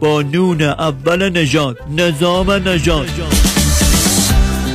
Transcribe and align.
با 0.00 0.22
نون 0.22 0.62
اول 0.62 1.28
نژاد 1.28 1.76
نظام 1.96 2.50
نژاد. 2.50 3.06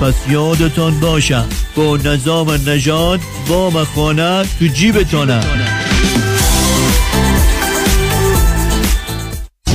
پس 0.00 0.14
یادتان 0.30 1.00
باشه 1.00 1.46
با 1.76 1.96
نظام 1.96 2.50
نژاد 2.50 3.20
وام 3.48 3.84
خانه 3.84 4.42
تو 4.58 4.66
جیبتانه. 4.66 5.40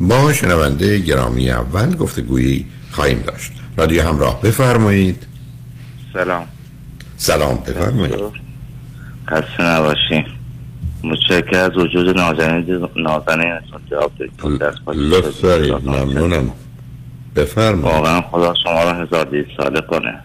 با 0.00 0.32
شنونده 0.32 0.98
گرامی 0.98 1.50
اول 1.50 1.96
گفتگویی 1.96 2.66
خواهیم 2.90 3.18
داشت. 3.18 3.52
رادیو 3.76 4.02
همراه 4.02 4.40
بفرمایید. 4.42 5.26
سلام. 6.12 6.46
سلام 7.16 7.56
بفرمایید. 7.56 8.14
خسته 9.28 9.62
نباشین. 9.62 10.24
متشکر 11.04 11.56
از 11.58 11.76
وجود 11.76 12.18
نازنین 12.18 12.88
نازنین 12.96 13.58
جواب 13.90 14.12
دارید 14.18 14.62
لطف 14.86 15.40
دارید. 15.40 15.72
ممنونم. 15.72 16.50
بفرمایید. 17.36 17.84
واقعا 17.84 18.20
خدا 18.20 18.54
شما 18.64 18.90
رو 18.90 18.90
هزار 18.90 19.24
دید 19.24 19.46
ساله 19.56 19.80
کنه. 19.80 20.20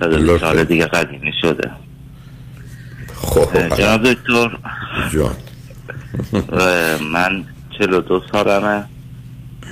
لطف. 0.00 0.40
سال 0.40 0.64
دیگه 0.64 0.86
قدیمی 0.86 1.32
شده. 1.40 1.70
خب 3.14 3.76
جناب 3.76 4.12
دکتر. 4.12 4.58
جان. 5.12 5.36
من 7.12 7.44
چل 7.78 7.92
و 7.92 8.00
دو 8.00 8.22
سالمه. 8.32 8.84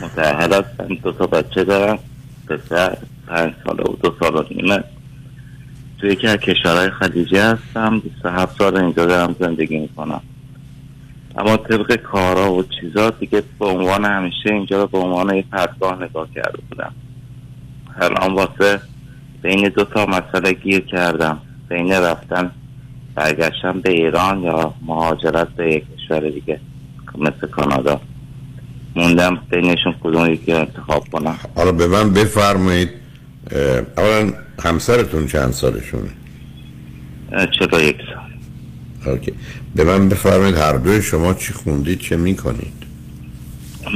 متحل 0.02 0.52
هستم. 0.52 0.94
دو 1.02 1.12
تا 1.12 1.26
بچه 1.26 1.64
دارم. 1.64 1.98
پسر 2.48 2.96
پنج 3.26 3.52
ساله 3.64 3.82
و 3.82 3.96
دو 4.02 4.14
سال 4.20 4.36
و 4.36 4.44
نیمه. 4.50 4.84
توی 5.98 6.10
یکی 6.10 6.26
از 6.26 6.36
کشورهای 6.36 6.90
خلیجی 6.90 7.36
هستم. 7.36 7.98
27 7.98 8.58
سال 8.58 8.76
اینجا 8.76 9.06
دارم 9.06 9.36
زندگی 9.40 9.78
می‌کنم. 9.78 10.20
اما 11.38 11.56
طبق 11.56 11.96
کارا 11.96 12.52
و 12.52 12.62
چیزا 12.62 13.10
دیگه 13.10 13.42
به 13.58 13.66
عنوان 13.66 14.04
همیشه 14.04 14.52
اینجا 14.52 14.82
رو 14.82 14.86
به 14.86 14.98
عنوان 14.98 15.34
یک 15.34 15.46
پرتگاه 15.46 16.02
نگاه 16.02 16.28
کرده 16.34 16.58
بودم. 16.70 16.92
الان 18.00 18.34
واسه 18.34 18.80
بین 19.42 19.68
دو 19.68 19.84
تا 19.84 20.06
مسئله 20.06 20.52
گیر 20.52 20.80
کردم. 20.80 21.38
بین 21.68 21.92
رفتن 21.92 22.50
برگشتن 23.14 23.80
به 23.80 23.90
ایران 23.90 24.42
یا 24.42 24.74
مهاجرت 24.86 25.48
به 25.48 25.72
یک 25.74 25.84
کشور 25.96 26.30
دیگه. 26.30 26.60
مثل 27.18 27.46
کانادا. 27.52 28.00
موندم 28.96 29.38
بینشون 29.50 29.94
کدوم 30.00 30.32
یکی 30.32 30.52
انتخاب 30.52 31.08
کنم. 31.12 31.38
حالا 31.54 31.72
به 31.72 31.86
من 31.86 32.12
بفرمایید 32.12 32.90
اولا 33.96 34.32
همسرتون 34.64 35.26
چند 35.26 35.52
سالشونه؟ 35.52 36.10
چرا 37.58 37.80
یک 37.80 37.96
سال. 37.96 39.12
اوکی. 39.12 39.32
به 39.74 39.84
من 39.84 40.08
بفرمایید 40.08 40.56
هر 40.56 40.72
دوی 40.72 41.02
شما 41.02 41.34
چی 41.34 41.52
خوندید 41.52 42.00
چه 42.00 42.16
می‌کنید؟ 42.16 42.72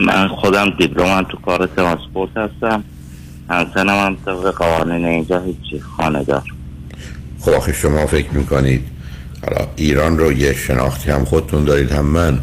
من 0.06 0.28
خودم 0.28 0.70
دیپلمم 0.78 1.22
تو 1.22 1.36
کار 1.36 1.66
ترانسپورت 1.66 2.36
هستم. 2.36 2.84
همسنم 3.50 4.06
هم 4.06 4.16
طبق 4.26 4.54
قوانین 4.54 5.04
اینجا 5.04 5.40
هیچی 5.40 5.80
خانه 5.80 6.24
دار 6.24 6.42
خب 7.40 7.50
آخه 7.50 7.72
شما 7.72 8.06
فکر 8.06 8.30
می‌کنید 8.30 8.86
حالا 9.44 9.68
ایران 9.76 10.18
رو 10.18 10.32
یه 10.32 10.52
شناختی 10.52 11.10
هم 11.10 11.24
خودتون 11.24 11.64
دارید 11.64 11.92
هم 11.92 12.06
من. 12.06 12.38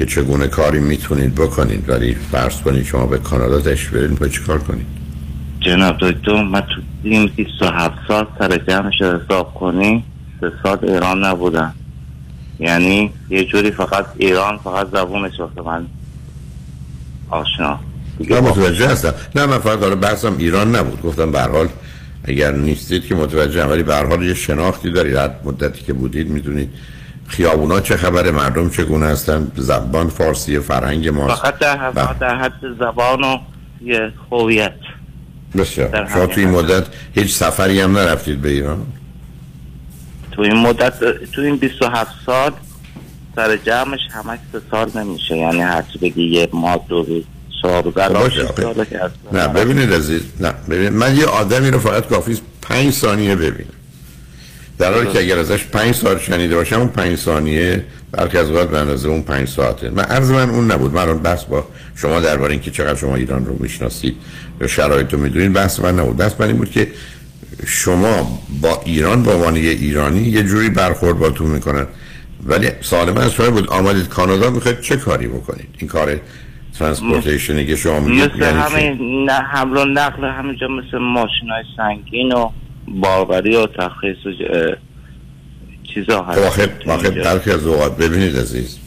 که 0.00 0.06
چگونه 0.06 0.46
کاری 0.46 0.80
می‌تونید 0.80 1.34
بکنید. 1.34 1.88
ولی 1.88 2.14
فرض 2.14 2.60
کنید 2.60 2.84
شما 2.84 3.06
به 3.06 3.18
کانادا 3.18 3.60
تشریف 3.60 3.94
برید 3.94 4.10
می‌خواید 4.10 4.32
چیکار 4.32 4.58
کنید؟ 4.58 4.86
جناب 5.60 5.96
دکتر 6.00 6.42
من 6.42 6.60
تو 6.60 6.80
این 7.02 7.30
27 7.36 7.94
سال 8.08 8.26
سر 8.38 8.58
جمعش 8.68 9.02
حساب 9.02 9.54
کنی 9.54 10.04
سه 10.40 10.52
سال 10.62 10.78
ایران 10.82 11.24
نبودم. 11.24 11.74
یعنی 12.58 13.10
یه 13.30 13.44
جوری 13.44 13.70
فقط 13.70 14.06
ایران 14.16 14.58
فقط 14.64 14.86
زبونش 14.92 15.40
واسه 15.40 15.62
من 15.62 15.86
آشنا. 17.30 17.78
نه 18.30 18.40
متوجه 18.40 18.88
هستم. 18.88 19.14
نه 19.34 19.46
من 19.46 19.58
فقط 19.58 19.78
حالا 19.78 19.96
بحثم 19.96 20.36
ایران 20.38 20.76
نبود. 20.76 21.02
گفتم 21.02 21.36
حال 21.36 21.68
اگر 22.24 22.52
نیستید 22.52 23.06
که 23.06 23.14
متوجه 23.14 23.64
ولی 23.64 23.82
به 23.82 23.94
هر 23.94 24.06
حال 24.06 24.22
یه 24.22 24.34
شناختی 24.34 24.90
دارید. 24.90 25.30
مدتی 25.44 25.84
که 25.84 25.92
بودید 25.92 26.28
می‌دونید 26.28 26.70
خیابونا 27.30 27.80
چه 27.80 27.96
خبر 27.96 28.30
مردم 28.30 28.70
چگونه 28.70 29.06
هستن؟ 29.06 29.52
زبان 29.56 30.08
فارسی 30.08 30.58
فرهنگ 30.58 31.08
ما 31.08 31.28
فقط 31.28 31.58
در 31.58 31.76
حد, 31.76 31.94
بله. 31.94 32.18
در 32.20 32.36
حد 32.36 32.60
زبان 32.78 33.24
و 33.24 33.38
یه 33.84 34.12
هویت. 34.30 34.72
بسیار. 35.58 35.88
شما 35.90 36.04
همین 36.04 36.26
تو 36.26 36.40
این. 36.40 36.50
مدت 36.50 36.84
هیچ 37.14 37.34
سفری 37.34 37.80
هم 37.80 37.98
نرفتید 37.98 38.42
به 38.42 38.48
ایران؟ 38.48 38.86
تو 40.32 40.42
این 40.42 40.56
مدت 40.56 40.98
تو 41.32 41.42
این 41.42 41.56
27 41.56 42.10
سال 42.26 42.52
سر 43.36 43.56
جمعش 43.56 44.00
همش 44.10 44.38
سه 44.52 44.60
سال 44.70 44.90
نمیشه. 44.94 45.36
یعنی 45.36 45.60
هرچی 45.60 45.98
بگی 45.98 46.22
یه 46.22 46.48
ماه 46.52 46.86
دو 46.88 47.06
اصلا 47.64 49.10
نه 49.32 49.48
ببینید 49.48 49.92
عزیز. 49.92 50.22
نه 50.40 50.54
ببینید. 50.70 50.92
من 50.92 51.16
یه 51.16 51.26
آدمی 51.26 51.70
رو 51.70 51.78
فقط 51.78 52.06
کافی 52.06 52.32
است 52.32 52.42
پنج 52.62 52.90
ثانیه 52.90 53.36
ببینم. 53.36 53.79
در 54.80 54.92
حالی 54.92 55.06
که 55.12 55.18
اگر 55.18 55.38
ازش 55.38 55.64
پنج 55.64 55.94
ساعت 55.94 56.20
شنیده 56.20 56.56
باشم 56.56 56.78
اون 56.78 56.88
پنج 56.88 57.16
ثانیه 57.16 57.84
بلکه 58.12 58.38
از 58.38 58.50
اوقات 58.50 58.70
به 58.70 58.78
اندازه 58.78 59.08
اون 59.08 59.22
پنج 59.22 59.48
ساعته. 59.48 59.90
من 59.90 60.02
عرض 60.02 60.30
من 60.30 60.50
اون 60.50 60.70
نبود. 60.70 60.94
من 60.94 61.18
بحث 61.18 61.44
با 61.44 61.64
شما 61.96 62.20
درباره 62.20 62.52
اینکه 62.52 62.70
چقدر 62.70 62.94
شما 62.94 63.16
ایران 63.16 63.46
رو 63.46 63.56
می‌شناسید 63.60 64.16
یا 64.60 64.66
شرایط 64.66 65.12
رو 65.12 65.20
می‌دونید 65.20 65.52
بحث 65.52 65.80
من 65.80 65.98
نبود. 65.98 66.16
بحث 66.16 66.32
من 66.38 66.46
این 66.46 66.56
بود 66.56 66.70
که 66.70 66.88
شما 67.66 68.40
با 68.62 68.82
ایران 68.84 69.22
به 69.22 69.32
عنوان 69.32 69.56
یه 69.56 69.70
ایرانی 69.70 70.20
یه 70.20 70.42
جوری 70.42 70.70
برخورد 70.70 71.18
باتون 71.18 71.50
می‌کنن. 71.50 71.86
ولی 72.46 72.68
سوال 72.80 73.10
من 73.10 73.22
از 73.22 73.34
بود 73.34 73.70
آمدید 73.70 74.08
کانادا 74.08 74.50
می‌خواید 74.50 74.80
چه 74.80 74.96
کاری 74.96 75.26
بکنید؟ 75.26 75.68
این 75.78 75.88
کار 75.88 76.20
transportation 76.78 77.60
ی 77.60 77.66
که 77.66 77.76
شما 77.76 78.00
میگید 78.00 78.32
مثل 78.32 78.40
یعنی 78.40 79.24
نه 79.24 79.32
حمل 79.32 79.76
و 79.76 79.84
نقل 79.84 80.24
همینجا 80.24 80.68
مثل 80.68 80.98
ماشین 80.98 81.48
های 81.50 81.64
سنگین 81.76 82.32
و 82.32 82.50
باربری 82.88 83.56
و 83.56 83.66
تخصیص 83.66 84.26
و 84.26 84.30
ج- 84.32 84.76
چیزا 85.94 86.22
هست. 86.22 86.40
خب. 86.50 87.22
برخی 87.22 87.50
از 87.50 87.66
اوقات 87.66 87.96
ببینید 87.96 88.36
عزیز 88.36 88.78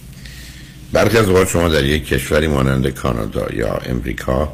برخی 0.93 1.17
از 1.17 1.29
اوقات 1.29 1.49
شما 1.49 1.67
در 1.67 1.83
یک 1.83 2.07
کشوری 2.07 2.47
مانند 2.47 2.87
کانادا 2.87 3.47
یا 3.53 3.73
امریکا 3.85 4.53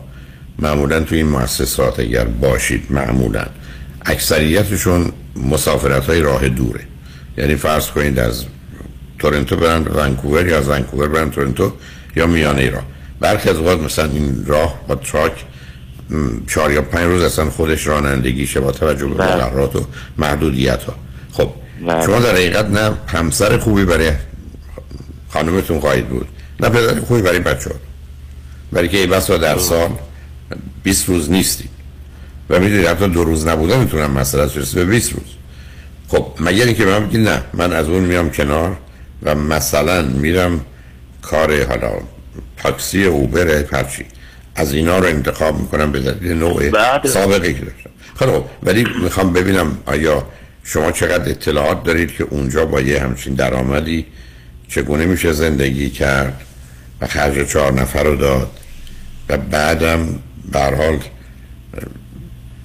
معمولا 0.59 0.99
تو 0.99 1.15
این 1.15 1.27
مؤسسات 1.27 1.99
اگر 1.99 2.25
باشید 2.25 2.83
معمولا 2.89 3.45
اکثریتشون 4.05 5.11
مسافرت 5.35 6.05
های 6.05 6.21
راه 6.21 6.49
دوره. 6.49 6.81
یعنی 7.37 7.55
فرض 7.55 7.87
کنید 7.87 8.19
از 8.19 8.45
تورنتو 9.19 9.55
برن 9.55 9.83
ونکوور 9.83 10.47
یا 10.47 10.57
از 10.57 10.69
ونکوور 10.69 11.07
برن 11.07 11.31
تورنتو 11.31 11.71
یا 12.15 12.27
میانه 12.27 12.69
راه 12.69 12.83
برخی 13.19 13.49
از 13.49 13.57
اوقات 13.57 13.79
مثلا 13.79 14.11
این 14.11 14.43
راه 14.45 14.79
با 14.87 14.95
تراک 14.95 15.45
چهار 16.47 16.71
یا 16.71 16.81
پنج 16.81 17.03
روز 17.03 17.23
اصلا 17.23 17.49
خودش 17.49 17.87
رانندگیشه 17.87 18.59
با 18.59 18.71
توجه 18.71 19.05
به 19.07 19.13
بله. 19.13 19.35
مقررات 19.35 19.75
و 19.75 19.85
محدودیت 20.17 20.83
ها. 20.83 20.95
خب 21.31 21.49
بله. 21.87 22.05
شما 22.05 22.19
در 22.19 22.31
حقیقت 22.31 22.65
نه 22.65 22.91
همسر 23.07 23.57
خوبی 23.57 23.85
برای 23.85 24.11
خانمتون 25.29 25.79
خواهید 25.79 26.07
بود 26.07 26.27
نه 26.59 26.69
پدر 26.69 26.99
خوبی 26.99 27.21
برای 27.21 27.39
بچه 27.39 27.69
ها 27.69 27.75
برای 28.71 28.87
که 28.87 28.97
ای 28.97 29.07
بسا 29.07 29.37
در 29.37 29.57
سال 29.57 29.89
20 30.83 31.09
روز 31.09 31.31
نیستید 31.31 31.69
و 32.49 32.59
می‌دونید 32.59 32.85
حتی 32.85 33.07
دو 33.07 33.23
روز 33.23 33.47
نبودن 33.47 33.79
می‌تونم 33.79 34.11
مسئله 34.11 34.43
رسید 34.43 34.75
به 34.75 34.85
20 34.85 35.13
روز. 35.13 35.23
خب 36.07 36.25
مگر 36.39 36.65
اینکه 36.65 36.85
به 36.85 36.99
من 36.99 37.07
بگید 37.07 37.27
نه 37.27 37.43
من 37.53 37.73
از 37.73 37.89
اون 37.89 38.03
میام 38.03 38.29
کنار 38.29 38.77
و 39.23 39.35
مثلا 39.35 40.01
میرم 40.01 40.65
کار 41.21 41.65
حالا 41.65 41.91
تاکسی 42.57 43.05
اوبر 43.05 43.65
هرچی. 43.71 44.05
از 44.59 44.73
اینا 44.73 44.99
رو 44.99 45.05
انتخاب 45.05 45.59
می‌کنم 45.59 45.91
به 45.91 45.99
دلیل 45.99 46.37
نوع 46.37 46.69
سابقه 47.07 47.53
که 47.53 47.59
داشتم 47.59 47.89
خب 48.15 48.43
ولی 48.63 48.87
می‌خوام 49.03 49.33
ببینم 49.33 49.77
آیا 49.85 50.27
شما 50.63 50.91
چقدر 50.91 51.29
اطلاعات 51.29 51.83
دارید 51.83 52.15
که 52.15 52.23
اونجا 52.23 52.65
با 52.65 52.81
یه 52.81 53.01
همچین 53.01 53.33
درآمدی 53.33 54.05
چگونه 54.67 55.05
میشه 55.05 55.31
زندگی 55.31 55.89
کرد 55.89 56.41
و 57.01 57.07
خرج 57.07 57.47
چهار 57.47 57.73
نفر 57.73 58.03
رو 58.03 58.15
داد 58.15 58.51
و 59.29 59.37
بعدم 59.37 60.19
به 60.51 60.59
حال 60.59 60.99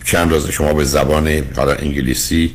چند 0.04 0.32
روز 0.32 0.50
شما 0.50 0.72
به 0.74 0.84
زبان 0.84 1.42
حالا 1.56 1.72
انگلیسی 1.72 2.54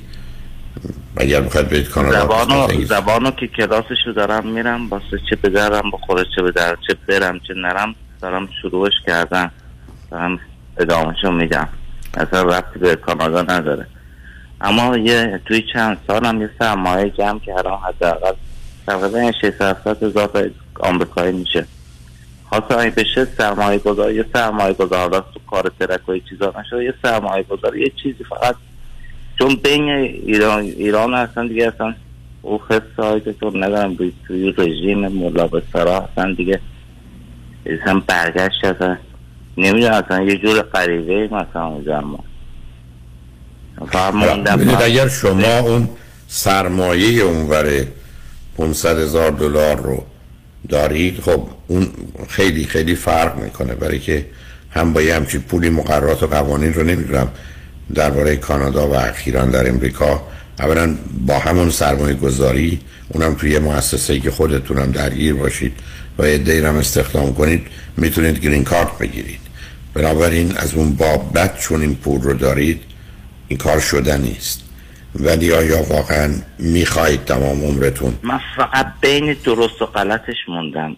اگر 1.18 1.42
بخواید 1.42 1.70
برید 1.70 1.90
کانادا 1.90 2.20
زبانو. 2.20 2.86
زبانو 2.86 3.32
که 3.32 3.48
کلاسشو 3.48 4.12
دارم 4.16 4.48
میرم 4.48 4.90
واسه 4.90 5.20
چه 5.30 5.36
بدرم 5.36 5.92
بخوره 5.94 6.26
چه 6.36 6.42
بدرم 6.42 6.78
چه 6.88 6.98
برم 7.08 7.40
چه 7.40 7.54
نرم 7.54 7.96
دارم 8.22 8.50
شروعش 8.62 8.94
کردم 9.08 9.52
دارم 10.12 10.40
ادامهشو 10.78 11.32
میدم. 11.32 11.68
اصلا 12.18 12.42
ربطی 12.42 12.80
به 12.80 12.96
کانادا 12.96 13.42
نداره. 13.42 13.88
اما 14.62 14.98
یه 14.98 15.42
توی 15.46 15.64
چند 15.74 15.98
سالم 16.08 16.42
یه 16.42 16.50
سرمایه 16.60 17.10
جمع 17.10 17.40
کردم. 17.40 17.80
حداقل 17.88 18.34
تقریبا 18.88 19.32
600 19.42 20.04
هزار 20.04 20.52
آمریکایی 20.80 21.32
میشه. 21.32 21.66
خواستم 22.50 22.80
اگه 22.80 22.92
بشه 22.92 23.28
سرمایه 23.38 23.80
گذار 23.80 24.12
یه 24.12 24.26
سرمایه 24.34 24.74
گذار 24.74 25.10
تو 25.10 25.40
کار 25.50 25.72
ترک 25.80 26.10
و 26.10 26.16
یه 26.16 26.22
چیزا 26.30 26.54
نشده 26.60 26.84
یه 26.84 26.94
سرمایه 27.04 27.44
گذار 27.44 27.78
یه 27.78 27.92
چیزی 28.04 28.24
فقط. 28.24 28.56
چون 29.40 29.56
بین 29.56 29.90
ایران 29.90 30.60
ایران 30.60 31.14
اصلا 31.14 31.48
دیگه 31.48 31.68
اصلا 31.68 31.96
او 32.42 32.58
خست 32.58 32.82
سایتتون 32.98 33.64
ندارم 33.64 33.98
توی 34.28 34.52
رژیم 34.58 35.08
ملا 35.08 35.48
به 35.48 35.64
سرا 35.74 36.10
دیگه. 36.38 36.60
اصلا 37.66 38.02
برگشت 38.08 38.66
اصلا 38.66 38.98
نمی‌دونم 39.58 39.94
اصلا 39.94 40.24
یه 40.24 40.38
جور 40.38 40.62
غریبه 40.62 41.36
مثلا 41.36 41.66
اونجا 41.66 42.02
ما 42.02 42.24
فقط 43.92 44.14
موندم 44.14 44.56
ببینید 44.56 44.82
اگر 44.82 45.08
شما 45.08 45.60
اون 45.60 45.90
سرمایه 46.28 47.24
اونور 47.24 47.86
500 48.58 48.98
هزار 48.98 49.32
دلار 49.32 49.78
رو 49.78 50.04
دارید 50.70 51.22
خب 51.22 51.48
اون 51.68 51.88
خیلی 52.30 52.66
خیلی 52.66 52.96
فرق 52.96 53.36
می‌کنه. 53.36 53.76
برای 53.76 54.00
که 54.00 54.26
هم 54.72 54.94
با 54.94 55.02
یه 55.02 55.16
همچین 55.16 55.42
پولی 55.42 55.70
مقررات 55.70 56.24
و 56.24 56.28
قوانین 56.28 56.74
رو 56.74 56.84
نمی‌دونم 56.84 57.28
درباره 57.94 58.36
کانادا 58.36 58.88
و 58.88 58.96
اخیرا 58.96 59.46
در 59.46 59.70
امریکا 59.70 60.22
اولا 60.60 60.96
با 61.28 61.40
همون 61.40 61.70
سرمایه 61.70 62.16
گذاری 62.16 62.80
اونم 63.10 63.34
توی 63.34 63.60
مؤسسه 63.60 64.20
که 64.20 64.32
خودتونم 64.32 64.92
درگیر 64.92 65.34
باشید 65.34 65.74
و 66.20 66.30
یه 66.30 66.68
هم 66.68 66.76
استخدام 66.76 67.34
کنید 67.34 67.68
می‌تونید 67.98 68.40
گرین 68.40 68.64
کارت 68.64 68.98
بگیرید. 68.98 69.40
بنابراین 69.94 70.58
از 70.58 70.74
اون 70.74 70.96
بابت 70.96 71.60
چون 71.60 71.82
این 71.82 71.96
پول 71.96 72.22
رو 72.22 72.34
دارید 72.34 72.82
این 73.48 73.58
کار 73.58 73.80
شدنی 73.80 74.32
است 74.32 74.64
ولی 75.16 75.52
آیا 75.54 75.84
واقعا 75.84 76.34
می‌خواهید 76.60 77.26
تمام 77.26 77.64
عمرتون؟ 77.64 78.14
من 78.24 78.40
فقط 78.58 78.86
بین 79.02 79.36
درست 79.44 79.82
و 79.82 79.86
غلطش 79.86 80.36
موندم. 80.48 80.96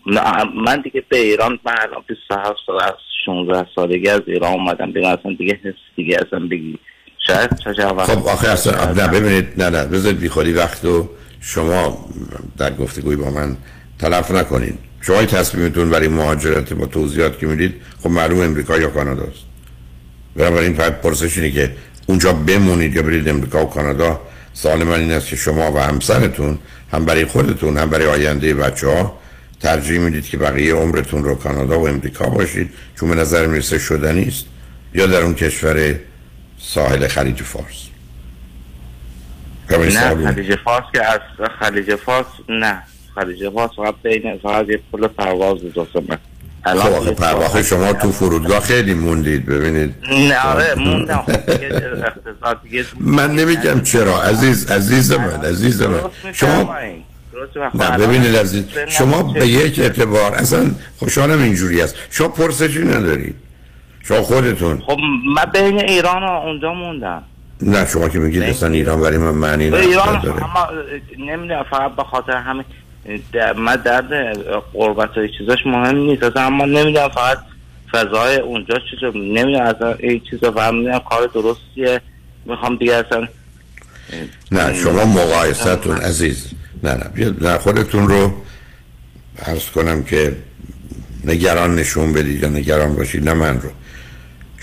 من 0.66 0.82
دیگه 0.82 1.04
به 1.10 1.18
ایران 1.18 1.60
من 1.66 1.76
الان 1.80 2.04
27 2.08 2.60
سال 2.66 2.82
از 2.82 2.94
16 3.26 3.68
سالگی 3.76 4.10
از 4.10 4.22
ایران 4.28 4.54
اومدم 4.54 4.92
دیگه 4.92 5.08
اصلا 5.08 5.34
دیگه 5.38 5.60
حس 5.64 5.74
دیگه 5.96 6.18
اصلا 6.28 6.48
بگی. 6.48 6.80
شاید 7.28 7.50
خب 7.98 8.28
آخه 8.28 8.50
اصلا 8.50 8.94
نه 8.94 9.08
ببینید 9.08 9.48
نه 9.58 9.70
نه 9.70 9.86
بذارید 9.86 10.20
بی 10.20 10.30
خودی 10.30 10.54
وقت 10.54 10.86
رو 10.86 11.10
شما 11.42 12.10
در 12.58 12.74
گفتگوی 12.74 13.16
با 13.16 13.30
من 13.30 13.58
تلف 14.00 14.32
نکنید 14.32 14.80
شما 15.02 15.20
این 15.20 15.28
تصمیمتون 15.28 15.90
برای 15.90 16.08
مهاجرت 16.08 16.74
با 16.74 16.86
توضیحات 16.86 17.40
که 17.40 17.48
می‌دید 17.48 17.74
خب 18.04 18.10
معلوم 18.10 18.40
امریکا 18.40 18.78
یا 18.78 18.90
کانادا 18.90 19.24
است. 19.24 19.44
بنابراین 20.36 20.74
فقط 20.74 20.94
پرسش 20.94 21.38
اینه 21.38 21.52
که 21.52 21.72
اونجا 22.08 22.34
بمونید 22.34 22.96
یا 22.96 23.02
برید 23.02 23.30
امریکا 23.30 23.66
و 23.66 23.70
کانادا 23.70 24.22
سوال 24.54 24.84
من 24.84 25.00
این 25.00 25.12
است 25.12 25.28
که 25.28 25.36
شما 25.36 25.72
و 25.72 25.80
همسرتون 25.80 26.60
هم 26.92 27.06
برای 27.06 27.26
خودتون 27.26 27.78
هم 27.78 27.90
برای 27.90 28.06
آینده 28.06 28.54
بچه 28.54 28.88
ها 28.88 29.18
ترجیح 29.60 30.00
می‌دید 30.00 30.26
که 30.26 30.38
بقیه 30.38 30.74
عمرتون 30.74 31.24
رو 31.24 31.36
کانادا 31.36 31.80
و 31.80 31.88
امریکا 31.88 32.30
باشید 32.30 32.70
چون 33.00 33.10
به 33.10 33.16
نظر 33.16 33.48
می‌رسه 33.48 33.80
شدنی 33.80 34.28
است 34.28 34.46
یا 34.94 35.06
در 35.06 35.22
اون 35.22 35.34
کشور 35.34 35.96
ساحل 36.62 37.08
خلیج 37.08 37.42
فارس. 37.44 37.88
نه 39.70 40.32
خلیج 40.32 40.56
فارس 40.56 40.84
که 40.94 41.06
از 41.06 41.20
خلیج 41.60 41.96
فارس 41.96 42.26
نه. 42.50 42.84
خلیج 43.16 43.50
فارس 43.50 43.72
فقط 43.76 43.96
بین 44.04 44.38
فقط 44.44 44.70
یه 44.70 44.80
پول 44.92 45.08
پرواز 45.08 45.58
اجازه 45.66 46.04
من. 46.10 46.18
خب 46.66 46.94
آخه 46.94 47.12
پرواخه 47.12 47.64
شما 47.64 47.94
تو 47.94 48.12
فرودگاه 48.12 48.60
خیلی 48.60 48.94
موندید 48.94 49.46
ببینید. 49.46 49.96
نه 50.10 50.40
آره 50.40 50.76
موندم. 50.86 51.24
خب 52.42 52.58
من 53.00 53.32
نمیگم 53.36 53.82
چرا. 53.82 54.24
عزیز 54.24 54.72
عزیز 54.72 55.12
من 55.12 55.46
عزیز 55.46 55.82
من. 55.82 56.00
شما. 56.34 56.76
نه 57.76 57.92
الان 57.92 58.08
ببینید 58.08 58.36
عزیز. 58.36 58.64
شما 58.88 59.24
به 59.24 59.48
یک 59.48 59.80
اعتبار 59.80 60.36
اصلا 60.36 60.72
خوشحالم 61.00 61.42
اینجوری 61.44 61.82
است. 61.82 61.96
شما 62.10 62.28
پرسشی 62.28 62.80
ندارید. 62.80 63.36
شما 64.04 64.22
خودتون. 64.22 64.82
خب 64.86 64.98
من 65.36 65.46
بین 65.54 65.80
ایران 65.80 66.24
و 66.24 66.32
اونجا 66.32 66.74
موندم. 66.74 67.24
نه 67.62 67.86
شما 67.86 68.10
که 68.10 68.20
میگید 68.20 68.44
اصلا 68.44 68.70
ایران 68.70 69.02
برای 69.02 69.18
من 69.18 69.32
معنی 69.32 69.70
به 69.70 69.80
ایران 69.80 70.16
اما 70.16 70.68
نمی‌دونم 71.18 71.66
فقط 71.70 71.96
به 71.96 72.04
خاطر 72.04 72.32
همین 72.32 72.64
در- 73.34 73.54
من 73.54 73.76
درد 73.76 74.38
قربت 74.74 75.18
و 75.18 75.28
چیزاش 75.38 75.60
مهم 75.66 75.96
نیست. 75.96 76.24
اصلا 76.24 76.42
اما 76.42 76.66
نمی‌دونم 76.66 77.10
فقط 77.10 77.38
فضای 77.92 78.36
اونجا 78.36 78.80
چیزا 78.92 79.08
نمی‌دونم 79.16 79.66
از 79.66 79.76
این 80.00 80.22
چیزا 80.30 80.52
فهمیدم 80.52 81.00
کار 81.00 81.30
درستیه. 81.34 82.02
می‌خوام 82.46 82.76
دیگه 82.76 82.94
اصلا 82.96 83.28
نه 84.52 84.74
شما 84.74 85.06
مقایستتون 85.06 85.98
عزیز. 85.98 86.48
نه 86.84 86.94
نه 86.94 87.36
نه 87.42 87.58
خودتون 87.58 88.08
رو 88.08 88.34
عرض 89.46 89.70
کنم 89.70 90.04
که 90.04 90.36
نگران 91.26 91.76
نشون 91.76 92.14
بدید 92.14 92.44
یا 92.44 92.50
نگران 92.50 92.96
باشید 92.96 93.30
نه 93.30 93.34
من 93.34 93.62
رو. 93.62 93.70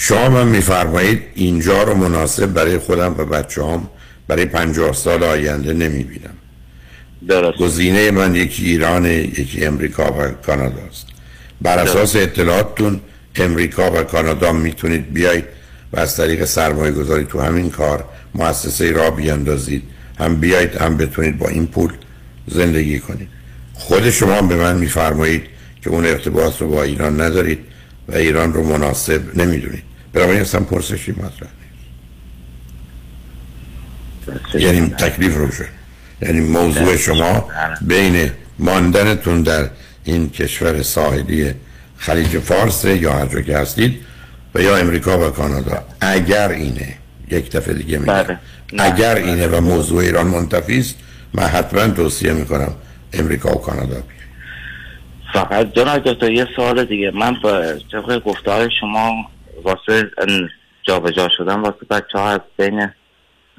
شما 0.01 0.29
من 0.29 0.49
میفرمایید 0.49 1.23
اینجا 1.35 1.83
رو 1.83 1.95
مناسب 1.95 2.47
برای 2.47 2.79
خودم 2.79 3.15
و 3.19 3.25
بچه 3.25 3.65
هم 3.65 3.89
برای 4.29 4.45
پنجاه 4.45 4.93
سال 4.93 5.23
آینده 5.23 5.73
نمی‌بینم. 5.73 6.35
درست. 7.29 7.59
گزینه 7.59 8.11
من 8.11 8.35
یکی 8.35 8.65
ایران 8.65 9.05
یکی 9.05 9.65
امریکا 9.65 10.13
و 10.13 10.29
کانادا 10.47 10.83
است. 10.91 11.07
بر 11.63 11.79
اساس 11.79 12.17
اطلاعاتتون 12.17 13.01
امریکا 13.35 13.91
و 13.91 14.03
کانادا 14.03 14.53
می‌تونید 14.53 15.13
بیایید 15.13 15.45
و 15.93 16.01
از 16.01 16.17
طریق 16.17 16.45
سرمایه 16.45 16.93
گذاری 16.93 17.25
تو 17.25 17.41
همین 17.41 17.71
کار 17.71 18.05
مؤسسه 18.35 18.93
را 18.93 19.11
بیاندازید. 19.11 19.83
هم 20.19 20.37
بیایید 20.37 20.75
هم 20.75 20.97
بتونید 20.97 21.39
با 21.39 21.49
این 21.49 21.67
پول 21.67 21.93
زندگی 22.47 22.99
کنید. 22.99 23.29
خود 23.75 24.11
شما 24.11 24.43
به 24.43 24.57
من 24.57 24.79
میفرمایید 24.79 25.43
که 25.83 25.91
اون 25.91 26.07
ارتباط 26.07 26.61
رو 26.61 26.69
با 26.71 26.83
ایران 26.83 27.21
ندارید 27.21 27.59
و 28.09 28.17
ایران 28.17 28.53
رو 28.53 28.65
مناسب 28.65 29.37
نمی‌دونید. 29.37 29.88
برای 30.13 30.41
اصلا 30.41 30.61
پرسشی 30.61 31.13
مطرح 31.13 31.49
نیست 34.29 34.55
یعنی 34.55 34.89
تکلیف 34.89 35.37
رو 35.37 35.51
شد 35.51 35.65
یعنی 36.23 36.41
موضوع 36.41 36.97
شما 36.97 37.49
بین 37.81 38.31
ماندنتون 38.59 39.43
در 39.43 39.71
این 40.05 40.31
کشور 40.31 40.83
ساحلی 40.83 41.55
خلیج 41.97 42.39
فارس 42.39 42.85
یا 42.85 43.13
هر 43.13 43.27
جا 43.27 43.41
که 43.41 43.59
هستید 43.59 44.01
و 44.55 44.61
یا 44.61 44.77
امریکا 44.77 45.29
و 45.29 45.31
کانادا 45.31 45.85
اگر 46.01 46.49
اینه 46.49 46.95
یک 47.31 47.51
دفعه 47.51 47.75
دیگه 47.75 47.99
میگم. 47.99 48.39
اگر 48.79 49.15
اینه 49.15 49.47
و 49.47 49.61
موضوع 49.61 49.99
ایران 49.99 50.27
منتفی 50.27 50.79
است 50.79 50.95
من 51.35 51.45
حتما 51.45 51.89
توصیه 51.89 52.33
می‌کنم 52.33 52.73
امریکا 53.13 53.53
و 53.53 53.61
کانادا 53.61 53.87
بیاید 53.87 54.19
فقط 55.33 55.73
جناب 55.73 55.99
دکتر 55.99 56.31
یه 56.31 56.47
سوال 56.57 56.85
دیگه 56.85 57.11
من 57.11 57.37
با 57.43 57.63
طبق 57.93 58.23
گفتار 58.25 58.69
شما 58.81 59.31
واسه 59.65 60.11
ان- 60.19 60.49
جابجا 60.83 61.29
شدن 61.37 61.61
واسه 61.61 61.87
بچه 61.91 62.19
ها 62.19 62.31
از 62.31 62.41
بین 62.59 62.89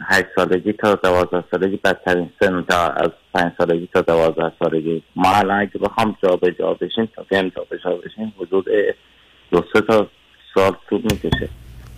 هشت 0.08 0.25
سالگی 0.36 0.74
تا 0.74 0.96
دوازده 0.96 1.44
سالگی 1.51 1.77
بدترین 1.77 2.29
سن 2.39 2.62
تا 2.70 2.88
از 2.88 3.10
پنج 3.34 3.51
سالگی 3.58 3.89
تا 3.94 4.01
دوازده 4.01 4.51
سالگی. 4.60 5.03
ما 5.15 5.36
الان 5.36 5.60
اگه 5.60 5.72
بخوام 5.82 6.18
جابجا 6.24 6.74
بشیم 6.74 7.10
تا 7.15 7.24
بیایم 7.29 7.51
جابجا 7.56 7.89
بشیم 8.06 8.34
حدود 8.39 8.65
دو 9.51 9.63
سه 9.74 9.82
تا 9.82 10.08
سال 10.56 10.75
طول 10.89 11.01
می‌کشه. 11.01 11.50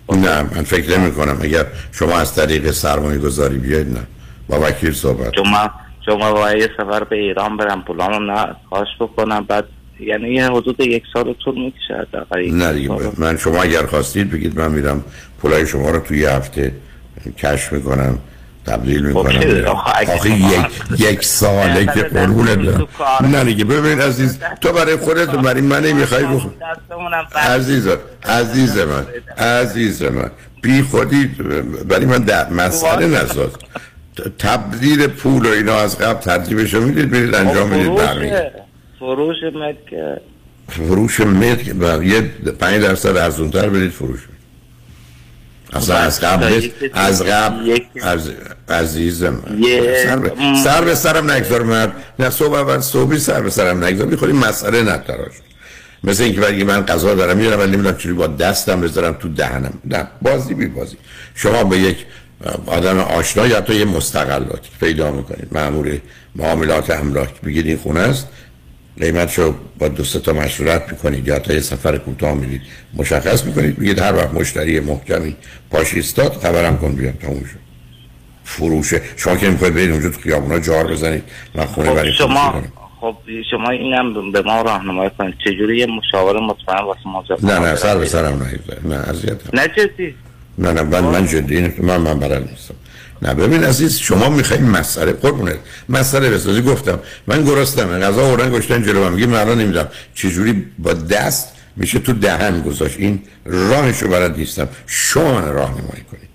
نه 0.10 0.42
من 0.42 0.64
فکر 0.64 1.00
نمی 1.00 1.12
کنم 1.12 1.38
اگر 1.44 1.66
شما 1.92 2.18
از 2.20 2.36
طریق 2.36 2.72
سرمایه 2.72 3.18
گذاری 3.20 3.58
بیاید 3.58 3.88
نه. 3.88 4.08
با 4.50 4.60
وکیل 4.68 4.92
صحبت. 4.92 5.32
چون 5.32 5.48
من 5.50 6.32
باید 6.34 6.58
یه 6.62 6.70
سفر 6.78 7.04
به 7.04 7.16
ایران 7.16 7.58
برم 7.58 7.82
پولامو 7.82 8.20
نه 8.20 8.56
کاش 8.70 8.88
بکنم 9.00 9.46
بعد 9.48 9.66
یعنی 10.02 10.30
یه 10.30 10.52
حدود 10.52 10.80
یک 10.80 11.04
سال 11.14 11.34
طول 11.34 11.56
می‌کشه 11.56 11.94
حداقل 11.94 12.52
نه 12.52 12.74
دیگه. 12.74 12.92
من 13.18 13.38
شما 13.38 13.62
اگر 13.64 13.86
خواستید 13.86 14.32
بگید 14.32 14.60
من 14.60 14.72
میرم 14.72 15.04
پولای 15.42 15.68
شما 15.68 15.90
رو 15.90 16.00
توی 16.00 16.20
یه 16.20 16.30
هفته 16.30 16.72
کش 17.38 17.74
می‌کنم 17.74 18.18
تبدیل 18.66 19.06
می‌کنم. 19.06 19.40
خب، 19.40 19.46
میرم. 19.46 19.68
آخه 19.68 20.30
یک 20.30 20.66
یک 21.00 21.26
ساله 21.26 21.86
که 21.86 22.02
قربونت 22.02 22.58
برم. 22.58 22.88
کار. 22.98 23.28
نه 23.28 23.44
دیگه 23.44 23.64
ببین 23.64 24.02
عزیز 24.02 24.40
تو 24.62 24.72
برای 24.72 24.96
خودت 24.96 25.34
و 25.34 25.38
برای 25.38 25.62
من 25.62 25.84
نمی‌خوای 25.84 26.24
بند. 26.24 26.52
عزیز 27.36 27.88
عزیز 28.24 28.78
من 28.78 29.06
عزیز 29.38 30.04
من 30.04 30.32
بی 30.62 30.82
خودی 30.82 31.26
برای 31.90 32.06
من 32.06 32.18
در 32.18 32.50
مسئله 32.50 33.08
نساز. 33.08 33.50
تبدیل 34.40 35.08
پول 35.08 35.46
و 35.46 35.50
اینا 35.50 35.76
از 35.76 35.98
قبل 35.98 36.20
ترتیبش 36.20 36.74
رو 36.74 36.82
می‌دید 36.82 37.12
برید 37.12 37.36
انجام 37.36 37.70
خب، 37.70 37.76
می‌دید 37.76 37.96
برمیگردید. 37.96 38.71
فروش 39.02 39.38
ملک 39.54 40.18
فروش 40.70 41.20
ملک 41.20 41.76
و 41.80 42.04
یه 42.04 42.22
پنج 42.60 42.82
درصد 42.82 43.18
ارزونتر 43.18 43.70
بدید 43.70 43.92
فروش. 43.92 44.20
اصلا 45.74 45.96
از 45.96 46.22
قبل 46.22 46.70
از 46.94 47.24
قبل 47.24 47.80
از 48.02 48.32
عزیزم 48.70 49.44
سر 50.04 50.18
به, 50.18 50.32
سر 50.64 50.82
به 50.82 50.96
سرم 50.96 51.32
نگذار 51.32 51.64
مرد 51.64 51.94
نه 52.20 52.30
صبح 52.30 52.54
اول 52.54 52.80
صبحی 52.80 53.20
سر 53.20 53.42
به 53.42 53.50
سرم 53.50 53.84
نگذار. 53.84 54.08
می‌خوری 54.08 54.34
مسئله 54.34 54.84
نتراش 54.84 55.34
مثل 56.04 56.24
اینکه 56.24 56.42
بگی 56.42 56.64
من 56.64 56.86
غذا 56.86 57.16
دارم 57.16 57.38
میرم 57.38 57.60
ولی 57.60 57.72
نمی‌دونم 57.72 57.98
چجوری 57.98 58.16
با 58.16 58.28
دستم 58.28 58.82
بذارم 58.82 59.14
تو 59.14 59.30
دهنم. 59.30 59.74
نه 59.86 60.08
بازی 60.22 60.54
بی 60.54 60.66
بازی. 60.66 60.98
شما 61.36 61.64
به 61.64 61.78
یک 61.78 61.98
آدم 62.66 63.00
آشنا 63.00 63.48
یا 63.48 63.62
تو 63.62 63.74
یه 63.74 63.86
مستقلاتی 63.86 64.70
پیدا 64.80 65.12
می‌کنید. 65.12 65.48
مامور 65.52 65.98
معاملات 66.36 66.90
املاک. 66.90 67.42
بگید 67.42 67.68
این 67.68 67.78
خونه 67.78 68.00
است. 68.00 68.28
قیمتشو 69.00 69.56
با 69.80 69.88
دو 69.88 70.04
تا 70.04 70.34
مشورت 70.34 70.92
می‌کنید 70.92 71.28
یا 71.28 71.40
تا 71.40 71.54
یه 71.54 71.60
سفر 71.60 71.98
کوتاه 71.98 72.34
میرید 72.34 72.62
مشخص 72.94 73.46
می‌کنید 73.46 73.80
میگید 73.80 74.00
هر 74.00 74.16
وقت 74.16 74.34
مشتری 74.34 74.80
محکمی 74.80 75.36
پاش 75.72 75.94
ایستاد 75.94 76.34
خبرم 76.34 76.78
کن 76.78 76.96
بیاد 76.96 77.14
تموم 77.14 77.44
شد. 77.44 77.62
فروشه. 78.44 79.02
شما 79.18 79.36
که 79.36 79.50
می‌خواید 79.50 79.74
برید 79.74 79.92
اونجا 79.92 80.10
تو 80.10 80.22
خیابونا 80.22 80.60
جار 80.60 80.88
بزنید. 80.88 81.24
من 81.56 81.66
خونه 81.66 81.90
خب 81.90 81.96
برای 81.96 82.14
شما 82.14 82.64
خب 83.02 83.16
شما 83.52 83.70
اینم 83.70 84.32
به 84.32 84.42
ما 84.42 84.62
راهنمایی 84.62 85.12
کنید. 85.18 85.34
چجوری 85.46 85.78
یه 85.78 85.86
مشاور 85.86 86.40
مطمئن 86.40 86.86
واسه 86.86 87.00
ما 87.06 87.24
نه 87.44 87.60
نه 87.60 87.76
سر 87.76 87.98
به 87.98 88.06
سرم 88.06 88.48
نه 88.86 88.96
اذیت 88.96 89.56
نه 89.56 89.68
جدی؟ 89.68 90.16
نه 90.58 90.74
نه 90.74 90.82
من 90.82 91.00
من 91.00 91.28
جدی 91.28 91.74
من 91.78 91.98
من 91.98 92.20
بلد 92.20 92.50
نیستم. 92.50 92.76
نه 93.22 93.34
ببین 93.34 93.64
عزیز 93.64 93.98
شما 93.98 94.30
می‌خواید 94.30 94.62
مسئله 94.64 95.12
قربونت. 95.12 95.60
مسئله 95.90 96.30
بسازی 96.30 96.62
گفتم. 96.62 97.00
من 97.28 97.46
گرستم 97.46 98.00
غذا 98.00 98.22
آوردن 98.22 98.52
گشتن 98.52 98.84
جلو 98.84 99.10
من. 99.10 99.34
الان 99.36 99.62
نمی‌دونم. 99.62 99.88
چجوری 100.14 100.66
با 100.80 100.94
دست 100.94 101.48
میشه 101.76 102.00
تو 102.00 102.14
دهن 102.14 102.62
گذاشت. 102.62 102.96
این 103.00 103.22
راهشو 103.46 104.08
بلد 104.08 104.38
نیستم. 104.38 104.68
شما 104.88 105.42
من 105.42 105.54
راهنمایی 105.54 106.04
کنید 106.12 106.30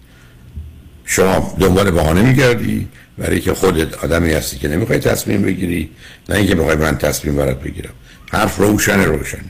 شما 1.05 1.57
دنبال 1.61 1.91
بهانه 1.91 2.23
میگردی. 2.23 2.89
برای 3.19 3.41
که 3.41 3.55
خودت 3.55 4.05
آدمی 4.05 4.33
هستی 4.33 4.59
که 4.59 4.69
نمی‌خوای 4.69 4.99
تصمیم 4.99 5.43
بگیری. 5.43 5.91
نه 6.29 6.37
اینکه 6.37 6.55
بخوای 6.55 6.77
من 6.77 6.99
تصمیم 6.99 7.37
برات 7.37 7.63
بگیرم. 7.63 7.93
حرف 8.33 8.57
روشن 8.57 9.05
روشن 9.05 9.45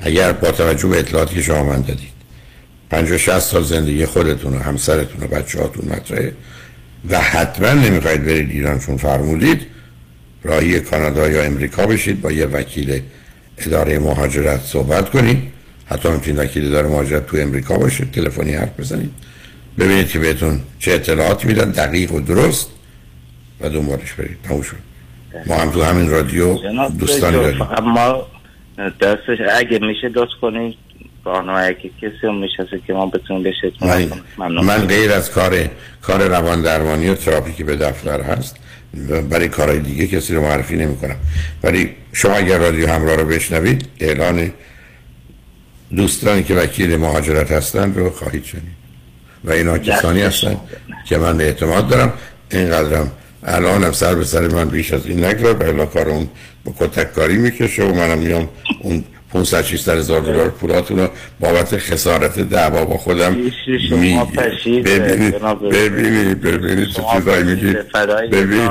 اگر 0.00 0.32
با 0.32 0.50
توجه 0.50 0.88
به 0.88 0.98
اطلاعاتی 0.98 1.34
که 1.34 1.42
شما 1.42 1.64
من 1.64 1.80
دادید. 1.80 2.14
50 2.90 3.18
60 3.18 3.38
سال 3.38 3.62
زندگی 3.62 4.06
خودتون 4.06 4.54
و 4.54 4.58
همسرتون 4.58 5.24
و 5.24 5.26
بچه‌هاتون 5.26 5.88
مطرحه. 5.88 6.32
و 7.10 7.20
حتما 7.20 7.72
نمی‌خواید 7.72 8.24
برید 8.24 8.50
ایران 8.50 8.78
چون 8.78 8.96
فرمودید 8.96 9.66
راهی 10.42 10.80
کانادا 10.80 11.28
یا 11.28 11.42
امریکا 11.42 11.86
بشید. 11.86 12.20
با 12.20 12.32
یه 12.32 12.46
وکیل 12.46 13.00
اداره 13.58 13.98
مهاجرت 13.98 14.60
صحبت 14.60 15.10
کنید. 15.10 15.38
حتی 15.86 16.08
می‌تونید 16.10 16.38
وکیل 16.38 16.66
اداره 16.66 16.88
مهاجرت 16.88 17.26
تو 17.26 17.36
امریکا 17.36 17.78
باشه. 17.78 18.04
تلفنی 18.04 18.54
حرف 18.54 18.80
بزنید. 18.80 19.10
ببینید 19.78 20.08
که 20.08 20.18
بهتون 20.18 20.60
چه 20.78 20.92
اطلاعاتی 20.92 21.48
میدن. 21.48 21.70
دقیق 21.70 22.12
و 22.12 22.20
درست. 22.20 22.70
و 23.60 23.68
دنبالش 23.68 24.12
برید. 24.12 24.36
تموم 24.48 24.62
شد. 24.62 24.76
ما 25.46 25.56
هم 25.56 25.70
تو 25.70 25.82
همین 25.82 26.10
رادیو 26.10 26.54
دکتر، 27.00 27.30
داریم. 27.30 27.58
فقط 27.58 27.82
ما 27.82 28.26
دستش 29.00 29.38
اگه 29.52 29.78
میشه 29.78 30.08
دوست 30.08 30.32
کنید. 30.40 30.74
راهنمایی 31.24 31.74
که 31.74 31.88
کسی 31.88 32.26
هم 32.26 32.40
میشه 32.40 32.66
که 32.86 32.92
ما 32.92 33.06
بتونیم 33.06 33.42
بهش 33.42 33.56
اعتماد 33.64 34.22
من, 34.38 34.86
غیر 34.86 35.12
از 35.12 35.30
کار 35.30 35.68
کار 36.02 36.28
روان 36.28 36.62
درمانی 36.62 37.08
و 37.08 37.14
تراپی 37.14 37.52
که 37.52 37.64
به 37.64 37.76
دفتر 37.76 38.20
هست. 38.20 38.56
برای 39.30 39.48
کارهای 39.48 39.80
دیگه 39.80 40.06
کسی 40.06 40.34
رو 40.34 40.42
معرفی 40.42 40.76
نمی 40.76 40.96
کنم 40.96 41.16
ولی 41.62 41.90
شما 42.12 42.34
اگر 42.34 42.58
رادیو 42.58 42.88
همراه 42.88 43.16
رو 43.16 43.24
بشنوید 43.24 43.88
اعلان 44.00 44.52
دوستانی 45.96 46.42
که 46.42 46.54
وکیل 46.54 46.96
مهاجرت 46.96 47.52
هستند 47.52 47.96
رو 47.96 48.10
خواهید 48.10 48.44
شنید. 48.44 48.84
و 49.44 49.52
اینا 49.52 49.78
کسانی 49.78 50.22
هستند 50.22 50.60
که 51.08 51.18
من 51.18 51.40
اعتماد 51.40 51.88
دارم. 51.88 52.12
اینقدرم 52.50 53.12
الان 53.44 53.84
هم 53.84 53.92
سر 53.92 54.14
به 54.14 54.24
سر 54.24 54.48
من 54.48 54.68
بیش 54.68 54.92
از 54.92 55.06
این 55.06 55.24
نگذار. 55.24 55.54
بلا 55.54 55.86
کار 55.86 56.08
اون 56.08 56.28
با 56.64 56.74
کتک 56.78 57.12
کاری 57.12 57.36
می‌کشه 57.36 57.84
و 57.84 57.94
منم 57.94 58.18
میام 58.18 58.48
اون 58.80 59.04
500 59.34 59.62
600 59.62 59.98
هزار 59.98 60.20
دلار 60.20 60.48
پولاتون 60.48 60.98
رو 60.98 61.08
بابت 61.40 61.76
خسارت 61.76 62.38
دعوا 62.38 62.84
با 62.84 62.96
خودم 62.96 63.36
شما 63.88 64.24
پشید، 64.24 64.84
ببینید 64.84 65.38
ببینید 65.70 66.40
ببینید 66.40 66.88
چه 66.88 67.02
چیزایی 67.14 67.44
میگید. 67.44 67.92
ببینید. 68.30 68.70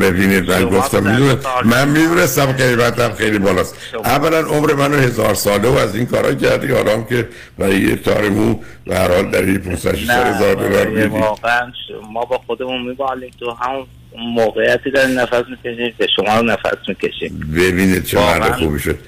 ببینید 0.00 0.50
من 0.50 0.64
گفتم 0.64 1.10
می‌دونم 1.10 1.38
من 1.64 1.88
می‌دونستم 1.88 2.52
قیمتم 2.52 3.12
خیلی 3.12 3.38
بالاست. 3.38 3.76
اولا 4.04 4.38
عمر 4.38 4.74
منو 4.74 4.96
هزار 4.96 5.34
ساله 5.34 5.68
و 5.68 5.78
از 5.78 5.96
این 5.96 6.06
کارا 6.06 6.34
کردی 6.34 6.66
هم 6.66 7.04
که 7.04 7.28
برای 7.58 7.80
یه 7.80 7.96
تار 7.96 8.28
مو 8.28 8.54
به 8.84 8.96
هر 8.96 9.14
حال 9.14 9.30
در 9.30 9.42
این 9.42 9.58
500 9.58 9.94
600 9.94 10.34
هزار 10.34 10.54
دلار 10.54 10.86
میدی 10.86 11.08
واقعا 11.08 11.72
ما 12.12 12.24
با 12.24 12.40
خودمون 12.46 12.82
میبالیم 12.82 13.30
تو 13.40 13.50
همون 13.50 13.86
موقعیتی 14.18 14.90
داریم 14.90 15.20
نفس 15.20 15.42
می‌کشیم 15.50 15.94
که 15.98 16.06
شما 16.16 16.36
رو 16.36 16.42
نفس 16.42 16.76
می‌کشیم. 16.88 17.40
ببینید 17.56 18.04
چه 18.04 18.18
مرد 18.18 18.52
خوبی 18.52 18.78
شد. 18.78 18.98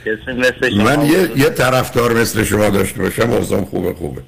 من 0.84 1.06
یه. 1.06 1.30
یه 1.36 1.50
طرفدار 1.50 2.12
مثل 2.12 2.44
شما 2.44 2.68
داشته 2.68 3.02
باشم 3.02 3.30
اوضاع 3.30 3.64
خوبه 3.64 3.94
خوبه. 3.94 4.20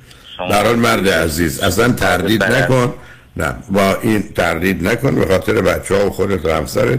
در 0.50 0.64
حال 0.64 0.76
مرد 0.76 1.08
عزیز. 1.08 1.60
اصلا 1.60 1.92
تردید 1.92 2.40
بله. 2.40 2.62
نکن. 2.62 2.94
نه. 3.36 3.54
با 3.70 3.98
این 4.02 4.22
تردید 4.36 4.88
نکن. 4.88 5.14
به 5.14 5.26
خاطر 5.26 5.52
بچه 5.52 5.94
ها 5.94 6.06
و 6.06 6.10
خودت 6.10 6.44
و 6.44 6.52
همسرت. 6.52 6.98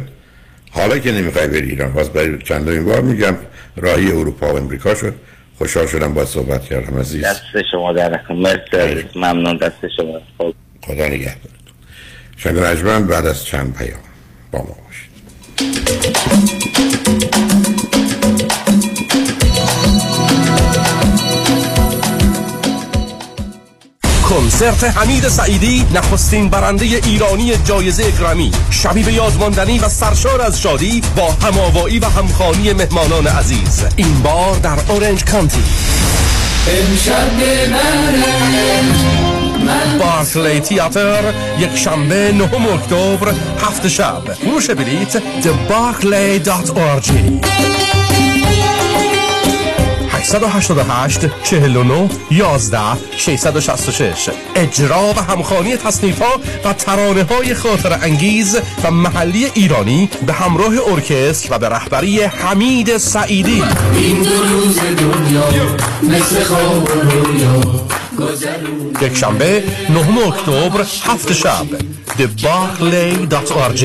حالا 0.72 1.00
که 1.00 1.12
نمی‌خوای 1.12 1.48
بری 1.48 1.70
ایران 1.70 1.94
باز 1.94 2.10
برای 2.10 2.38
چندمین 2.44 2.86
بار 2.86 3.02
میگم 3.02 3.36
راهی 3.78 4.12
اروپا 4.12 4.54
و 4.54 4.58
امریکا 4.58 4.96
شد. 4.96 5.14
خوشحال 5.58 5.88
شدم 5.88 6.14
با 6.14 6.26
صحبت 6.26 6.66
کردم 6.66 7.00
عزیز. 7.00 7.26
دست 7.26 7.42
شما 7.72 7.94
در 7.94 8.20
مرسی. 8.30 9.06
ممنون. 9.16 9.58
دست 9.58 9.88
شما. 9.98 10.22
خدا 10.82 11.08
نگهدارتون 11.08 11.61
شنگ 12.44 12.60
رجمن 12.60 13.08
بعد 13.08 13.26
از 13.26 13.46
چند 13.46 13.74
پیام 13.74 14.00
با 14.52 14.60
ما 14.60 14.66
باشید. 14.66 15.12
کنسرت 24.30 24.84
حمید 24.84 25.28
سعیدی 25.28 25.86
نخستین 25.94 26.50
برنده 26.50 26.86
ایرانی 26.86 27.58
جایزه 27.58 28.12
گرمی. 28.12 28.52
شبی 28.70 29.04
به 29.04 29.14
یادماندنی 29.14 29.80
و 29.80 29.90
سرشار 29.90 30.42
از 30.42 30.62
شادی 30.62 31.02
با 31.16 31.32
هماوایی 31.32 32.00
و 32.00 32.06
همخانی 32.06 32.74
مهمانان 32.74 33.28
عزیز. 33.28 33.84
این 33.96 34.22
بار 34.22 34.56
در 34.56 34.78
اورنج 34.90 35.26
کانتی 35.26 35.64
بارکلی 40.00 40.60
تیاتر 40.60 41.34
یک 41.60 41.76
شنبه 41.76 42.32
نهم 42.32 42.74
اکتبر 42.74 43.34
هفت 43.62 43.88
شب 43.88 44.34
فروش 44.34 44.70
بلیت 44.70 45.18
thebarclay.org 45.18 47.12
888 50.32 51.30
49 51.44 52.10
11 52.32 52.80
666 53.18 54.30
اجرا 54.56 55.14
و 55.18 55.20
همخانی 55.20 55.78
تصنیف 55.78 56.22
ها 56.22 56.32
و 56.66 56.74
ترانه 56.74 57.24
های 57.24 57.54
خاطر 57.54 57.94
انگیز 58.02 58.58
و 58.84 58.92
محلی 58.92 59.46
ایرانی 59.54 60.10
به 60.26 60.34
همراه 60.34 60.74
ارکستر 60.92 61.56
و 61.56 61.60
به 61.60 61.70
رهبری 61.70 62.22
حمید 62.22 62.98
سعیدی. 62.98 63.64
یک 69.02 69.18
شنبه 69.18 69.64
نهم 69.90 70.18
اکتبر 70.18 70.82
هفت 70.82 71.34
شب. 71.34 71.66
Thebarclay.org 72.18 73.84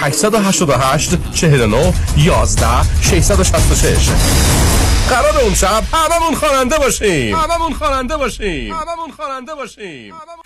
888 0.00 1.10
49 1.34 1.92
11 2.16 2.66
666 3.02 4.65
قرار 5.10 5.38
اون 5.42 5.54
شب 5.54 5.82
هممون 5.92 6.34
خواننده 6.34 6.78
باشیم. 6.78 7.36
هممون 7.36 7.74
خواننده 7.74 8.16
باشیم. 8.16 8.74
هممون 8.74 9.10
خواننده 9.16 9.54
باشیم. 9.54 10.14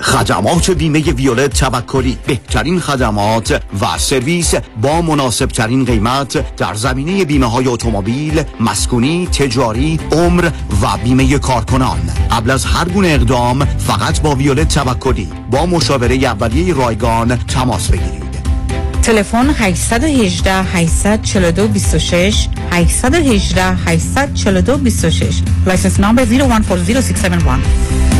خدمات 0.00 0.70
بیمه 0.70 1.00
ویولت 1.00 1.60
توکلی 1.60 2.18
بهترین 2.26 2.80
خدمات 2.80 3.62
و 3.80 3.98
سرویس 3.98 4.54
با 4.82 5.02
مناسب 5.02 5.46
ترین 5.46 5.84
قیمت 5.84 6.56
در 6.56 6.74
زمینه 6.74 7.24
بیمه 7.24 7.46
های 7.46 7.66
اتومبیل، 7.66 8.42
مسکونی، 8.60 9.26
تجاری، 9.26 10.00
عمر 10.12 10.50
و 10.82 10.86
بیمه 11.04 11.38
کارکنان. 11.38 11.98
قبل 12.30 12.50
از 12.50 12.64
هر 12.64 12.88
گونه 12.88 13.08
اقدام 13.08 13.64
فقط 13.64 14.20
با 14.20 14.34
ویولت 14.34 14.74
توکلی. 14.74 15.28
با 15.50 15.66
مشاوره 15.66 16.14
اولیه 16.14 16.74
رایگان 16.74 17.36
تماس 17.36 17.88
بگیرید. 17.88 18.30
تلفن 19.02 19.50
818 19.58 20.52
842 20.52 21.68
26 21.68 22.48
818 22.70 23.64
842 23.64 24.76
26 24.76 25.42
license 25.66 26.00
number 26.00 26.24
014061 26.24 28.19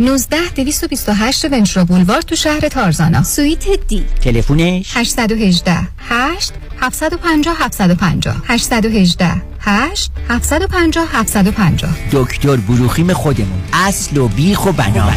19 0.00 0.36
228 0.56 1.44
ونچرو 1.44 1.84
بولوار 1.84 2.22
تو 2.22 2.34
شهر 2.34 2.68
تارزانا. 2.68 3.22
سویت 3.22 3.66
دی. 3.88 4.04
تلفنش 4.20 4.96
818 4.96 5.88
8 5.98 6.52
750 6.80 7.54
750 7.54 8.42
818 8.48 9.42
8 9.60 10.10
750 10.28 11.06
750 11.12 11.88
دکتر 12.12 12.56
بروخیم 12.56 13.12
خودمون. 13.12 13.62
اصل 13.72 14.18
و 14.18 14.28
بیخ 14.28 14.66
و 14.66 14.72
بنا. 14.72 15.12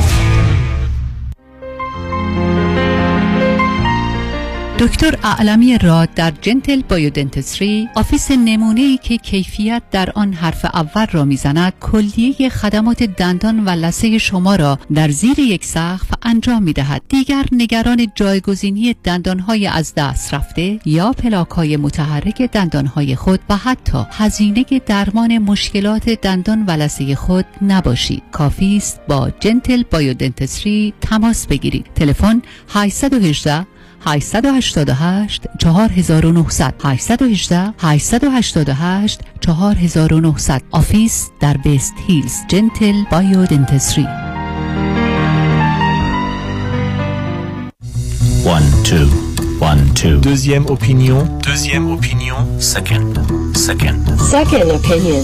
دکتر 4.82 5.18
اعلمی 5.24 5.78
راد 5.78 6.14
در 6.14 6.34
Gentle 6.42 6.82
Biodentistry 6.90 7.90
office 7.96 8.32
نمونه 8.32 8.82
ای 8.82 8.98
که 8.98 9.18
کیفیت 9.18 9.82
در 9.92 10.12
آن 10.16 10.34
حرف 10.34 10.66
اول 10.66 11.06
را 11.12 11.26
می‌زند 11.26 11.74
کلیه 11.80 12.50
خدمات 12.50 13.04
دندان 13.04 13.66
و 13.66 13.70
لثه 13.70 14.18
شما 14.18 14.56
را 14.56 14.80
در 14.94 15.10
زیر 15.10 15.40
یک 15.40 15.66
سقف 15.66 16.08
انجام 16.24 16.64
می 16.64 16.74
دهد 16.74 17.02
دیگر 17.10 17.46
نگران 17.52 18.08
جایگزینی 18.16 18.96
دندانهای 19.04 19.68
از 19.68 19.94
دست 19.96 20.34
رفته 20.34 20.80
یا 20.86 21.12
پلاک 21.12 21.50
های 21.50 21.78
متحرک 21.78 22.42
دندانهای 22.42 23.16
خود 23.16 23.40
و 23.50 23.58
حتی 23.58 24.06
هزینه 24.12 24.66
درمان 24.86 25.38
مشکلات 25.38 26.10
دندان 26.10 26.66
و 26.66 26.72
لثه 26.72 27.16
خود 27.16 27.46
نباشید. 27.62 28.24
کافی 28.32 28.78
است 28.78 29.00
با 29.08 29.32
Gentle 29.40 29.84
Biodentistry 29.92 30.94
تماس 31.02 31.48
بگیرید. 31.48 31.86
تلفن 31.96 32.42
818 32.70 33.66
888 34.06 35.48
4900 35.60 36.74
818 36.84 37.74
888 37.80 39.20
4900 39.46 40.62
آفیس 40.72 41.30
در 41.40 41.58
بیست 41.58 41.94
هیلز 42.08 42.34
جنتل 42.50 43.04
بایو 43.12 43.46
دنتسری 43.46 44.08
One, 48.44 48.64
two, 48.84 49.08
one, 49.60 49.82
two. 49.94 50.20
Deuxième 50.20 50.66
opinion. 50.66 51.20
Deuxième 51.44 51.92
opinion. 51.98 52.38
Second, 52.60 53.14
second. 53.56 54.02
Second 54.36 54.72
opinion. 54.80 55.24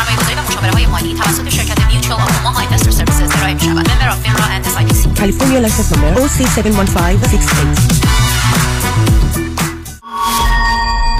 سرمایه 0.00 0.18
گذاری 0.18 0.34
و 0.34 0.42
مشاوره 0.42 0.70
های 0.72 0.86
مالی 0.86 1.14
توسط 1.14 1.48
شرکت 1.48 1.86
Mutual 1.86 2.20
of 2.20 2.36
Omaha 2.36 2.60
Investor 2.60 2.90
Services 2.90 3.36
ارائه 3.36 3.54
می 3.54 3.60
شود 3.60 3.90
member 3.90 4.08
of 4.08 4.22
FINRA 4.22 4.44
and 4.44 4.66
S 4.90 5.06
California 5.06 5.60
license 5.66 5.90
number 5.92 6.20
OC71568 6.20 8.00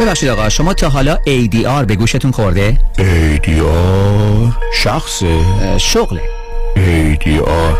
ببخشید 0.01 0.29
آقا 0.29 0.49
شما 0.49 0.75
تا 0.75 0.89
حالا 0.89 1.17
ADR 1.17 1.85
به 1.87 1.97
گوشتون 1.97 2.31
خورده؟ 2.31 2.79
ADR 2.99 4.53
شخصه 4.75 5.39
شغله 5.79 6.23
ADR 6.77 7.77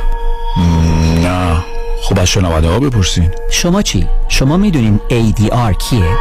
نه 1.25 1.65
خب 2.03 2.19
از 2.19 2.29
شنونده 2.29 2.69
ها 2.69 2.79
بپرسین 2.79 3.31
شما 3.51 3.83
چی؟ 3.83 4.07
شما 4.29 4.57
می‌دونین 4.57 5.01
ADR 5.11 5.77
کیه؟ 5.79 6.17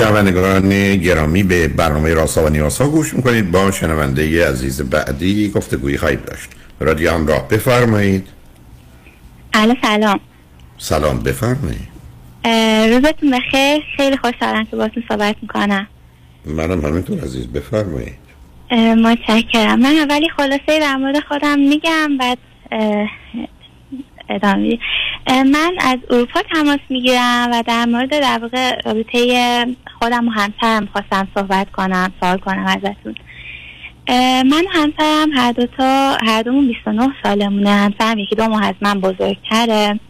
شنوندگان 0.00 0.96
گرامی 0.96 1.42
به 1.42 1.68
برنامه 1.68 2.14
راسا 2.14 2.44
و 2.44 2.48
نیاسا 2.48 2.88
گوش 2.88 3.14
می‌کنید. 3.14 3.50
با 3.50 3.70
شنونده 3.70 4.48
عزیز 4.48 4.82
بعدی 4.82 5.50
گفتگویی 5.50 5.98
خواهید 5.98 6.24
داشت. 6.24 6.50
رادیو 6.80 7.10
همراه 7.10 7.48
بفرمایید. 7.48 8.26
الو 9.54 9.74
سلام. 9.82 10.20
سلام 10.78 11.18
بفرمایید. 11.18 11.88
روزتون 12.94 13.30
بخیر. 13.30 13.82
خیلی 13.96 14.16
خوشحالم 14.16 14.64
که 14.64 14.76
باتون 14.76 15.02
صحبت 15.08 15.36
می‌کنم. 15.42 15.86
منم 16.44 16.84
همینطور 16.84 17.20
عزیز 17.24 17.46
بفرمایید. 17.46 18.20
متشکرم. 18.96 19.80
من 19.80 19.96
اولی 19.96 20.28
خلاصه 20.36 20.80
در 20.80 20.96
مورد 20.96 21.20
خودم 21.28 21.58
میگم. 21.58 22.16
بعد 22.18 22.38
اه، 25.26 25.42
من 25.42 25.72
از 25.80 25.98
اروپا 26.10 26.40
تماس 26.54 26.78
می‌گیرم 26.90 27.48
و 27.52 27.62
در 27.66 27.86
مورد 27.86 28.10
در 28.10 28.38
واقع 28.42 28.80
رابطه 28.84 29.66
خودم 30.00 30.28
و 30.28 30.30
همسرم 30.30 30.88
خواستم 30.92 31.28
صحبت 31.34 31.70
کنم 31.70 32.12
سوال 32.20 32.38
کنم 32.38 32.66
ازتون. 32.66 33.14
من 34.50 34.64
همسرم 34.70 35.32
هر 35.34 35.52
دوتا 35.52 36.16
هر 36.26 36.42
دومون 36.42 36.66
29 36.66 37.08
سالمونه. 37.22 37.70
همسرم 37.70 38.18
یکی 38.18 38.34
دو 38.34 38.48
ماه 38.48 38.64
از 38.64 38.74
من 38.80 39.00
بزرگتره. 39.00 40.00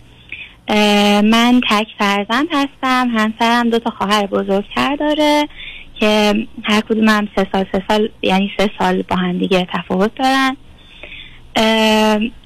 من 1.22 1.60
تک 1.70 1.86
فرزند 1.98 2.48
هستم. 2.52 3.08
همسرم 3.16 3.70
دو 3.70 3.78
تا 3.78 3.90
خواهر 3.90 4.26
بزرگتر 4.26 4.96
داره 4.96 5.48
که 6.00 6.34
هر 6.64 6.80
کدوم 6.80 7.08
هم 7.08 7.28
سه 7.36 7.46
سال 7.52 7.64
سه 7.72 7.82
سال 7.88 8.08
یعنی 8.22 8.50
سه 8.58 8.70
سال 8.78 9.02
با 9.02 9.16
هم 9.16 9.38
دیگه 9.38 9.66
تفاوت 9.72 10.14
دارن. 10.14 10.56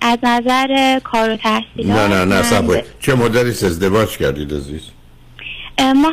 از 0.01 0.19
نظر 0.23 1.01
کار 1.05 1.31
و 1.31 1.37
تحصیل 1.37 1.87
نه 1.93 2.09
نه 2.09 2.25
نه 2.25 2.43
صبر. 2.43 2.83
چه 3.01 3.15
مدتی 3.15 3.67
ازدواج 3.67 4.19
کردید 4.19 4.55
عزیز؟ 4.55 4.83
ما 5.79 6.13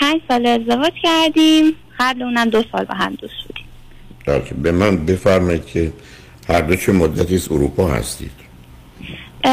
پنج 0.00 0.20
سال 0.28 0.46
ازدواج 0.46 0.92
کردیم. 1.02 1.74
قبل 2.00 2.22
اونم 2.22 2.50
دو 2.50 2.62
سال 2.72 2.84
با 2.84 2.94
هم 2.94 3.14
دوست 3.14 3.34
درک. 4.26 4.52
به 4.54 4.72
من 4.72 5.06
بفرمایید 5.06 5.66
که 5.66 5.92
هر 6.48 6.60
دو 6.60 6.76
چه 6.76 6.92
مدتی 6.92 7.34
از 7.34 7.52
اروپا 7.52 7.88
هستید. 7.88 8.32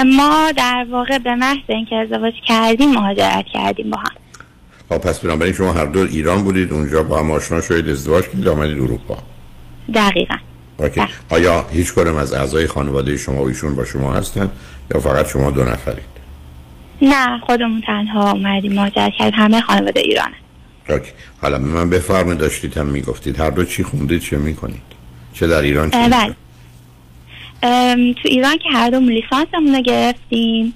ما 0.05 0.51
در 0.57 0.85
واقع 0.91 1.17
به 1.17 1.35
محض 1.35 1.57
اینکه 1.67 1.95
ازدواج 1.95 2.33
کردیم 2.47 2.91
مهاجرت 2.91 3.45
کردیم 3.53 3.89
با 3.89 3.97
هم. 3.97 4.11
خب 4.89 4.97
پس 4.97 5.19
بنابراین 5.19 5.53
شما 5.53 5.73
هر 5.73 5.85
دو 5.85 5.99
ایران 5.99 6.43
بودید 6.43 6.73
اونجا 6.73 7.03
با 7.03 7.19
هم 7.19 7.31
آشنا 7.31 7.61
شدید 7.61 7.89
ازدواج 7.89 8.23
کردید 8.23 8.47
آمدید 8.47 8.77
اروپا. 8.77 9.17
دقیقا. 9.93 10.35
OK. 10.79 11.01
آیا 11.29 11.65
هیچ 11.71 11.93
کدوم 11.93 12.15
از 12.15 12.33
اعضای 12.33 12.67
خانواده 12.67 13.17
شما 13.17 13.43
و 13.43 13.47
ایشون 13.47 13.75
با 13.75 13.85
شما 13.85 14.13
هستن 14.13 14.51
یا 14.93 14.99
فقط 14.99 15.29
شما 15.29 15.51
دو 15.51 15.63
نفرید؟ 15.63 16.09
نه 17.01 17.39
خودمون 17.39 17.81
تنها 17.81 18.31
اومدیم. 18.31 18.73
مهاجرت 18.73 19.11
کردیم 19.19 19.39
همه 19.39 19.61
خانواده 19.61 19.99
ایرانه. 19.99 20.35
OK. 20.89 21.11
حالا 21.41 21.57
به 21.57 21.65
من 21.65 21.89
بفرمایید 21.89 22.37
داشتید 22.37 22.77
هم 22.77 22.85
می‌گفتید. 22.85 23.39
هر 23.39 23.49
دو 23.49 23.65
چی 23.65 23.83
خوندید 23.83 24.21
چه 24.21 24.37
می‌کنید؟ 24.37 24.81
چه 25.33 25.47
در 25.47 25.61
ایران 25.61 25.89
چه؟ 25.89 26.09
بله 26.09 26.35
تو 28.13 28.25
ایران 28.25 28.57
که 28.57 28.69
هر 28.73 28.89
دوم 28.89 29.09
لیسانسمون 29.09 29.75
رو 29.75 29.81
گرفتیم. 29.81 30.73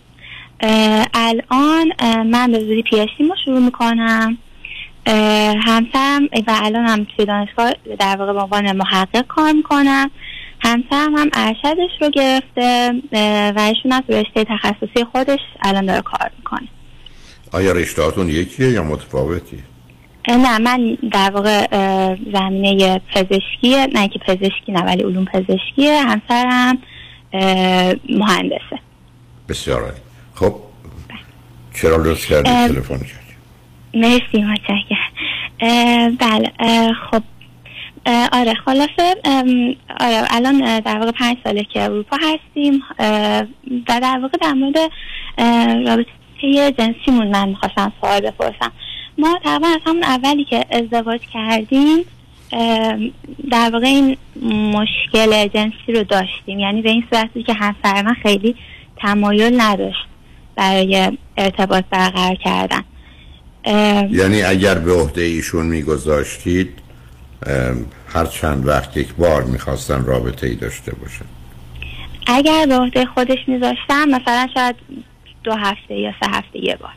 اه، 0.59 1.07
الان 1.13 1.93
اه، 1.99 2.23
من 2.23 2.51
به 2.51 2.59
زودی 2.59 2.83
پی 2.83 2.97
رو 2.99 3.35
شروع 3.45 3.59
می‌کنم. 3.59 4.37
همسرم 5.65 6.29
و 6.47 6.59
الان 6.63 6.85
هم 6.85 7.07
توی 7.15 7.25
دانشگاه 7.25 7.73
در 7.99 8.15
واقع 8.15 8.33
به 8.33 8.39
عنوان 8.39 8.71
محقق 8.71 9.27
کار 9.27 9.51
می‌کنم 9.51 10.11
همسرم 10.59 11.15
هم 11.15 11.29
ارشدش 11.33 11.91
رو 12.01 12.09
گرفته 12.09 12.93
و 13.55 13.59
ایشون 13.59 14.01
تو 14.01 14.13
رشته 14.13 14.43
تخصصی 14.43 15.05
خودش 15.11 15.39
الان 15.61 15.85
داره 15.85 16.01
کار 16.01 16.31
می‌کنه. 16.37 16.67
آیا 17.51 17.71
رشتهاتون 17.71 18.29
یکیه 18.29 18.69
یا 18.69 18.83
متفاوتیه 18.83 19.59
نه 20.27 20.57
من 20.57 20.97
در 21.11 21.31
واقع 21.31 21.67
زمینه 22.33 23.01
پزشکیه 23.13 23.87
نه 23.93 24.07
که 24.07 24.19
پزشکی 24.19 24.71
نه 24.71 24.81
ولی 24.81 25.03
علوم 25.03 25.25
پزشکیه. 25.25 26.01
همسرم 26.01 26.77
مهندسه. 28.09 28.79
بسیار 29.49 29.93
خب 30.35 30.55
چرا 31.73 31.97
لطف 31.97 32.25
کردید 32.25 32.47
ام. 32.47 32.67
تلفن 32.67 32.97
کرد؟ 32.97 33.22
مرسی 33.93 34.43
متشکرم. 34.43 35.11
بله 36.19 36.51
خب. 37.11 37.23
آره 38.33 38.53
خلاصه 38.53 39.15
آره 39.99 40.25
الان 40.29 40.79
در 40.79 40.99
واقع 40.99 41.11
پنج 41.11 41.37
ساله 41.43 41.63
که 41.63 41.83
اروپا 41.83 42.17
هستیم. 42.17 42.83
و 43.69 43.99
در 44.01 44.19
واقع 44.21 44.37
در 44.41 44.53
مورد 44.53 44.75
رابطه 45.87 46.71
جنسیمون 46.71 47.27
من 47.27 47.49
می‌خواستم 47.49 47.93
سوال 48.01 48.19
بپرسم. 48.19 48.71
ما 49.17 49.39
تقریبا 49.43 49.67
از 49.67 49.79
همون 49.85 50.03
اولی 50.03 50.45
که 50.45 50.65
ازدواج 50.71 51.21
کردیم 51.33 52.05
در 53.51 53.69
واقع 53.73 53.85
این 53.85 54.17
مشکل 54.51 55.47
جنسی 55.47 55.93
رو 55.93 56.03
داشتیم. 56.03 56.59
یعنی 56.59 56.81
به 56.81 56.89
این 56.89 57.03
صورت 57.09 57.29
بود 57.33 57.45
که 57.45 57.53
همسر 57.53 58.01
من 58.01 58.13
خیلی 58.13 58.55
تمایل 58.97 59.61
نداشت 59.61 60.05
برای 60.55 61.11
ارتباط 61.37 61.83
برقرار 61.89 62.35
کردن. 62.35 62.83
یعنی 64.09 64.41
اگر 64.43 64.75
به 64.75 64.93
عهده 64.93 65.21
ایشون 65.21 65.65
میگذاشتید 65.65 66.69
هر 68.07 68.25
چند 68.25 68.67
وقت 68.67 68.97
یک 68.97 69.13
بار 69.13 69.43
می‌خواستن 69.43 70.05
رابطه 70.05 70.47
ای 70.47 70.55
داشته 70.55 70.91
باشن. 70.95 71.25
اگر 72.27 72.65
به 72.65 72.75
عهده 72.75 73.05
خودش 73.05 73.37
میذاشتم 73.47 74.09
مثلا 74.09 74.47
شاید 74.53 74.75
دو 75.43 75.53
هفته 75.53 75.93
یا 75.93 76.11
سه 76.19 76.31
هفته 76.31 76.59
یه 76.59 76.75
بار. 76.75 76.93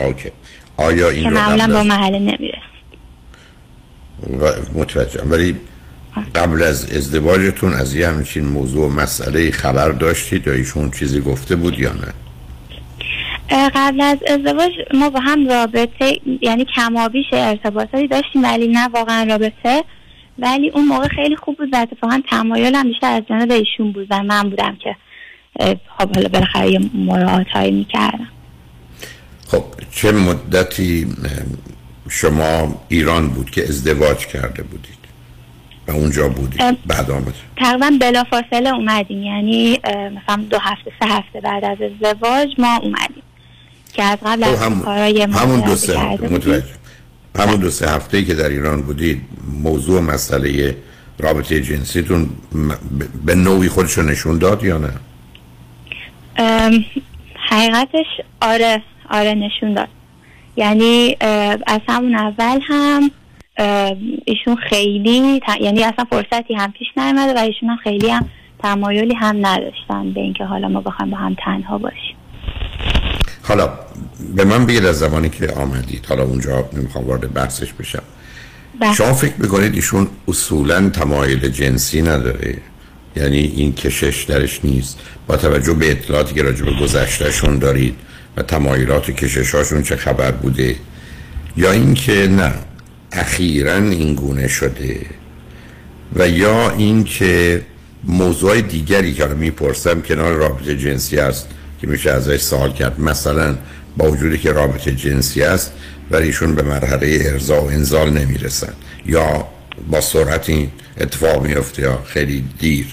اوکی. 0.00 0.30
آیا 0.76 1.08
این 1.10 1.22
که 1.22 1.30
رو 1.30 1.34
معمولا 1.36 1.66
با 1.66 1.82
محله 1.82 2.18
نمی‌رسه. 2.18 2.60
و- 4.40 4.78
متوجهم. 4.80 5.30
ولی 5.30 5.56
قبل 6.34 6.62
از 6.62 6.92
ازدواجتون 6.92 7.72
از 7.72 7.94
یه 7.94 8.08
همچین 8.08 8.44
موضوع 8.44 8.86
و 8.86 8.88
مسئله 8.88 9.50
خبر 9.50 9.88
داشتید 9.90 10.46
یا 10.46 10.52
ایشون 10.52 10.90
چیزی 10.90 11.20
گفته 11.20 11.56
بود 11.56 11.78
یا 11.78 11.92
نه؟ 11.92 12.12
قبل 13.50 14.00
از 14.00 14.18
ازدواج 14.28 14.72
ما 14.94 15.10
با 15.10 15.20
هم 15.20 15.48
رابطه 15.48 16.20
یعنی 16.40 16.66
کمابیش 16.76 17.26
ارتباطاتی 17.32 18.08
داشتیم 18.08 18.44
ولی 18.44 18.68
نه 18.68 18.88
واقعا 18.88 19.22
رابطه. 19.22 19.84
ولی 20.38 20.70
اون 20.70 20.84
موقع 20.84 21.08
خیلی 21.08 21.36
خوب 21.36 21.56
بود 21.56 21.68
و 21.72 21.76
اتفاقا 21.76 22.22
تمایلم 22.30 22.82
بیشتر 22.82 23.12
از 23.12 23.22
جانب 23.28 23.50
ایشون 23.50 23.92
بود 23.92 24.06
و 24.10 24.22
من 24.22 24.50
بودم 24.50 24.76
که 24.76 24.96
خب 25.98 26.14
حالا 26.14 26.28
بالاخره 26.28 26.70
یه 26.70 26.80
مراعات 26.94 27.48
هایی 27.48 27.70
می‌کردم. 27.70 28.28
خب 29.48 29.64
چه 29.90 30.12
مدتی 30.12 31.06
شما 32.08 32.82
ایران 32.88 33.28
بود 33.28 33.50
که 33.50 33.62
ازدواج 33.62 34.26
کرده 34.26 34.62
بودید؟ 34.62 34.96
و 35.88 35.90
اونجا 35.90 36.28
بودید. 36.28 36.86
بعد 36.86 37.10
آمد 37.10 37.34
تقریبا 37.56 37.92
بلافاصله 38.00 38.74
اومدیم. 38.74 39.22
یعنی 39.22 39.78
مثلا 39.86 40.44
دو 40.50 40.58
هفته 40.58 40.92
سه 41.00 41.06
هفته 41.08 41.40
بعد 41.40 41.64
از 41.64 41.78
ازدواج 41.80 42.48
ما 42.58 42.76
اومدیم. 42.76 43.22
که 43.96 44.02
از 44.04 44.18
قبل 44.26 44.44
خب 44.44 44.52
از 44.52 44.62
هم- 44.62 45.30
همون 45.32 45.60
دو 45.60 45.76
سه 45.76 45.98
هفته. 45.98 46.28
متوجه. 46.28 46.64
همون 47.38 47.56
دو 47.56 47.70
سه 47.70 47.90
هفته 47.90 48.24
که 48.24 48.34
در 48.34 48.48
ایران 48.48 48.82
بودید 48.82 49.22
موضوع 49.62 50.00
مسئله 50.00 50.76
رابطه 51.18 51.60
جنسیتون 51.60 52.28
به 53.24 53.34
نوعی 53.34 53.68
خودش 53.68 53.92
رو 53.92 54.02
نشون 54.02 54.38
داد 54.38 54.64
یا 54.64 54.78
نه؟ 54.78 54.90
حقیقتش 57.50 58.06
آره 58.42 58.82
آره 59.10 59.34
نشون 59.34 59.74
داد. 59.74 59.88
یعنی 60.56 61.16
از 61.66 61.80
همون 61.88 62.14
اول 62.14 62.60
هم 62.68 63.10
ایشون 64.24 64.56
خیلی 64.70 65.40
یعنی 65.60 65.84
اصلا 65.84 66.04
فرصتی 66.10 66.54
هم 66.54 66.72
پیش 66.72 66.88
نیامده 66.96 67.34
و 67.34 67.38
ایشون 67.38 67.68
هم 67.68 67.76
خیلی 67.76 68.10
هم 68.10 68.28
تمایلی 68.62 69.14
هم 69.14 69.46
نداشتن 69.46 70.12
به 70.12 70.20
اینکه 70.20 70.44
حالا 70.44 70.68
ما 70.68 70.80
بخوایم 70.80 71.10
با 71.10 71.16
هم 71.18 71.36
تنها 71.44 71.78
باشیم. 71.78 72.16
حالا 73.48 73.70
به 74.34 74.44
من 74.44 74.66
بگید 74.66 74.84
از 74.84 74.98
زمانی 74.98 75.28
که 75.28 75.52
آمدید. 75.52 76.06
حالا 76.08 76.22
اونجا 76.22 76.68
نمی‌خوام 76.72 77.04
وارد 77.04 77.32
بحثش 77.32 77.72
بشم. 77.72 78.02
بله. 78.80 78.94
شما 78.94 79.14
فکر 79.14 79.34
می‌کنید 79.38 79.74
ایشون 79.74 80.08
اصولا 80.28 80.90
تمایل 80.90 81.48
جنسی 81.48 82.02
نداره؟ 82.02 82.58
یعنی 83.16 83.38
این 83.38 83.72
کشش 83.74 84.24
درش 84.24 84.60
نیست. 84.64 84.98
با 85.26 85.36
توجه 85.36 85.74
به 85.74 85.90
اطلاعاتی 85.90 86.34
که 86.34 86.42
راجع 86.42 86.64
به 86.64 86.72
گذشتهشون 86.80 87.58
دارید 87.58 87.94
و 88.36 88.42
تمایلات 88.42 89.08
و 89.08 89.12
کششاشون 89.12 89.82
چه 89.82 89.96
خبر 89.96 90.30
بوده؟ 90.30 90.76
یا 91.56 91.72
اینکه 91.72 92.12
نه 92.12 92.54
اخیرا 93.12 93.74
این 93.74 94.14
گونه 94.14 94.48
شده. 94.48 95.00
و 96.16 96.28
یا 96.28 96.70
اینکه 96.70 97.62
موضوع 98.04 98.60
دیگری 98.60 99.14
که 99.14 99.26
می‌پرسم 99.26 100.00
کنار 100.02 100.32
رابطه 100.32 100.76
جنسی 100.76 101.18
است 101.18 101.48
که 101.80 101.86
میشه 101.86 102.10
ازش 102.10 102.40
سوال 102.40 102.72
کرد. 102.72 103.00
مثلا 103.00 103.56
با 103.96 104.10
وجودی 104.10 104.38
که 104.38 104.52
رابطه 104.52 104.92
جنسی 104.92 105.42
است 105.42 105.72
ولی 106.10 106.26
ایشون 106.26 106.54
به 106.54 106.62
مرحله 106.62 107.18
ارضا 107.24 107.62
و 107.62 107.70
انزال 107.70 108.10
نمی‌رسن. 108.10 108.72
یا 109.06 109.48
با 109.90 110.00
سرعت 110.00 110.48
این 110.48 110.70
اتفاق 111.00 111.46
میفته 111.46 111.82
یا 111.82 112.02
خیلی 112.06 112.44
دیر. 112.58 112.86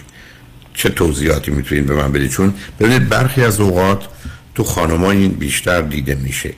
چه 0.74 0.90
توضیحاتی 0.90 1.52
می‌تونید 1.52 1.86
به 1.86 1.96
من 1.96 2.12
بدید؟ 2.12 2.30
چون 2.30 2.54
ببینید 2.80 3.10
برخی 3.10 3.44
از 3.44 3.60
اوقات 3.60 4.04
تو 4.56 4.64
خانما 4.64 5.12
این 5.12 5.32
بیشتر 5.32 5.82
دیده 5.82 6.16
میشه 6.16 6.54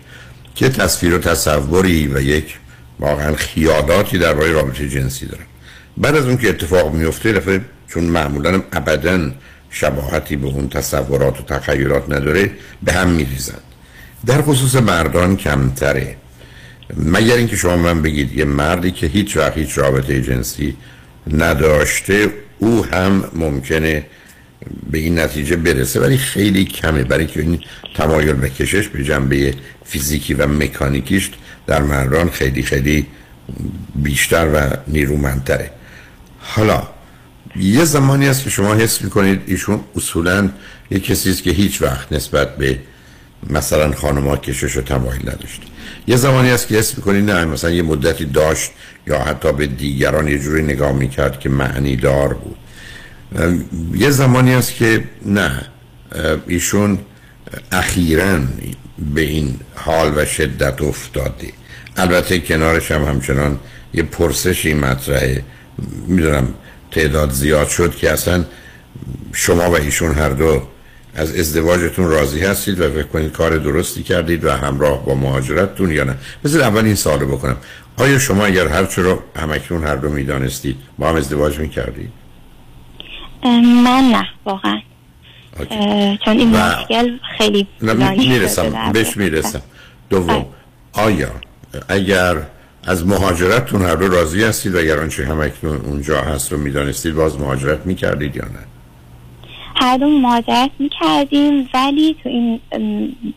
که 0.55 0.69
تصویر 0.69 1.15
و 1.15 1.17
تصوری 1.17 2.07
و 2.07 2.21
یک 2.21 2.57
واقعا 2.99 3.35
خیالاتی 3.35 4.17
درباره 4.17 4.51
رابطه 4.51 4.89
جنسی 4.89 5.25
دارن. 5.25 5.43
بعد 5.97 6.15
از 6.15 6.25
اون 6.25 6.37
که 6.37 6.49
اتفاق 6.49 6.93
میفته 6.93 7.33
دفعه 7.33 7.61
چون 7.87 8.03
معمولا 8.03 8.61
ابدا 8.73 9.31
شباهتی 9.69 10.35
به 10.35 10.47
اون 10.47 10.69
تصورات 10.69 11.39
و 11.39 11.43
تخیلات 11.43 12.09
نداره 12.09 12.51
به 12.83 12.93
هم 12.93 13.09
میریزن. 13.09 13.59
در 14.25 14.41
خصوص 14.41 14.75
مردان 14.75 15.37
کمتره. 15.37 16.15
مگر 16.97 17.35
اینکه 17.35 17.55
شما 17.55 17.77
من 17.77 18.01
بگید 18.01 18.37
یه 18.37 18.45
مردی 18.45 18.91
که 18.91 19.07
هیچ 19.07 19.37
وقت 19.37 19.57
هیچ 19.57 19.77
رابطه 19.77 20.21
جنسی 20.21 20.77
نداشته 21.33 22.33
او 22.59 22.85
هم 22.85 23.23
ممکنه 23.33 24.05
به 24.91 24.97
این 24.97 25.19
نتیجه 25.19 25.55
برسه 25.55 25.99
ولی 25.99 26.17
خیلی 26.17 26.65
کمه. 26.65 27.03
برای 27.03 27.27
که 27.27 27.41
این 27.41 27.59
تمایل 27.95 28.33
به 28.33 28.49
کشش 28.49 28.87
به 28.87 29.03
جنبه 29.03 29.53
فیزیکی 29.85 30.33
و 30.33 30.47
مکانیکیش 30.47 31.31
در 31.67 31.81
مردان 31.81 32.29
خیلی 32.29 32.63
خیلی 32.63 33.05
بیشتر 33.95 34.47
و 34.53 34.77
نیرومندتره. 34.87 35.71
حالا 36.39 36.87
یه 37.55 37.83
زمانی 37.83 38.27
هست 38.27 38.43
که 38.43 38.49
شما 38.49 38.73
حس 38.73 39.01
می‌کنید 39.01 39.41
ایشون 39.45 39.79
اصولا 39.95 40.49
یه 40.91 40.99
کسی 40.99 41.29
است 41.29 41.43
که 41.43 41.51
هیچ 41.51 41.81
وقت 41.81 42.13
نسبت 42.13 42.57
به 42.57 42.79
مثلا 43.49 43.91
خانمها 43.91 44.37
کشش 44.37 44.77
و 44.77 44.81
تمایل 44.81 45.21
نداشت 45.21 45.61
یه 46.07 46.15
زمانی 46.15 46.49
هست 46.49 46.67
که 46.67 46.75
حس 46.75 46.97
می‌کنید 46.97 47.31
نه 47.31 47.45
مثلا 47.45 47.71
یه 47.71 47.81
مدتی 47.81 48.25
داشت 48.25 48.71
یا 49.07 49.19
حتی 49.19 49.53
به 49.53 49.67
دیگران 49.67 50.27
یه 50.27 50.39
جوری 50.39 50.63
نگاه 50.63 50.91
می‌کرد 50.91 51.39
که 51.39 51.49
معنی 51.49 51.95
دار 51.95 52.33
بود. 52.33 52.57
یه 53.93 54.09
زمانی 54.09 54.53
هست 54.53 54.75
که 54.75 55.03
نه 55.25 55.61
ایشون 56.47 56.99
اخیرا 57.71 58.39
به 59.13 59.21
این 59.21 59.59
حال 59.75 60.13
و 60.17 60.25
شدت 60.25 60.81
افتاده. 60.81 61.53
البته 61.97 62.39
کنارش 62.39 62.91
هم 62.91 63.03
همچنان 63.03 63.59
یه 63.93 64.03
پرسشی 64.03 64.73
مطرحه. 64.73 65.43
می‌دونم 66.07 66.53
تعداد 66.91 67.31
زیاد 67.31 67.67
شد 67.67 67.95
که 67.95 68.11
اصلا 68.11 68.45
شما 69.33 69.71
و 69.71 69.75
ایشون 69.75 70.13
هر 70.13 70.29
دو 70.29 70.67
از 71.15 71.35
ازدواجتون 71.35 72.09
راضی 72.09 72.39
هستید 72.39 72.81
و 72.81 72.89
فکر 72.89 73.03
کنید 73.03 73.31
کار 73.31 73.57
درستی 73.57 74.03
کردید 74.03 74.43
و 74.43 74.51
همراه 74.51 75.05
با 75.05 75.15
مهاجرتتون 75.15 75.91
یا 75.91 76.03
نه؟ 76.03 76.15
بذار 76.43 76.61
اول 76.61 76.85
این 76.85 76.95
سوالو 76.95 77.27
بکنم. 77.27 77.57
آیا 77.97 78.19
شما 78.19 78.45
اگر 78.45 78.67
هر 78.67 78.81
رو 78.81 79.19
همکنون 79.35 79.83
هر 79.83 79.95
دو 79.95 80.09
می‌دانستید 80.09 80.77
با 80.99 81.09
هم 81.09 81.15
ازدواج 81.15 81.59
می‌کردید؟ 81.59 82.09
من 83.43 84.11
نه 84.11 84.27
واقعا. 84.45 84.79
چون 86.25 86.37
این 86.37 86.55
و- 86.55 86.57
مشکل 86.57 87.17
خیلی 87.37 87.67
می‌رسم 88.17 88.91
بهش. 88.93 89.17
می‌رسم. 89.17 89.61
دوم 90.09 90.45
آیا 90.93 91.31
اگر 91.89 92.37
از 92.83 93.07
مهاجرتتون 93.07 93.81
هر 93.81 93.95
دو 93.95 94.07
راضی 94.07 94.43
هستید 94.43 94.75
و 94.75 94.77
اگر 94.77 94.99
آنچه 94.99 95.25
همکنون 95.25 95.77
اونجا 95.77 96.21
هست 96.21 96.51
رو 96.51 96.57
می‌دانستید 96.57 97.15
باز 97.15 97.39
مهاجرت 97.39 97.85
می‌کردید 97.85 98.35
یا 98.35 98.45
نه؟ 98.45 98.74
هر 99.75 99.97
دو 99.97 100.07
مهاجرت 100.07 100.71
می‌کردیم 100.79 101.69
ولی 101.73 102.15
تو 102.23 102.29
این 102.29 102.59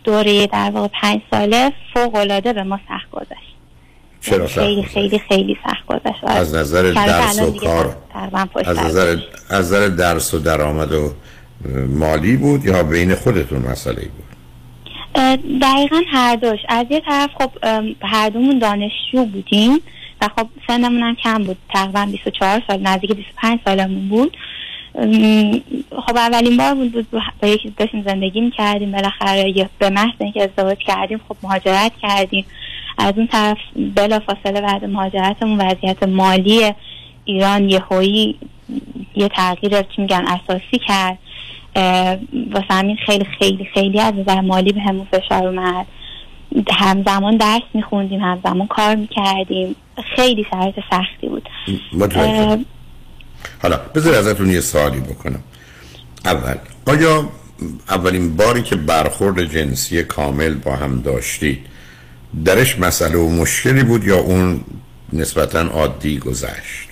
دوره 0.05 0.46
در 0.46 0.70
واقع 0.70 0.88
پنج 1.01 1.20
ساله 1.31 1.72
فوق 1.94 2.14
العاده 2.14 2.53
به 2.53 2.62
ما 2.62 2.81
سخت 2.88 3.11
گذشت. 3.11 3.48
چرا 4.20 4.46
سخت 4.46 4.61
خیلی؟ 4.61 4.83
خیلی 4.83 5.18
خیلی 5.18 5.57
سخت 5.64 5.87
گذشت. 5.87 6.24
از 6.24 6.55
نظر 6.55 6.83
درس 6.92 7.42
و 7.42 7.51
کار 7.51 7.96
از 8.64 8.79
نظر 8.79 9.16
از 9.51 9.72
نظر 9.72 9.88
درس 9.88 10.35
و 10.35 10.38
درآمد 10.38 10.92
و 10.92 11.12
مالی 11.88 12.37
بود 12.37 12.64
یا 12.64 12.83
بین 12.83 13.14
خودتون 13.14 13.59
مسئله 13.59 14.01
بود؟ 14.03 14.29
دقیقا 15.62 16.03
هر 16.12 16.37
دوش. 16.37 16.59
از 16.68 16.87
یه 16.90 17.01
طرف 17.01 17.31
خب 17.38 17.51
هر 18.03 18.29
دومون 18.29 18.59
دانشجو 18.59 19.24
بودیم 19.24 19.81
و 20.22 20.29
خب 20.37 20.48
سنمون 20.66 21.03
هم 21.03 21.14
کم 21.14 21.44
بود. 21.44 21.57
تقریبا 21.74 22.09
24 22.12 22.62
سال 22.66 22.81
نزدیک 22.83 23.12
25 23.12 23.59
سالمون 23.64 24.09
بود. 24.09 24.37
خب 26.06 26.16
اولین 26.16 26.56
بار 26.56 26.74
بود, 26.74 27.11
با 27.42 27.48
یکی 27.48 27.74
داشتیم 27.76 28.02
زندگی 28.02 28.40
می‌کردیم. 28.40 28.92
بالاخره 28.92 29.56
یه- 29.56 29.70
به 29.78 29.90
محض 29.90 30.14
اینکه 30.20 30.42
ازدواج 30.42 30.78
کردیم 30.78 31.20
خب 31.28 31.37
مهاجرت 31.42 31.92
کردیم. 32.02 32.44
از 32.98 33.14
اون 33.16 33.26
طرف 33.26 33.58
بلا 33.96 34.18
فاصله 34.18 34.61
بعد 34.61 34.84
مهاجرتمون 34.84 35.61
وضعیت 35.61 36.02
مالی 36.02 36.74
ایران 37.24 37.68
یه 37.68 37.78
هایی 37.80 38.37
یه 39.16 39.28
تغییر 39.28 39.82
چی 39.82 40.02
میگن 40.02 40.24
اساسی 40.26 40.78
کرد. 40.87 41.18
واسه 42.50 42.66
همین 42.70 42.96
خیلی 42.96 43.24
خیلی 43.24 43.64
خیلی 43.74 44.00
از 44.00 44.14
نظر 44.14 44.40
مالی 44.40 44.72
به 44.72 44.80
همون 44.80 45.06
فشار 45.12 45.46
اومد. 45.46 45.87
همزمان 46.70 47.37
درس 47.37 47.62
میخوندیم 47.74 48.20
همزمان 48.20 48.66
کار 48.66 48.94
می‌کردیم. 48.94 49.76
خیلی 50.16 50.46
شرایط 50.50 50.74
سختی 50.90 51.28
بود. 51.28 51.48
حالا 53.62 53.77
بذار 53.94 54.14
ازتون 54.14 54.51
یه 54.51 54.61
سوالی 54.61 55.01
بکنم. 55.01 55.40
اول 56.25 56.55
آیا 56.87 57.29
اولین 57.88 58.37
باری 58.37 58.62
که 58.62 58.77
برخورد 58.77 59.44
جنسی 59.53 60.03
کامل 60.03 60.55
با 60.55 60.77
هم 60.77 61.01
داشتید 61.01 61.59
درش 62.44 62.79
مسئله 62.79 63.18
و 63.18 63.29
مشکلی 63.31 63.83
بود 63.83 64.05
یا 64.05 64.18
اون 64.18 64.61
نسبتا 65.12 65.61
عادی 65.61 66.18
گذشت؟ 66.18 66.88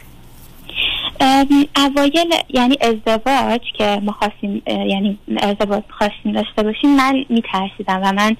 اوایل 1.76 2.34
یعنی 2.48 2.78
ازدواج 2.80 3.60
که 3.78 4.00
ما 4.02 4.12
خواستیم 4.12 4.62
یعنی 4.66 5.18
ازدواج 5.36 5.82
خواستیم 5.98 6.32
داشته 6.32 6.62
باشیم 6.62 6.96
من 6.96 7.24
میترسیدم 7.28 8.00
و 8.02 8.12
من 8.12 8.36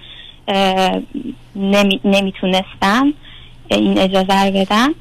نمی- 1.57 2.01
نمی‌تونستم 2.05 3.13
این 3.69 3.99
اجازه 3.99 4.45
رو 4.45 4.51
بدم. 4.53 4.95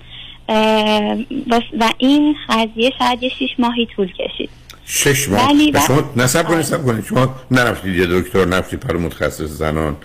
و 1.79 1.91
این 1.97 2.35
قضیه 2.49 2.91
شاید 2.99 3.23
یه 3.23 3.29
شیش 3.29 3.49
ماهی 3.59 3.87
طول 3.95 4.11
کشید. 4.13 4.49
شش 4.85 5.29
ماه. 5.29 5.47
ولی 5.49 5.71
و 5.71 5.79
شما 5.87 6.03
نصب 6.15 6.47
کنید 6.47 6.59
نصب 6.59 6.85
کنید. 6.85 7.05
شما 7.05 7.35
نرفتید 7.51 7.95
یه 7.95 8.05
دکتر 8.21 8.45
نرفتید 8.45 8.79
پر 8.79 8.97
متخصص 8.97 9.41
زنان 9.41 9.95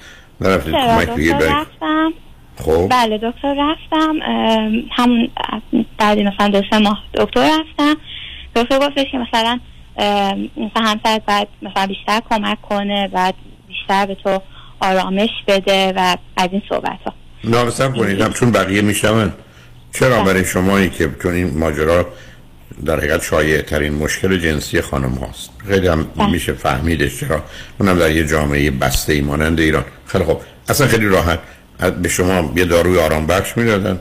نرفتید 0.40 0.74
کمک 0.74 1.06
برای- 1.08 1.30
رفتم. 1.32 2.12
خب. 2.64 2.88
بله 2.90 3.18
دکتر 3.18 3.54
رفتم. 3.58 4.14
همون 4.90 5.28
بعد 5.98 6.18
مثلا 6.18 6.48
دو 6.48 6.62
سه 6.70 6.78
ماه 6.78 7.02
دکتر 7.14 7.40
رفتم. 7.60 7.96
دکتر 8.56 8.78
گفتش 8.78 9.06
که 9.12 9.18
مثلا 9.18 9.60
مثلا 10.56 10.82
همسرت 10.82 11.22
باید 11.26 11.48
مثلا 11.62 11.86
بیشتر 11.86 12.20
کمک 12.30 12.62
کنه 12.62 13.08
بعد 13.08 13.34
بیشتر 13.68 14.06
به 14.06 14.14
تو 14.14 14.42
آرامش 14.80 15.30
بده 15.48 15.92
و 15.96 16.16
از 16.36 16.48
این 16.52 16.62
صحبت 16.68 16.98
ها 17.06 17.12
نامصب 17.44 17.96
کنید 17.96 18.32
چون 18.32 18.52
بقیه 18.52 18.82
میشنون 18.82 19.32
چرا 19.92 20.22
برای 20.22 20.44
شمایی 20.44 20.90
که 20.90 21.10
چون 21.22 21.34
این 21.34 21.58
ماجرا 21.58 22.12
در 22.84 22.96
حقیقت 22.96 23.22
شایع 23.22 23.60
ترین 23.60 23.94
مشکل 23.94 24.38
جنسی 24.38 24.80
خانم 24.80 25.14
هاست. 25.14 25.50
خیلی 25.68 25.88
هم 25.88 26.06
میشه 26.32 26.52
فهمیدش 26.52 27.20
چرا. 27.20 27.42
اونم 27.80 27.98
در 27.98 28.10
یه 28.10 28.26
جامعه 28.26 28.70
بسته 28.70 29.12
ای 29.12 29.20
مانند 29.20 29.60
ایران. 29.60 29.84
خیلی 30.06 30.24
خب 30.24 30.40
اصلا 30.68 30.86
خیلی 30.86 31.06
راحت. 31.06 31.38
به 32.02 32.08
شما 32.08 32.52
یه 32.56 32.64
داروی 32.64 32.98
آرام 32.98 33.26
بخش 33.26 33.56
می‌دادن. 33.56 34.00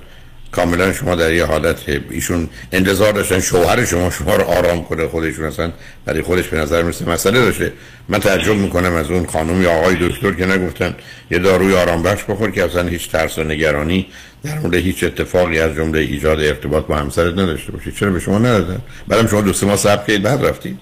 کاملا 0.52 0.94
شما 0.94 1.16
در 1.16 1.34
یه 1.34 1.46
حالت 1.46 1.84
ایشون 2.10 2.50
انتظار 2.72 3.12
داشتن 3.14 3.40
شوهر 3.40 3.86
شما 3.86 4.10
شما 4.20 4.36
رو 4.36 4.44
آرام 4.44 4.84
کنه 4.84 5.08
خودشون 5.08 5.46
اصلا 5.46 5.72
برای 6.06 6.22
خودش 6.22 6.48
به 6.48 6.58
نظر 6.58 6.82
می‌رسه 6.82 7.10
مسئله 7.10 7.40
داشته. 7.40 7.74
من 8.10 8.20
تعجب 8.20 8.56
می‌کنم 8.56 8.94
از 8.94 9.12
اون 9.12 9.26
خانم 9.26 9.62
یا 9.62 9.72
آقای 9.72 9.96
دکتر 9.96 10.32
که 10.32 10.46
نگفتن 10.46 10.96
یه 11.32 11.40
داروی 11.40 11.76
آرام 11.76 12.04
بخش 12.04 12.24
بخور 12.24 12.52
که 12.52 12.64
اصلا 12.64 12.88
هیچ 12.88 13.12
ترس 13.12 13.38
و 13.38 13.44
نگرانی 13.44 14.08
در 14.44 14.60
مورد 14.60 14.76
هیچ 14.76 15.04
اتفاقی 15.04 15.60
از 15.60 15.76
جمله 15.76 16.00
ایجاد 16.00 16.40
ارتباط 16.40 16.86
با 16.86 16.96
همسرت 16.96 17.34
نداشته 17.34 17.72
باشید 17.72 17.96
چرا 17.96 18.12
به 18.12 18.20
شما 18.20 18.38
ندادن؟ 18.38 18.82
بعدم 19.08 19.28
شما 19.28 19.42
دو 19.42 19.54
سه 19.54 19.66
ماه 19.66 19.76
صبر 19.76 20.06
کردید 20.06 20.22
بعد 20.22 20.46
رفتید. 20.46 20.80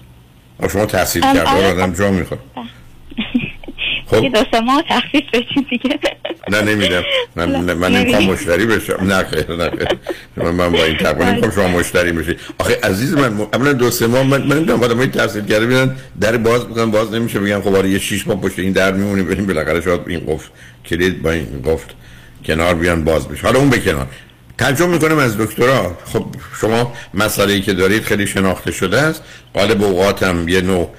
شما 0.72 0.86
تحصیل 0.86 1.22
کرده 1.22 1.42
آره، 1.42 1.72
آدم 1.72 1.92
جا 1.92 2.10
می‌خواد 2.10 2.38
خب. 4.06 4.24
یه 4.24 4.30
دو 4.30 4.44
سه 4.52 4.60
ماه 4.60 4.82
تخفیف 4.88 5.24
بشین 5.32 5.66
دیگه. 5.70 5.98
نه 6.50 6.62
نمیدم 6.62 7.02
من, 7.36 7.72
من, 7.72 7.92
نمی‌خوام 7.92 8.24
مشتری 8.24 8.66
بشم. 8.66 9.04
نه 9.04 9.24
خیر 9.24 9.56
نه 9.56 9.70
خیر. 9.70 9.88
من, 10.36 10.50
من 10.50 10.72
با 10.72 10.84
این 10.84 10.96
تقریبا 11.04 11.24
نمی‌خوام 11.24 11.50
شما 11.50 11.68
مشتری 11.68 12.12
بشی. 12.12 12.36
آخه 12.58 12.78
عزیز 12.82 13.14
من 13.14 13.40
اولا 13.40 13.72
دو 13.72 13.90
سه 13.90 14.06
ماه 14.06 14.22
من 14.22 14.42
من 14.42 14.56
نمی‌دونم 14.56 14.82
آدمای 14.82 15.06
تحصیل 15.06 15.44
کرده 15.44 15.66
بیان 15.66 15.96
در 16.20 16.36
باز 16.36 16.68
می‌کنن 16.68 16.90
باز 16.90 17.12
نمیشه 17.12 17.40
بگم 17.40 17.60
خب 17.60 17.74
آره 17.74 17.90
یه 17.90 17.98
شش 17.98 18.26
ماه 18.26 18.40
پشت 18.40 18.58
این 18.58 18.72
در 18.72 18.92
میمونیم 18.92 19.24
بریم 19.24 19.46
بالاخره 19.46 19.80
شاید 19.80 20.00
این 20.06 20.20
قفل 20.26 20.48
کلید 20.86 21.22
با 21.22 21.30
این 21.30 21.62
قفل 21.64 21.92
کنار 22.44 22.74
بیان 22.74 23.04
باز 23.04 23.28
بشه. 23.28 23.42
حالا 23.42 23.58
اون 23.58 23.70
به 23.70 23.78
کنار. 23.78 24.06
تعجب 24.58 24.88
می‌کنم 24.88 25.18
از 25.18 25.38
دکترا. 25.38 25.96
خب 26.04 26.26
شما 26.60 26.92
مسئله 27.14 27.52
ای 27.52 27.60
که 27.60 27.72
دارید 27.72 28.02
خیلی 28.02 28.26
شناخته 28.26 28.72
شده 28.72 29.00
است. 29.00 29.22
غالب 29.54 29.82
اوقات 29.82 30.22
هم 30.22 30.48
یه 30.48 30.60
نوع 30.60 30.90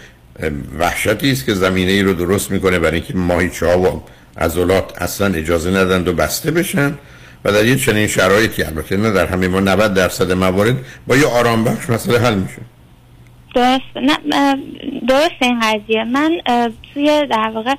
وحشتی 0.80 1.32
است 1.32 1.46
که 1.46 1.54
زمینه 1.54 1.92
ای 1.92 2.02
رو 2.02 2.14
درست 2.14 2.52
می‌کنه 2.52 2.80
برای 2.80 2.96
اینکه 2.96 3.18
ماهیچه 3.18 3.66
ها 3.66 3.80
و 3.80 4.04
عضلات 4.38 5.02
اصلا 5.02 5.34
اجازه 5.34 5.70
ندن 5.72 6.08
و 6.08 6.14
بسته 6.14 6.52
بشن 6.52 6.94
و 7.46 7.52
در 7.52 7.66
یه 7.66 7.76
چنین 7.76 8.08
شرایطی 8.08 8.64
البته 8.64 8.98
نه 8.98 9.12
در 9.12 9.26
همه 9.26 9.48
ما 9.48 9.60
90 9.60 9.94
درصد 9.94 10.32
موارد 10.32 10.76
با 11.08 11.16
یه 11.16 11.28
آرام 11.28 11.64
بخش 11.64 11.90
مسئله 11.90 12.20
حل 12.20 12.36
میشه. 12.36 12.62
درست. 13.56 13.84
نه 13.96 14.18
درست 15.08 15.42
این 15.42 15.60
قضیه. 15.60 16.04
من 16.04 16.32
توی 16.94 17.28
در 17.32 17.52
واقع 17.56 17.74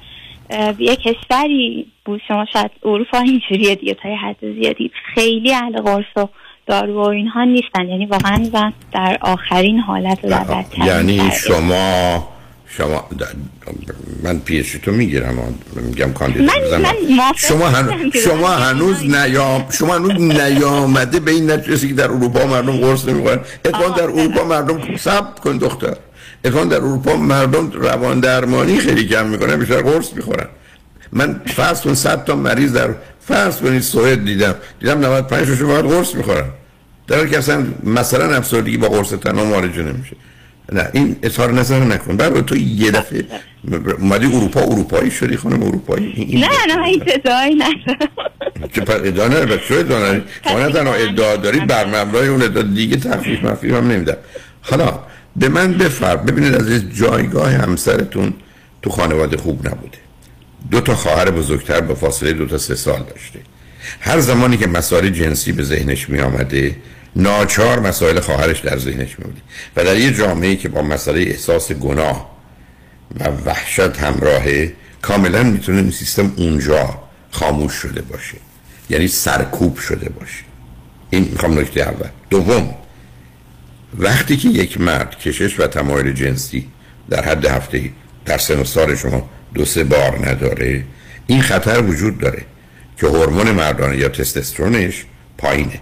یه 0.78 0.96
کشوری 0.96 1.86
بود 2.04 2.20
شما 2.28 2.46
شاید 2.52 2.70
اروپا 2.84 3.18
اینجوریه 3.18 3.74
دیگه 3.74 3.94
تا 3.94 4.08
حد 4.16 4.54
زیادی. 4.60 4.90
خیلی 5.14 5.54
اهل 5.54 5.80
قرص 5.82 6.16
و 6.16 6.26
دارو 6.66 7.04
و 7.04 7.08
اینها 7.08 7.44
نیستن. 7.44 7.88
یعنی 7.88 8.06
واقعا 8.06 8.70
در 8.92 9.18
آخرین 9.20 9.78
حالت 9.78 10.18
و 10.24 10.28
در 10.28 10.64
یعنی. 10.86 11.20
شما 11.46 12.28
شما 12.76 13.08
من 14.22 14.38
پیش 14.38 14.72
تو 14.72 14.92
می‌گیرم 14.92 15.54
میگم 15.74 16.12
کاندید 16.12 16.42
من-. 16.42 16.54
من 17.16 17.32
شما 17.36 17.68
هن... 17.68 18.10
شما 18.24 18.48
هنوز 18.48 19.04
نیام 19.04 19.66
شما 19.70 19.94
هنوز 19.94 20.12
نیامده 20.12 21.20
به 21.20 21.30
این 21.30 21.50
نتیجه 21.50 21.88
که 21.88 21.94
در 21.94 22.04
اروپا 22.04 22.46
مردم 22.46 22.76
قرص 22.76 23.04
نمی‌خورن. 23.04 23.40
اتفاقا 23.64 23.96
در 23.96 24.02
اروپا 24.02 24.44
مردم 24.44 24.96
صبر 24.96 25.40
کن 25.40 25.56
دختر. 25.58 25.96
اتفاقا 26.44 26.64
در 26.64 26.76
اروپا 26.76 27.16
مردم 27.16 27.70
روان 27.70 28.20
درمانی 28.20 28.78
خیلی 28.78 29.08
کم 29.08 29.26
می‌کنن 29.26 29.56
بیشتر 29.56 29.82
قرص 29.82 30.12
می‌خورن. 30.14 30.46
من 31.12 31.40
فرض 31.46 31.80
کن 31.80 31.94
100 31.94 32.24
تا 32.24 32.34
مریض 32.36 32.72
در 32.72 32.94
فرض 33.28 33.56
کنید 33.56 33.82
سوئد 33.82 34.24
دیدم. 34.24 34.54
دیدم 34.80 34.98
95 34.98 35.48
تاشون 35.48 35.68
فقط 35.68 35.84
قرص 35.84 36.14
می‌خورن. 36.14 36.44
در 37.08 37.16
حالی 37.16 37.30
که 37.30 37.38
اصلا 37.38 37.66
مثلا 37.84 38.34
افسردگی 38.36 38.76
با 38.76 38.88
قرص 38.88 39.10
تنها 39.10 39.44
معالجه 39.44 39.82
نمیشه. 39.82 40.16
نه 40.72 40.88
این 40.92 41.16
اظهار 41.22 41.52
نظر 41.52 41.80
نکن. 41.80 42.16
بعد 42.16 42.46
تو 42.46 42.56
یه 42.56 42.90
دفعه 42.90 43.24
اومدی 43.98 44.26
اروپا 44.26 44.60
اروپایی 44.60 45.10
شدی 45.10 45.36
خانم 45.36 45.62
اروپایی؟ 45.62 46.12
این 46.16 46.44
نه 46.44 46.76
نه 46.76 46.84
این 46.84 47.02
ادعایی 47.06 47.58
چه 48.72 48.80
پر 48.80 48.94
ادعا 48.94 49.28
نه 49.28 49.46
بس 49.46 49.58
چه 49.68 49.74
ادعا 49.74 49.98
نداری 49.98 50.22
شما 50.44 50.58
نه 50.58 50.72
تنها 50.72 50.94
ادعا 50.94 51.36
دارید 51.36 51.66
بر 51.66 51.86
مبنای 51.86 52.28
اون 52.28 52.42
ادعا 52.42 52.62
دیگه 52.62 52.96
تخفیف 52.96 53.44
مخفیف 53.44 53.72
هم 53.72 53.88
نمیدم 53.88 54.16
حالا 54.62 54.98
به 55.36 55.48
من 55.48 55.72
بفر 55.72 56.16
ببینید 56.16 56.54
از 56.54 56.70
جایگاه 56.98 57.50
همسرتون 57.52 58.32
تو 58.82 58.90
خانواده 58.90 59.36
خوب 59.36 59.68
نبوده. 59.68 59.98
دو 60.70 60.80
تا 60.80 60.94
خواهر 60.94 61.30
بزرگتر 61.30 61.80
به 61.80 61.94
فاصله 61.94 62.32
دو 62.32 62.46
تا 62.46 62.58
سه 62.58 62.74
سال 62.74 63.02
داشته. 63.10 63.38
هر 64.00 64.20
زمانی 64.20 64.56
که 64.56 64.66
مسائل 64.66 65.08
جنسی 65.08 65.52
به 65.52 65.62
ذهنش 65.62 66.08
می 66.08 66.20
آمده 66.20 66.76
ناچار 67.16 67.80
مسائل 67.80 68.20
خواهرش 68.20 68.60
در 68.60 68.78
ذهنش 68.78 69.18
می 69.18 69.24
بوده 69.24 69.40
و 69.76 69.84
در 69.84 69.96
یه 69.96 70.12
جامعه 70.12 70.56
که 70.56 70.68
با 70.68 70.82
مسئله 70.82 71.20
احساس 71.20 71.72
گناه 71.72 72.30
و 73.20 73.28
وحشت 73.28 73.98
همراهه 73.98 74.72
کاملا 75.02 75.42
می‌تونه 75.42 75.90
سیستم 75.90 76.32
اونجا 76.36 77.02
خاموش 77.30 77.72
شده 77.72 78.02
باشه. 78.02 78.36
یعنی 78.90 79.08
سرکوب 79.08 79.78
شده 79.78 80.08
باشه. 80.08 80.44
این 81.10 81.28
می‌خوام 81.32 81.58
نکته 81.58 81.80
اول. 81.80 82.08
دوم 82.30 82.74
وقتی 83.98 84.36
که 84.36 84.48
یک 84.48 84.80
مرد 84.80 85.18
کشش 85.18 85.60
و 85.60 85.66
تمایل 85.66 86.12
جنسی 86.12 86.68
در 87.10 87.24
حد 87.24 87.46
هفته 87.46 87.90
در 88.24 88.38
سن 88.38 88.64
سال 88.64 88.96
شما 88.96 89.30
دو 89.54 89.64
سه 89.64 89.84
بار 89.84 90.28
نداره 90.28 90.84
این 91.26 91.42
خطر 91.42 91.82
وجود 91.82 92.18
داره 92.18 92.42
که 92.96 93.06
هورمون 93.06 93.50
مردانه 93.50 93.96
یا 93.96 94.08
تستوسترونش 94.08 95.04
پایینه. 95.38 95.80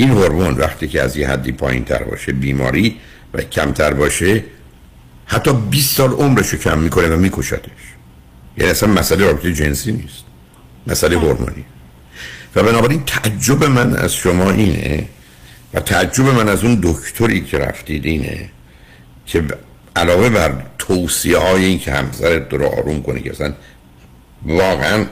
این 0.00 0.10
هورمون 0.10 0.54
وقتی 0.54 0.88
که 0.88 1.02
از 1.02 1.16
یه 1.16 1.28
حدی 1.28 1.52
پایین 1.52 1.84
تر 1.84 2.02
باشه 2.02 2.32
بیماری 2.32 2.96
و 3.34 3.42
کمتر 3.42 3.94
باشه 3.94 4.44
حتی 5.26 5.52
20 5.70 5.96
سال 5.96 6.10
عمرش 6.10 6.48
رو 6.48 6.58
کم 6.58 6.78
می‌کنه 6.78 7.08
و 7.08 7.16
میکشتش. 7.16 7.70
یعنی 8.58 8.70
اصلا 8.70 8.88
مسئله 8.88 9.26
رابطه 9.26 9.52
جنسی 9.52 9.92
نیست. 9.92 10.24
مسئله 10.86 11.18
هورمونی. 11.18 11.64
و 12.56 12.62
بنابراین 12.62 13.02
تعجب 13.04 13.64
من 13.64 13.96
از 13.96 14.14
شما 14.14 14.50
اینه 14.50 15.08
و 15.74 15.80
تعجب 15.80 16.24
من 16.24 16.48
از 16.48 16.64
اون 16.64 16.80
دکتری 16.82 17.40
که 17.40 17.58
رفتید 17.58 18.06
اینه 18.06 18.50
که 19.26 19.44
علاوه 19.96 20.28
بر 20.28 20.52
توصیه 20.78 21.38
های 21.38 21.64
این 21.64 21.78
که 21.78 21.92
همسرت 21.92 22.54
رو 22.54 22.66
آروم 22.66 23.02
کنه 23.02 23.20
که 23.20 23.30
اصلا 23.30 23.52
واقعا 24.42 25.06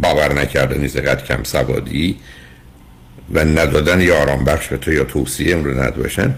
باور 0.00 0.32
نکرده 0.32 0.78
نیست 0.78 0.96
قد 0.96 1.24
کم 1.24 1.42
سوادی 1.42 2.16
و 3.30 3.44
ندادن 3.44 4.00
یا 4.00 4.22
آرام 4.22 4.44
بخش 4.44 4.68
به 4.68 4.76
تو 4.76 4.92
یا 4.92 5.04
توصیه 5.04 5.56
رو 5.56 5.80
نداشتن. 5.82 6.34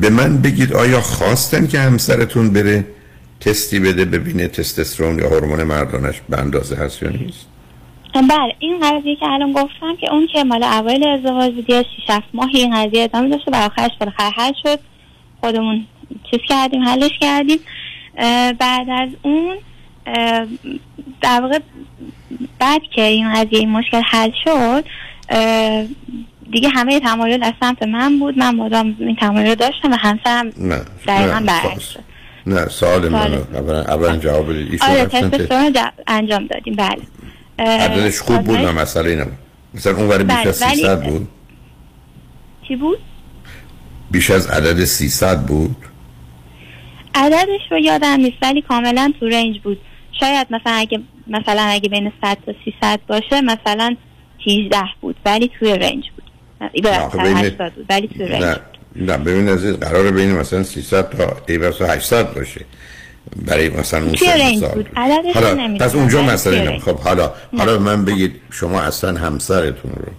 به 0.00 0.10
من 0.10 0.42
بگید 0.42 0.72
آیا 0.72 1.00
خواستن 1.00 1.66
که 1.66 1.78
همسرتون 1.80 2.52
بره 2.52 2.84
تستی 3.40 3.80
بده 3.80 4.04
ببینه 4.04 4.48
تستوسترون 4.48 5.18
یا 5.18 5.28
هورمون 5.28 5.62
مردانش 5.62 6.20
به 6.28 6.38
اندازه 6.38 6.76
هست 6.76 7.02
یا 7.02 7.10
نیست؟ 7.10 7.46
بله 8.14 8.54
این 8.58 8.80
قضیه 8.80 9.16
که 9.16 9.26
الان 9.26 9.52
گفتم 9.52 9.96
که 10.00 10.12
اون 10.12 10.26
که 10.26 10.44
مال 10.44 10.62
اول 10.62 11.06
ازدواج 11.06 11.54
بود 11.54 11.70
یه 11.70 11.82
شیش 11.96 12.04
هفت 12.08 12.28
ماه 12.34 12.48
این 12.54 12.76
قضیه 12.76 13.02
ادامه 13.02 13.28
داشته 13.28 13.50
و 13.50 13.54
آخرش 13.54 13.90
بالاخره 14.00 14.30
حل 14.36 14.52
شد. 14.62 14.78
خودمون 15.40 15.86
چیز 16.30 16.40
کردیم 16.48 16.82
حلش 16.82 17.10
کردیم. 17.20 17.58
بعد 18.58 18.86
از 18.90 19.08
اون 19.22 19.56
در 21.20 21.40
واقع 21.40 21.58
بعد 22.58 22.80
که 22.94 23.02
این 23.02 23.34
قضیه 23.34 23.66
مشکل 23.66 24.02
حل 24.10 24.30
شد 24.44 24.84
دیگه 26.52 26.68
همه 26.68 27.00
تمایل 27.00 27.42
از 27.42 27.52
سمت 27.60 27.82
من 27.82 28.18
بود. 28.18 28.38
من 28.38 28.54
مدام 28.54 28.96
این 29.00 29.16
تمایل 29.16 29.48
رو 29.48 29.54
داشتم 29.54 29.92
و 29.92 29.96
همسرم 29.96 30.50
دقیقا 31.06 31.38
نه، 31.38 31.46
برعکس 31.46 31.88
شد. 31.90 32.00
نه 32.46 32.68
سوال 32.68 33.08
من 33.08 33.34
اولا 33.88 34.16
جواب 34.16 34.50
بدید. 34.50 34.82
آره 34.82 35.06
تست- 35.06 35.92
انجام 36.06 36.46
دادیم. 36.46 36.74
بله. 36.76 36.98
عددش 37.58 38.20
خوب 38.20 38.38
بود 38.42 38.58
نه 38.58 38.70
مسئله 38.70 39.14
نبود. 39.14 39.32
مثلا 39.74 39.96
اون 39.96 40.08
ور 40.08 40.22
بیش 40.22 40.36
بله، 40.36 40.48
از 40.48 40.62
ولی- 40.62 40.74
300 40.76 41.02
بود؟ 41.02 41.28
چی 42.68 42.76
بود؟ 42.76 42.98
بیش 44.10 44.30
از 44.30 44.46
عدد 44.46 44.84
300 44.84 45.46
بود؟ 45.46 45.76
عددش 47.14 47.60
رو 47.70 47.78
یادم 47.78 48.16
نیست 48.20 48.36
ولی 48.42 48.62
کاملا 48.62 49.12
تو 49.20 49.26
رنج 49.28 49.60
بود. 49.60 49.78
شاید 50.20 50.46
مثلا 50.50 50.72
اگه 50.72 51.00
مثلا 51.26 51.62
اگه 51.62 51.88
بین 51.88 52.12
100 52.22 52.38
تا 52.46 52.52
300 52.64 53.00
باشه 53.08 53.40
مثلا 53.40 53.96
18 54.46 54.78
بود 55.00 55.16
ولی 55.26 55.50
توی 55.58 55.78
رنج 55.78 56.04
بود 56.16 56.24
80 56.90 57.72
بود 57.74 57.86
ولی 57.90 58.08
توی 58.08 58.26
رنج 58.26 58.42
نه 58.42 58.56
نه 58.96 59.16
ببین 59.16 59.48
عزیز 59.48 59.74
قرار 59.74 60.10
بین 60.10 60.32
مثلا 60.32 60.62
300 60.62 61.10
تا 61.10 61.36
ای 61.48 61.58
بس 61.58 61.82
800 61.82 62.34
باشه 62.34 62.60
برای 63.36 63.68
مثلا 63.68 64.04
اون 64.04 64.16
سال. 64.16 64.74
بود. 64.74 64.88
حالا 64.94 65.76
پس 65.80 65.94
اونجا 65.94 66.20
رنج. 66.20 66.80
خب 66.80 66.98
حالا 66.98 67.32
نه. 67.52 67.58
حالا 67.58 67.78
من 67.78 68.04
بگید 68.04 68.34
شما 68.50 68.80
اصلا 68.80 69.18
همسرتون 69.18 69.90
رو 69.90 70.12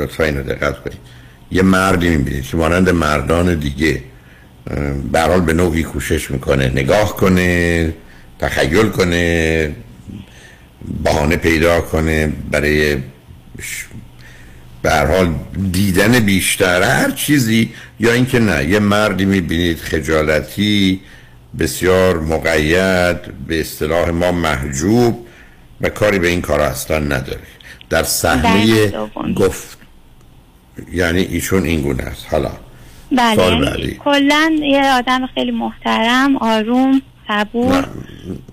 لطفا 0.00 0.24
اینو 0.24 0.42
دقت 0.42 0.82
کنید 0.82 0.98
یه 1.50 1.62
مردی 1.62 2.08
می‌بینید 2.08 2.46
که 2.46 2.56
مانند 2.56 2.90
مردان 2.90 3.54
دیگه 3.54 4.02
به 5.12 5.20
هر 5.20 5.28
حال 5.28 5.40
به 5.40 5.52
نوعی 5.52 5.82
کوشش 5.82 6.30
می‌کنه 6.30 6.68
نگاه 6.68 7.16
کنه 7.16 7.94
تخیل 8.38 8.88
کنه 8.88 9.74
بهانه 11.04 11.36
پیدا 11.36 11.80
کنه 11.80 12.32
برای 12.50 12.96
به 14.82 14.90
هر 14.90 15.06
حال 15.06 15.34
دیدن 15.72 16.20
بیشتر 16.20 16.82
هر 16.82 17.10
چیزی 17.10 17.70
یا 18.00 18.12
اینکه 18.12 18.38
نه 18.38 18.64
یه 18.64 18.78
مردی 18.78 19.24
می‌بینید 19.24 19.78
خجالتی 19.78 21.00
بسیار 21.58 22.20
مقید 22.20 23.46
به 23.46 23.60
اصطلاح 23.60 24.10
ما 24.10 24.32
محجوب 24.32 25.26
و 25.80 25.88
کاری 25.88 26.18
به 26.18 26.28
این 26.28 26.40
کار 26.40 26.60
اصلا 26.60 26.98
نداره. 26.98 27.40
در 27.90 28.02
صحنه 28.02 28.92
گفت 29.36 29.78
یعنی 30.92 31.20
ایشون 31.20 31.64
این 31.64 31.80
گونه 31.80 32.02
است. 32.02 32.26
حالا 32.30 32.50
بله 33.12 33.80
یعنی. 33.80 33.96
کلا 33.98 34.58
یه 34.62 34.92
آدم 34.92 35.26
خیلی 35.26 35.50
محترم 35.50 36.36
آروم 36.36 37.02
صبور 37.28 37.88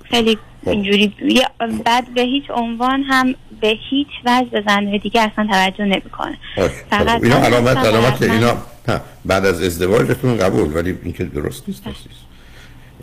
خیلی 0.10 0.38
اینجوری. 0.66 1.14
یه- 1.22 1.50
بعد 1.86 2.14
به 2.14 2.22
هیچ 2.22 2.44
عنوان 2.50 3.04
هم 3.04 3.36
به 3.62 3.74
هیچ 3.90 4.08
وجه 4.26 4.50
به 4.52 4.64
زنهای 4.68 5.00
دیگه 5.00 5.22
اصلا 5.22 5.48
توجه 5.52 5.86
نمی‌کنه. 5.86 6.38
اوکی. 6.58 6.74
فقط 6.90 7.24
اینا 7.24 7.40
من 7.40 7.46
علامت 7.46 7.78
علامت 7.78 8.22
اینا 8.22 8.54
نه، 8.88 9.02
بعد 9.26 9.46
از 9.46 9.64
ازدواجتون 9.64 10.38
قبول 10.38 10.78
ولی 10.78 10.98
این 11.04 11.14
که 11.14 11.24
درست 11.24 11.64
نیست. 11.68 11.84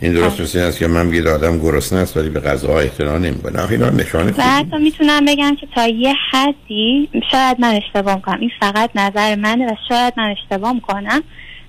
این 0.01 0.13
درست 0.13 0.39
نیست 0.39 0.55
این 0.55 0.65
است 0.65 0.79
که 0.79 0.87
من 0.87 1.09
بگید 1.09 1.27
آدم 1.27 1.59
گرسنه 1.59 1.99
است 1.99 2.17
ولی 2.17 2.29
به 2.29 2.39
غذا 2.39 2.79
احترام 2.79 3.25
نمی‌کنه. 3.25 3.71
اینا 3.71 3.89
نشانه 3.89 4.33
و 4.37 4.41
حتی 4.41 4.77
می‌تونم 4.77 5.25
بگم 5.25 5.55
که 5.55 5.67
تا 5.75 5.87
یه 5.87 6.13
حدی 6.31 7.09
شاید 7.31 7.59
من 7.59 7.75
اشتباه 7.75 8.15
می‌کنم. 8.15 8.39
این 8.39 8.51
فقط 8.59 8.89
نظر 8.95 9.35
منه 9.35 9.65
و 9.65 9.75
شاید 9.89 10.13
من 10.17 10.35
اشتباه 10.43 10.73
می‌کنم. 10.73 11.23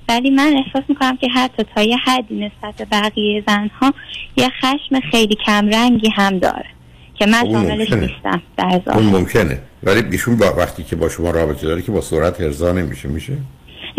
ولی 0.09 0.31
من 0.31 0.57
احساس 0.57 0.83
می‌کنم 0.89 1.17
که 1.17 1.29
حتی 1.29 1.65
تا 1.75 1.83
یه 1.83 1.97
حدی 1.97 2.35
نسبت 2.35 2.75
به 2.77 2.85
بقیه 2.85 3.45
زنها 3.47 3.95
یه 4.37 4.49
خشم 4.49 5.01
خیلی 5.11 5.37
کمرنگی 5.47 6.11
هم 6.17 6.39
داره 6.39 6.67
که 7.15 7.27
من 7.27 7.47
اون 7.47 7.53
شاملش. 7.53 7.93
نیستم 7.93 8.43
در 8.57 8.65
اون 8.65 8.81
ظاهر 8.85 9.01
ممکنه. 9.01 9.59
ولی 9.83 10.03
ایشون 10.11 10.37
با 10.37 10.55
وقتی 10.59 10.83
که 10.83 10.97
با 10.97 11.09
شما 11.09 11.31
رابطه 11.31 11.67
داره 11.67 11.83
که 11.83 11.93
با 11.93 12.01
سرعت 12.01 12.41
ارضا 12.41 12.73
نمیشه. 12.73 13.09
میشه؟ 13.09 13.33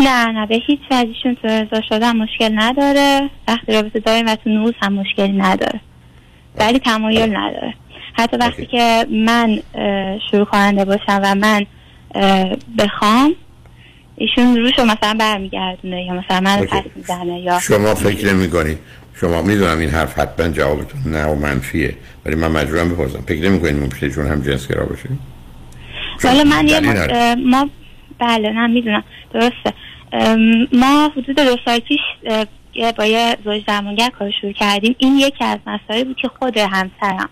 نه 0.00 0.26
نه 0.26 0.46
به 0.46 0.60
هیچ 0.66 0.80
وجهشون 0.90 1.34
تو 1.34 1.48
رضا 1.48 1.80
شدن 1.88 2.16
مشکل 2.16 2.50
نداره. 2.54 3.30
وقتی 3.48 3.72
رابطه 3.72 4.00
داریم 4.00 4.26
و 4.26 4.36
تو 4.36 4.50
نوز 4.50 4.74
هم 4.82 4.92
مشکلی 4.92 5.32
نداره. 5.32 5.80
ولی 6.58 6.78
تمایل 6.78 7.36
نداره. 7.36 7.74
حتی 8.12 8.36
وقتی 8.36 8.66
که 8.66 9.06
من 9.10 9.60
شروع 10.30 10.44
کننده 10.44 10.84
باشم 10.84 11.20
و 11.22 11.34
من 11.34 11.66
بخوام 12.78 13.34
ایشون 14.20 14.56
روشو 14.56 14.84
مثلا 14.84 15.14
برمیگردونه 15.14 16.04
یا 16.04 16.12
مثلا 16.12 16.40
من. 16.40 16.66
پس 16.66 16.82
می‌زنه 16.96 17.40
یا 17.40 17.60
شما 17.60 17.94
فکر 17.94 18.34
نمی 18.34 18.50
کنید 18.50 18.78
شما 19.20 19.42
می‌دونم 19.42 19.78
این 19.78 19.90
حرف 19.90 20.18
حتما 20.18 20.48
جوابتون 20.48 21.00
نه 21.06 21.24
و 21.24 21.34
منفیه 21.34 21.94
ولی 22.26 22.34
من 22.34 22.48
مجبورم 22.48 22.88
بپرسم. 22.88 23.20
فکر 23.20 23.48
نمی 23.48 23.60
کنید 23.60 23.76
ممکنه 23.76 24.10
چون 24.10 24.26
هم 24.26 24.42
جنسگرا 24.42 24.86
باشه؟ 24.86 25.08
حالا 26.22 26.44
من 26.44 26.68
یه 26.68 27.34
ما 27.34 27.68
بله 28.18 28.50
نه 28.50 28.66
می‌دونم. 28.66 29.04
درسته. 29.34 29.72
ما 30.72 31.12
حدود 31.16 31.36
دو 31.36 31.56
سال 31.64 31.78
پیش 31.78 32.00
با 32.98 33.04
یه 33.04 33.36
زوج 33.44 33.64
درمانگر 33.66 34.08
کار 34.08 34.30
شروع 34.40 34.52
کردیم. 34.52 34.94
این 34.98 35.18
یکی 35.18 35.44
از 35.44 35.58
مسائلی 35.66 36.04
بود 36.04 36.16
که 36.16 36.28
خود 36.38 36.56
همسرم 36.56 37.28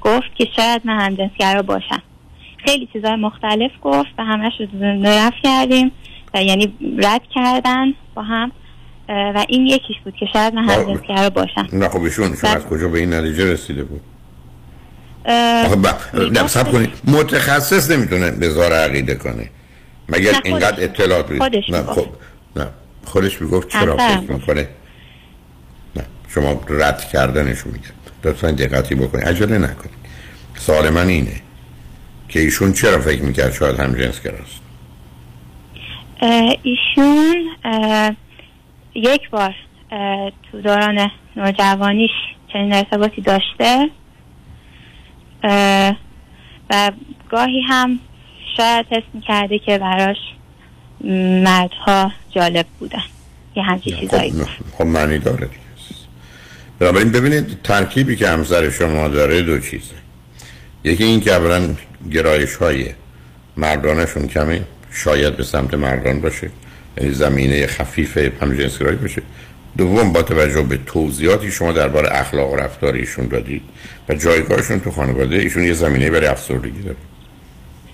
گفت 0.00 0.34
که 0.34 0.48
شاید 0.56 0.82
من 0.84 1.00
همجنسگرا 1.00 1.62
باشم. 1.62 2.02
خیلی 2.66 2.88
چیزهای 2.92 3.16
مختلف 3.16 3.70
گفت 3.82 4.08
و 4.18 4.24
همش 4.24 4.52
رو 4.58 4.66
نرفت 4.78 5.36
کردیم 5.42 5.92
و 6.34 6.42
یعنی 6.42 6.74
رد 6.98 7.22
کردن 7.34 7.86
با 8.14 8.22
هم. 8.22 8.52
و 9.08 9.44
این 9.48 9.66
یکیش 9.66 9.96
بود 10.04 10.14
که 10.20 10.26
شاید 10.32 10.54
من 10.54 10.68
همجنسگرا 10.68 11.30
باشم. 11.30 11.68
نه 11.72 11.88
خب 11.88 12.02
ایشون 12.02 12.36
شما 12.36 12.50
از 12.50 12.66
کجا 12.66 12.88
به 12.88 12.98
این 12.98 13.14
نتیجه 13.14 13.52
رسیده 13.52 13.84
بود؟ 13.84 14.00
اه، 15.24 15.66
آخه 15.66 15.76
ب... 15.76 15.86
نه 16.32 16.46
سب 16.46 16.72
کنید. 16.72 16.90
متخصص 17.04 17.90
نمی‌تونه 17.90 18.30
بذار 18.30 18.72
عقیده 18.72 19.14
کنه. 19.14 19.50
مگر 20.08 20.40
اینقدر 20.44 20.84
اطلاعات 20.84 21.28
بید. 21.28 21.42
خودش 21.42 21.70
نه. 21.70 21.82
خب 21.82 22.06
نه. 22.56 22.66
خودش 23.04 23.42
می‌گفت 23.42 23.68
چرا 23.68 23.96
فکر 23.96 24.32
می‌کنه؟ 24.32 24.68
نه 25.96 26.04
شما 26.28 26.60
رد 26.68 27.08
کردنشو 27.08 27.68
میگه 27.68 27.88
لطفا 28.24 28.50
دقتی 28.50 28.94
بکنید. 28.94 29.24
عجله 29.24 29.58
نکنید. 29.58 29.96
سوال 30.54 30.90
من 30.90 31.08
اینه. 31.08 31.40
که 32.36 32.42
ایشون 32.42 32.72
چرا 32.72 33.00
فکر 33.00 33.22
می‌کرد 33.22 33.52
شاید 33.52 33.80
هم 33.80 33.94
جنس 33.94 34.20
است 34.26 34.60
ایشون 36.62 37.44
اه، 37.64 38.12
یک 38.94 39.30
بار 39.30 39.54
تو 40.52 40.60
دوران 40.60 41.10
نوجوانیش 41.36 42.10
چنین 42.52 42.72
ارتباطی 42.72 43.20
داشته. 43.20 43.90
و 46.70 46.92
گاهی 47.28 47.60
هم 47.60 47.98
شاید 48.56 48.86
حس 48.90 49.02
می‌کرده 49.14 49.58
که 49.58 49.78
براش 49.78 50.16
مردها 51.44 52.12
جالب 52.30 52.66
بودن. 52.78 53.02
یه 53.56 53.62
همچین 53.62 53.96
چیزایی 53.96 54.30
خب, 54.30 54.46
خب 54.78 54.84
معنی 54.84 55.18
داره 55.18 55.46
دیگه. 55.46 55.60
بنابراین 56.78 57.12
ببینید 57.12 57.62
ترکیبی 57.64 58.16
که 58.16 58.28
همسر 58.28 58.70
شما 58.70 59.08
داره 59.08 59.42
دو 59.42 59.60
چیزه. 59.60 59.94
یکی 60.84 61.04
این 61.04 61.20
که 61.20 61.32
اولا 61.32 61.74
گرایش 62.12 62.56
های 62.56 62.86
مردانشون 63.56 64.28
کمه 64.28 64.62
شاید 64.92 65.36
به 65.36 65.42
سمت 65.42 65.74
مردان 65.74 66.20
باشه 66.20 66.50
یعنی 67.00 67.14
زمینه 67.14 67.66
خفیف 67.66 68.42
همجنسگرایی 68.42 68.96
باشه. 68.96 69.22
دوم 69.76 70.12
با 70.12 70.22
توجه 70.22 70.62
به 70.62 70.78
توضیحاتی 70.86 71.50
شما 71.50 71.72
درباره 71.72 72.08
اخلاق 72.12 72.52
و 72.52 72.56
رفتار 72.56 72.94
ایشون 72.94 73.26
دادید 73.26 73.62
و 74.08 74.14
جایگاهشون 74.14 74.80
تو 74.80 74.90
خانواده 74.90 75.36
ایشون 75.36 75.62
یه 75.62 75.72
زمینه 75.72 76.10
برای 76.10 76.26
افسردگی 76.26 76.82
داره. 76.82 76.96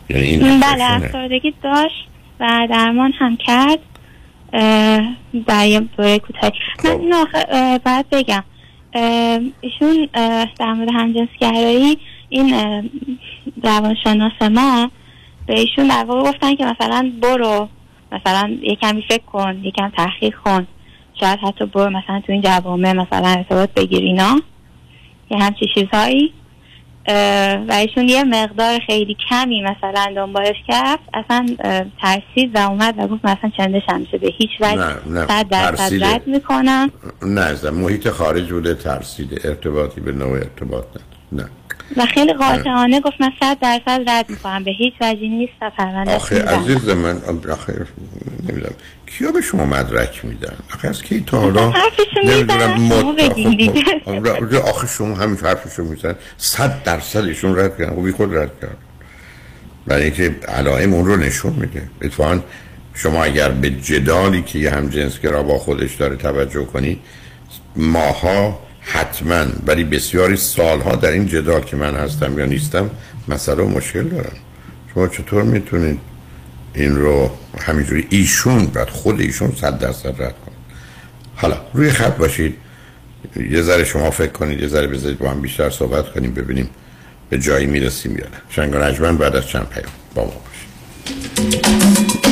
یعنی 0.09 0.23
این 0.23 0.61
بله 0.61 0.93
افسردگی 0.93 1.55
داشت 1.63 2.09
و 2.41 2.69
درمان 2.71 3.13
هم 3.19 3.37
کرد 3.37 3.79
در 5.47 5.67
یه 5.67 5.81
دوره 5.81 6.19
کوتاهی. 6.19 6.53
من 6.85 6.91
اینو 6.91 7.17
آخه 7.17 7.47
اه، 7.49 7.79
باید 7.79 8.07
بگم. 8.13 8.45
ایشون 9.61 10.09
در 10.59 10.73
مورد 10.73 10.89
همجنسگرایی 10.95 11.99
این 12.33 12.55
روانشناس 13.63 14.43
ما 14.43 14.91
به 15.47 15.61
ایشون 15.61 15.89
در 15.89 16.05
واقع 16.05 16.31
گفتن 16.31 16.55
که 16.55 16.65
مثلا 16.65 17.13
برو 17.23 17.69
مثلا 18.13 18.57
یه 18.63 18.77
کمی 18.77 19.05
فکر 19.09 19.23
کن 19.33 19.61
یکم 19.65 19.89
تحقیق 19.89 20.35
کن. 20.45 20.67
شاید 21.21 21.39
حتی 21.39 21.67
برو 21.67 21.91
مثلا 21.91 22.23
تو 22.27 22.33
این 22.33 22.43
جوامع 22.43 22.93
مثلا 22.93 23.29
ارتباط 23.29 23.71
بگیر 23.71 24.03
اینا. 24.03 24.41
یه 25.31 25.39
همچی 25.39 25.67
چیزهایی. 25.75 26.33
و 27.69 27.73
ایشون 27.73 28.09
یه 28.09 28.25
مقدار 28.25 28.79
خیلی 28.87 29.17
کمی 29.31 29.63
مثلا 29.63 30.13
دنبالش 30.17 30.57
کرد 30.69 30.99
اصلا 31.15 31.47
ترسید 32.01 32.57
و 32.57 32.59
اومد 32.59 32.95
و 32.99 33.07
گفت 33.07 33.25
مثلا 33.25 33.51
چندش 33.57 33.83
همیشه 33.89 34.19
به 34.19 34.33
هیچ 34.39 34.51
وجه 34.61 34.77
نه، 34.77 35.21
نه، 35.21 35.27
صد 35.27 35.49
درصد. 35.49 36.05
رد 36.05 36.27
می‌کنم. 36.27 36.91
نه 37.23 37.71
محیط 37.71 38.09
خارج 38.09 38.53
بوده 38.53 38.75
ترسیده. 38.75 39.49
ارتباطی 39.49 40.01
به 40.01 40.13
نوع 40.13 40.33
ارتباط 40.33 40.85
نداره. 40.85 41.05
نه. 41.33 41.45
و 41.97 42.07
خیلی 42.07 42.33
قاطعانه 42.33 43.01
گفت 43.01 43.21
من 43.21 43.31
صد 43.41 43.59
درصد 43.61 44.01
رد 44.07 44.31
می‌کنم 44.31 44.65
به 44.65 44.71
هیچ 44.71 44.95
وجهی 45.01 45.29
نیست 45.29 45.53
و 45.63 45.71
پرونده 45.79 46.15
آخه 46.15 46.43
عزیز 46.43 46.89
من 46.89 47.17
آخه 47.51 47.87
نمی‌دونم. 48.49 48.75
کیا 49.07 49.33
به 49.33 49.41
شما 49.41 49.67
مدرک 49.67 50.25
میدن؟ 50.25 50.57
آخه 50.75 50.89
از 50.89 51.03
کی 51.03 51.25
تا 51.27 51.41
حالا 51.41 51.71
حرفشو 51.71 52.21
می‌زنن 52.25 52.89
شما 52.89 53.13
بگین 53.13 53.57
دیگه. 53.57 53.83
آخه- 54.07 54.59
آخه 54.59 54.87
شما 54.87 55.15
همین 55.15 55.37
حرفشو 55.37 55.85
میزن 55.85 56.15
صد 56.37 56.83
درصد 56.83 57.25
ایشون 57.25 57.59
رد 57.59 57.79
کردن. 57.79 57.97
خب 57.97 58.11
خود 58.17 58.37
رد 58.37 58.51
کرد 58.63 58.77
برای 59.87 60.03
اینکه 60.05 60.37
علائم 60.49 60.95
اون 60.95 61.07
رو 61.07 61.17
نشون 61.17 61.53
میده. 61.53 61.83
اتفاقا 62.03 62.41
شما 62.95 63.25
اگر 63.25 63.49
به 63.49 63.71
جدالی 63.71 64.43
که 64.43 64.59
یه 64.59 64.71
هم 64.71 64.89
جنسگرا 64.89 65.43
با 65.43 65.59
خودش 65.59 65.95
داره 65.95 66.17
توجه 66.17 66.65
کنی 66.65 67.01
ماها 67.77 68.59
حتما. 68.83 69.45
ولی 69.67 69.85
بسیاری 69.85 70.37
سالها 70.37 70.97
در 70.97 71.11
این 71.11 71.27
جدال 71.27 71.61
که 71.61 71.77
من 71.77 71.95
هستم 71.95 72.39
یا 72.39 72.47
نیستم 72.47 72.91
مسئله 73.29 73.63
مشکل 73.63 74.03
دارم 74.03 74.37
شما 74.95 75.09
چطور 75.09 75.43
می‌تونید 75.43 76.01
این 76.75 76.97
رو 76.97 77.31
همینجوری 77.59 78.07
ایشون 78.11 78.67
بعد 78.67 78.89
خود 78.91 79.21
ایشون 79.21 79.53
صد 79.61 79.79
درصد 79.79 80.09
رد 80.09 80.17
کنید؟ 80.17 80.59
حالا 81.35 81.61
روی 81.75 81.91
خط 81.91 82.17
باشید. 82.17 82.57
یه 83.51 83.63
ذره 83.63 83.85
شما 83.85 84.11
فکر 84.11 84.33
کنید 84.33 84.61
یه 84.61 84.69
ذره 84.69 84.87
بذارید 84.87 85.19
با 85.19 85.31
هم 85.31 85.41
بیشتر 85.41 85.71
صحبت 85.71 86.13
کنیم 86.13 86.35
ببینیم 86.35 86.71
به 87.31 87.39
جایی 87.39 87.67
می‌رسیم 87.67 88.13
یا 88.13 88.25
نه. 88.25 88.41
شنگ 88.49 89.01
و 89.01 89.13
بعد 89.13 89.37
از 89.37 89.47
چند 89.47 89.69
پیام 89.69 89.93
با 90.15 90.25
ما 90.25 90.33
باشید. 91.37 92.32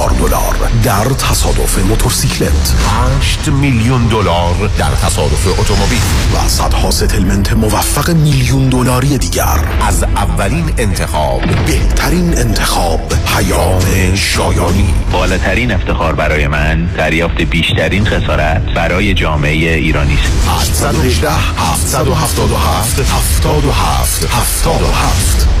دلار 0.09 0.55
در 0.83 1.03
تصادف 1.03 1.79
موتورسیکلت. 1.79 2.73
8 3.19 3.47
میلیون 3.47 4.07
دلار 4.07 4.69
در 4.77 4.89
تصادف 4.89 5.59
اتومبیل. 5.59 6.01
و 6.35 6.49
صدها 6.49 6.91
ستلمنت 6.91 7.53
موفق 7.53 8.09
میلیون 8.09 8.69
دلاری 8.69 9.17
دیگر. 9.17 9.59
از 9.87 10.03
اولین 10.03 10.73
انتخاب. 10.77 11.41
بهترین 11.65 12.37
انتخاب 12.37 13.13
پیام 13.25 14.15
شایانی. 14.15 14.93
بالاترین 15.11 15.71
افتخار 15.71 16.15
برای 16.15 16.47
من 16.47 16.85
دریافت 16.85 17.41
بیشترین 17.41 18.05
خسارت 18.05 18.61
برای 18.75 19.13
جامعه 19.13 19.75
ایرانی 19.75 20.17
است. 20.47 20.83
818 20.83 21.31
777 21.31 22.99
77 22.99 24.25
77 24.25 25.60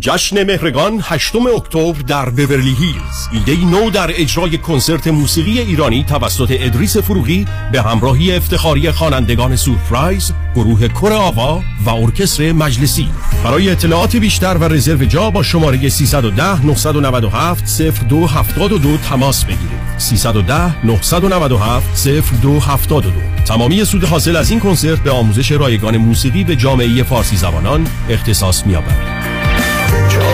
جشن 0.00 0.44
مهرگان 0.44 1.00
8 1.02 1.36
اکتبر 1.36 1.92
در 2.06 2.30
بورلی 2.30 2.74
هیلز. 2.74 3.28
ایده 3.32 3.64
نو 3.64 3.90
در 3.90 4.10
اجرای 4.14 4.58
کنسرت 4.58 5.06
موسیقی 5.06 5.58
ایرانی 5.58 6.04
توسط 6.04 6.56
ادریس 6.60 6.96
فروغی 6.96 7.46
به 7.72 7.82
همراهی 7.82 8.36
افتخاری 8.36 8.90
خوانندگان 8.90 9.56
سورپرایز 9.56 10.32
گروه 10.54 10.88
کر 10.88 11.12
آوا 11.12 11.62
و 11.86 11.90
ارکستر 11.90 12.52
مجلسی. 12.52 13.08
برای 13.44 13.70
اطلاعات 13.70 14.16
بیشتر 14.16 14.56
و 14.56 14.64
رزرو 14.64 15.04
جا 15.04 15.30
با 15.30 15.42
شماره 15.42 15.88
310 15.88 16.66
997 16.66 17.80
0272 17.80 18.96
تماس 18.96 19.44
بگیرید. 19.44 19.98
310 19.98 20.86
997 20.86 22.08
0272 22.08 23.12
تمامی 23.46 23.84
سود 23.84 24.04
حاصل 24.04 24.36
از 24.36 24.50
این 24.50 24.60
کنسرت 24.60 24.98
به 25.00 25.10
آموزش 25.10 25.52
رایگان 25.52 25.96
موسیقی 25.96 26.44
به 26.44 26.56
جامعه 26.56 27.02
فارسی 27.02 27.36
زبانان 27.36 27.86
اختصاص 28.08 28.66
می‌یابد. 28.66 29.13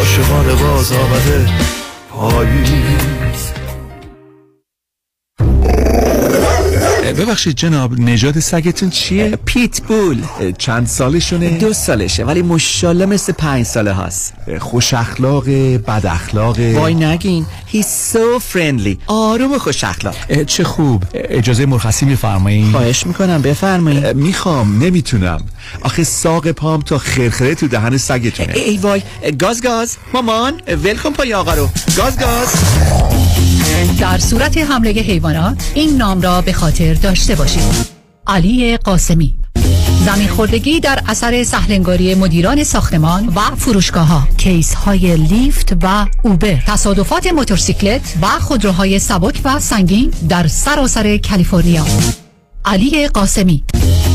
عاشقانه 0.01 0.55
باز 0.55 0.93
آمده. 0.93 1.49
پاییز. 2.11 3.53
ببخشید 7.19 7.57
جناب 7.57 8.01
نژاد 8.01 8.39
سگتون 8.39 8.91
چیه؟ 8.91 9.39
پیت 9.45 9.81
بول 9.81 10.23
چند 10.59 10.87
سالشونه؟ 10.87 11.59
دو 11.59 11.73
سالشه 11.73 12.25
ولی 12.25 12.43
مشالله 12.43 13.07
مثل 13.07 13.33
پنج 13.33 13.67
ساله 13.67 13.93
هاست. 13.93 14.35
خوش 14.59 14.95
اخلاق 14.95 15.49
بد 15.49 16.07
اخلاق. 16.07 16.59
وای 16.59 16.95
نگین 16.95 17.47
He's 17.73 18.15
so 18.15 18.41
friendly. 18.55 18.97
آروم 19.07 19.53
و 19.53 19.59
خوش 19.59 19.85
اخلاق. 19.85 20.43
چه 20.47 20.65
خوب. 20.65 21.05
اجازه 21.15 21.67
مرخصی 21.67 22.07
میفرمایید 22.07 22.71
خواهش 22.73 23.07
می‌کنم 23.07 23.43
بفرمایید 23.43 24.07
می‌خوام 24.07 24.85
نمی‌تونم. 24.85 25.41
آخه 25.83 26.05
ساق 26.05 26.51
پام 26.51 26.83
تا 26.83 26.99
خرخره 26.99 27.55
تو 27.55 27.69
دهن 27.69 27.97
سگتونه. 27.97 28.53
ای 28.55 28.77
وای 28.77 29.03
گاز 29.39 29.63
گاز. 29.63 29.97
مامان 30.15 30.61
ولکن 30.85 31.13
پای 31.13 31.35
آقا 31.35 31.55
رو. 31.55 31.69
گاز 31.97 32.19
گاز. 32.19 32.49
در 33.99 34.19
صورت 34.19 34.59
حمله 34.59 34.91
حیوانات 34.91 35.71
این 35.75 35.97
نام 35.97 36.21
را 36.21 36.41
به 36.41 36.53
خاطر 36.53 36.95
داشته 36.95 37.35
باشید. 37.35 37.91
علی 38.27 38.77
قاسمی. 38.77 39.35
زمین 40.07 40.29
خوردگی 40.29 40.81
در 40.81 41.03
اثر 41.09 41.45
سهلنگاری 41.45 42.15
مدیران 42.15 42.65
ساختمان 42.65 43.27
و 43.27 43.41
فروشگاه 43.57 44.07
ها 44.07 44.29
کیس 44.37 44.75
های 44.75 45.17
لیفت 45.17 45.77
و 45.83 46.07
اوبر. 46.23 46.63
تصادفات 46.67 47.27
موتورسیکلت 47.27 48.15
و 48.23 48.27
خودروهای 48.27 48.99
سبک 48.99 49.41
و 49.45 49.61
سنگین 49.61 50.13
در 50.29 50.47
سراسر 50.47 51.17
کالیفرنیا. 51.17 51.87
علی 52.65 53.09
قاسمی. 53.09 53.65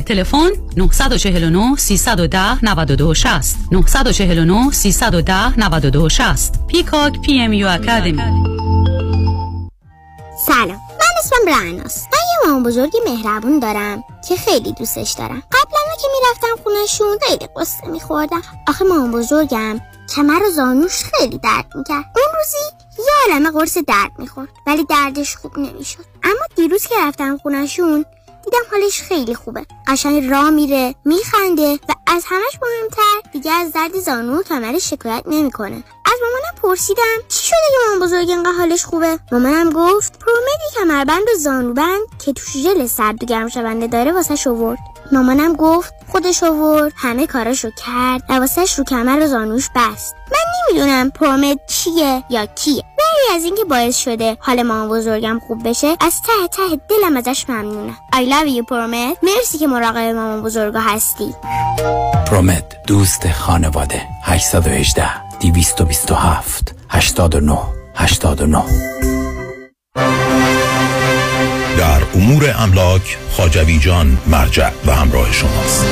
تلفن 0.00 0.50
949 0.76 1.76
310 1.76 2.64
92 2.64 3.14
60 3.14 3.56
949 3.72 4.70
310 4.72 5.58
92 5.58 6.08
60 6.08 6.66
پیکاک 6.66 7.20
پی 7.20 7.40
ام 7.40 7.52
یو 7.52 7.68
اکادمی. 7.68 8.22
سلام 10.46 10.68
من 10.68 11.14
اسمم 11.18 11.54
رعناست. 11.54 12.08
من 12.12 12.18
یه 12.18 12.46
مامان 12.46 12.62
بزرگی 12.62 12.98
مهربون 13.06 13.58
دارم 13.58 14.04
که 14.28 14.36
خیلی 14.36 14.72
دوستش 14.72 15.12
دارم. 15.12 15.42
قبلا 15.52 15.96
که 16.02 16.08
می‌رفتم 16.12 16.62
خونشون 16.64 17.18
خیلی 17.28 17.48
قصه 17.56 17.86
میخوردم. 17.86 18.42
آخه 18.68 18.84
مامان 18.84 19.12
بزرگم 19.12 19.80
کمر 20.16 20.42
و 20.42 20.50
زانوش 20.56 21.04
خیلی 21.04 21.38
درد 21.38 21.66
می‌کرد. 21.74 22.04
اون 22.16 22.24
روزی 22.36 22.84
یه 22.98 23.32
عالمه 23.32 23.50
قرص 23.50 23.78
درد 23.78 24.10
می‌خورد 24.18 24.48
ولی 24.66 24.84
دردش 24.84 25.36
خوب 25.36 25.58
نمی‌شد. 25.58 26.04
اما 26.22 26.46
دیروز 26.56 26.86
که 26.86 26.94
رفتم 27.00 27.38
خونشون 27.38 28.04
دیدم 28.44 28.64
حالش 28.70 29.02
خیلی 29.02 29.34
خوبه. 29.34 29.66
قشنگ 29.86 30.30
راه 30.30 30.50
میره 30.50 30.94
میخنده 31.04 31.72
و 31.88 31.92
از 32.06 32.24
همش 32.28 32.58
مهمتر 32.62 33.30
دیگه 33.32 33.52
از 33.52 33.72
درد 33.72 33.98
زانو 34.00 34.40
و 34.40 34.42
کمرش 34.42 34.90
شکایت 34.90 35.22
نمی‌کنه. 35.26 35.84
از 36.04 36.20
مامانم 36.22 36.54
پرسیدم 36.62 37.02
چی 37.28 37.46
شده 37.46 37.56
که 37.70 37.76
مامان 37.84 38.06
بزرگ 38.06 38.30
اینقدر 38.30 38.52
حالش 38.52 38.84
خوبه؟ 38.84 39.18
مامانم 39.32 39.70
گفت 39.70 40.18
پرومدی 40.18 40.76
کمربند 40.76 41.22
و 41.34 41.38
زانوبند 41.38 42.00
که 42.24 42.32
توش 42.32 42.56
ژل 42.56 42.86
سرد 42.86 43.22
و 43.22 43.26
گرم 43.26 43.48
شونده 43.48 43.86
داره 43.86 44.12
واسه 44.12 44.50
آورد. 44.50 44.78
مامانم 45.12 45.52
گفت 45.52 45.94
خودش 46.08 46.42
آورد 46.42 46.92
همه 46.96 47.26
کاراشو 47.26 47.70
کرد 47.70 48.22
و 48.28 48.32
واسش 48.32 48.78
رو 48.78 48.84
کمر 48.84 49.20
و 49.24 49.26
زانوش 49.26 49.68
بست. 49.74 50.14
من 50.32 50.70
نمی‌دونم 50.70 51.10
پرومد 51.10 51.58
چیه 51.68 52.24
یا 52.30 52.46
کیه. 52.46 52.84
ولی 53.14 53.36
از 53.36 53.44
اینکه 53.44 53.64
باعث 53.64 53.96
شده 53.96 54.36
حال 54.40 54.62
مامان 54.62 54.88
بزرگم 54.88 55.40
خوب 55.46 55.68
بشه 55.68 55.96
از 56.00 56.22
ته 56.22 56.48
ته 56.52 56.80
دلم 56.90 57.16
ازش 57.16 57.44
ممنونم 57.48 57.96
I 58.14 58.18
love 58.18 58.58
you 58.58 58.66
پرومت 58.68 59.16
مرسی 59.22 59.58
که 59.58 59.66
مراقب 59.66 59.98
مامان 59.98 60.42
بزرگا 60.42 60.80
هستی. 60.80 61.34
پرومت 62.26 62.64
دوست 62.86 63.32
خانواده. 63.32 64.02
818 64.22 65.08
227 65.40 66.74
89 66.88 67.58
89 67.94 68.62
در 71.78 72.02
امور 72.14 72.54
املاک 72.58 73.18
خاجوی 73.36 73.78
جان 73.78 74.18
مرجع 74.26 74.70
و 74.86 74.92
همراه 74.92 75.32
شماست. 75.32 75.84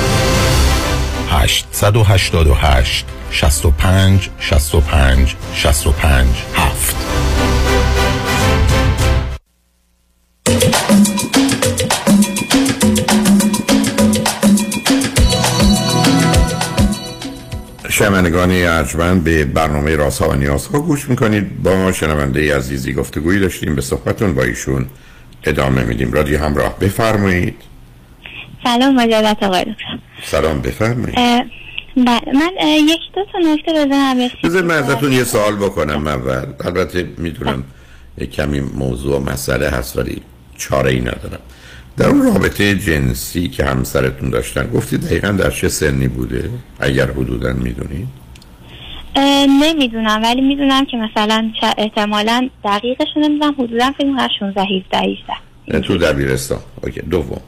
888 1.33 3.07
65 3.30 4.30
65 4.39 5.37
65 5.55 6.26
7 6.55 6.97
شنوندگان 17.89 18.51
ارجمند 18.51 19.24
به 19.24 19.45
برنامه 19.45 19.97
راسا 19.97 20.28
و 20.28 20.35
نیازها 20.35 20.80
گوش 20.80 21.09
می‌کنید. 21.09 21.62
با 21.62 21.93
شنونده 21.93 22.57
عزیزی 22.57 22.93
گفتگویی 22.93 23.41
داشتیم 23.41 23.74
به 23.74 23.83
صحبتون 23.83 24.35
با 24.35 24.43
ایشون 24.43 24.87
ادامه 25.45 25.85
میدیم. 25.85 26.12
رادیو 26.12 26.45
همراه 26.45 26.78
بفرمایید. 26.78 27.55
سلام 28.64 28.95
مجدد 28.95 29.45
آقای 29.45 29.64
دکتر. 29.64 30.01
سلام 30.24 30.60
بفرمایید. 30.60 31.16
بله 31.96 32.32
من 32.34 32.50
یک 32.88 33.00
دو 33.14 33.24
تا 33.32 33.38
نکته 33.38 33.72
بزنم 33.72 34.28
بذار 34.44 34.62
من 34.62 34.74
ازتون 34.74 35.12
یه 35.12 35.24
سوال 35.24 35.56
بکنم 35.56 36.06
اول. 36.06 36.46
البته 36.64 37.08
می‌دونم 37.18 37.64
یه 38.18 38.26
کمی 38.26 38.60
موضوع 38.60 39.16
و 39.16 39.30
مسئله 39.30 39.68
هست 39.68 39.98
ولی 39.98 40.22
چاره 40.56 40.90
ای 40.90 41.00
ندارم. 41.00 41.40
در 41.96 42.06
اون 42.06 42.22
رابطه 42.22 42.74
جنسی 42.74 43.48
که 43.48 43.64
همسرتون 43.64 44.30
داشتن 44.30 44.70
گفتید 44.70 45.00
دقیقا 45.00 45.28
در 45.28 45.50
چه 45.50 45.68
سنی 45.68 46.08
بوده؟ 46.08 46.50
اگر 46.80 47.10
حدودا 47.10 47.52
می‌دونید. 47.52 48.08
نمی‌دونم 49.62 50.22
ولی 50.22 50.40
می‌دونم 50.40 50.84
که 50.84 50.96
مثلا 50.96 51.50
احتمالا 51.78 52.48
دقیقش 52.64 53.08
نمی‌دونم 53.16 53.54
حدودا 53.58 53.92
فکر 53.92 54.06
می‌کنم 54.06 54.28
16 54.38 54.62
17 54.62 54.98
18 55.68 55.80
تو 55.80 55.98
دبیرستان. 55.98 56.58
اوکی 56.82 57.00
دوم. 57.00 57.40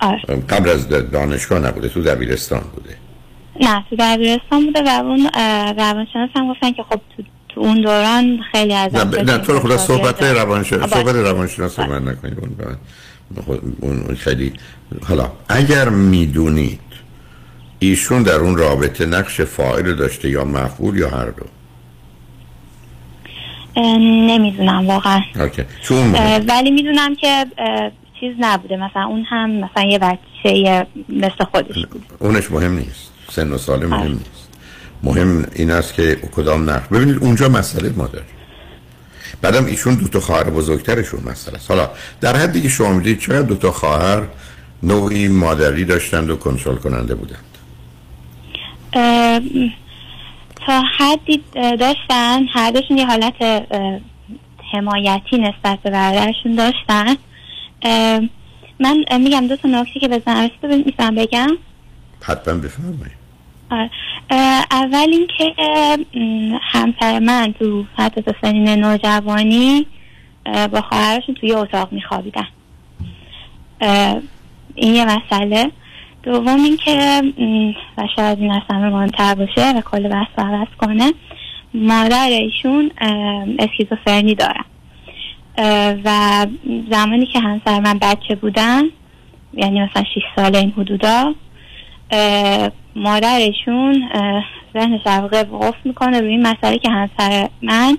آره. 0.00 0.20
قبل 0.48 0.68
از 0.68 0.88
دانشگاه 0.88 1.58
نبوده 1.58 1.88
تو 1.88 2.02
دبیرستان 2.02 2.60
بوده. 2.74 2.96
نه 3.60 3.84
تو 3.90 3.96
دبیرستان 3.98 4.66
بوده. 4.66 4.82
و 4.82 4.88
اون 4.88 5.30
روانشناس 5.78 6.30
هم 6.36 6.50
گفتن 6.50 6.72
که 6.72 6.82
خب 6.82 7.00
تو, 7.16 7.22
تو 7.48 7.60
اون 7.60 7.80
دوران 7.80 8.40
خیلی 8.52 8.74
از 8.74 8.94
نه. 8.94 9.22
نه 9.22 9.38
تو 9.38 9.60
خدا 9.60 9.78
صحبت 9.78 10.22
روانشناس 10.22 10.80
باشه. 10.80 11.02
صحبت 11.02 11.14
روانشناس 11.14 11.78
رو 11.78 11.86
من 11.86 12.08
نکنید. 12.08 12.38
اون 13.80 14.14
خیلی 14.14 14.52
حالا 15.08 15.32
اگر 15.48 15.88
می‌دونید 15.88 16.80
ایشون 17.78 18.22
در 18.22 18.34
اون 18.34 18.56
رابطه 18.56 19.06
نقش 19.06 19.40
فاعل 19.40 19.94
داشته 19.94 20.30
یا 20.30 20.44
مفعول 20.44 20.98
یا 20.98 21.10
هر 21.10 21.24
دو؟ 21.30 21.44
نمی‌دونم 24.26 24.86
واقعا. 24.86 25.22
اوکی. 25.40 25.62
چون. 25.82 26.12
ولی 26.48 26.70
می‌دونم 26.70 27.16
که 27.16 27.46
چیز 28.20 28.34
نبوده. 28.38 28.76
مثلا 28.76 29.02
اون 29.02 29.24
هم 29.28 29.50
مثلا 29.50 29.84
یه 29.84 29.98
بچه 29.98 30.86
مثل 31.08 31.44
خودش 31.52 31.86
بود 31.86 32.04
اونش 32.18 32.50
مهم 32.50 32.78
نیست. 32.78 33.12
سن 33.30 33.52
و 33.52 33.58
سال 33.58 33.86
مهم 33.86 34.12
نیست. 34.12 34.48
مهم 35.02 35.46
این 35.54 35.70
است 35.70 35.94
که 35.94 36.14
کدام 36.36 36.70
نقش 36.70 36.88
ببینید 36.88 37.16
اونجا 37.16 37.48
مسئله 37.48 37.92
ما 37.96 38.06
داریم. 38.06 38.28
بعدم 39.42 39.64
ایشون 39.64 39.94
دو 39.94 40.08
تا 40.08 40.20
خواهر 40.20 40.50
بزرگترشون 40.50 41.20
مسئله 41.26 41.56
است. 41.56 41.70
حالا 41.70 41.90
در 42.20 42.36
حدی 42.36 42.62
که 42.62 42.68
شما 42.68 42.92
می‌دید 42.92 43.18
چقدر 43.18 43.42
دو 43.42 43.54
تا 43.54 43.72
خواهر 43.72 44.22
نوعی 44.82 45.28
مادری 45.28 45.84
داشتند 45.84 46.30
و 46.30 46.36
کنترل 46.36 46.76
کننده 46.76 47.14
بودند؟ 47.14 47.44
تا 50.66 50.82
حدی 50.98 51.42
داشتن 51.54 52.46
هر 52.52 52.70
دوشون 52.70 52.98
یه 52.98 53.06
حالت 53.06 53.34
حمایتی 54.72 55.38
نسبت 55.38 55.78
به 55.82 55.90
برادرشون 55.90 56.54
داشتن. 56.54 57.16
من 58.80 59.04
میگم 59.20 59.46
دو 59.46 59.56
تا 59.56 59.68
نکته 59.68 60.00
که 60.00 60.08
بزنم 60.08 60.50
تو 60.62 60.68
می‌تونم 60.68 61.14
بگم؟ 61.14 61.48
حتما 62.22 62.54
بفرمایید. 62.54 63.24
آره. 63.70 63.90
اول 64.70 65.08
اینکه 65.12 65.54
همسر 66.60 67.18
من 67.18 67.54
تو 67.58 67.84
حتی 67.96 68.22
تا 68.22 68.32
سنین 68.40 68.68
نوجوانی 68.68 69.86
با 70.72 70.80
خواهرشون 70.80 71.34
توی 71.34 71.52
اتاق 71.52 71.92
میخوابیدن. 71.92 72.46
این 74.74 74.94
یه 74.94 75.04
مسئله. 75.04 75.70
دوم 76.22 76.64
اینکه 76.64 77.22
و 77.98 78.08
شاید 78.16 78.38
این 78.40 78.50
همه 78.70 78.88
مهمتر 78.88 79.34
باشه 79.34 79.72
و 79.72 79.80
کل 79.80 80.08
بحث 80.08 80.28
رو 80.38 80.44
عوض 80.44 80.68
کنه 80.78 81.12
مادر 81.74 82.28
ایشون 82.28 82.90
اسکیزوفرنی 83.58 84.34
دارن 84.34 84.64
و 86.04 86.46
زمانی 86.90 87.26
که 87.26 87.40
همسر 87.40 87.80
من 87.80 87.98
بچه 87.98 88.34
بودن 88.34 88.82
یعنی 89.54 89.82
مثلا 89.82 90.02
6 90.14 90.20
ساله 90.36 90.58
این 90.58 90.72
حدودا 90.76 91.34
مادرشون 92.96 94.10
در 95.04 95.20
واقع 95.20 95.42
وقف 95.42 95.74
می‌کنه 95.84 96.20
روی 96.20 96.30
این 96.30 96.46
مسئله 96.46 96.78
که 96.78 96.90
همسر 96.90 97.48
من 97.62 97.98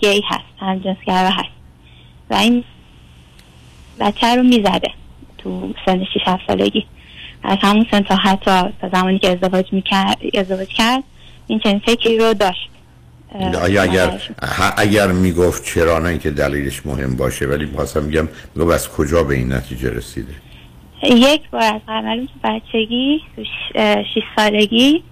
گی 0.00 0.22
هست 0.28 0.44
هم 0.60 0.78
جنسگرا 0.78 1.30
هست. 1.30 1.50
و 2.30 2.34
این 2.34 2.64
بچه 4.00 4.36
رو 4.36 4.42
می‌زده 4.42 4.90
تو 5.38 5.74
سن 5.86 6.04
6 6.04 6.20
7 6.26 6.46
سالگی. 6.46 6.86
از 7.42 7.58
همون 7.60 7.86
سن 7.90 8.00
تا 8.00 8.16
حتی 8.16 8.62
تا 8.80 8.88
زمانی 8.92 9.18
که 9.18 9.30
ازدواج 9.30 9.72
می‌کرد 9.72 10.18
ازدواج 10.34 10.68
کرد 10.68 11.04
این 11.46 11.58
چنین 11.58 11.78
فکری 11.78 12.18
رو 12.18 12.34
داشت. 12.34 12.70
آیا 13.34 13.82
اگر 13.82 14.20
اگر 14.76 15.12
می‌گفت 15.12 15.64
چرا 15.64 15.98
نه 15.98 16.08
اینکه 16.08 16.30
دلیلش 16.30 16.86
مهم 16.86 17.16
باشه 17.16 17.46
ولی 17.46 17.66
بازم 17.66 18.02
میگم 18.04 18.28
میگم 18.56 18.70
از 18.70 18.88
کجا 18.88 19.24
به 19.24 19.34
این 19.34 19.52
نتیجه 19.52 19.90
رسیده؟ 19.90 20.34
یک 21.02 21.50
بار 21.50 21.62
از 21.62 21.80
قبل 21.88 22.26
تو 22.26 22.32
بچگی 22.44 23.20
تو 23.36 23.44
ش- 23.44 23.72
اه، 23.74 24.04
شیش 24.14 24.24
سالگی 24.36 25.02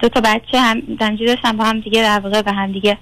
دو 0.00 0.08
تا 0.08 0.20
بچه 0.20 0.60
هم 0.60 0.80
دنجی 0.80 1.26
داشتن 1.26 1.56
با 1.56 1.64
هم 1.64 1.80
دیگه 1.80 2.02
در 2.02 2.20
واقع 2.20 2.42
به 2.42 2.52
هم 2.52 2.72
دیگه 2.72 2.98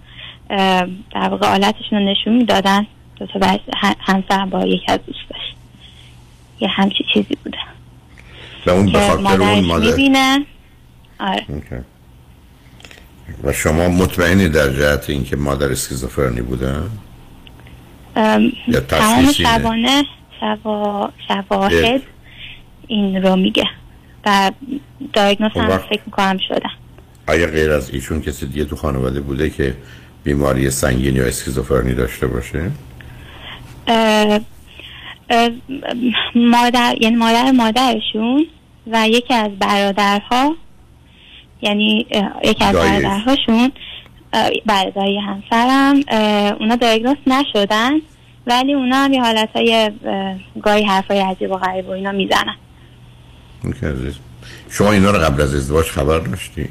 در 1.10 1.28
واقع 1.30 1.46
آلتشون 1.54 1.98
رو 1.98 2.04
نشون 2.04 2.32
می‌دادن. 2.36 2.86
دو 3.16 3.26
تا 3.26 3.38
بچه 3.38 3.62
همسر 4.00 4.44
با 4.46 4.66
یک 4.66 4.82
از 4.88 4.98
دوست 5.06 5.18
داشت 5.30 5.54
یه 6.60 6.68
همچی 6.68 7.04
چیزی 7.14 7.36
بوده. 7.44 7.58
و 8.66 8.70
اون 8.70 8.86
به 8.86 8.92
که 8.92 8.98
خاطر 8.98 9.42
اون 9.42 9.64
مادر 9.64 9.86
می‌بینه. 9.86 10.46
آره. 11.20 11.44
اوکی. 11.48 11.76
و 13.44 13.52
شما 13.52 13.88
مطمئنی 13.88 14.48
در 14.48 14.72
جهت 14.72 15.10
اینکه 15.10 15.36
مادر 15.36 15.72
اسکیزوفرنی 15.72 16.40
بودن 16.40 16.90
یا 18.68 18.80
تمام؟ 18.88 19.32
شبانه 19.32 20.04
شوا... 20.40 21.12
شواهد 21.28 22.02
این 22.86 23.22
رو 23.22 23.36
میگه 23.36 23.64
و 24.26 24.50
دایگنوز 25.12 25.50
اون 25.54 25.64
هم 25.64 25.70
وقت- 25.70 25.88
فکر 25.88 26.00
می‌کنم 26.06 26.38
شدن 26.48 26.70
آیا 27.28 27.46
غیر 27.46 27.70
از 27.72 27.90
ایشون 27.90 28.20
کسی 28.22 28.46
دیگه 28.46 28.64
تو 28.64 28.76
خانواده 28.76 29.20
بوده 29.20 29.50
که 29.50 29.74
بیماری 30.24 30.70
سنگین 30.70 31.16
یا 31.16 31.24
اسکیزوفرنی 31.26 31.94
داشته 31.94 32.26
باشه؟ 32.26 32.70
اه، 33.86 34.40
اه، 35.30 35.50
مادر 36.34 36.94
یعنی 37.00 37.16
مادر 37.16 37.50
مادرشون 37.50 38.46
و 38.92 39.08
یکی 39.08 39.34
از 39.34 39.50
برادرها 39.58 40.56
یعنی 41.62 42.06
یکی 42.44 42.64
از. 42.64 42.74
برادرهاشون 42.74 43.72
دایی 44.94 45.18
همسرم 45.18 45.94
اونا 46.60 46.76
دایگنوز 46.76 47.16
نشدن 47.26 47.92
ولی 48.46 48.74
اونا 48.74 48.96
هم 48.96 49.12
یه 49.12 49.22
حالت 49.22 49.48
های 49.54 49.90
گاهی 50.62 50.84
حرفای 50.84 51.20
عجیب 51.20 51.50
و 51.50 51.56
غریب 51.56 51.88
و 51.88 51.90
اینا 51.90 52.12
می‌زنن. 52.12 52.56
شما 54.70 54.92
اینا 54.92 55.10
رو 55.10 55.18
قبل 55.18 55.42
از 55.42 55.54
ازدواج 55.54 55.86
خبر 55.86 56.18
داشتی 56.18 56.68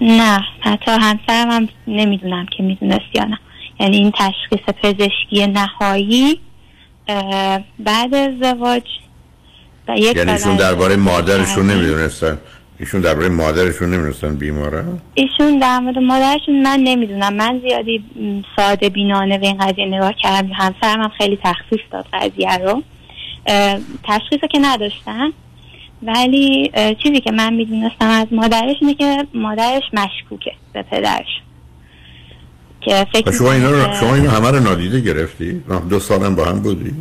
نه 0.00 0.40
حتی 0.60 0.90
همسرم 0.90 1.50
هم 1.50 1.68
نمی‌دونم 1.86 2.46
که 2.56 2.62
می‌دونست 2.62 3.14
یا 3.14 3.24
نه 3.24 3.38
یعنی 3.80 3.96
این 3.96 4.12
تشخیص 4.12 4.74
پزشکی 4.82 5.46
نهایی 5.46 6.40
بعد 7.78 8.14
ازدواج 8.14 8.82
یک 9.96 10.16
یعنی 10.16 10.30
ایشون 10.30 10.52
از 10.52 10.58
درباره 10.58 10.96
مادرشون. 10.96 11.70
نمی‌دونستن 11.70 12.38
ایشون 12.80 13.00
درباره 13.00 13.28
مادرشون 13.28 13.88
نمی‌دونستن 13.88 14.36
بیماره 14.36 14.84
ایشون 15.14 15.58
در 15.58 15.78
مورد 15.78 15.98
مادرشون 15.98 16.62
من 16.62 16.80
نمی‌دونم. 16.80 17.34
من 17.34 17.60
زیادی 17.62 18.04
ساده 18.56 18.88
بینانه 18.88 19.38
به 19.38 19.46
این 19.46 19.58
قضیه 19.58 19.86
نگاه 19.86 20.12
کردم. 20.12 20.52
همسرم 20.52 21.02
هم 21.02 21.08
خیلی 21.18 21.38
تخصیص 21.44 21.80
داد 21.90 22.06
قضیه 22.12 22.56
رو. 22.56 22.82
تشخیص 24.04 24.40
که 24.50 24.58
نداشتن. 24.62 25.30
ولی 26.02 26.72
چیزی 27.02 27.20
که 27.20 27.30
من 27.30 27.52
می‌دونستم 27.52 28.08
از 28.08 28.26
مادرش 28.30 28.76
اینه 28.80 28.94
که 28.94 29.26
مادرش 29.34 29.82
مشکوکه 29.92 30.52
به 30.72 30.82
پدرش. 30.82 31.40
که 32.80 33.06
فکر 33.12 33.28
و 33.28 33.32
شما 33.32 33.52
اینا 33.52 33.70
رو 33.70 33.94
شما 34.00 34.14
اینا 34.14 34.30
همه 34.30 34.50
رو 34.50 34.60
نادیده 34.60 35.00
گرفتی؟ 35.00 35.62
دو 35.90 36.00
سالم 36.00 36.36
با 36.36 36.44
هم 36.44 36.60
بودی؟ 36.60 36.92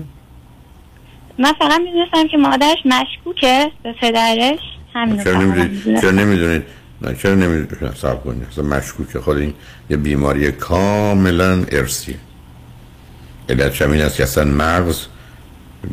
من 1.40 1.54
فقط 1.54 1.82
می‌دونستم 1.82 2.28
که 2.28 2.38
مادرش 2.38 2.78
مشکوکه 2.86 3.72
به 3.84 3.94
پدرش. 3.94 4.60
همین 4.94 5.24
چرا 5.24 5.42
نمی‌دونید. 5.42 6.02
چرا 6.02 6.12
نمی‌دونید 6.12 6.64
نه 7.02 7.16
چرا 7.16 7.36
نمی‌دونید 7.36 7.96
صاحب 7.96 8.24
کنید 8.24 8.48
اصلا 8.52 8.64
مشکوکه 8.64 9.20
خود 9.20 9.38
این 9.38 9.54
یه 9.90 9.98
بیماری 9.98 10.52
کاملا 10.52 11.64
ارسی 11.72 12.16
علت 13.50 13.82
همین 13.82 14.02
است 14.02 14.16
که 14.16 14.24
اصلا 14.24 14.44
مغز 14.46 15.00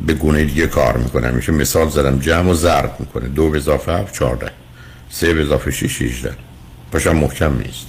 به 0.06 0.14
گونه 0.14 0.44
دیگه 0.44 0.66
کار 0.66 0.96
می‌کنه. 0.96 1.30
میشه 1.30 1.52
مثال 1.52 1.88
زدم 1.88 2.18
جمع 2.18 2.50
و 2.50 2.54
ضرب 2.54 2.96
می‌کنه. 2.98 3.28
دو 3.28 3.50
به 3.50 3.56
اضافه 3.56 3.92
هفت 3.92 4.14
چهارده. 4.14 4.50
سه 5.10 5.34
به 5.34 5.42
اضافه 5.42 5.70
شیش 5.70 5.98
شیشده. 5.98 6.32
پاشم 6.92 7.16
محکم 7.16 7.58
نیست. 7.58 7.86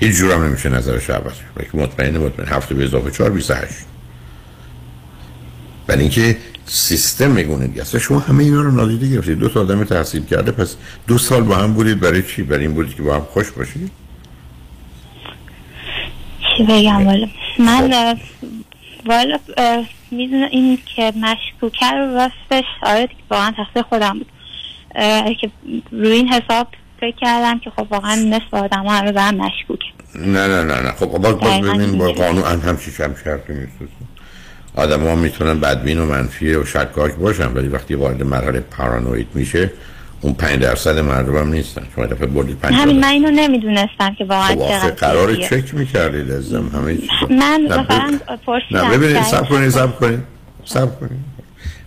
هیچ 0.00 0.16
جورم 0.16 0.42
نمیشه 0.42 0.68
نظرش 0.68 1.10
عوض 1.10 1.32
که 1.72 1.78
مطمئنه 1.78 2.18
مطمئن. 2.18 2.48
هفت 2.48 2.72
به 2.72 2.84
اضافه 2.84 3.10
چهار 3.10 3.30
بیسه 3.30 3.54
هشت. 3.54 3.84
برای 5.86 6.00
اینکه 6.00 6.36
سیستم 6.66 7.30
میگونه 7.30 7.66
دیگه. 7.66 7.82
اصلا 7.82 8.00
شما 8.00 8.18
همه 8.18 8.44
اینا 8.44 8.62
رو 8.62 8.70
نادیده 8.70 9.08
گرفتید. 9.08 9.38
دو 9.38 9.48
تا 9.48 9.60
آدم 9.60 9.84
تحصیل 9.84 10.24
کرده 10.24 10.52
پس 10.52 10.76
دو 11.06 11.18
سال 11.18 11.42
با 11.42 11.56
هم 11.56 11.72
بودید. 11.72 12.00
برای 12.00 12.22
چی؟ 12.22 12.42
برای 12.42 12.66
این 12.66 12.74
بودید 12.74 12.96
که 12.96 13.02
با 13.02 13.14
هم 13.14 13.26
خوش 13.30 13.50
باشید؟ 13.50 13.90
چی 16.56 16.62
بگم؟ 16.62 17.06
والا 17.06 17.28
من 17.58 18.16
والا 19.06 19.38
اه، 19.56 19.86
می‌دونم 20.10 20.48
این 20.50 20.78
که 20.96 21.12
مشکوکه 21.16 21.86
رو 21.86 22.14
راستش 22.14 22.64
آره 22.82 23.08
واقعا 23.30 23.52
تقصیر 23.56 23.82
خودم 23.82 24.18
بود. 24.18 24.26
که 25.40 25.50
روی 25.92 26.12
این 26.12 26.28
حساب 26.28 26.68
فکر 27.00 27.16
کردم 27.20 27.58
که 27.58 27.70
خب 27.70 27.86
واقعا 27.90 28.14
نصف 28.14 28.54
آدم 28.54 28.82
ها 28.82 28.98
همه 28.98 29.12
به 29.12 29.22
هم 29.22 29.34
مشکوکه. 29.34 29.84
نه 30.14 30.46
نه 30.46 30.64
نه 30.64 30.80
نه. 30.80 30.92
خب 30.92 31.06
باز 31.06 31.20
باز 31.22 31.40
دقیقاً 31.40 31.74
ببینید 31.74 31.98
با. 31.98 32.12
قانون 32.12 32.44
هم 32.44 32.60
همچی 32.60 32.90
هم 32.90 33.14
شرطی 33.24 33.52
نیست. 33.52 33.72
آدم 34.74 35.00
ها 35.00 35.14
می‌تونن 35.14 35.60
بدبین 35.60 35.98
و 35.98 36.06
منفی 36.06 36.54
و 36.54 36.64
شکاک 36.64 37.14
باشن 37.14 37.52
ولی 37.52 37.68
وقتی 37.68 37.94
وارد 37.94 38.22
مرحله 38.22 38.60
پارانوید 38.60 39.26
میشه 39.34 39.70
اون 40.20 40.34
پنج 40.34 40.60
درصد 40.60 40.98
مردم 40.98 41.36
هم 41.36 41.52
نیستن. 41.52 41.82
شما 41.96 42.06
دفعه 42.06 42.26
بردید 42.26 42.58
پنج 42.58 42.74
همین 42.74 43.00
من 43.00 43.08
اینو 43.08 43.30
نمی‌دونستم 43.30 44.14
که 44.18 44.24
واقعا 44.24 44.48
خب 44.48 44.68
چقدر 44.68 44.90
قرار. 44.90 45.34
چک 45.34 45.74
می‌کردید 45.74 46.30
ازم 46.30 46.70
همه 46.74 46.96
چیز. 46.96 47.08
من 47.30 47.66
نه، 47.68 47.78
مثلا 47.78 48.06
نه 48.06 48.18
پرسیدم 48.46 48.90
ببینید 48.90 49.22
سب 49.22 49.48
کنید 49.48 49.68
سب 49.68 49.98
کنید 49.98 50.22
سب 50.64 51.00
کنید. 51.00 51.32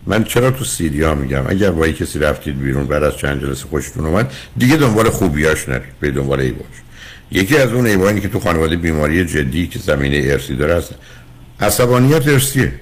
من 0.08 0.24
چرا 0.24 0.52
تو 0.52 0.66
سیدیا 0.66 1.16
میگم؟ 1.16 1.44
اگر 1.48 1.72
با 1.72 1.88
کسی 1.88 2.20
رفتید 2.20 2.60
بیرون 2.60 2.86
بعد 2.86 3.04
از 3.04 3.18
چند 3.18 3.42
جلسه 3.42 3.66
خوشتون 3.70 4.06
اومد 4.06 4.32
دیگه 4.58 4.76
دنبال 4.76 5.10
خوبیاش 5.10 5.70
نرید 5.70 6.00
به 6.00 6.12
دنبال 6.12 6.40
ایواش. 6.40 6.66
یکی 7.32 7.58
از 7.58 7.74
اون 7.74 7.86
ایوانی 7.86 8.22
که 8.22 8.28
تو 8.28 8.40
خانواده 8.40 8.76
بیماری 8.76 9.26
جدی 9.26 9.68
که 9.68 9.80
زمینه 9.80 10.32
ارسی 10.32 10.56
داره 10.56 10.74
است 10.74 10.96
عصبانیت 11.60 12.28
ارسیه 12.28 12.74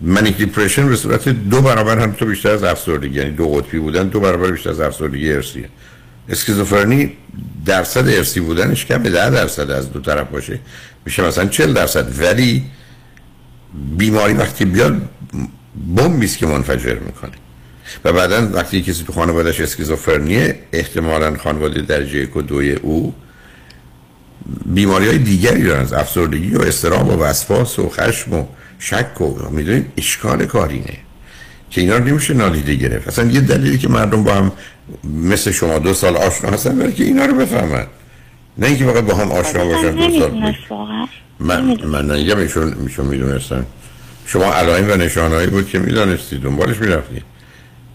منیک 0.00 0.36
دیپرشن 0.36 0.88
به 0.88 0.96
صورت 0.96 1.28
دو 1.28 1.62
برابر 1.62 1.98
هم 1.98 2.12
تو 2.12 2.26
بیشتر 2.26 2.50
از 2.50 2.64
افسردگی 2.64 3.18
یعنی 3.18 3.30
دو 3.30 3.48
قطبی 3.48 3.78
بودن 3.78 4.08
دو 4.08 4.20
برابر 4.20 4.50
بیشتر 4.50 4.70
از 4.70 4.80
افسردگی 4.80 5.32
ارسیه 5.32 5.68
اسکیزوفرنی 6.28 7.12
درصد 7.66 8.08
ارسی 8.08 8.40
بودنش 8.40 8.86
کم 8.86 9.02
به 9.02 9.10
ده 9.10 9.30
درصد 9.30 9.70
از 9.70 9.92
دو 9.92 10.00
طرف 10.00 10.28
باشه. 10.28 10.60
میشه 11.04 11.22
مثلا 11.22 11.46
40 11.46 11.72
درصد. 11.72 12.20
ولی 12.20 12.64
بیماری 13.96 14.34
وقتی 14.34 14.64
بیاد 14.64 15.08
بمبی 15.96 16.26
است 16.26 16.38
که 16.38 16.46
منفجر 16.46 16.94
می‌کنه. 16.94 17.32
و 18.04 18.12
بعدا 18.12 18.50
وقتی 18.52 18.82
کسی 18.82 19.04
تو 19.04 19.12
خانوادهش 19.12 19.60
اسکیزوفرنیه 19.60 20.58
احتمالا 20.72 21.36
خانواده 21.36 21.82
درجه 21.82 22.18
یک 22.18 22.36
و 22.36 22.42
دوی 22.42 22.72
او 22.72 23.14
بیماری 24.66 25.06
های 25.06 25.18
دیگری 25.18 25.62
دارن 25.62 25.80
از 25.80 25.92
افسردگی 25.92 26.54
و 26.54 26.62
استراب 26.62 27.08
و 27.08 27.22
وسواس 27.22 27.78
و 27.78 27.88
خشم 27.88 28.34
و 28.34 28.44
شک 28.78 29.20
و 29.20 29.50
می‌دونید 29.50 29.86
اشکال 29.96 30.46
کارینه 30.46 30.96
که 31.70 31.80
اینا 31.80 31.96
رو 31.96 32.04
نمیشه 32.04 32.34
نادیده 32.34 32.74
گرفت. 32.74 33.08
اصلا 33.08 33.30
یه 33.30 33.40
دلیلی 33.40 33.78
که 33.78 33.88
مردم 33.88 34.24
با 34.24 34.34
هم 34.34 34.52
مثل 35.04 35.50
شما 35.50 35.78
دو 35.78 35.94
سال 35.94 36.16
آشنا 36.16 36.50
هستن 36.50 36.78
برای 36.78 36.92
که 36.92 37.04
اینا 37.04 37.24
رو 37.24 37.34
بفهمن. 37.34 37.86
نه 38.58 38.66
اینکه 38.66 38.84
فقط 38.84 39.04
با 39.04 39.14
هم 39.14 39.32
آشنا 39.32 39.64
باشن 39.64 39.90
دو 39.90 40.18
سال 40.20 41.06
من 41.40 41.86
من 41.86 42.10
نگم 42.10 42.38
ایشون 42.38 42.76
ایشون 42.82 43.06
می‌دونستن. 43.06 43.66
شما 44.26 44.44
علائم 44.44 44.90
و 44.90 44.96
نشانهایی 44.96 45.46
بود 45.46 45.68
که 45.68 45.78
می‌دانستید 45.78 46.42
دنبالش 46.42 46.76
می‌رفتید. 46.76 47.22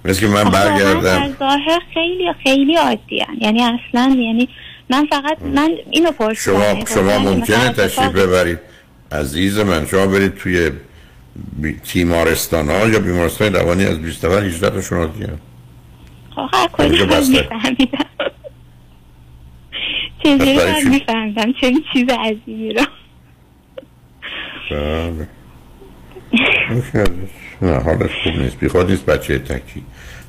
مثل 0.05 0.19
که 0.19 0.27
من 0.27 0.43
برگردم. 0.43 1.35
ظاهر 1.39 1.79
خیلی 1.93 2.33
خیلی 2.43 2.75
عادی. 2.75 3.25
یعنی 3.41 3.61
اصلا 3.63 4.15
یعنی 4.19 4.49
من 4.89 5.05
فقط 5.05 5.41
من 5.41 5.71
اینو 5.91 6.11
پرسیدم. 6.11 6.85
شما 6.85 6.85
شما 6.85 7.19
ممکنه 7.19 7.69
تشریف 7.69 8.09
ببرید. 8.11 8.59
عزیز 9.11 9.59
من 9.59 9.85
شما 9.85 10.07
برید 10.07 10.35
توی 10.35 10.71
بی- 11.61 11.79
تیمارستان 11.83 12.69
ها 12.69 12.87
یا 12.87 12.99
بیمارستان 12.99 13.53
روانی 13.55 13.85
از 13.85 14.01
20 14.01 14.25
نفر 14.25 14.43
18 14.43 14.69
تا 14.69 14.81
شما 14.81 15.05
دیگه 15.05 15.29
کجا 16.73 16.85
اینجا 16.85 17.05
من 17.05 17.11
بسته. 17.19 17.31
میفهمیدم. 17.41 18.05
چجوری 20.23 20.57
من 20.57 20.73
چی؟ 20.81 20.89
میفهمیدم 20.89 21.53
چه 21.61 21.73
چیز 21.93 22.05
عجیبی 22.19 22.73
رو. 22.73 22.83
بله. 24.71 25.27
نه 27.61 27.73
حالش 27.79 28.09
خوب 28.23 28.33
نیست. 28.35 28.59
بیخواد 28.59 28.89
نیست 28.91 29.05
بچه 29.05 29.39
تکی. 29.39 29.83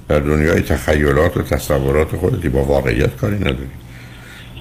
در 0.09 0.21
دنیای 0.21 0.61
تخیلات 0.61 1.37
و 1.37 1.43
تصورات 1.43 2.17
خودتی 2.17 2.49
با 2.49 2.63
واقعیت 2.65 3.17
کاری 3.17 3.37
نداری. 3.37 3.71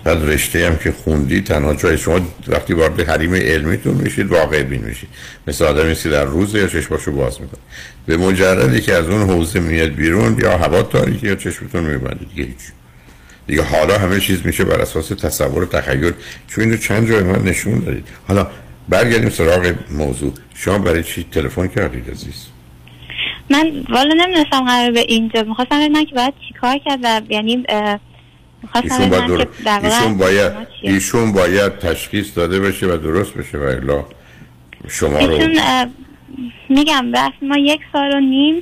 بعد 0.04 0.24
رشته 0.24 0.68
هم 0.68 0.78
که 0.78 0.92
خوندی 0.92 1.42
تنها 1.42 1.74
جای 1.74 1.98
شما 1.98 2.20
وقتی 2.48 2.74
وارد 2.74 3.10
حریم 3.10 3.34
علمیتون 3.34 3.94
میشید 3.94 4.28
واقع 4.28 4.64
بین 4.64 4.82
میشید. 4.82 5.10
مثل 5.48 5.66
آدمی 5.66 5.96
که 5.96 6.10
در 6.10 6.26
روز 6.26 6.56
یا 6.56 6.68
چشماشو 6.68 7.12
باز 7.12 7.42
می‌کنه 7.42 7.60
به 8.06 8.18
مجردی 8.18 8.82
که 8.82 8.94
از 8.94 9.10
اون 9.10 9.30
حوزه 9.30 9.60
میاد 9.60 9.90
بیرون 9.90 10.40
یا 10.40 10.58
هوا 10.58 10.84
تاریکی 10.84 11.28
یا 11.28 11.36
چشمتون 11.36 11.84
میبندید 11.84 12.30
دیگه 12.30 12.44
هیچ 12.44 12.58
دیگه 13.48 13.64
حالا 13.64 13.98
همه 13.98 14.20
چیز 14.20 14.46
میشه 14.46 14.64
بر 14.64 14.82
اساس 14.82 15.08
تصور 15.08 15.64
و 15.64 15.66
تخیل. 15.66 16.14
چون 16.48 16.64
اینو 16.64 16.78
چند 16.78 17.10
جای 17.10 17.24
من 17.24 17.44
نشون 17.44 17.80
دادید. 17.80 18.08
حالا 18.28 18.48
برگردیم 18.90 19.30
سراغ 19.30 19.74
موضوع. 19.92 20.34
شما 20.56 20.78
برای 20.78 21.04
چی 21.04 21.26
تلفن 21.32 21.68
کردید 21.68 22.10
عزیز؟ 22.12 22.48
من 23.50 23.84
والا 23.90 24.14
نمی‌دونستم 24.14 24.66
قرار 24.66 24.92
به 24.92 25.00
اینجا. 25.00 25.44
می‌خواستم 25.44 25.80
ببینم 25.80 26.06
که 26.06 26.16
باید 26.16 26.34
چیکار 26.48 26.78
کرد 26.86 27.00
و 27.04 27.22
یعنی 27.30 27.64
ایشون 28.76 29.10
باید, 29.10 29.48
در... 29.66 29.80
ایشون 29.84 30.18
باید. 30.18 30.52
ایشون 30.82 31.32
باید 31.32 31.80
تشخیص 31.80 32.38
داده 32.38 32.60
بشه 32.60 32.88
و 32.88 32.98
درست 32.98 33.34
بشه 33.34 33.58
و 33.58 33.62
الا 33.62 34.06
شما 34.88 35.18
رو 35.18 35.32
ایشون 35.32 35.94
میگم 36.70 37.12
رفت 37.16 37.36
ما 37.42 37.58
یک 37.58 37.82
سال 37.94 38.16
و 38.16 38.20
نیم 38.20 38.56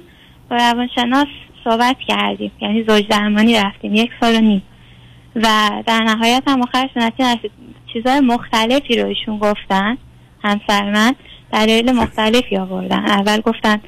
با 0.49 0.55
روانشناس 0.55 1.27
صحبت 1.63 1.95
کردیم. 2.07 2.51
یعنی 2.61 2.83
زوج 2.83 3.07
درمانی 3.07 3.57
رفتیم. 3.57 3.95
یک 3.95 4.11
سال 4.19 4.35
و 4.35 4.39
نیم. 4.39 4.61
و 5.35 5.69
در 5.85 6.03
نهایت 6.03 6.43
هم 6.47 6.61
آخرش 6.61 6.89
نتیجه 6.95 7.39
چیزهای 7.93 8.19
مختلفی 8.19 8.97
رو 8.97 9.07
ایشون 9.07 9.37
گفتن 9.37 9.97
همسر 10.43 10.91
من 10.91 11.15
دلایل 11.53 11.91
مختلفی 11.91 12.57
آوردن. 12.57 13.05
اول 13.05 13.41
گفتن 13.41 13.81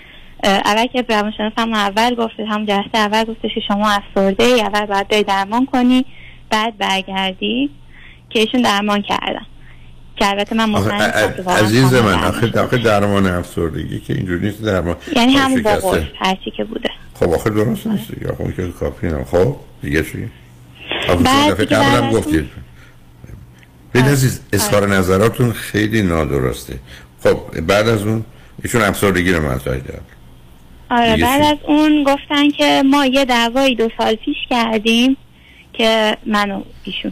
اول 0.44 0.88
که 0.88 1.06
روانشناس 1.10 1.54
هم 1.58 1.74
اول 1.74 2.16
گفت 2.16 2.40
هم 2.50 2.66
جلسه 2.66 2.98
اول 2.98 3.24
گفتش 3.24 3.52
که 3.56 3.62
شما 3.68 3.90
افسرده 3.90 4.44
ای 4.44 4.62
اول 4.62 4.86
باید 4.86 5.08
بری 5.08 5.24
درمان 5.24 5.66
کنی 5.66 6.06
بعد 6.50 6.78
برگردی 6.78 7.70
که 8.30 8.40
ایشون 8.40 8.62
درمان 8.62 9.02
کردن. 9.02 9.46
که 10.16 10.30
البته 10.30 10.56
من 10.56 10.70
مطمئن 10.70 11.02
عزیز 11.48 11.94
من 11.94 12.14
آخه 12.14 12.62
آخه 12.62 12.78
درمان 12.78 13.28
افسردگی 13.28 14.00
که 14.00 14.14
اینجوری 14.14 14.46
نیست 14.46 14.62
درمان 14.62 14.96
یعنی 15.16 15.34
همون 15.34 15.62
با 15.62 15.98
هرچی 16.20 16.52
که 16.58 16.64
بوده. 16.64 16.90
خب 17.14 17.30
آخه 17.30 17.50
درست 17.50 17.88
نیست 17.88 18.12
آخه 18.32 18.42
اون 18.42 18.54
که 18.54 18.72
کافی 18.80 19.08
نه. 19.08 19.24
خب 19.24 19.56
دیگه 19.82 20.04
چی؟ 20.04 20.30
بعد 21.26 21.60
دیگه 21.60 21.84
هم 21.84 22.12
گفتید 22.12 22.50
ببین 23.94 24.06
عزیز 24.06 24.42
اظهار 24.54 24.88
نظراتون 24.88 25.52
خیلی 25.52 26.02
نادرسته. 26.02 26.80
خب 27.24 27.62
بعد 27.62 27.88
از 27.88 28.02
اون 28.02 28.26
ایشون 28.64 28.82
افسردگی 28.82 29.32
رو 29.32 29.52
مطرح 29.52 29.80
کرد. 29.80 30.06
آره 30.94 31.18
بعد؟ 31.18 31.42
از 31.42 31.58
اون 31.68 32.04
گفتن 32.04 32.50
که 32.50 32.84
ما 32.86 33.06
یه 33.06 33.26
دعوایی 33.26 33.76
دو 33.76 33.90
سال 33.98 34.16
پیش 34.16 34.38
کردیم 34.50 35.18
که 35.74 36.18
منو 36.26 36.62
ایشون 36.84 37.12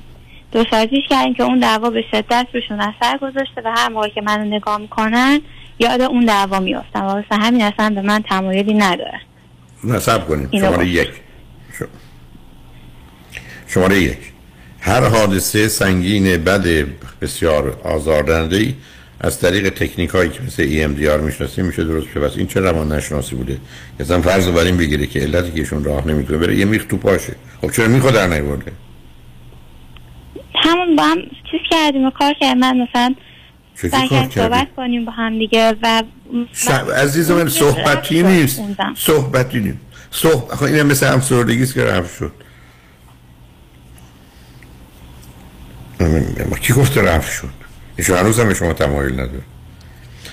دو 0.51 0.63
سال 0.71 0.86
پیش 0.86 1.03
کردیم 1.09 1.34
که 1.34 1.43
اون 1.43 1.59
دعوا 1.59 1.89
به 1.89 2.03
شدت 2.11 2.47
روشون 2.53 2.82
اثر 2.82 3.17
گذاشته 3.17 3.61
و 3.65 3.73
هر 3.75 3.89
موقع 3.89 4.09
که 4.09 4.21
منو 4.21 4.55
نگاه 4.55 4.77
می‌کنن 4.77 5.41
یاد 5.79 6.01
اون 6.01 6.25
دعوا 6.25 6.59
میافتم. 6.59 7.05
و 7.05 7.07
واسه 7.07 7.36
همین 7.36 7.61
اصلا 7.61 7.89
به 7.89 8.01
من 8.01 8.23
تمایلی 8.29 8.73
نداره. 8.73 9.21
نصب 9.84 10.27
کنیم. 10.27 10.49
شماره. 10.51 10.88
یک. 10.88 11.09
شماره 13.67 14.01
یک. 14.01 14.17
هر 14.79 15.07
حادثه 15.07 15.67
سنگین 15.67 16.43
بد 16.43 16.88
بسیار 17.21 17.77
آزاردهنده 17.84 18.57
ای 18.57 18.73
از 19.24 19.39
طریق 19.39 19.69
تکنیک 19.69 20.09
هایی 20.09 20.30
که 20.30 20.41
مثل 20.47 20.63
EMDR 20.63 21.22
می‌شناسیم 21.22 21.65
میشه 21.65 21.84
درست 21.84 22.07
بشه. 22.07 22.19
بس 22.19 22.38
این 22.38 22.47
چه 22.47 22.59
روان 22.59 22.91
نشناسی 22.91 23.36
بوده؟ 23.36 23.57
اصلا 23.99 24.22
فرض 24.22 24.47
رو 24.47 24.53
بر 24.53 24.63
این 24.63 24.78
بگیره 24.78 25.07
که 25.07 25.19
علتی 25.19 25.51
که 25.51 25.59
ایشون 25.59 25.84
راه 25.84 26.07
نمی‌تونه 26.07 26.39
بره 26.39 26.55
یه 26.55 26.65
میخ 26.65 26.86
تو 26.86 26.97
پاشه. 26.97 27.36
خب 27.61 27.72
چرا 27.72 27.88
می‌خواد 27.88 28.13
در 28.13 28.28
نیورده؟ 28.28 28.72
همون 30.55 30.95
با 30.95 31.03
هم 31.03 31.17
چیز 31.51 31.59
کردیم 31.72 32.05
و 32.05 32.11
کار 32.11 32.34
کردیم. 32.41 32.59
من 32.59 32.78
مثلا 32.78 33.15
صحبت؟ 34.30 34.67
کنیم 34.76 35.05
با 35.05 35.11
هم 35.11 35.39
دیگه 35.39 35.76
و 35.82 36.03
عزیز 36.95 37.32
من 37.32 37.47
صحبتی 37.47 38.24
نیست. 38.24 38.61
صحبتی 38.95 39.59
نیست. 39.59 39.78
صحبت 40.11 40.51
آخه 40.51 40.63
اینم 40.63 40.88
مثل 40.88 41.13
افسردگی 41.13 41.63
است 41.63 41.74
که 41.74 41.84
رفت 41.84 42.17
شد. 42.17 42.32
ما 46.49 46.57
کی 46.57 46.74
گفته 46.74 47.01
رفت 47.01 47.32
شد؟ 47.32 47.61
ایشون 48.02 48.18
هنوز 48.18 48.39
هم 48.39 48.47
به 48.47 48.54
شما 48.54 48.74
تمایل 48.74 49.14
نداره. 49.14 49.43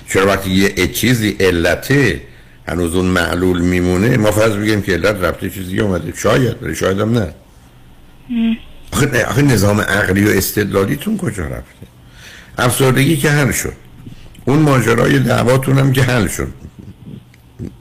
چرا 0.09 0.27
وقتی 0.27 0.49
یه 0.49 0.87
چیزی 0.87 1.35
علته 1.39 2.21
هنوز 2.67 2.95
اون 2.95 3.05
معلول 3.05 3.61
میمونه 3.61 4.17
ما 4.17 4.31
فرض 4.31 4.55
بگیم 4.55 4.81
که 4.81 4.91
علت 4.93 5.15
رفته 5.15 5.49
چیزی 5.49 5.79
اومده. 5.79 6.13
شاید 6.15 6.63
ولی 6.63 6.75
شاید 6.75 6.99
هم 6.99 7.17
نه. 7.17 7.33
آخه, 8.93 9.25
آخه 9.25 9.41
نظام 9.41 9.81
عقلی 9.81 10.25
و 10.25 10.29
استدلالیتون 10.29 11.17
کجا 11.17 11.43
رفته؟ 11.43 11.87
افسردگی 12.57 13.17
که 13.17 13.29
حل 13.29 13.51
شد. 13.51 13.73
اون 14.45 14.59
ماجرای 14.59 15.19
دعواتون 15.19 15.77
هم 15.77 15.93
که 15.93 16.01
حل 16.01 16.27
شد. 16.27 16.53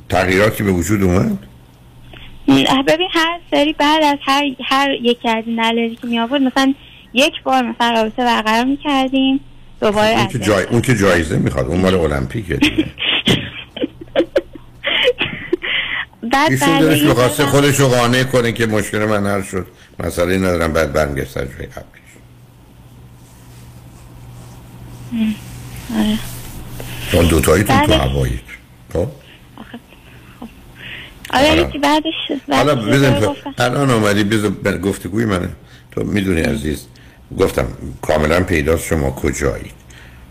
تغییراتی 0.08 0.62
به 0.62 0.70
وجود 0.70 1.02
اومد؟ 1.02 1.38
ببین 2.88 3.08
هر 3.12 3.40
سری 3.50 3.72
بعد 3.72 4.02
از 4.02 4.18
هر 4.26 4.44
هر 4.64 4.90
یکی 5.02 5.28
از 5.28 5.44
این 5.46 5.96
که 5.96 6.06
می 6.06 6.18
آورد 6.18 6.42
مثلا 6.42 6.74
یک 7.12 7.42
بار 7.44 7.62
مثلا 7.62 7.90
رابطه 7.90 8.24
برقرار 8.24 8.64
می 8.64 8.76
کردیم 8.76 9.40
دوباره 9.80 10.08
اون 10.18 10.28
که, 10.28 10.38
جای... 10.38 10.64
اون 10.64 10.80
که 10.82 10.94
جایزه 10.96 11.36
می‌خواد 11.36 11.66
اون 11.66 11.80
مال 11.80 11.94
المپیکه. 11.94 12.58
بعد 16.32 16.50
ایشون 16.52 16.78
دلش 16.78 17.02
می‌خواسته 17.02 17.46
خودش 17.46 17.80
رو 17.80 17.88
قانع 17.88 18.22
کنه 18.24 18.52
که 18.52 18.66
مشکل 18.66 19.04
من 19.04 19.26
حل 19.26 19.42
شد 19.42 19.66
مسئله 19.98 20.38
ندارم 20.38 20.72
بعد 20.72 20.92
برمیگرد 20.92 21.26
سر 21.26 21.44
جای 21.44 21.66
قبلی 21.66 22.00
م. 25.12 25.32
آره. 25.98 26.18
چون 27.12 27.26
دوتاییتون 27.26 27.80
تو 27.80 27.86
بعد- 27.86 28.00
هوایید 28.00 28.40
خب 28.92 29.08
آره 31.30 31.48
حالا- 31.48 31.68
یکی 31.68 31.78
بعدش 31.78 32.14
حالا 32.50 32.74
بزن 32.74 33.20
تو. 33.20 33.34
الان 33.58 34.28
بذار 34.28 34.50
بر- 34.50 34.78
گفتگوی 34.78 35.24
منه 35.24 35.48
تو 35.92 36.04
می‌دونی 36.04 36.40
عزیز 36.40 36.86
گفتم 37.38 37.66
کاملا 38.02 38.40
پیداست 38.40 38.84
شما 38.84 39.10
کجایید؟ 39.10 39.72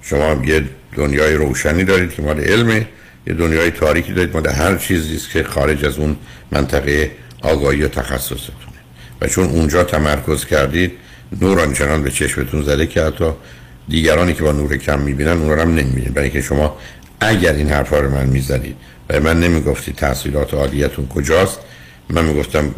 شما 0.02 0.42
یه 0.46 0.64
دنیای 0.96 1.34
روشنی 1.34 1.84
دارید 1.84 2.14
که 2.14 2.22
مال 2.22 2.40
علمه 2.40 2.88
یه 3.28 3.34
دنیای 3.34 3.72
تاریکی 3.72 4.14
دارید 4.14 4.34
مال 4.34 4.48
هر 4.48 4.78
چیزی 4.78 5.16
است 5.16 5.32
که 5.32 5.44
خارج 5.44 5.86
از 5.86 5.98
اون 5.98 6.18
منطقه 6.52 7.12
آگاهی 7.42 7.84
و 7.84 7.88
تخصصتونه. 7.88 8.78
و 9.22 9.28
چون 9.28 9.46
اونجا 9.46 9.84
تمرکز 9.84 10.46
کردید 10.46 10.92
نور 11.42 11.60
آنچنان 11.60 12.04
به 12.04 12.12
چشمتون 12.12 12.62
زده 12.62 12.88
که 12.88 13.02
حتی 13.04 13.32
دیگرانی 13.88 14.34
که 14.34 14.44
با 14.44 14.52
نور 14.52 14.78
کم 14.78 15.00
می‌بینن 15.00 15.32
اون 15.32 15.50
رو 15.50 15.62
هم 15.62 15.76
نمی‌بینید 15.76 16.14
برای 16.14 16.30
که 16.30 16.42
شما 16.42 16.78
اگر 17.20 17.54
این 17.54 17.70
حرفا 17.70 18.00
رو 18.00 18.10
من 18.10 18.26
می‌زدید 18.26 18.76
و 19.10 19.20
من 19.20 19.40
نمی‌گفتید 19.40 19.96
تحصیلات 19.96 20.54
عالیتون 20.54 21.08
کجاست 21.08 21.60
من 22.10 22.26
می‌گفتم 22.26 22.76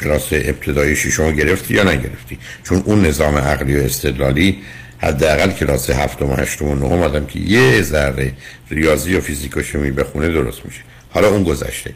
کلاس 0.00 0.28
ابتدایی 0.32 0.96
شما 0.96 1.30
گرفتی 1.30 1.74
یا 1.74 1.82
نگرفتی 1.82 2.38
چون 2.64 2.82
اون 2.84 3.06
نظام 3.06 3.36
عقلی 3.36 3.76
و 3.76 3.80
استدلالی 3.80 4.58
حداقل 4.98 5.50
کلاس 5.50 5.90
هفتم 5.90 6.30
و 6.30 6.34
هشتم 6.34 6.64
و 6.64 6.74
نهم 6.74 7.02
آدم 7.02 7.26
که 7.26 7.38
یه 7.38 7.82
ذره 7.82 8.32
ریاضی 8.70 9.16
و 9.16 9.20
فیزیک 9.20 9.56
و 9.56 9.62
شیمی 9.62 9.90
بخونه 9.90 10.28
درست 10.28 10.64
میشه 10.64 10.80
حالا 11.10 11.28
اون 11.28 11.42
گذشته 11.42 11.94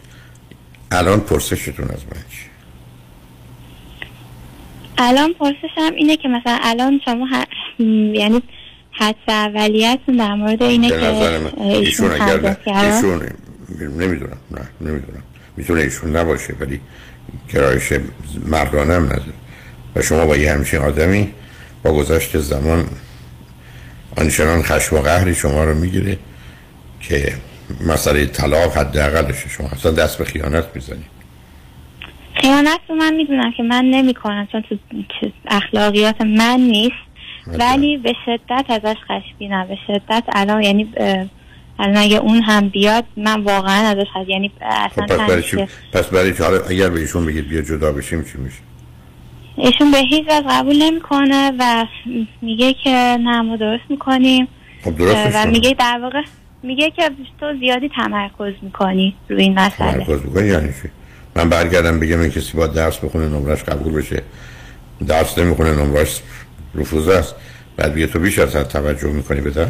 الان 0.91 1.21
پرسشتون 1.21 1.85
از 1.85 2.05
من 2.05 2.23
چیه؟ 2.31 2.51
الان 4.99 5.33
پرسشم 5.33 5.95
اینه 5.97 6.17
که 6.17 6.29
مثلا 6.29 6.59
الان 6.63 7.01
شما 7.05 7.27
ه... 7.27 7.47
یعنی 8.15 8.43
حدس 8.93 9.29
اولیتون 9.29 10.17
در 10.17 10.35
مورد 10.35 10.63
اینه 10.63 10.89
که 10.89 11.41
ایشون 11.61 12.11
اگر. 12.11 12.57
ایشون 12.67 13.23
نمی‌دونم 13.81 14.39
نه 14.51 14.69
نمی‌دونم 14.81 15.23
می‌تونه 15.57 15.81
ایشون 15.81 16.17
نباشه 16.17 16.55
ولی 16.61 16.81
گرایش 17.55 17.93
مردانه 18.47 18.95
هم 18.95 19.05
نداره. 19.05 19.33
و 19.97 20.03
شما 20.03 20.27
با 20.27 20.37
یه 20.37 20.53
همچین 20.53 20.81
آدمی 20.81 21.33
با 21.83 21.93
گذشت 21.93 22.39
زمان 22.39 22.87
آنچنان 24.17 24.63
خشم 24.63 24.97
و 24.97 25.01
قهری 25.01 25.35
شما 25.35 25.65
رو 25.65 25.75
می‌گیره 25.75 26.19
که 27.01 27.33
مسئله 27.87 28.27
طلاق 28.27 28.77
حداقلشه. 28.77 29.49
شما 29.49 29.69
اصلا 29.69 29.93
دست 29.93 30.19
به 30.19 30.25
خیانت 30.25 30.65
می‌زنید 30.75 31.21
خیانت 32.35 32.81
رو 32.89 32.95
من 32.95 33.15
می‌دونم 33.15 33.53
که 33.57 33.63
من 33.63 33.85
نمی 33.85 34.15
کنم 34.15 34.49
چون 34.53 34.63
تو 34.63 34.79
تو 35.21 35.31
اخلاقیات 35.49 36.21
من 36.21 36.61
نیست. 36.61 37.11
ولی 37.47 37.97
به 37.97 38.13
شدت 38.27 38.65
ازش 38.69 38.97
خشمگینم 39.09 39.67
به 39.67 39.79
شدت 39.87 40.25
الان 40.33 40.63
یعنی 40.63 40.93
الان 41.81 41.97
اگه 41.97 42.17
اون 42.17 42.43
هم 42.43 42.69
بیاد 42.69 43.05
من 43.17 43.43
واقعا 43.43 43.89
ازش 43.89 44.07
خشم 44.11 44.31
یعنی 44.31 44.53
اصلا 44.61 45.07
خب 45.07 45.17
پس 45.17 45.29
برای 45.29 45.43
چی؟ 45.43 45.67
پس 45.93 46.07
برای 46.07 46.35
چی؟ 46.35 46.43
اگر 46.43 46.89
به 46.89 47.01
ایشون 47.01 47.27
بگید 47.27 47.49
بیا 47.49 47.63
جدا 47.63 47.93
بشیم 47.93 48.25
چی 48.25 48.39
میشه؟ 48.39 48.59
ایشون 49.57 49.91
به 49.91 49.99
هیچ 49.99 50.25
وجه 50.29 50.45
قبول 50.49 50.83
نمی‌کنه 50.83 51.53
و 51.59 51.87
میگه 52.43 52.75
که 52.85 52.91
نه 53.21 53.43
ما 53.43 53.57
درست 53.57 53.83
می‌کنیم. 53.89 54.49
خب 54.85 54.97
درستش 54.97 55.35
و. 55.35 55.51
میگه 55.51 55.77
در 55.79 55.99
واقع 56.03 56.23
میگه 56.63 56.91
که 56.91 57.11
تو 57.41 57.47
زیادی 57.61 57.91
تمرکز 57.97 58.53
می‌کنی 58.63 59.15
روی 59.29 59.43
این 59.43 59.59
مسئله. 59.59 59.93
تمرکز 59.93 60.25
می‌کنی؟ 60.25 60.49
یعنی 60.49 60.69
چی؟ 60.83 60.89
من 61.37 61.49
برگردم 61.49 62.01
بگم 62.01 62.21
این 62.21 62.31
کسی 62.31 62.57
با 62.57 62.67
درس 62.67 62.99
بخونه 62.99 63.29
نمرش 63.29 63.63
قبول 63.63 63.93
بشه. 63.93 64.23
درس 65.07 65.39
نمی‌خونه 65.39 65.71
نمرش 65.71 66.21
رفوز 66.75 67.09
است. 67.09 67.35
بعد 67.77 67.95
بگه 67.95 68.07
تو 68.07 68.19
بیش 68.19 68.39
از 68.39 68.57
حد 68.57 68.69
توجه 68.69 69.09
می‌کنی 69.09 69.41
به 69.41 69.51
درس؟ 69.51 69.69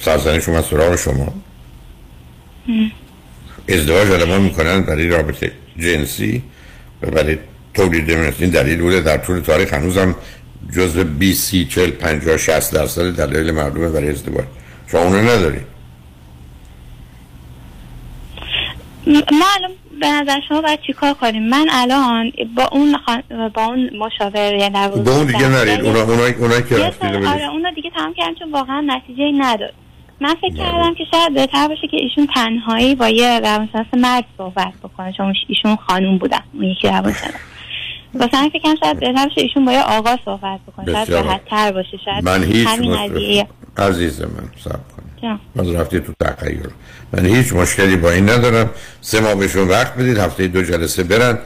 سرزنش 0.00 0.48
اومد 0.48 0.64
سراغ 0.64 0.96
شما. 0.96 1.34
ازدواج 3.68 4.10
آدمان 4.10 4.40
می‌کنن 4.40 4.80
برای 4.80 5.08
رابطه 5.08 5.52
جنسی 5.78 6.42
و 7.02 7.10
برای 7.10 7.38
تولید 7.74 8.10
این 8.10 8.50
دلیل 8.50 8.80
بوده 8.80 9.00
در 9.00 9.18
طول 9.18 9.40
تاریخ. 9.40 9.72
هنوزم 9.74 10.14
جزو 10.76 11.04
20 11.04 11.44
30 11.50 11.64
40 11.64 11.90
50 11.90 12.36
60 12.36 12.74
درصد 12.74 13.16
دلایل 13.16 13.50
مردم 13.50 13.92
برای 13.92 14.08
ازدواج. 14.10 14.44
شما 14.90 15.00
اونو 15.00 15.18
ندارید 15.18 15.66
م- 19.06 19.10
ما 19.12 19.46
الان 19.56 19.70
به 20.00 20.06
نظر 20.10 20.40
شما 20.48 20.60
باید 20.60 20.80
چیکار 20.86 21.14
کنیم؟ 21.14 21.48
من 21.48 21.66
الان 21.70 22.32
با 22.56 22.68
اون 22.72 22.96
خان... 23.06 23.22
با 23.54 23.64
اون 23.64 23.90
مشاور 23.98 24.54
یعنی 24.54 24.74
در 24.74 24.88
به 24.88 25.10
اون 25.10 25.26
دیگه 25.26 25.48
نرید. 25.48 25.80
اونا 25.80 26.02
اونایی 26.02 26.34
اونایی 26.34 26.62
که 26.62 26.74
آره 26.74 26.90
بدید. 26.90 27.24
اون 27.50 27.64
رو 27.64 27.70
دیگه 27.74 27.90
تمام 27.90 28.14
کردم 28.14 28.34
چون 28.34 28.52
واقعا 28.52 28.80
نتیجه 28.86 29.24
نداد. 29.38 29.74
من 30.20 30.34
فکر 30.34 30.54
کردم 30.54 30.94
که 30.94 31.04
شاید 31.10 31.34
بهتر 31.34 31.68
باشه 31.68 31.88
که 31.90 31.96
ایشون 31.96 32.28
تنهایی 32.34 32.94
با 32.94 33.08
یه 33.08 33.40
روانشناس 33.40 33.86
مرد 33.96 34.24
صحبت 34.38 34.72
بکنه. 34.82 35.12
چون 35.12 35.34
ایشون 35.48 35.76
خانوم 35.76 36.18
بودن 36.18 36.42
اون 36.52 36.64
یکی 36.64 36.88
روانشناس. 36.88 37.34
واسه 38.14 38.36
همین 38.36 38.50
فکر 38.50 38.62
کردم 38.62 38.76
شاید 38.82 39.00
بهتر 39.00 39.24
باشه 39.24 39.40
ایشون 39.40 39.64
با 39.64 39.72
یه 39.72 39.82
آقا 39.82 40.16
صحبت 40.24 40.60
بکنه. 40.66 40.92
شاید 40.92 41.06
بسیار 41.06 41.24
راحت 41.24 41.44
تر 41.44 41.72
باشه. 41.72 41.98
شاید 42.04 42.24
من 42.24 42.44
هیچ 42.44 42.68
همین 42.68 42.94
عزیز 43.76 44.20
من 44.20 44.50
صبر 44.64 44.72
کن. 45.22 45.40
باز 45.56 45.70
رفتی 45.70 46.00
تو 46.00 46.12
تغییر 46.20 46.70
من 47.12 47.26
هیچ 47.26 47.52
مشکلی 47.52 47.96
با 47.96 48.10
این 48.10 48.30
ندارم. 48.30 48.70
سه 49.00 49.20
ماه 49.20 49.34
بهشون 49.34 49.68
وقت 49.68 49.94
بدید 49.94 50.18
هفته 50.18 50.46
دو 50.46 50.62
جلسه 50.62 51.02
برن. 51.02 51.38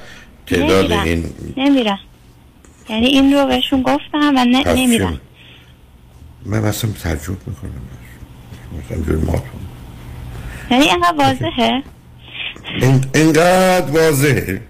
تعداد 0.47 0.93
نمیرن. 0.93 1.07
این 1.07 1.33
نمیرن 1.57 1.99
یعنی 2.89 3.07
این 3.07 3.33
رو 3.33 3.47
بهشون 3.47 3.83
گفتم 3.83 4.33
و 4.37 4.45
نه؟ 4.45 4.75
نمیرن 4.75 5.21
من 6.47 6.65
اصلا 6.65 6.91
تعجب 7.03 7.31
می‌کنم. 7.31 7.71
یعنی 10.71 10.85
اینقدر 10.85 11.17
واضحه؟ 11.19 11.83
اینقدر 13.15 13.91
واضحه 13.91 14.61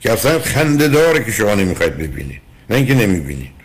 که 0.00 0.12
اصلا 0.12 0.38
خنده 0.38 0.88
داره 0.88 1.24
که 1.24 1.32
شما 1.32 1.54
نمی‌خواید 1.54 1.96
ببینید. 1.96 2.40
نه 2.70 2.76
اینکه 2.76 2.94
نمی‌بینید. 2.94 3.58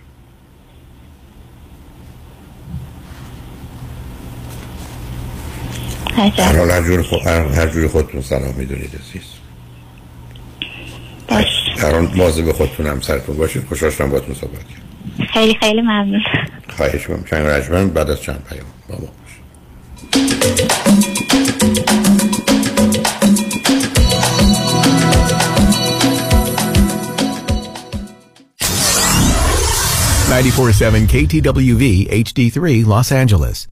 هر 6.17 6.57
حال 6.57 6.71
هر 6.71 6.81
جور, 6.81 7.01
خود، 7.01 7.21
خودتون 7.87 8.21
سلام 8.21 8.53
می‌دونید 8.57 8.99
عزیز. 9.09 9.23
باش. 11.27 11.45
هر 11.77 11.95
آن 11.95 12.07
به 12.45 12.53
خودتون 12.53 12.87
هم 12.87 13.01
سرتون 13.01 13.37
باشید 13.37 13.65
خوش 13.65 13.83
آشتم 13.83 14.09
با 14.09 14.19
تون 14.19 14.35
صحبت 14.35 14.59
کرد 14.59 15.27
خیلی 15.33 15.57
خیلی 15.59 15.81
ممنون. 15.81 16.21
خواهش 16.77 17.09
ممنون 17.09 17.23
چند 17.29 17.47
رجمن 17.47 17.89
بعد 17.89 18.09
از 18.09 18.21
چند 18.21 18.43
پیام. 18.49 18.65
بابا 18.89 19.07
947 30.33 31.07
KTWV 31.07 31.83
HD3 32.25 32.85
Los 32.85 33.09
Angeles. 33.11 33.67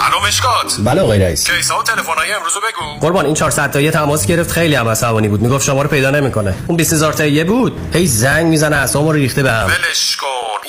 الو 0.00 0.26
مشکات. 0.28 0.76
بله 0.84 1.00
آقای 1.00 1.18
رئیس. 1.18 1.50
کیس 1.50 1.70
و 1.70 1.74
امروز 1.74 2.52
بگو. 2.52 3.00
قربان 3.00 3.26
این 3.26 3.34
400 3.34 3.70
تایی 3.70 3.90
تماس 3.90 4.26
گرفت. 4.26 4.50
خیلی 4.50 4.74
هم 4.74 4.88
عصبانی 4.88 5.28
بود. 5.28 5.42
می‌گفت 5.42 5.64
شما 5.66 5.82
رو 5.82 5.88
پیدا 5.88 6.10
نمی‌کنه. 6.10 6.54
اون 6.66 6.76
20000 6.76 7.12
تایی 7.12 7.44
بود. 7.44 7.72
هی 7.94 8.06
زنگ 8.06 8.46
می‌زنه 8.46 8.76
اسمو 8.76 9.12
رو 9.12 9.18
ریخته 9.18 9.42
بهم 9.42 9.66
ولش 9.66 10.16
کن. 10.16 10.41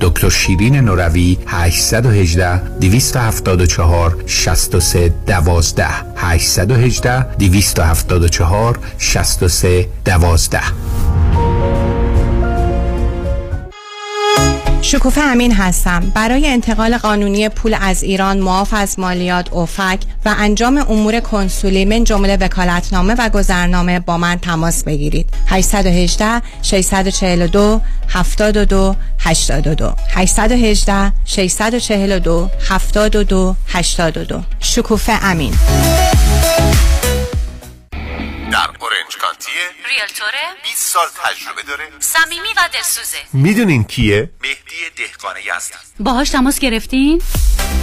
دکتر 0.00 0.28
شیرین 0.28 0.76
نوروی 0.76 1.38
818 1.46 2.60
274 2.80 4.22
63 4.26 5.12
12 5.26 5.86
818 6.16 7.26
274 7.38 8.78
63 8.98 9.88
12 10.04 11.87
شکوفه 14.82 15.20
امین 15.20 15.52
هستم. 15.52 16.12
برای 16.14 16.46
انتقال 16.46 16.98
قانونی 16.98 17.48
پول 17.48 17.76
از 17.80 18.02
ایران 18.02 18.38
معاف 18.38 18.74
از 18.74 18.98
مالیات 18.98 19.52
اوفک 19.52 19.98
و 20.24 20.34
انجام 20.38 20.76
امور 20.76 21.20
کنسولی 21.20 21.84
من 21.84 22.04
جمله 22.04 22.36
وکالتنامه 22.36 23.14
و 23.18 23.28
گذرنامه 23.28 24.00
با 24.00 24.18
من 24.18 24.38
تماس 24.38 24.84
بگیرید. 24.84 25.30
818 25.46 26.42
642 26.62 27.80
72 28.08 28.96
82 29.18 29.94
818 30.08 31.12
642 31.24 32.50
72 32.68 33.56
82 33.66 34.42
شکوفه 34.60 35.12
امین. 35.22 35.54
در 38.52 38.70
اورنج 38.80 39.16
کانتیه 39.20 39.62
ریلتوره 39.88 40.62
20 40.62 40.92
سال 40.92 41.06
تجربه 41.24 41.62
داره 41.62 41.88
صمیمی 41.98 42.48
و 42.56 42.68
دلسوزه 42.72 43.18
می‌دونین 43.32 43.84
کیه؟ 43.84 44.30
مهدی 44.42 44.90
دهقانی 44.96 45.48
هستن 45.48 45.78
باهاش 46.00 46.30
تماس 46.30 46.58
گرفتین؟ 46.58 47.22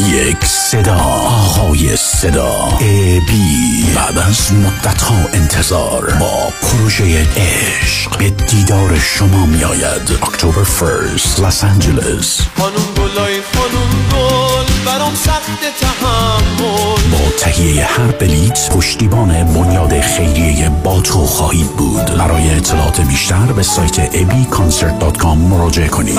یک 0.00 0.44
صدا 0.44 0.94
آقای 0.94 1.96
صدا. 1.96 2.78
ابی. 2.80 3.92
بعد 3.94 4.18
از 4.18 4.52
مدت 4.52 5.02
ها 5.02 5.16
انتظار 5.32 6.14
با 6.20 6.52
پروژه 6.62 7.26
عشق 7.36 8.18
به 8.18 8.30
دیدار 8.30 8.98
شما 8.98 9.46
می 9.46 9.64
آید 9.64 10.18
اکتبر 10.22 10.62
first 10.62 11.40
لس 11.40 11.64
آنجلس. 11.64 12.40
خانون 12.58 12.84
گلای 12.96 13.40
خانون 13.54 13.90
گل 14.12 14.84
برام 14.86 15.14
سخت 15.14 15.60
تحمل. 15.80 17.10
با 17.12 17.30
تهیه 17.38 17.84
هر 17.84 18.12
بلیت 18.20 18.70
پشتیبان 18.70 19.44
بنیاد 19.44 20.00
خیریه 20.00 20.68
با 20.68 21.00
تو 21.00 21.26
خواهید 21.26 21.70
بود. 21.70 22.04
برای 22.04 22.50
اطلاعات 22.50 23.00
بیشتر 23.00 23.52
به 23.52 23.62
سایت 23.62 24.12
abconcert.com 24.12 25.24
مراجعه 25.24 25.88
کنید. 25.88 26.18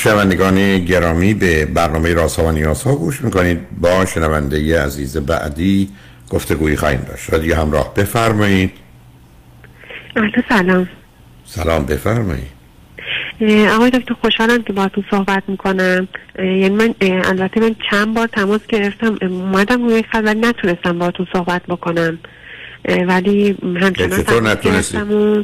شنوندگان 0.00 0.84
گرامی 0.84 1.34
به 1.34 1.66
برنامه 1.66 2.14
رازها 2.14 2.44
و 2.44 2.52
نیازها 2.52 2.94
گوش 2.94 3.20
می‌کنید. 3.22 3.58
با 3.80 4.06
شنونده 4.06 4.82
عزیز 4.82 5.16
بعدی 5.16 5.88
گفتگویی 6.30 6.76
خواهیم 6.76 7.00
داشت. 7.00 7.30
رادیو 7.30 7.54
همراه 7.54 7.94
بفرمایید. 7.94 8.72
سلام. 10.48 10.88
سلام 11.44 11.86
بفرمایید. 11.86 12.60
آقای 13.74 13.90
دکتر 13.90 14.14
خوشحالم 14.14 14.62
که 14.62 14.72
باهاتون 14.72 15.04
صحبت 15.10 15.42
می‌کنم. 15.48 16.08
یعنی 16.38 16.68
من 16.68 16.94
البته 17.02 17.60
من 17.60 17.76
چند 17.90 18.14
بار 18.14 18.26
تماس 18.26 18.60
گرفتم 18.68 19.16
اومدم 19.22 19.84
روی 19.84 20.04
خط 20.12 20.22
ولی 20.24 20.40
نتونستم 20.40 20.98
باهاتون 20.98 21.26
صحبت 21.32 21.62
بکنم. 21.68 22.18
ولی 22.84 23.56
همچنان 23.80 24.22
چطور 24.22 24.42
نتونستی؟ 24.42 24.98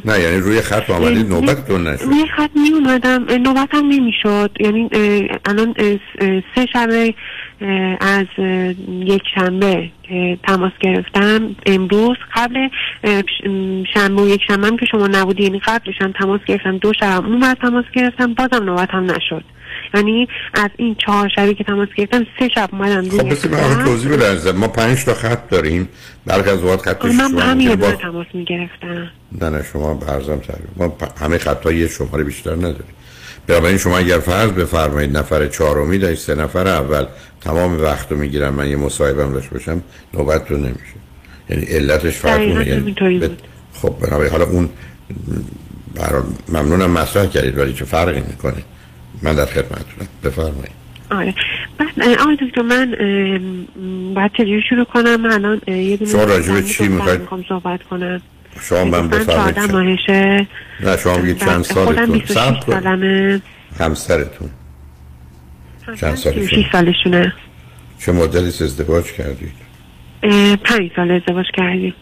نه 0.05 0.19
یعنی 0.19 0.37
روی 0.37 0.61
خط 0.61 0.89
آمدید 0.89 1.29
نوبتتون 1.29 1.87
نشد 1.87 2.03
روی 2.03 2.25
خط 2.37 2.49
می 2.55 2.69
اومدم 2.69 3.25
نوبتم 3.43 3.85
نمی‌شد. 3.89 4.51
یعنی 4.59 4.89
الان 5.45 5.75
سه 6.55 6.65
شب 6.73 7.13
از 7.99 8.25
یک 8.89 9.21
شنبه 9.35 9.89
که 10.03 10.37
تماس 10.43 10.71
گرفتم. 10.79 11.55
امروز 11.65 12.17
قبل 12.35 12.67
شنبه 13.93 14.21
و 14.21 14.27
یک 14.27 14.41
شنبه 14.47 14.67
هم 14.67 14.77
که 14.77 14.85
شما 14.85 15.07
نبودی 15.07 15.43
یعنی 15.43 15.59
قبلش 15.59 15.95
هم 16.01 16.11
تماس 16.11 16.41
گرفتم 16.47 16.77
دو 16.77 16.91
شب 16.99 17.23
اون 17.25 17.53
تماس 17.53 17.85
گرفتم 17.93 18.33
بازم 18.33 18.63
نوبتم 18.63 19.11
نشد. 19.11 19.43
یعنی 19.93 20.27
از 20.53 20.69
این 20.77 20.95
چهار 20.95 21.29
شبی 21.35 21.53
که 21.53 21.63
تماس 21.63 21.87
گرفتم 21.97 22.25
سه 22.39 22.49
شب 22.55 22.69
اومدم 22.71 23.09
خب 23.09 23.29
بسید 23.29 23.51
من 23.51 23.57
خط. 23.57 23.85
توضیح 23.85 24.11
بده. 24.11 24.51
ما 24.51 24.67
پنج 24.67 25.05
تا 25.05 25.13
خط 25.13 25.49
داریم. 25.49 25.89
برخی 26.25 26.49
از 26.49 26.59
اوقات 26.59 26.81
خطش 26.81 27.05
من 27.05 27.29
شما 27.29 27.41
همین 27.41 27.75
با- 27.75 27.91
تماس 27.91 28.27
می‌گرفتم. 28.33 29.11
نه 29.41 29.49
نه 29.49 29.63
شما 29.73 29.93
برزم 29.93 30.37
تقریبا 30.37 30.85
ما 30.87 30.95
پ- 30.99 31.21
همه 31.21 31.37
خط 31.37 31.65
یه 31.65 31.87
شماره 31.87 32.23
بیشتر 32.23 32.55
نداریم. 32.55 32.83
بنابراین 33.47 33.77
شما 33.77 33.97
اگر 33.97 34.19
فرض 34.19 34.51
بفرمایید 34.51 35.17
نفر 35.17 35.47
چهارمی 35.47 35.97
در 35.97 36.15
سه 36.15 36.35
نفر 36.35 36.67
اول 36.67 37.05
تمام 37.41 37.81
وقت 37.81 38.11
رو 38.11 38.17
می‌گیرم. 38.17 38.53
من 38.53 38.69
یه 38.69 38.75
مصاحبم 38.75 39.33
داشته 39.33 39.49
باشم 39.51 39.81
نوبت 40.13 40.51
رو 40.51 40.57
نمیشه. 40.57 40.81
یعنی 41.49 41.63
علتش 41.65 42.13
فرق 42.17 42.41
یعنی 42.41 42.91
بود. 43.19 43.41
خب 43.73 43.95
بنابراین 44.01 44.31
حالا 44.31 44.45
اون 44.45 44.69
برای 45.95 46.21
ممنونم 46.49 46.91
مطرح 46.91 47.25
کردید 47.25 47.57
ولی 47.57 47.73
چه 47.73 47.85
فرقی 47.85 48.19
می‌کنه؟ 48.27 48.63
من 49.21 49.35
در 49.35 49.45
خدمتتونم 49.45 50.07
بفرمایید. 50.23 50.77
آره. 51.11 51.33
بعد 51.77 52.17
آقای 52.19 52.37
دکتر 52.41 52.61
من 52.61 52.91
باید 54.15 54.31
چجوری 54.33 54.61
شروع 54.69 54.85
کنم؟ 54.85 55.21
من 55.21 55.31
الان 55.31 55.61
یه 55.67 55.97
دونه 55.97 56.11
شما 56.11 56.23
راجع 56.23 56.53
به 56.53 56.63
چی 56.63 56.87
می‌خواید؟ 56.87 57.21
می‌خوام 57.21 57.43
صحبت 57.49 57.83
کنم. 57.83 58.21
شما 58.61 58.83
من 58.83 59.07
بفرمایید. 59.07 59.55
14 59.55 59.61
چند- 59.61 59.71
ماهشه. 59.71 60.47
نه 60.79 60.97
شما 60.97 61.17
بگید 61.17 61.39
بعد 61.39 61.49
چند 61.49 61.65
خودم 61.65 61.85
سالتون 61.95 62.13
26 62.19 62.33
صبر 62.33 62.59
کنید. 62.59 62.83
سالمه. 62.83 63.41
همسرتون. 63.79 64.49
چند 65.99 66.15
36 66.15 66.23
سالتون 66.23 66.65
سالشونه. 66.71 67.33
چه 67.99 68.11
مدتی 68.11 68.63
ازدواج 68.63 69.05
کردید؟ 69.11 69.53
پنج 70.63 70.91
سال 70.95 71.11
ازدواج 71.11 71.45
کردیم. 71.53 71.93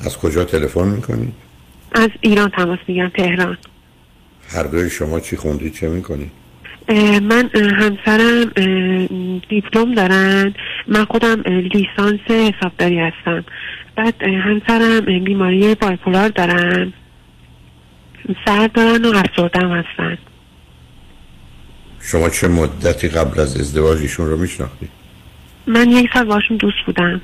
از 0.00 0.18
کجا 0.18 0.44
تلفن 0.44 0.88
می‌کنید؟ 0.88 1.32
از 1.92 2.10
ایران 2.20 2.50
تماس 2.50 2.78
میگم 2.88 3.08
تهران. 3.08 3.58
هر 4.48 4.62
دوی 4.62 4.90
شما 4.90 5.20
چی 5.20 5.36
خوندید 5.36 5.74
چه 5.74 5.88
می‌کنید 5.88 6.30
من 7.22 7.50
همسرم 7.54 8.44
دیپلم 9.48 9.94
دارن. 9.94 10.54
من 10.88 11.04
خودم 11.04 11.42
لیسانس 11.42 12.20
حسابداری 12.30 12.98
هستم. 12.98 13.44
بعد 13.96 14.22
همسرم 14.22 15.24
بیماری 15.24 15.74
بایپولار 15.74 16.28
دارن. 16.28 16.92
سر 18.46 18.66
دارن 18.66 19.04
و 19.04 19.16
افسردم 19.16 19.72
هستن. 19.72 20.18
شما 22.00 22.28
چه 22.28 22.48
مدتی 22.48 23.08
قبل 23.08 23.40
از 23.40 23.60
ازدواج 23.60 23.98
ایشون 23.98 24.26
رو 24.26 24.36
میشناختید 24.36 24.88
من 25.66 25.90
یک 25.90 26.10
سال 26.14 26.24
باشون 26.24 26.56
دوست 26.56 26.76
بودم. 26.86 27.20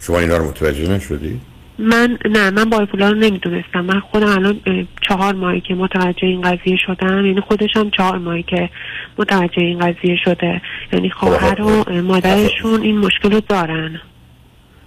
شما 0.00 0.18
اینا 0.18 0.36
رو 0.36 0.48
متوجه 0.48 0.88
نشدید 0.88 1.40
من 1.78 2.18
نه 2.30 2.50
من 2.50 2.64
بایپولار 2.64 3.12
رو 3.12 3.18
نمی‌دونستم. 3.18 3.80
من 3.80 4.00
خودم 4.00 4.28
الان 4.28 4.60
چهار 5.08 5.34
ماهی 5.34 5.60
که 5.60 5.74
متوجه 5.74 6.26
این 6.26 6.40
قضیه 6.40 6.76
شدم 6.86 7.26
یعنی 7.26 7.40
خودش 7.40 7.76
هم 7.76 7.90
چهار 7.90 8.18
ماهی 8.18 8.42
که 8.42 8.70
متوجه 9.18 9.62
این 9.62 9.78
قضیه 9.78 10.16
شده. 10.24 10.62
یعنی 10.92 11.10
خواهر 11.10 11.62
و 11.62 11.84
مادرشون 12.02 12.82
این 12.82 12.98
مشکل 12.98 13.32
رو 13.32 13.40
دارن. 13.48 14.00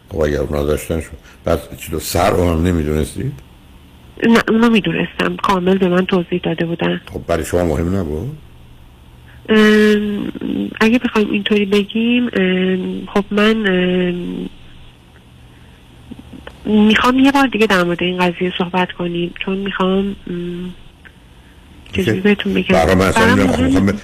خب 0.09 0.19
اگر 0.19 0.39
اونا 0.39 0.63
داشتن 0.63 1.01
شد 1.01 1.17
بعد 1.45 1.77
چی 1.77 1.91
دو 1.91 1.99
سر 1.99 2.29
رو 2.29 2.49
هم 2.49 2.63
نمی‌دونستید 2.63 3.33
نه 4.23 4.39
اونو 4.49 4.69
می‌دونستم. 4.69 5.35
کامل 5.43 5.77
به 5.77 5.87
من 5.87 6.05
توضیح 6.05 6.39
داده 6.43 6.65
بودن. 6.65 7.01
خب 7.13 7.25
برای 7.27 7.45
شما 7.45 7.65
مهم 7.65 7.95
نبود؟ 7.95 8.37
اگه 10.81 10.99
بخوایم 10.99 11.31
اینطوری 11.31 11.65
بگیم 11.65 12.29
خب 13.13 13.23
من 13.31 13.63
می‌خوام 16.69 17.19
یه 17.19 17.31
بار 17.31 17.47
دیگه 17.47 17.67
در 17.67 17.83
مورد 17.83 18.03
این 18.03 18.17
قضیه 18.17 18.53
صحبت 18.57 18.91
کنیم 18.91 19.33
چون 19.45 19.57
می‌خوام 19.57 20.15
ام، 20.29 20.73
چجوری 21.93 22.19
بهتون 22.19 22.53
بگم. 22.53 22.95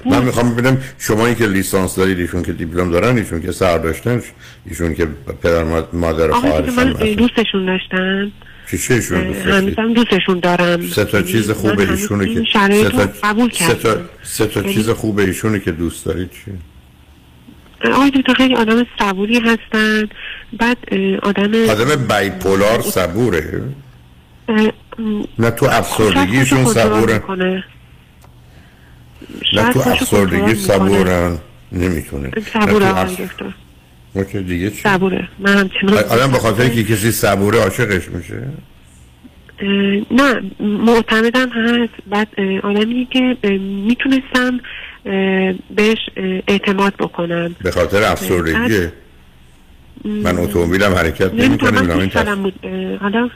من 0.06 0.24
می‌خوام 0.24 0.56
ببینم 0.56 0.78
شما 1.00 1.34
که 1.34 1.48
لیسانس 1.48 1.96
دارید 1.96 2.20
ایشون 2.20 2.44
که 2.44 2.54
دیپلم 2.54 2.92
دارن 2.92 3.18
ایشون 3.18 3.42
که 3.42 3.52
سر 3.52 3.78
داشتن 3.78 4.22
ایشون 4.66 4.94
که 4.94 5.06
پدر 5.44 5.64
ما- 5.64 5.88
مادر 5.94 6.28
که 6.28 6.72
من. 6.72 6.94
دوستشون 6.94 7.66
داشتم 7.66 8.32
چی 8.72 8.78
چه 8.78 8.94
ایشون؟ 8.94 9.18
هنوزم 9.34 9.94
دوستشون 9.94 10.40
دارم. 10.40 10.82
سه 10.88 11.06
تا 11.06 11.18
یعنی 11.20 11.32
چیز 11.32 11.48
من 11.50 11.56
خوب 11.56 11.80
هنوز 11.80 12.02
ایشونه 12.02 12.34
که 12.34 12.44
سه 12.54 12.90
تا 12.90 13.10
قبول 13.24 13.50
سه 13.52 13.68
تا 13.68 13.74
کردم. 13.74 14.10
سه 14.24 14.46
تا 14.48 14.60
یعنی- 14.62 14.74
چیز 14.74 14.90
خوب 14.90 15.20
ایشونه 15.20 15.60
که 15.60 15.72
دوست 15.72 16.06
دارید 16.06 16.30
چیه 16.32 16.54
آقای 17.94 18.12
دکتر 18.12 18.34
خیلی 18.34 18.56
آدم 18.56 18.86
صبوری 19.00 19.40
هستن. 19.40 20.10
بعد 20.60 20.78
آدم 21.24 21.70
آدم 21.70 22.08
بایپولار 22.08 22.82
صبوره. 22.82 23.64
نه 25.40 25.52
تو 25.52 25.66
افسردگیشون 25.66 26.60
می‌کنه. 26.60 27.64
نه 29.54 29.74
تو 29.74 29.80
افسردگی. 29.80 30.56
صبورن 30.56 31.38
نمی‌تونه 31.72 32.32
صبوره 32.54 32.86
آقای 32.88 33.16
اف- 33.16 33.22
دکتر 33.22 33.54
اوکی 34.14 34.40
دیگه 34.40 34.70
چی؟ 34.70 34.82
صبوره. 34.82 35.28
من 35.40 35.58
همچنان 35.58 35.98
آدم 36.04 36.32
به 36.32 36.40
خاطر 36.40 36.70
که 36.70 36.84
کسی 36.84 37.12
صبوره 37.12 37.60
عاشقش 37.60 38.08
میشه؟ 38.10 38.44
نه 40.12 40.42
معتمدم 40.60 41.50
هست. 41.50 41.94
بعد 42.08 42.28
آدمی 42.64 43.08
که 43.12 43.38
می‌تونستم 43.60 44.60
بهش 45.76 45.98
اعتماد 46.48 46.94
بکنم 46.94 47.56
به 47.62 47.72
خاطر 47.72 48.04
افسردگی 48.04 48.88
من 50.06 50.38
اتومبیلم 50.38 50.94
حرکت 50.94 51.34
نمی‌کنه 51.34 51.94
این 51.96 52.10
سالم 52.10 52.44
بود. 52.44 52.66
حالا 53.02 53.30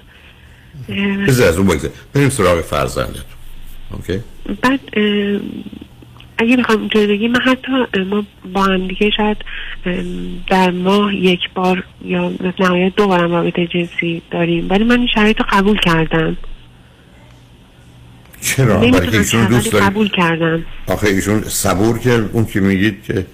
از 1.29 1.57
اون 1.57 1.67
بگذار 1.67 1.91
بریم 2.13 2.29
سراغ 2.29 2.61
فرزندتون. 2.61 3.23
اوکی؟ 3.91 4.19
بعد 4.61 4.79
اگه 6.39 6.57
بخوام 6.57 6.79
اینطوری 6.79 7.07
بگیم 7.07 7.31
من 7.31 7.41
حتی 7.41 8.03
ما 8.03 8.23
با 8.53 8.63
هم 8.63 8.87
دیگه 8.87 9.09
شاید 9.17 9.37
در 10.47 10.71
ماه 10.71 11.15
یک 11.15 11.39
بار 11.55 11.83
یا 12.05 12.31
نهایت 12.59 12.95
دو 12.95 13.07
بارم 13.07 13.31
رابطه 13.31 13.67
جنسی 13.67 14.21
داریم. 14.31 14.67
ولی 14.69 14.83
من 14.83 14.99
این 14.99 15.07
شرایط 15.15 15.37
رو 15.37 15.45
قبول 15.49 15.79
کردم. 15.79 16.37
چرا؟ 18.41 18.77
برای 18.77 19.17
ایشون 19.17 19.45
دوست 19.45 19.71
داره 19.71 19.85
قبول 19.85 20.09
کردم. 20.09 20.65
آخه 20.87 21.07
ایشون 21.07 21.41
صبور 21.41 21.99
که 21.99 22.25
اون 22.33 22.45
که 22.45 22.59
میگید 22.59 23.03
که 23.03 23.25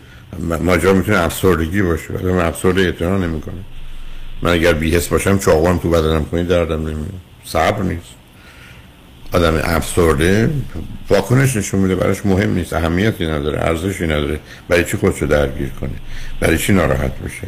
ماجرا 0.61 0.93
می‌تونه 0.93 1.17
افسردگی 1.17 1.81
باشه 1.81 2.13
ولی 2.13 2.33
من 2.33 2.45
افسرده 2.45 2.81
اعتنا 2.81 3.17
نمی‌کنه 3.17 3.61
من 4.41 4.51
اگر 4.51 4.73
بیهس 4.73 5.07
باشم 5.07 5.37
چاقوام 5.37 5.77
تو 5.77 5.89
بدنم 5.89 6.25
کنی 6.25 6.43
دردم 6.43 6.81
نمیاد 6.81 7.13
صبر 7.43 7.81
نیست. 7.81 8.14
آدم 9.35 9.55
افسرده 9.63 10.49
واکنش 11.09 11.55
نشون 11.55 11.79
میده 11.79 11.95
براش 11.95 12.25
مهم 12.25 12.53
نیست 12.53 12.73
اهمیتی 12.73 13.25
نداره 13.25 13.59
ارزشی 13.59 14.03
نداره 14.03 14.39
برای 14.69 14.83
چی 14.83 14.97
خودشو 14.97 15.25
درگیر 15.25 15.69
کنه 15.69 15.89
برای 16.39 16.57
چی 16.57 16.73
ناراحت 16.73 17.11
بشه. 17.19 17.47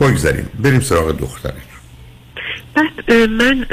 بگذاریم 0.00 0.48
بریم 0.62 0.80
سراغ 0.80 1.18
دخترت 1.18 1.54
بعد 2.74 3.12
من 3.12 3.66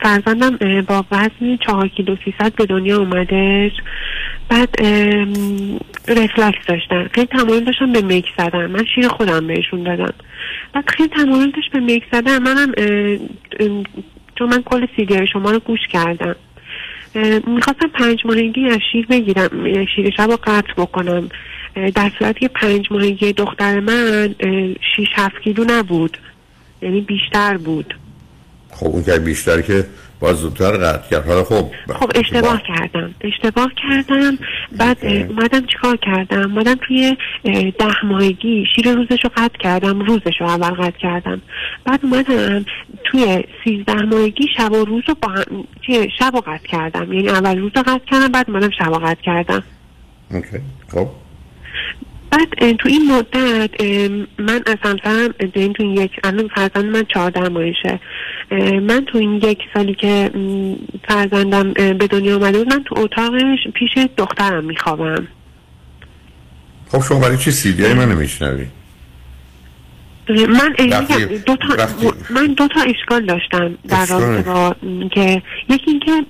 فرزندم 0.00 0.82
با 0.88 1.04
وزن 1.10 1.56
چهار 1.66 1.88
کیلو 1.88 2.16
سیصد 2.24 2.54
به 2.54 2.66
دنیا 2.66 2.98
اومدش. 2.98 3.72
بعد 4.48 4.68
رفلکس 6.08 6.66
داشتن. 6.68 7.08
خیلی 7.14 7.26
تمایل 7.26 7.64
داشتم 7.64 7.92
به 7.92 8.02
میک 8.02 8.26
زدن. 8.38 8.66
من 8.66 8.84
شیر 8.94 9.08
خودم 9.08 9.46
بهشون 9.46 9.82
دادم. 9.82 10.14
بعد 10.72 10.84
خیلی 10.88 11.08
تمایل 11.08 11.50
داشت 11.50 11.72
به 11.72 11.80
میک 11.80 12.02
زدن. 12.12 12.38
منم 12.38 12.72
چون 14.40 14.48
من 14.48 14.62
کل 14.62 14.86
سیدی 14.96 15.26
شما 15.26 15.50
رو 15.50 15.58
گوش 15.58 15.80
کردم. 15.92 16.36
می‌خواستم 17.46 17.88
پنج 17.94 18.18
ماهگی 18.24 18.66
از 18.66 18.78
شیر 18.92 19.06
بگیرم 19.06 19.50
شیر 19.96 20.10
شب 20.16 20.30
رو 20.30 20.38
قطع 20.44 20.72
بکنم. 20.76 21.28
در 21.94 22.10
صورتی 22.18 22.40
که 22.40 22.48
پنج 22.48 22.86
ماهگی 22.90 23.32
دختر 23.32 23.80
من 23.80 24.34
شیش 24.96 25.08
هفت 25.14 25.40
کیلو 25.44 25.64
نبود. 25.68 26.18
یعنی 26.82 27.00
بیشتر 27.00 27.56
بود. 27.56 27.94
خب 28.70 28.86
اون 28.86 29.04
که 29.04 29.18
بیشتر 29.18 29.60
که 29.60 29.86
باز 30.20 30.36
زودتر 30.36 30.70
قطع 30.76 31.10
کرد. 31.10 31.26
حالا 31.26 31.44
خب. 31.44 31.70
خب 31.88 32.10
اشتباه 32.14 32.62
کردم. 32.68 33.14
اشتباه 33.20 33.70
کردم. 33.76 34.38
بعد 34.78 35.06
اومدم 35.06 35.66
چیکار 35.66 35.96
کردم؟ 35.96 36.52
اومدم 36.52 36.74
توی 36.74 37.16
ده 37.78 38.04
ماهگی 38.04 38.64
شیر 38.76 38.94
روزش 38.94 39.24
رو 39.24 39.30
قطع 39.36 39.58
کردم. 39.58 40.00
روزش 40.00 40.40
رو 40.40 40.46
اول 40.46 40.70
قطع 40.70 40.98
کردم. 40.98 41.42
بعد 41.84 42.00
اومدم 42.02 42.64
توی 43.04 43.44
سیزده 43.64 44.02
ماهگی 44.02 44.46
شب 44.56 44.72
و 44.72 44.84
روز 44.84 45.02
رو 45.08 45.14
با 45.22 45.28
هم 45.28 45.64
توی 45.86 46.08
شب 46.18 46.30
رو 46.34 46.40
قطع 46.40 46.66
کردم. 46.66 47.12
یعنی 47.12 47.28
اول 47.28 47.58
روز 47.58 47.72
رو 47.76 47.82
قطع 47.82 48.04
کردم 48.06 48.32
بعد 48.32 48.50
اومدم 48.50 48.70
شب 48.70 48.86
رو 48.94 48.98
قطع 48.98 49.22
کردم. 49.22 49.62
اوکی. 50.30 50.58
خب. 50.88 51.08
بعد 52.30 52.76
تو 52.76 52.88
این 52.88 53.12
مدت 53.12 53.80
من 54.38 54.62
از 54.66 54.76
همسرم 54.82 55.32
تو 55.52 55.82
این 55.82 55.96
یک 55.96 56.10
الان 56.24 56.48
فرزند 56.48 56.84
من 56.84 57.04
چهارده 57.14 57.48
ماهشه. 57.48 58.00
اه، 58.50 58.80
من 58.80 59.04
تو 59.04 59.18
این 59.18 59.34
یک 59.34 59.58
سالی 59.74 59.94
که 59.94 60.30
فرزندم 61.08 61.72
به 61.72 62.06
دنیا 62.06 62.36
آمده 62.36 62.58
بود 62.58 62.72
من 62.72 62.84
تو 62.84 62.98
اتاقش 62.98 63.68
پیش 63.74 64.06
دخترم 64.16 64.64
میخوابم. 64.64 65.28
خب 66.92 67.02
شما 67.02 67.20
برای 67.20 67.36
چی 67.36 67.50
سیدی؟ 67.50 67.84
های 67.84 67.94
من 67.94 68.12
نمیشنوی 68.12 68.66
من 70.28 70.74
دو 71.46 71.56
تا 71.56 71.88
من 72.30 72.46
دو 72.46 72.68
تا 72.68 72.80
اشکال 72.80 73.26
داشتم 73.26 73.78
در؟ 73.88 74.06
رابطه 74.06 74.42
با 74.42 74.76
که 75.12 75.42
یکی 75.68 75.90
اینکه 75.90 76.24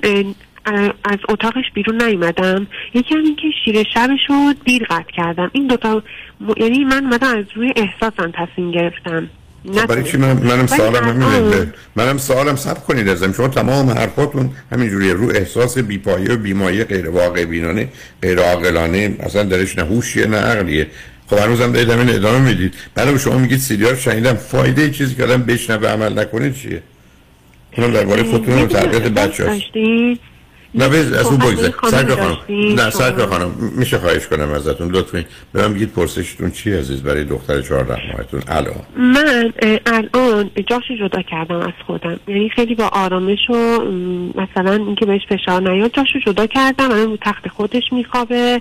از 1.05 1.19
اتاقش 1.28 1.65
بیرون 1.74 2.03
نیومدم. 2.03 2.66
یکی 2.95 3.15
هم 3.15 3.24
اینکه 3.24 3.43
شیر 3.65 3.87
شبش 3.95 4.20
رو 4.28 4.55
دیر 4.65 4.87
قطع 4.91 5.12
کردم. 5.16 5.51
این 5.53 5.66
دوتا 5.66 6.03
م... 6.41 6.53
یعنی 6.57 6.85
من 6.85 7.05
اومدم 7.05 7.39
از 7.39 7.45
روی 7.55 7.73
احساسم 7.77 8.32
تصمیم 8.35 8.70
گرفتم. 8.70 9.31
خب 9.74 9.87
برای 9.87 10.05
چی 10.05 10.16
من 10.16 10.32
منم 10.32 10.66
سوالم 10.66 11.05
همینه. 11.05 11.73
منم 11.97 12.19
سوالم 12.19 12.57
سب 12.57 12.87
کنید 12.87 13.09
ازم. 13.09 13.32
شما 13.32 13.49
تمام 13.49 13.91
حرفاتون 13.91 14.51
همینجوریه. 14.73 15.12
رو 15.12 15.31
احساس 15.31 15.78
بیپایه 15.78 16.32
و 16.32 16.37
بیمایه 16.37 16.85
غیر 16.85 17.11
واقع 17.11 17.45
بینانه 17.45 17.89
غیر 18.23 18.39
عاقلانه. 18.39 19.16
اصلا 19.20 19.43
درش 19.43 19.78
نه 19.78 19.85
هوشیه 19.85 20.27
نه 20.27 20.37
عقلیه. 20.37 20.87
خب 21.31 21.39
هنوزم 21.39 21.73
دارید 21.73 21.91
همین 21.91 22.15
ادامه 22.15 22.39
می‌دید. 22.39 22.74
بعد 22.95 23.16
شما 23.16 23.39
میگید 23.39 23.59
سیدی 23.59 23.85
ها 23.85 23.91
رو 23.91 23.97
شنیدم. 23.97 24.35
فایده 24.35 24.91
چیزی 24.91 25.15
که 25.15 25.24
آدم 25.24 25.43
بشنوه 25.43 25.89
عمل 25.89 26.19
نکنه 26.19 26.53
چیه؟ 26.53 26.82
اونم 27.77 27.93
درباره 27.93 28.23
خودتون 28.23 28.62
و 28.62 28.66
تربیت 28.66 29.03
بچه 29.03 29.45
هست 29.45 29.53
داشتین 29.53 30.19
نه 30.74 30.88
بز 30.88 31.12
از 31.12 31.26
اون 31.26 31.38
بگذار. 31.38 31.74
سرکار 31.90 32.16
خانم. 32.16 32.38
نه. 32.74 32.90
سرکار 32.90 33.26
خانم 33.26 33.51
میشه 33.76 33.98
خواهش 33.98 34.26
کنم 34.26 34.51
ازتون 34.51 34.90
لطفا. 34.90 35.24
به 35.52 35.68
من 35.68 35.74
بگید 35.74 35.92
پرسشتون 35.92 36.51
چی 36.51 36.72
عزیز 36.72 37.02
برای 37.02 37.24
دختر 37.24 37.62
14 37.62 38.12
ماهتون؟ 38.12 38.42
الان. 38.48 38.74
من 38.97 39.52
الان 39.86 40.51
جاشو 40.70 40.94
جدا 41.01 41.22
کردم 41.22 41.56
از 41.56 41.72
خودم. 41.86 42.20
یعنی 42.28 42.48
خیلی 42.48 42.74
با 42.74 42.88
آرامش 42.92 43.51
و 43.51 43.55
مثلا 44.34 44.72
اینکه 44.72 45.06
بهش 45.06 45.22
فشار 45.28 45.70
نیاد 45.70 45.90
جاشو 45.94 46.18
جدا 46.26 46.47
کردم. 46.47 46.90
الان 46.90 47.10
رو 47.10 47.16
تخت 47.16 47.48
خودش 47.48 47.82
میخوابه. 47.92 48.60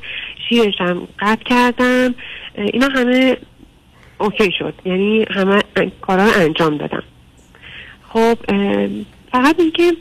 شیرشم 0.49 1.07
قطع 1.19 1.43
کردم. 1.43 2.15
اینا 2.55 2.87
همه 2.87 3.37
اوکی 4.17 4.51
شد. 4.59 4.73
یعنی 4.85 5.25
همه 5.31 5.61
کارا 6.01 6.25
رو 6.25 6.31
انجام 6.35 6.77
دادم. 6.77 7.03
خب 8.09 8.37
فقط 9.31 9.59
اینکه 9.59 9.93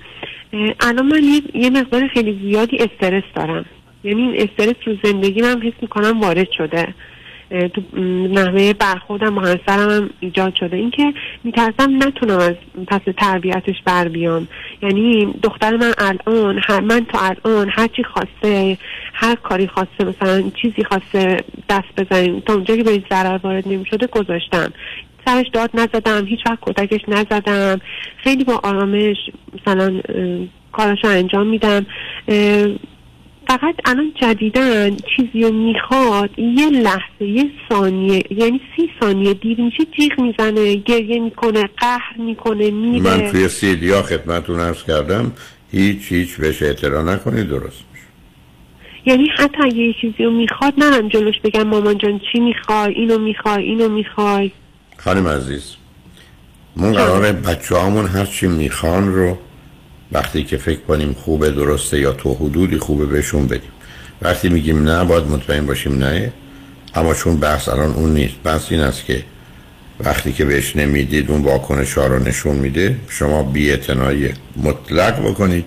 الان 0.80 1.06
من 1.06 1.22
یه, 1.54 1.70
مقدار 1.70 2.08
خیلی 2.08 2.40
زیادی 2.42 2.78
استرس 2.78 3.24
دارم. 3.34 3.64
یعنی 4.04 4.22
این 4.22 4.34
استرس 4.36 4.76
رو 4.86 4.96
زندگی 5.02 5.42
من 5.42 5.62
حس 5.62 5.72
می‌کنم 5.82 6.20
وارد 6.20 6.50
شده. 6.50 6.94
تو 7.74 8.00
نحوه 8.28 8.72
برخوردم 8.72 9.34
با 9.34 9.40
همسرم 9.40 9.90
هم 9.90 10.10
ایجاد 10.20 10.54
شده. 10.54 10.76
اینکه 10.76 11.12
میترسم 11.44 12.02
نتونم 12.02 12.38
از 12.38 12.54
پس 12.86 13.00
تربیتش 13.16 13.82
بر 13.84 14.08
بیام. 14.08 14.48
یعنی 14.82 15.34
دختر 15.42 15.76
من 15.76 15.92
الان 15.98 16.60
هر 16.62 16.80
من 16.80 17.04
تا 17.04 17.18
الان 17.18 17.68
هر 17.70 17.86
چی 17.86 18.04
خواسته 18.04 18.78
هر 19.12 19.34
کاری 19.34 19.66
خواسته 19.66 20.04
مثلا 20.04 20.50
چیزی 20.62 20.84
خواسته 20.84 21.36
دست 21.68 21.88
بزنیم 22.00 22.40
تا 22.40 22.54
اونجا 22.54 22.76
که 22.76 22.82
بهش 22.82 23.02
ضرر 23.10 23.40
وارد 23.42 23.68
نمی‌شده 23.68 24.06
گذاشتم. 24.06 24.72
سرش 25.24 25.46
داد 25.52 25.70
نزدم 25.74 26.26
هیچ 26.26 26.40
وقت 26.46 26.58
کتکش 26.62 27.00
نزدم. 27.08 27.80
خیلی 28.24 28.44
با 28.44 28.60
آرامش 28.62 29.16
مثلا 29.60 30.00
اه، 30.08 30.46
کاراشو 30.72 31.08
انجام 31.08 31.46
میدم. 31.46 31.86
فقط 33.48 33.74
الان 33.84 34.12
جدیدن 34.22 34.96
چیزی 35.16 35.42
رو 35.42 35.52
می‌خواد 35.52 36.38
یه 36.38 36.70
لحظه 36.70 37.24
یه 37.24 37.50
ثانیه 37.68 38.22
یعنی 38.30 38.60
سی 38.76 38.90
ثانیه 39.00 39.34
دیر 39.34 39.60
میشه 39.60 39.84
جیغ 39.98 40.20
می‌زنه 40.20 40.74
گریه 40.74 41.20
می‌کنه 41.20 41.68
قهر 41.76 42.16
می‌کنه 42.18 42.70
میره. 42.70 43.02
من 43.02 43.30
توی 43.30 43.48
سیدی 43.48 43.90
ها 43.90 44.02
خدمتون 44.02 44.60
عرض 44.60 44.84
کردم 44.84 45.32
هیچ 45.72 46.12
هیچ 46.12 46.36
بهش 46.36 46.62
اعتراض 46.62 47.08
نکنید 47.08 47.48
درست 47.48 47.84
یعنی 49.06 49.28
حتی 49.38 49.62
اگه 49.62 49.76
یه 49.76 49.94
چیزی 50.00 50.24
رو 50.24 50.30
می‌خواد 50.30 50.74
نرم 50.78 51.08
جلوش 51.08 51.34
بگم 51.44 51.62
مامان 51.62 51.98
جان 51.98 52.20
چی 52.32 52.40
می‌خوای؟ 52.40 52.94
اینو 52.94 53.18
می‌خوای 53.18 53.64
اینو 53.64 53.88
می‌خوای؟ 53.88 54.52
خانم 54.98 55.28
عزیز 55.28 55.62
من 56.76 56.92
قرار 56.92 57.32
بچه 57.32 57.76
هامون 57.76 58.06
هر 58.06 58.26
چی 58.26 58.46
می‌خوان 58.46 59.14
رو 59.14 59.38
وقتی 60.12 60.44
که 60.44 60.56
فکر 60.56 60.80
کنیم 60.80 61.12
خوبه 61.12 61.50
درسته 61.50 62.00
یا 62.00 62.12
تو 62.12 62.34
حدودی 62.34 62.78
خوبه 62.78 63.06
بهشون 63.06 63.46
بدیم. 63.46 63.70
وقتی 64.22 64.48
میگیم 64.48 64.88
نه 64.88 65.04
باید 65.04 65.24
مطمئن 65.24 65.66
باشیم 65.66 65.98
نه. 65.98 66.32
اما 66.94 67.14
چون 67.14 67.36
بحث 67.36 67.68
الان 67.68 67.92
اون 67.94 68.14
نیست 68.14 68.34
بحث 68.44 68.66
این 68.70 68.80
است 68.80 69.04
که 69.04 69.24
وقتی 70.00 70.32
که 70.32 70.44
بهش 70.44 70.76
نمی‌دید 70.76 71.30
اون 71.30 71.42
واکنش 71.42 71.98
ها 71.98 72.06
رو 72.06 72.18
نشون 72.18 72.56
میده 72.56 72.96
شما 73.08 73.42
بی 73.42 73.76
مطلق 74.56 75.30
بکنید. 75.30 75.64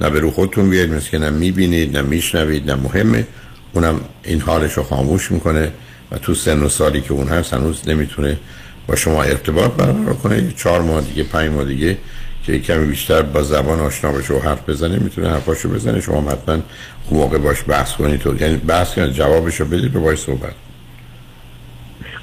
نه 0.00 0.10
به 0.10 0.20
رو 0.20 0.30
خودتون 0.30 0.70
بیاید 0.70 0.92
مثل 0.92 1.10
که 1.10 1.18
نه 1.18 1.30
می‌بینید 1.30 1.96
نه 1.96 2.02
میشنوید 2.02 2.70
نه 2.70 2.74
مهمه. 2.74 3.26
اونم 3.72 4.00
این 4.24 4.40
حالش 4.40 4.72
رو 4.72 4.82
خاموش 4.82 5.32
می‌کنه 5.32 5.72
و 6.10 6.18
تو 6.18 6.34
سن 6.34 6.62
و 6.62 6.68
سالی 6.68 7.00
که 7.00 7.12
اون 7.12 7.28
هست 7.28 7.54
هنوز 7.54 7.88
نمی‌تونه 7.88 8.38
با 8.86 8.96
شما 8.96 9.22
ارتباط 9.22 9.70
برقرار 9.70 10.14
کنه. 10.14 10.42
یه 10.42 10.52
چهار 10.56 10.82
ماه 10.82 11.00
دیگه 11.00 11.22
پنج 11.22 11.50
ماه 11.50 11.64
دیگه 11.64 11.98
که 12.46 12.58
کمی 12.58 12.86
بیشتر 12.86 13.22
با 13.22 13.42
زبان 13.42 13.80
آشنا 13.80 14.12
بشه 14.12 14.34
و 14.34 14.38
حرف 14.38 14.68
بزنه 14.68 14.98
می‌تونه 14.98 15.30
حرفاشو 15.30 15.68
بزنه. 15.68 16.00
شما 16.00 16.30
حتما 16.30 16.54
اون 16.54 17.20
موقع 17.20 17.38
باش 17.38 17.56
بحث 17.68 17.92
کنید. 17.92 18.20
تو 18.20 18.36
یعنی 18.40 18.56
بحث 18.56 18.94
کنید 18.94 19.10
جوابشو 19.12 19.64
بدید 19.64 19.96
و 19.96 20.00
باش 20.00 20.18
صحبت 20.18 20.54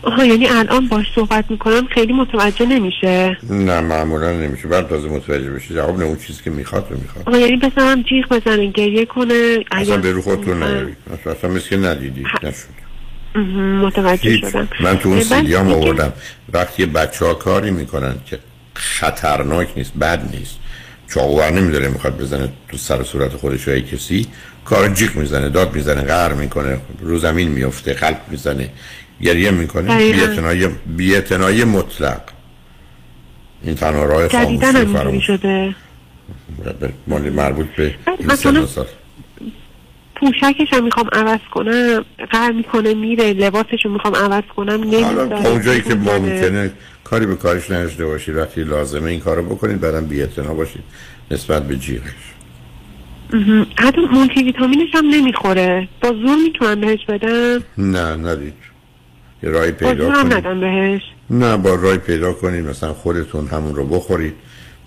آها 0.03 0.25
یعنی 0.25 0.47
الان 0.47 0.87
باش 0.87 1.05
صحبت 1.15 1.45
می‌کنم 1.49 1.87
خیلی 1.87 2.13
متوجه 2.13 2.65
نمیشه. 2.65 3.37
نه 3.49 3.81
معمولا 3.81 4.31
نمیشه. 4.31 4.67
بعد 4.67 4.87
تازه 4.87 5.07
متوجه 5.07 5.51
بشه 5.51 5.73
جواب 5.73 5.99
نه 5.99 6.05
اون 6.05 6.17
چیزی 6.17 6.43
که 6.43 6.49
می‌خواد 6.49 6.87
رو 6.89 6.97
می‌خواد. 6.97 7.29
آها 7.29 7.37
یعنی 7.37 7.57
بزنم 7.57 8.01
جیغ 8.01 8.27
بزنه 8.29 8.65
گریه 8.65 9.05
کنه. 9.05 9.59
اصلا 9.71 9.97
به 9.97 10.11
رو 10.11 10.21
خودتون 10.21 10.63
نیارید 10.63 10.97
اصلا 11.25 11.49
مثل 11.49 11.77
نشد. 11.77 12.21
مهم، 12.43 12.53
متوجه. 13.35 14.37
شدم. 14.37 14.67
من 14.79 14.97
تو 14.97 15.09
اون 15.09 15.17
بعد 15.17 15.27
سیدی 15.27 15.55
هم 15.55 15.67
اینکه- 15.67 15.85
آوردم. 15.87 16.13
وقتی 16.53 16.85
بچه 16.85 17.25
ها 17.25 17.33
کاری 17.33 17.71
می‌کنن 17.71 18.15
که 18.25 18.39
خطرناک 18.73 19.67
نیست 19.75 19.93
بد 19.93 20.35
نیست 20.35 20.55
چاقوور 21.13 21.49
نمیداره 21.49 21.87
می‌خواد 21.87 22.17
بزنه 22.17 22.49
تو 22.69 22.77
سر 22.77 23.03
صورت 23.03 23.31
خودش 23.31 23.67
یا 23.67 23.79
کسی 23.79 24.27
کار 24.65 24.89
جیک 24.89 25.17
می‌زنه 25.17 25.49
داد 25.49 25.75
می‌زنه 25.75 26.01
قهر 26.01 26.33
می‌کنه 26.33 26.77
رو 26.99 27.17
زمین 27.17 27.47
میفته 27.47 27.93
قلب 27.93 28.21
می‌زنه 28.31 28.69
گریه 29.21 29.51
می‌کنه. 29.51 29.97
بیعتنایی 29.97 30.67
بیعتنایی 30.97 31.63
مطلق. 31.63 32.21
این 33.63 33.75
تنها 33.75 34.03
راه 34.03 34.27
خاموشی 34.27 34.85
فراموش 34.85 35.29
اینجوری 35.29 35.75
شده. 37.07 37.29
مربوط 37.29 37.67
به 37.77 37.95
این 38.19 38.35
سن 38.35 38.65
پوشکش 40.21 40.73
هم 40.73 40.83
می‌خوام 40.83 41.07
عوض 41.13 41.39
کنم 41.51 42.05
قهر 42.31 42.51
می‌کنه 42.51 42.93
میره 42.93 43.33
لباسش 43.33 43.85
رو 43.85 43.91
می‌خوام 43.91 44.15
عوض 44.15 44.43
کنم 44.55 44.91
تا 45.29 45.49
اونجایی 45.49 45.81
که 45.81 45.95
می‌زنه. 45.95 46.19
ممکنه 46.19 46.71
کاری 47.03 47.25
به 47.25 47.35
کارش 47.35 47.71
نداشته 47.71 48.05
باشید 48.05 48.35
وقتی 48.35 48.63
لازمه 48.63 49.11
این 49.11 49.19
کارو 49.19 49.43
بکنید 49.43 49.81
بعدم 49.81 50.05
بی‌اعتنا 50.05 50.53
باشید 50.53 50.83
نسبت 51.31 51.67
به 51.67 51.75
جیغش. 51.75 52.33
حتی 53.77 54.01
مولتی 54.11 54.43
ویتامینش 54.43 54.89
هم 54.93 55.05
نمی‌خوره. 55.05 55.87
با 56.01 56.09
زور 56.09 56.35
می‌تونم 56.43 56.81
بهش 56.81 57.05
بدم؟ 57.05 57.63
نه 57.77 58.15
ندید. 58.15 58.53
یه 59.43 59.49
راهی 59.49 59.71
با 59.71 59.77
پیدا 59.77 60.05
زور 60.05 60.15
هم 60.15 60.29
کنید. 60.29 60.33
ندم 60.33 60.59
بهش. 60.59 61.01
نه 61.29 61.57
با 61.57 61.75
راهی 61.75 61.97
پیدا 61.97 62.33
کنید. 62.33 62.65
مثلا 62.65 62.93
خودتون 62.93 63.47
همون 63.47 63.75
رو 63.75 63.85
بخورید. 63.85 64.33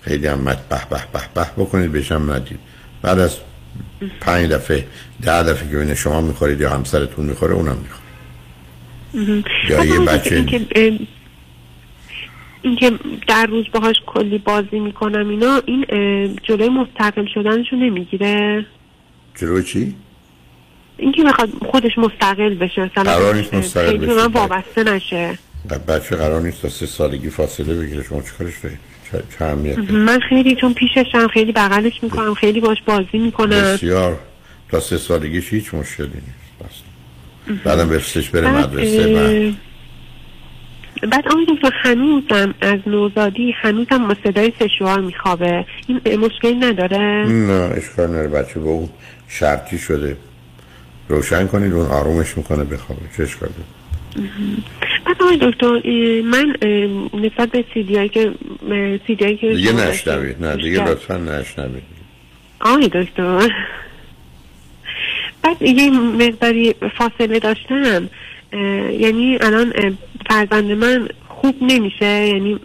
خیلی 0.01 0.27
هم 0.27 0.45
به 0.45 0.57
به 0.91 1.21
به 1.35 1.47
بکنید 1.65 1.93
بهش 1.93 2.13
هم 2.13 2.33
ندید. 2.33 2.59
بعد 3.03 3.19
از 3.19 3.37
پنج 4.21 4.51
دفعه 4.51 4.87
ده 5.23 5.43
دفعه 5.43 5.71
که 5.71 5.77
بین 5.77 5.95
شما 5.95 6.21
می‌خورید 6.21 6.61
یا 6.61 6.71
همسرتون 6.71 7.25
می‌خوره 7.25 7.55
اونم 7.55 7.77
می‌خوره. 7.77 9.45
یا 9.69 9.79
حتی 9.79 9.89
یه 9.89 10.01
بچه- 10.01 10.99
اینکه 12.63 12.93
در 13.29 13.47
روز 13.47 13.65
باهاش 13.73 13.97
کلی 14.07 14.39
بازی 14.39 14.81
می‌کنم 14.81 15.29
اینا 15.29 15.63
این 15.67 15.85
جلوی 16.43 16.69
مستقل 16.69 17.27
شدنشو 17.35 17.77
نمی‌گیره 17.77 18.67
جلو 19.35 19.63
چی؟ 19.63 19.95
اینکه 20.97 21.25
بخواد 21.25 21.51
خودش 21.71 21.99
مستقل 21.99 22.55
بشه 22.55 22.83
مثلا 22.85 23.03
قرار 23.03 23.35
نیست 23.35 23.55
مستقل 23.55 23.97
بشه. 23.97 24.15
من 24.15 24.33
وابسته 24.33 24.85
نشه 24.85 25.39
بچه 25.89 26.17
قرار 26.17 26.43
نیست 26.43 26.63
تا 26.63 26.69
سه 26.69 26.87
سالگی 26.87 27.31
فاصله 27.31 27.75
بگیره 27.75 28.03
شما 28.03 28.23
چیکارش 28.23 28.59
دارید 28.63 28.79
من 29.91 30.21
خیلی 30.29 30.57
چون 30.57 30.75
پیششم 30.75 31.29
خیلی 31.29 31.53
بغلش 31.53 32.03
می‌کنم 32.03 32.35
خیلی 32.35 32.61
باش 32.61 32.83
بازی 32.87 33.19
می‌کنم 33.19 33.49
بسیار. 33.49 34.19
تا 34.69 34.81
سه 34.81 34.99
سالگیش 34.99 35.53
هیچ 35.53 35.75
مشکلی 35.75 36.07
نیست 36.07 36.85
بعدم 37.65 37.89
برسش 37.89 38.31
بره 38.31 38.51
مدرسه 38.51 39.15
بعد. 39.15 39.55
بعد 41.11 41.25
آقای 41.29 41.47
دکتر 41.49 41.71
هنوزم 41.83 42.55
از 42.61 42.79
نوزادی 42.87 43.55
هنوزم 43.57 44.09
با 44.09 44.17
صدای 44.25 44.53
سشوار 44.59 45.01
میخوابه. 45.01 45.67
این 45.87 46.17
مشکلی 46.17 46.55
نداره؟ 46.55 47.27
نه 47.29 47.53
اشکال 47.53 48.07
نداره. 48.07 48.29
بچه 48.29 48.61
با 48.61 48.71
اون 48.71 48.89
شرطی 49.29 49.79
شده. 49.79 50.17
روشن 51.09 51.47
کنید 51.47 51.73
اون 51.73 51.87
آرومش 51.87 52.37
می‌کنه 52.37 52.65
بخوابه. 52.65 53.03
چه 53.17 53.23
اشکال 53.23 53.49
داره 53.49 54.29
بعد 54.81 54.94
آقای 55.25 55.39
دکتر 55.51 55.81
من 56.23 56.57
نسبت 57.15 57.51
به 57.51 57.65
سیدی 57.75 57.97
هایی 57.97 58.09
که 58.09 58.33
سیدی 59.07 59.25
هایی 59.25 59.37
که 59.37 59.55
دیگه 59.55 59.73
نشنوید 59.73 60.45
نه 60.45 60.57
دیگه 60.57 60.85
لطفا 60.85 61.17
نشنوید. 61.17 61.83
آقای 62.61 62.91
دکتر. 62.95 63.49
بعد 65.43 65.63
یه 65.63 65.91
مقداری 65.91 66.75
فاصله 66.99 67.39
داشتم. 67.39 68.09
یعنی 68.99 69.39
الان 69.41 69.97
فرزند 70.31 70.71
من 70.71 71.09
خوب 71.29 71.57
نمیشه 71.61 72.07
یعنی 72.07 72.61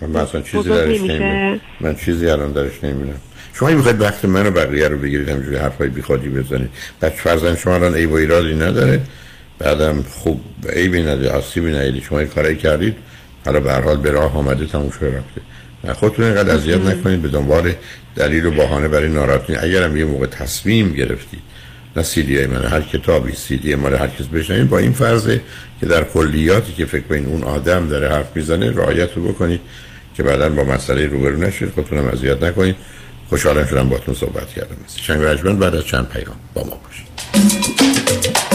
من 0.00 0.16
اصلا 0.16 0.40
چیزی 0.40 0.68
درش 0.68 1.00
نمیشه. 1.00 1.60
من 1.80 1.94
چیزی 1.94 2.28
الان 2.28 2.52
درش 2.52 2.84
نمی‌بینم. 2.84 3.20
شما 3.54 3.68
این 3.68 3.76
می‌خواید 3.76 4.00
وقت 4.00 4.24
من 4.24 4.46
و 4.46 4.50
بقیه 4.50 4.88
رو 4.88 4.98
بگیرید 4.98 5.28
همجوری 5.28 5.56
حرفای 5.56 5.88
بیخودی 5.88 6.28
بزنید. 6.28 6.70
بچه 7.02 7.16
فرزند 7.16 7.58
شما 7.58 7.74
الان 7.74 7.94
عیب 7.94 8.10
و 8.10 8.14
ایرادی 8.14 8.54
نداره؟ 8.54 9.00
بعدم 9.58 10.02
خوب 10.02 10.40
عیبی 10.72 11.02
نداره 11.02 11.30
آسیبی 11.30 11.70
نداره. 11.70 12.00
شما 12.00 12.18
این 12.18 12.28
کارایی 12.28 12.56
کردید 12.56 12.96
حالا 13.44 13.60
به 13.60 13.72
هر 13.72 13.80
حال 13.80 13.96
به 13.96 14.10
راه 14.10 14.36
آمده 14.36 14.66
تموم 14.66 14.90
شده 14.90 15.06
رفته. 15.06 15.40
خودتون 15.94 16.24
اینقدر 16.24 16.54
اذیت 16.54 16.80
نکنید 16.80 17.22
به 17.22 17.28
دنبال 17.28 17.72
دلیل 18.16 18.46
و 18.46 18.50
بهانه 18.50 18.88
برای 18.88 19.08
ناراحت 19.08 19.50
نیست. 19.50 19.64
اگرم 19.64 19.96
یه 19.96 20.04
موقع 20.04 20.26
تصمیم 20.26 20.92
گرفتید 20.92 21.42
نه 21.96 22.02
سیدی 22.02 22.36
های 22.36 22.46
من 22.46 22.64
هر 22.64 22.80
کتابی 22.80 23.32
سیدی 23.32 23.74
مال 23.74 23.94
هر 23.94 24.08
کس 24.08 24.26
بشنید 24.26 24.68
با 24.68 24.78
این 24.78 24.92
فرضه 24.92 25.40
که 25.80 25.86
در 25.86 26.04
کلیاتی 26.04 26.72
که 26.72 26.86
فکر 26.86 27.02
کنید 27.02 27.26
اون 27.26 27.42
آدم 27.42 27.88
داره 27.88 28.08
حرف 28.08 28.36
می‌زنه 28.36 28.70
رعایت 28.70 29.08
رو 29.16 29.28
بکنید 29.28 29.60
که 30.16 30.22
بعدا 30.22 30.48
با 30.48 30.64
مسئله 30.64 31.06
روبرو 31.06 31.36
نشید. 31.36 31.70
خودتونم 31.70 32.08
اذیت 32.08 32.42
نکنید. 32.42 32.76
خوشحالم 33.28 33.66
شدم 33.66 33.88
باتون 33.88 34.14
صحبت 34.14 34.48
کردم. 34.48 34.76
شنگ 34.96 35.58
بعد 35.58 35.74
از 35.74 35.84
چند 35.84 36.08
پیام 36.08 36.36
با 36.54 36.64
ما 36.64 36.80
باشید. 36.84 38.53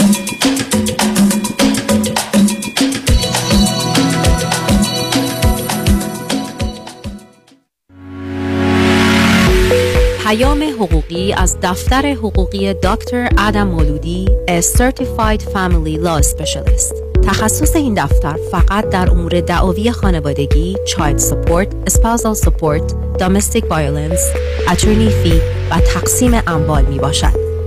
پیام 10.30 10.62
حقوقی 10.62 11.32
از 11.32 11.58
دفتر 11.62 12.12
حقوقی 12.12 12.74
دکتر 12.74 13.28
ادم 13.38 13.68
مولودی 13.68 14.28
A 14.48 14.62
Certified 14.62 15.40
Family 15.42 16.04
Law 16.04 16.22
Specialist 16.22 16.94
تخصص 17.26 17.76
این 17.76 17.94
دفتر 17.94 18.36
فقط 18.50 18.88
در 18.88 19.10
امور 19.10 19.40
دعاوی 19.40 19.90
خانوادگی، 19.90 20.76
Child 20.86 21.20
Support, 21.20 21.92
Spousal 21.92 22.44
Support, 22.44 22.94
Domestic 23.18 23.62
Violence, 23.62 24.22
Attorney 24.66 25.10
Fee 25.24 25.42
و 25.70 25.80
تقسیم 25.80 26.32
اموال 26.46 26.84
می 26.84 26.98
باشد. 26.98 27.49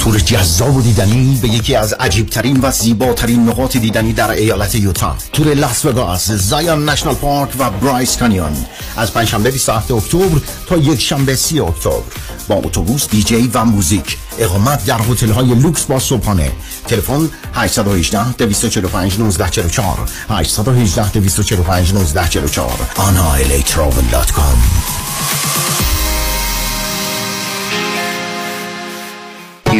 تور 0.00 0.18
جذاب 0.18 0.76
و 0.76 0.82
دیدنی 0.82 1.38
به 1.42 1.48
یکی 1.48 1.74
از 1.74 1.92
عجیبترین 1.92 2.60
و 2.62 2.70
زیباترین 2.70 3.48
نقاط 3.48 3.76
دیدنی 3.76 4.12
در 4.12 4.30
ایالت 4.30 4.74
یوتا. 4.74 5.16
تور 5.32 5.54
لاس 5.54 5.84
وگاس 5.84 6.30
Zion 6.30 6.88
National 6.88 7.14
Park 7.14 7.50
و 7.58 7.70
Bryce 7.70 8.16
Canyon. 8.16 8.52
از 8.96 9.12
پنجشنبه 9.12 9.50
27 9.50 9.90
اکتبر 9.90 10.40
تا 10.66 10.76
یک 10.76 11.00
شنبه 11.00 11.36
30 11.36 11.60
اکتبر. 11.60 12.02
با 12.48 12.54
اتوبوس 12.54 13.08
دیجی 13.08 13.50
و 13.54 13.64
موزیک. 13.64 14.16
اقامت 14.38 14.84
در 14.84 15.00
هتل 15.10 15.30
های 15.30 15.54
لوکس 15.54 15.84
با 15.84 15.98
صبحانه. 15.98 16.52
تلفن 16.86 17.28
818 17.54 18.32
245 18.32 19.12
1944 19.12 20.08
818 20.28 21.10
245 21.10 21.90
1944 21.90 22.70
anailatravel.com 22.96 24.56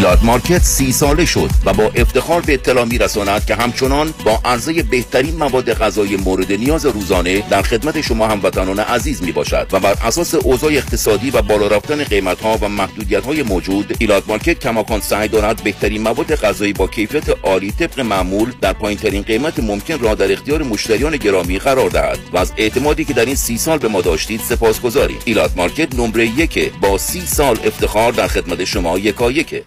ایلات 0.00 0.24
مارکت 0.24 0.62
سی 0.62 0.92
ساله 0.92 1.24
شد 1.24 1.50
و 1.64 1.72
با 1.72 1.84
افتخار 1.84 2.40
به 2.40 2.54
اطلاع 2.54 2.84
می 2.84 2.98
رساند 2.98 3.46
که 3.46 3.54
همچنان 3.54 4.14
با 4.24 4.40
عرضه 4.44 4.82
بهترین 4.82 5.36
مواد 5.36 5.72
غذایی 5.72 6.16
مورد 6.16 6.52
نیاز 6.52 6.86
روزانه 6.86 7.40
در 7.50 7.62
خدمت 7.62 8.00
شما 8.00 8.28
هموطنان 8.28 8.78
عزیز 8.78 9.22
می 9.22 9.32
باشد 9.32 9.66
و 9.72 9.80
بر 9.80 9.96
اساس 10.04 10.34
اوضاع 10.34 10.72
اقتصادی 10.72 11.30
و 11.30 11.42
بالا 11.42 11.66
رفتن 11.66 12.04
قیمت 12.04 12.40
ها 12.40 12.58
و 12.60 12.68
محدودیت 12.68 13.24
های 13.24 13.42
موجود 13.42 13.96
ایلات 14.00 14.24
مارکت 14.28 14.58
کماکان 14.58 15.00
سعی 15.00 15.28
دارد 15.28 15.64
بهترین 15.64 16.02
مواد 16.02 16.34
غذایی 16.34 16.72
با 16.72 16.86
کیفیت 16.86 17.28
عالی 17.42 17.72
طبق 17.72 18.00
معمول 18.00 18.52
در 18.60 18.72
پایین 18.72 18.98
ترین 18.98 19.22
قیمت 19.22 19.60
ممکن 19.60 19.98
را 19.98 20.14
در 20.14 20.32
اختیار 20.32 20.62
مشتریان 20.62 21.16
گرامی 21.16 21.58
قرار 21.58 21.90
دهد 21.90 22.18
و 22.32 22.38
از 22.38 22.52
اعتمادی 22.56 23.04
که 23.04 23.12
در 23.12 23.24
این 23.24 23.34
سی 23.34 23.58
سال 23.58 23.78
به 23.78 23.88
ما 23.88 24.00
داشتید 24.00 24.40
سپاسگزاریم. 24.40 25.18
ایلات 25.24 25.56
مارکت 25.56 25.94
نمره 25.94 26.26
یک 26.26 26.72
با 26.80 26.98
سی 26.98 27.26
سال 27.26 27.58
افتخار 27.64 28.12
در 28.12 28.26
خدمت 28.26 28.64
شما 28.64 28.98
یکایکه 28.98 29.62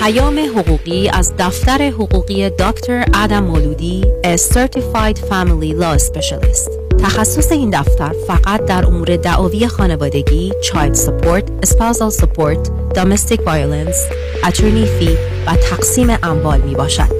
پیام 0.00 0.38
حقوقی 0.38 1.08
از 1.08 1.32
دفتر 1.38 1.90
حقوقی 1.90 2.50
دکتر 2.50 3.04
ادم 3.14 3.44
مولودی 3.44 4.04
A 4.24 4.36
Certified 4.38 5.18
Family 5.18 5.82
Law 5.82 5.98
Specialist 5.98 6.70
تخصص 6.98 7.52
این 7.52 7.70
دفتر 7.70 8.14
فقط 8.26 8.64
در 8.64 8.86
امور 8.86 9.16
دعاوی 9.16 9.66
خانوادگی، 9.66 10.52
Child 10.62 10.96
Support, 10.96 11.66
Spousal 11.68 12.14
Support, 12.20 12.70
Domestic 12.94 13.40
Violence, 13.40 13.98
Attorney 14.42 14.86
Fee 15.00 15.18
و 15.46 15.56
تقسیم 15.70 16.18
اموال 16.22 16.60
می 16.60 16.74
باشد. 16.74 17.19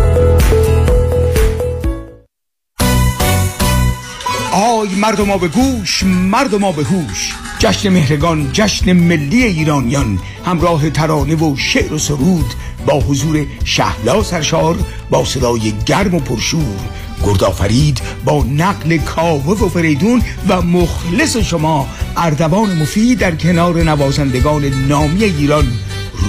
آی 4.51 4.95
مردم 4.95 5.37
به 5.37 5.47
گوش 5.47 6.03
مردم 6.03 6.71
به 6.71 6.83
هوش. 6.83 7.33
جشن 7.59 7.89
مهرگان 7.89 8.49
جشن 8.53 8.93
ملی 8.93 9.43
ایرانیان. 9.43 10.19
همراه 10.45 10.89
ترانه 10.89 11.35
و 11.35 11.55
شعر 11.57 11.93
و 11.93 11.97
سرود 11.97 12.53
با 12.85 12.99
حضور 12.99 13.45
شهلا 13.63 14.23
سرشار 14.23 14.75
با 15.09 15.25
صدای 15.25 15.73
گرم 15.85 16.15
و 16.15 16.19
پرشور. 16.19 16.79
گردآفرید 17.25 18.01
با 18.25 18.43
نقل 18.43 18.97
کاوه 18.97 19.59
و 19.59 19.69
فریدون 19.69 20.21
و 20.47 20.61
مخلص 20.61 21.37
شما 21.37 21.87
اردوان 22.17 22.77
مفید 22.77 23.19
در 23.19 23.35
کنار 23.35 23.83
نوازندگان 23.83 24.65
نامی 24.65 25.23
ایران. 25.23 25.67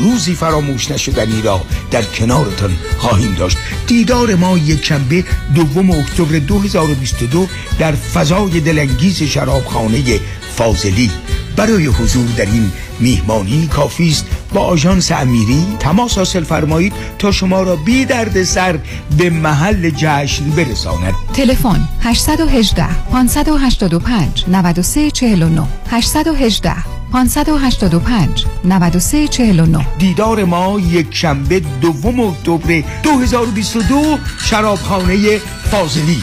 روزی 0.01 0.35
فراموش 0.35 0.91
نشدنی 0.91 1.43
را 1.43 1.65
در 1.91 2.03
کنارتان 2.03 2.77
خواهیم 2.99 3.35
داشت. 3.35 3.57
دیدار 3.87 4.35
ما 4.35 4.59
یک 4.59 4.85
شنبه 4.85 5.25
دوم 5.55 5.91
اکتبر 5.91 6.39
2022 6.39 7.47
در 7.79 7.93
فضای 7.93 8.61
دلانگیز 8.61 9.23
شرابخانه 9.23 10.21
فاضلی. 10.57 11.11
برای 11.57 11.87
حضور 11.87 12.27
در 12.37 12.47
این 12.47 12.73
میهمانی 13.01 13.67
کافی 13.67 14.09
است. 14.09 14.27
با 14.55 14.61
آژانس 14.61 15.13
امیری 15.13 15.67
تماس 15.79 16.19
حاصل 16.19 16.45
فرمایید 16.45 16.93
تا 17.19 17.33
شما 17.33 17.63
را 17.63 17.77
بی 17.77 18.05
درد 18.05 18.43
سر 18.43 18.79
به 19.19 19.31
محل 19.31 19.91
جشن 19.91 20.51
برساند. 20.51 21.15
تلفن 21.35 21.89
818 22.01 22.87
585 23.13 24.45
9349 24.49 25.63
818 25.91 27.02
585 27.13 28.47
9349 28.65 29.87
دیدار 29.99 30.45
ما 30.45 30.81
یک 30.81 31.07
شنبه 31.11 31.63
دوم 31.81 32.21
اکتبر 32.21 32.83
2022 33.03 34.19
شرابخانه 34.39 35.39
فاضلی. 35.71 36.23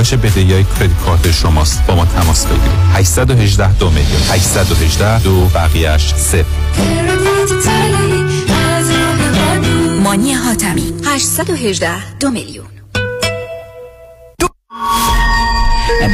کاهش 0.00 0.14
بدهی 0.14 0.52
های 0.52 0.64
credit 0.64 0.98
card 1.04 1.30
شماست. 1.30 1.86
با 1.86 1.94
ما 1.94 2.04
تماس 2.04 2.46
بگیرید. 2.46 2.70
818 2.94 3.72
دو 3.72 3.90
میلیون. 3.90 4.20
818 4.30 5.22
دو 5.22 5.44
بقیهش 5.44 6.14
صفر. 6.14 6.44
مانی 10.02 10.32
حاتمی. 10.32 10.92
818 11.06 12.16
دو 12.20 12.30
میلیون. 12.30 12.66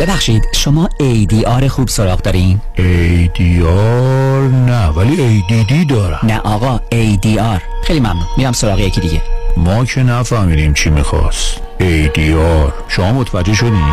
ببخشید 0.01 0.43
شما 0.55 0.89
ADR 1.01 1.65
خوب 1.65 1.89
سراغ 1.89 2.23
دارین؟ 2.23 2.61
ADR 2.77 4.53
نه 4.69 4.87
ولی 4.87 5.45
ADD 5.49 5.91
دارم. 5.91 6.21
نه 6.23 6.39
آقا 6.39 6.81
ADR 6.93 7.87
خیلی 7.87 8.01
ممنون. 8.01 8.27
میرم 8.37 8.53
سراغ 8.53 8.79
یکی 8.79 9.01
دیگه. 9.01 9.23
ما 9.57 9.85
که 9.85 10.03
نفهمیدیم 10.03 10.73
چی 10.73 10.91
می‌خواست 10.91 11.61
ADR 11.81 12.73
شما 12.89 13.12
متوجه 13.12 13.55
شدین؟ 13.55 13.93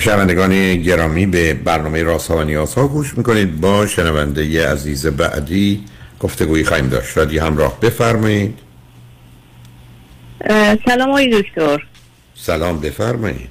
شنوندگان 0.00 0.76
گرامی 0.76 1.26
به 1.26 1.54
برنامه 1.54 2.02
راست 2.02 2.30
ها 2.30 2.36
و 2.36 2.42
نیاز 2.44 2.74
ها 2.74 2.88
گوش 2.88 3.18
می‌کنید. 3.18 3.60
با 3.60 3.86
شنونده 3.86 4.44
ی 4.46 4.58
عزیز 4.58 5.06
بعدی 5.06 5.84
گفتگویی 6.20 6.64
خواهیم 6.64 6.88
داشت. 6.88 7.18
رادی 7.18 7.38
همراه 7.38 7.80
بفرمایید. 7.80 8.58
سلام 10.84 11.08
آقای 11.08 11.42
دکتر. 11.42 11.86
سلام 12.34 12.80
بفرمایید. 12.80 13.48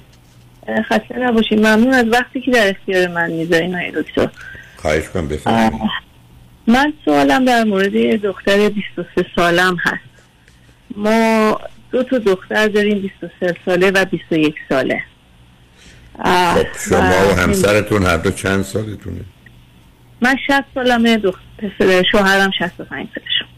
خسته 0.88 1.18
نباشید. 1.18 1.58
ممنون 1.58 1.94
از 1.94 2.06
وقتی 2.12 2.40
که 2.40 2.50
در 2.50 2.68
اختیار 2.68 3.08
من 3.08 3.30
می‌ذارین 3.30 3.74
آقای 3.74 4.02
دکتر. 4.02 4.28
خواهش 4.76 5.08
کنم 5.08 5.28
بفرمایید. 5.28 6.03
من 6.66 6.92
سوالم 7.04 7.44
در 7.44 7.64
مورد 7.64 8.20
دختر 8.22 8.68
23 8.68 9.26
سالم 9.36 9.76
هست. 9.84 10.24
ما 10.96 11.60
دو 11.90 12.02
تا 12.02 12.18
دختر 12.18 12.68
داریم 12.68 12.98
23 12.98 13.56
ساله 13.66 13.90
و 13.90 14.04
21 14.04 14.54
ساله. 14.68 15.02
خب 16.24 16.66
شما 16.88 17.28
و 17.28 17.40
همسرتون 17.40 18.02
هر 18.02 18.16
دو 18.16 18.30
چند 18.30 18.62
سالتونه؟ 18.62 19.20
من 20.20 20.36
60 20.46 20.64
سالمه 20.74 21.16
دختر 21.16 22.02
شوهرم 22.12 22.50
65 22.58 23.08
سالشون 23.14 23.48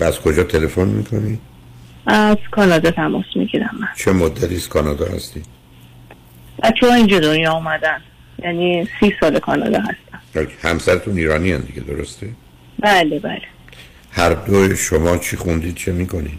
بس 0.00 0.18
کجا 0.20 0.44
تلفن 0.44 0.88
می‌کنی؟ 0.88 1.38
از 2.06 2.36
کانادا 2.50 2.90
تماس 2.90 3.24
می‌گیرم 3.36 3.70
من. 3.80 3.88
چه 3.96 4.12
مدتی 4.12 4.54
از 4.54 4.68
کانادا 4.68 5.06
هستی؟ 5.06 5.42
بچه 6.62 6.86
ها 6.86 6.94
اینجا 6.94 7.20
دنیا 7.20 7.52
اومدن. 7.52 8.02
یعنی 8.42 8.88
سی 9.00 9.14
سال 9.20 9.38
کانادا 9.38 9.80
هستم 9.80 10.07
همسرتون 10.62 11.18
ایرانی 11.18 11.52
هم 11.52 11.60
دیگه 11.60 11.80
درسته؟ 11.80 12.28
بله 12.80 13.18
بله 13.18 13.42
هر 14.10 14.34
دو 14.34 14.76
شما 14.76 15.16
چی 15.18 15.36
خوندید 15.36 15.74
چه 15.74 15.92
می‌کنید؟ 15.92 16.38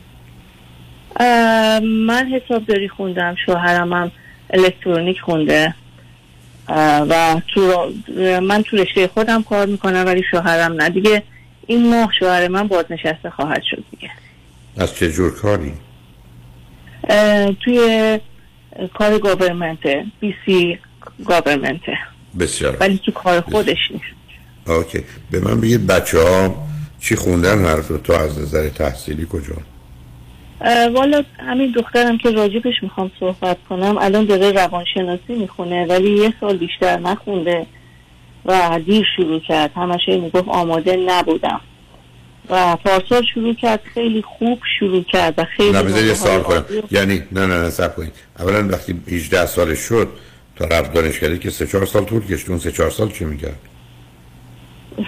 من 1.82 2.32
حسابداری 2.34 2.90
خوندم 2.90 3.36
شوهرم 3.46 3.94
هم 3.94 4.12
الکترونیک 4.50 5.20
خونده 5.20 5.74
و 7.10 7.42
تو 7.54 7.94
من 8.42 8.64
تو 8.64 8.78
رشته 8.78 9.08
خودم 9.08 9.44
کار 9.44 9.66
می‌کنم 9.66 10.04
ولی 10.06 10.24
شوهرم 10.32 10.74
نه 10.74 10.90
دیگه 10.90 11.24
این 11.68 11.90
ماه 11.90 12.12
شوهر 12.20 12.48
من 12.48 12.68
بازنشسته 12.68 13.30
خواهد 13.30 13.62
شد 13.70 13.84
دیگه 13.92 14.10
از 14.78 14.96
چه 14.96 15.12
جور 15.12 15.36
کاری؟ 15.36 15.74
توی 17.64 18.20
کار 18.94 19.18
گاورمنته 19.20 20.06
بی 20.20 20.36
سی 20.46 20.80
گاورمنته 21.26 21.99
بسیار. 22.40 22.78
ولی 22.80 23.02
تو 23.06 23.12
کار 23.12 23.42
خودش 23.42 23.92
نیست. 23.92 24.04
اوکی. 24.68 25.04
به 25.32 25.40
من 25.40 25.62
بگید 25.62 25.88
بچه 25.88 26.20
ها 26.20 26.68
چی 27.00 27.16
خوندن 27.16 27.66
هر 27.66 27.76
دو 27.76 27.98
تا 27.98 28.20
از 28.20 28.40
نظر 28.40 28.70
تحصیلی 28.70 29.28
کجا؟ 29.32 29.56
والا 30.94 31.24
همین 31.40 31.72
دخترم 31.72 32.18
که 32.18 32.32
راجبش 32.32 32.74
می‌خوام 32.82 33.12
صحبت 33.20 33.58
کنم 33.70 33.98
الان 33.98 34.26
داره 34.26 34.52
روانشناسی 34.52 35.34
می‌خونه 35.40 35.86
ولی 35.86 36.12
یه 36.12 36.34
سال 36.40 36.58
بیشتر 36.58 37.00
نخونده 37.00 37.66
و 38.46 38.80
دیر 38.86 39.06
شروع 39.16 39.40
کرد. 39.40 39.72
همشه 39.76 40.18
می‌گفت 40.18 40.48
آماده 40.48 40.96
نبودم. 40.96 41.62
و 42.50 42.76
پارسال 42.76 43.24
شروع 43.34 43.54
کرد 43.54 43.82
خیلی 43.94 44.22
خوب 44.22 44.60
شروع 44.80 45.04
کرد 45.04 45.34
و 45.38 45.46
خیلی 45.58 45.72
نه 45.72 46.02
یه 46.02 46.14
سوال 46.14 46.42
کنم. 46.42 46.66
یعنی 46.92 47.24
نه 47.32 47.46
نه 47.46 47.64
نه 47.64 47.70
سب 47.70 47.96
کنید. 47.96 48.14
اولا 48.40 48.68
وقتی 48.68 49.02
18 49.08 49.46
سالش 49.46 49.80
شد 49.80 50.08
تا 50.60 50.66
رفت 50.66 50.94
دانشگاهی 50.94 51.38
که 51.40 51.50
سه 51.50 51.68
چهار 51.68 51.86
سال 51.86 52.06
طول 52.06 52.22
کشت 52.26 52.50
اون 52.50 52.60
سه 52.60 52.72
چهار 52.72 52.90
سال 52.90 53.12
چه 53.12 53.26
می‌کرد؟ 53.26 53.60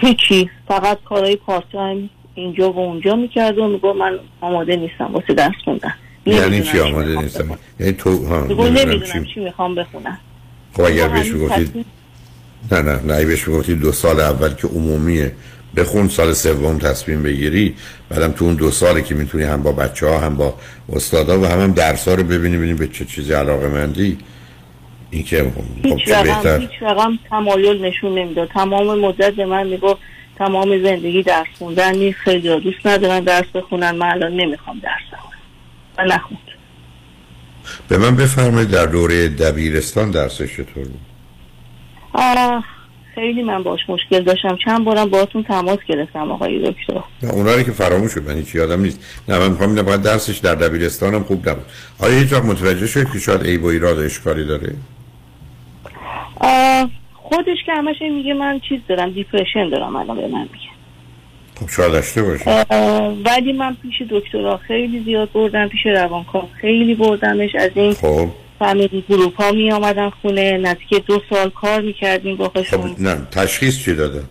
هیچی. 0.00 0.50
فقط 0.68 0.98
کارهای 1.04 1.36
پارت 1.36 1.64
تایم 1.72 2.10
اینجا 2.34 2.72
و 2.72 2.78
اونجا 2.78 3.16
می‌کرد 3.16 3.58
و 3.58 3.68
میگو 3.68 3.92
من 3.92 4.18
آماده 4.40 4.76
نیستم 4.76 5.12
واسه 5.12 5.34
درس 5.34 5.54
خوندن. 5.64 5.94
یعنی 6.26 6.62
چی 6.62 6.80
آماده 6.80 7.20
نیستم؟ 7.22 7.58
یعنی 7.80 7.92
تو 7.92 8.26
ها 8.26 8.46
نمی‌دونم 8.46 9.24
چی 9.34 9.40
می‌خوام 9.40 9.74
بخونم. 9.74 10.18
خب 10.72 10.82
اگر 10.82 11.08
بهش 11.08 11.26
می‌گفتید 11.26 11.86
نه 12.72 12.82
نه 12.82 13.00
نه. 13.02 13.24
بهش 13.24 13.48
می‌گفتید 13.48 13.80
دو 13.80 13.92
سال 13.92 14.20
اول 14.20 14.54
که 14.54 14.68
عمومیه 14.68 15.32
بخون 15.76 16.08
سال 16.08 16.32
سوم 16.32 16.78
تصمیم 16.78 17.22
بگیری 17.22 17.74
بعدم 18.08 18.32
تو 18.32 18.44
اون 18.44 18.54
دو 18.54 18.70
سالی 18.70 19.02
که 19.02 19.14
می‌تونی 19.14 19.44
هم 19.44 19.62
با 19.62 19.72
بچه 19.72 20.06
ها 20.06 20.18
هم 20.18 20.36
با 20.36 20.54
استادا 20.92 21.40
و 21.40 21.46
هم, 21.46 21.60
هم 21.60 21.72
درس 21.72 22.08
ها 22.08 22.14
رو 22.14 22.22
ببینی 22.22 22.56
ببینی 22.56 22.74
به 22.74 22.88
چه 22.88 23.04
چیزی 23.04 23.32
علاقه 23.32 23.68
مندی 23.68 24.18
این 25.12 25.24
که 25.24 25.52
هیچ 25.82 26.08
رقم 26.08 26.60
هیچ 26.60 26.70
رقم 26.80 27.18
تمایل 27.30 27.84
نشون 27.84 28.18
نمی‌داد. 28.18 28.48
تمام 28.48 28.98
مدت 28.98 29.32
به 29.34 29.46
من 29.46 29.66
می‌گفت 29.66 30.00
تمام 30.38 30.82
زندگی 30.82 31.22
درس 31.22 31.46
خوندن 31.58 31.94
نیست 31.94 32.18
خیلی 32.18 32.60
دوست 32.60 32.86
ندارن 32.86 33.20
درس 33.20 33.46
بخونن 33.54 33.90
من 33.90 34.06
الان 34.06 34.32
نمی‌خوام 34.32 34.78
درس 34.78 35.12
بخونم. 35.12 35.38
و 35.98 36.04
نخوند. 36.04 36.38
به 37.88 37.98
من 37.98 38.16
بفرمایید 38.16 38.70
در 38.70 38.86
دوره 38.86 39.28
دبیرستان 39.28 40.10
درسش 40.10 40.52
چطور 40.52 40.84
بود؟ 40.84 41.00
خیلی 43.14 43.42
من 43.42 43.62
باش 43.62 43.80
مشکل 43.88 44.20
داشتم. 44.20 44.58
چند 44.64 44.84
بارم 44.84 45.10
باهاتون 45.10 45.42
تماس 45.42 45.78
گرفتم 45.88 46.30
آقای 46.30 46.70
دکتر. 46.70 47.00
نه 47.22 47.30
اونا 47.30 47.54
رو 47.54 47.62
که 47.62 47.72
فراموش 47.72 48.14
شد 48.14 48.28
من 48.28 48.36
هیچ 48.36 48.54
یادم 48.54 48.80
نیست. 48.80 49.00
نه 49.28 49.38
من 49.38 49.50
می‌خوام 49.50 49.74
باید 49.74 50.02
درسش 50.02 50.38
در 50.38 50.54
دبیرستانم 50.54 51.24
خوب 51.24 51.48
نبود. 51.48 51.64
آیا 51.98 52.18
هیچ 52.18 52.32
وقت 52.32 52.44
متوجه 52.44 52.86
شد 52.86 53.12
که 53.12 53.18
شاید 53.18 53.42
عیب 53.42 53.64
و 53.64 53.66
ایراد 53.66 53.98
و 53.98 54.00
اشکالی 54.00 54.44
داره؟ 54.44 54.74
خودش 57.14 57.58
که 57.66 57.72
همش 57.72 57.96
میگه 58.02 58.34
من 58.34 58.60
چیز 58.68 58.80
دارم 58.88 59.10
دیپرشن 59.10 59.68
دارم 59.68 59.96
الان 59.96 60.16
به 60.16 60.28
من 60.28 60.42
میگه. 60.42 60.72
خب 61.60 61.68
شاید 61.68 61.92
داشته 61.92 62.22
باشه 62.22 62.64
ولی 63.24 63.52
من 63.52 63.76
پیش 63.82 64.02
دکترها 64.10 64.56
خیلی 64.56 65.04
زیاد 65.04 65.32
بردم 65.32 65.68
پیش 65.68 65.86
روانکاو 65.86 66.48
خیلی 66.60 66.94
بردمش. 66.94 67.54
از 67.54 67.70
این 67.74 67.94
خب. 67.94 68.28
فامیلی 68.58 69.04
گروپ 69.08 69.42
ها 69.42 69.52
می 69.52 69.72
آمدن 69.72 70.10
خونه 70.10 70.58
نزدیک 70.58 71.06
دو 71.06 71.22
سال 71.30 71.50
کار 71.50 71.80
می‌کردیم 71.80 72.36
باهاشون 72.36 72.94
خب 72.94 73.00
نه 73.00 73.16
تشخیص 73.30 73.84
چی 73.84 73.94
داده؟ 73.94 74.22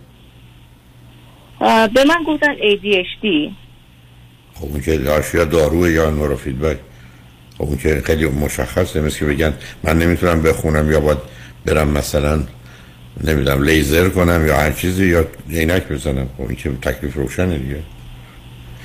به 1.94 2.04
من 2.08 2.24
گفتن 2.28 2.56
ADHD 2.56 3.52
خب 4.54 4.66
اون 4.66 4.82
که 4.82 4.92
یا 5.34 5.46
داروه 5.46 5.92
یا 5.92 6.10
نورو 6.10 6.36
فیدبک. 6.36 6.78
خب 7.58 7.64
اون 7.64 7.78
که 7.78 8.02
خیلی 8.06 8.26
مشخصه 8.30 9.02
مثل 9.02 9.20
که 9.20 9.26
بگن 9.26 9.54
من 9.84 10.00
نمی‌تونم 10.00 10.42
بخونم 10.42 10.92
یا 10.92 11.00
باید 11.00 11.18
برم 11.66 11.88
مثلا 11.90 12.44
نمی‌دونم 13.24 13.64
لیزر 13.64 14.10
کنم 14.10 14.48
یا 14.48 14.58
هر 14.58 14.72
چیزی 14.72 15.06
یا 15.06 15.28
عینک 15.50 15.88
بزنم. 15.88 16.30
خب 16.38 16.42
این 16.48 16.56
که 16.56 16.70
تکلیف 16.70 17.16
روشنه 17.16 17.58
دیگه. 17.58 17.80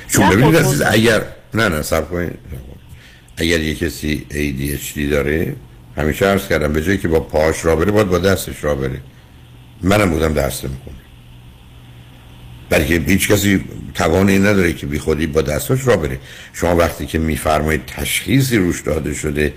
چون 0.08 0.30
ببینید 0.30 0.54
خب، 0.54 0.66
عزیز 0.66 0.82
خب. 0.82 0.92
اگر 0.92 1.22
نه 1.54 1.68
نه 1.68 1.82
سب 1.82 2.10
کنید. 2.10 2.38
اگر 3.36 3.60
یه 3.60 3.74
کسی 3.74 4.26
ADHD 4.30 5.10
داره 5.10 5.54
همیشه 5.96 6.26
عرض 6.26 6.48
کردم 6.48 6.72
به 6.72 6.82
جایی 6.82 6.98
که 6.98 7.08
با 7.08 7.20
پاش 7.20 7.64
را 7.64 7.76
بره 7.76 7.92
باید 7.92 8.08
با 8.08 8.18
دستش 8.18 8.64
را 8.64 8.74
بره. 8.74 9.00
منم 9.82 10.10
بودم 10.10 10.32
درس 10.32 10.64
نمی‌کنه 10.64 10.94
بلکه 12.70 12.94
هیچ 12.94 13.28
کسی 13.28 13.64
توان 13.94 14.28
این 14.28 14.46
نداره 14.46 14.72
که 14.72 14.86
بی 14.86 14.98
خودی 14.98 15.26
با 15.26 15.42
دستاش 15.42 15.86
را 15.86 15.96
بره. 15.96 16.18
شما 16.52 16.76
وقتی 16.76 17.06
که 17.06 17.18
میفرمایید 17.18 17.86
تشخیصی 17.86 18.56
روش 18.58 18.80
داده 18.80 19.14
شده 19.14 19.52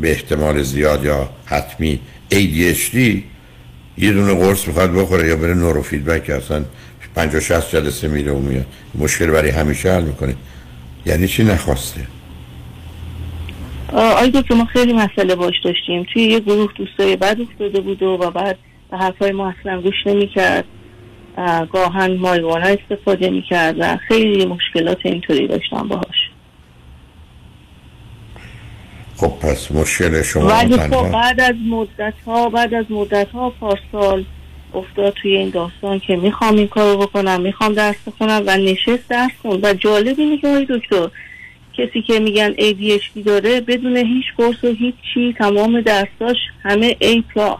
به 0.00 0.10
احتمال 0.10 0.62
زیاد 0.62 1.04
یا 1.04 1.30
حتمی 1.44 2.00
ADHD 2.30 2.96
یه 3.98 4.12
دونه 4.12 4.34
قرص 4.34 4.68
می‌خواد 4.68 4.92
بخوره 4.92 5.28
یا 5.28 5.36
بره 5.36 5.54
نورو 5.54 5.82
فیدبک 5.82 6.30
اصلا 6.30 6.64
50 7.16 7.40
60 7.40 7.72
جلسه 7.72 8.08
میره 8.08 8.32
و 8.32 8.38
میاد. 8.38 8.66
مشکل 8.94 9.26
برای 9.26 9.50
همیشه 9.50 9.92
حل 9.92 10.02
می‌کنه. 10.04 10.34
یعنی 11.06 11.28
چی 11.28 11.44
نخواسته؟ 11.44 12.00
آقای 13.92 14.30
دکتر 14.30 14.54
ما 14.54 14.64
خیلی 14.64 14.92
مسئله 14.92 15.34
باش 15.34 15.54
داشتیم. 15.64 16.06
توی 16.12 16.22
یه 16.22 16.40
گروه 16.40 16.72
دوستای 16.74 17.16
بد 17.16 17.36
افتاده 17.40 17.80
بود 17.80 18.02
و 18.02 18.30
بعد 18.30 18.58
به 18.90 18.96
حرفای 18.96 19.32
ما 19.32 19.54
اصلا 19.60 19.80
گوش 19.80 20.06
نمی‌کرد. 20.06 20.64
گاهن 21.72 22.16
مایوانا 22.16 22.66
استفاده 22.66 23.30
می‌کرد 23.30 23.76
و 23.78 23.96
خیلی 24.08 24.46
مشکلات 24.46 24.98
اینطوری 25.04 25.48
داشتم 25.48 25.88
باهاش. 25.88 26.30
خب 29.24 29.48
پس 29.48 29.72
مشکل 29.72 30.22
شما 30.22 30.46
ولی 30.46 30.76
خب 30.78 31.10
بعد 31.10 31.40
از 31.40 31.54
مدت 31.70 32.14
ها 32.26 32.48
بعد 32.48 32.74
از 32.74 32.84
مدت 32.90 33.28
ها 33.30 33.50
پارسال 33.50 34.24
افتاد 34.74 35.12
توی 35.12 35.36
این 35.36 35.50
داستان 35.50 35.98
که 35.98 36.16
می‌خوام 36.16 36.56
این 36.56 36.68
کارو 36.68 36.98
بکنم 36.98 37.40
می‌خوام 37.40 37.72
درس 37.72 37.96
بخونم 38.06 38.42
و 38.46 38.56
نشست 38.56 39.08
درس 39.08 39.30
خون 39.42 39.60
و 39.62 39.74
جالب 39.74 40.18
اینه 40.18 40.38
که 40.38 40.66
دکتر 40.70 41.08
کسی 41.78 42.02
که 42.02 42.20
میگن 42.20 42.52
ADHD 42.52 43.24
داره 43.26 43.60
بدون 43.60 43.96
هیچ 43.96 44.24
کورس 44.36 44.64
و 44.64 44.66
هیچ 44.66 44.94
چی 45.14 45.34
تمام 45.38 45.80
درساش 45.80 46.36
همه 46.62 46.96
A 47.00 47.34
پلاس 47.34 47.58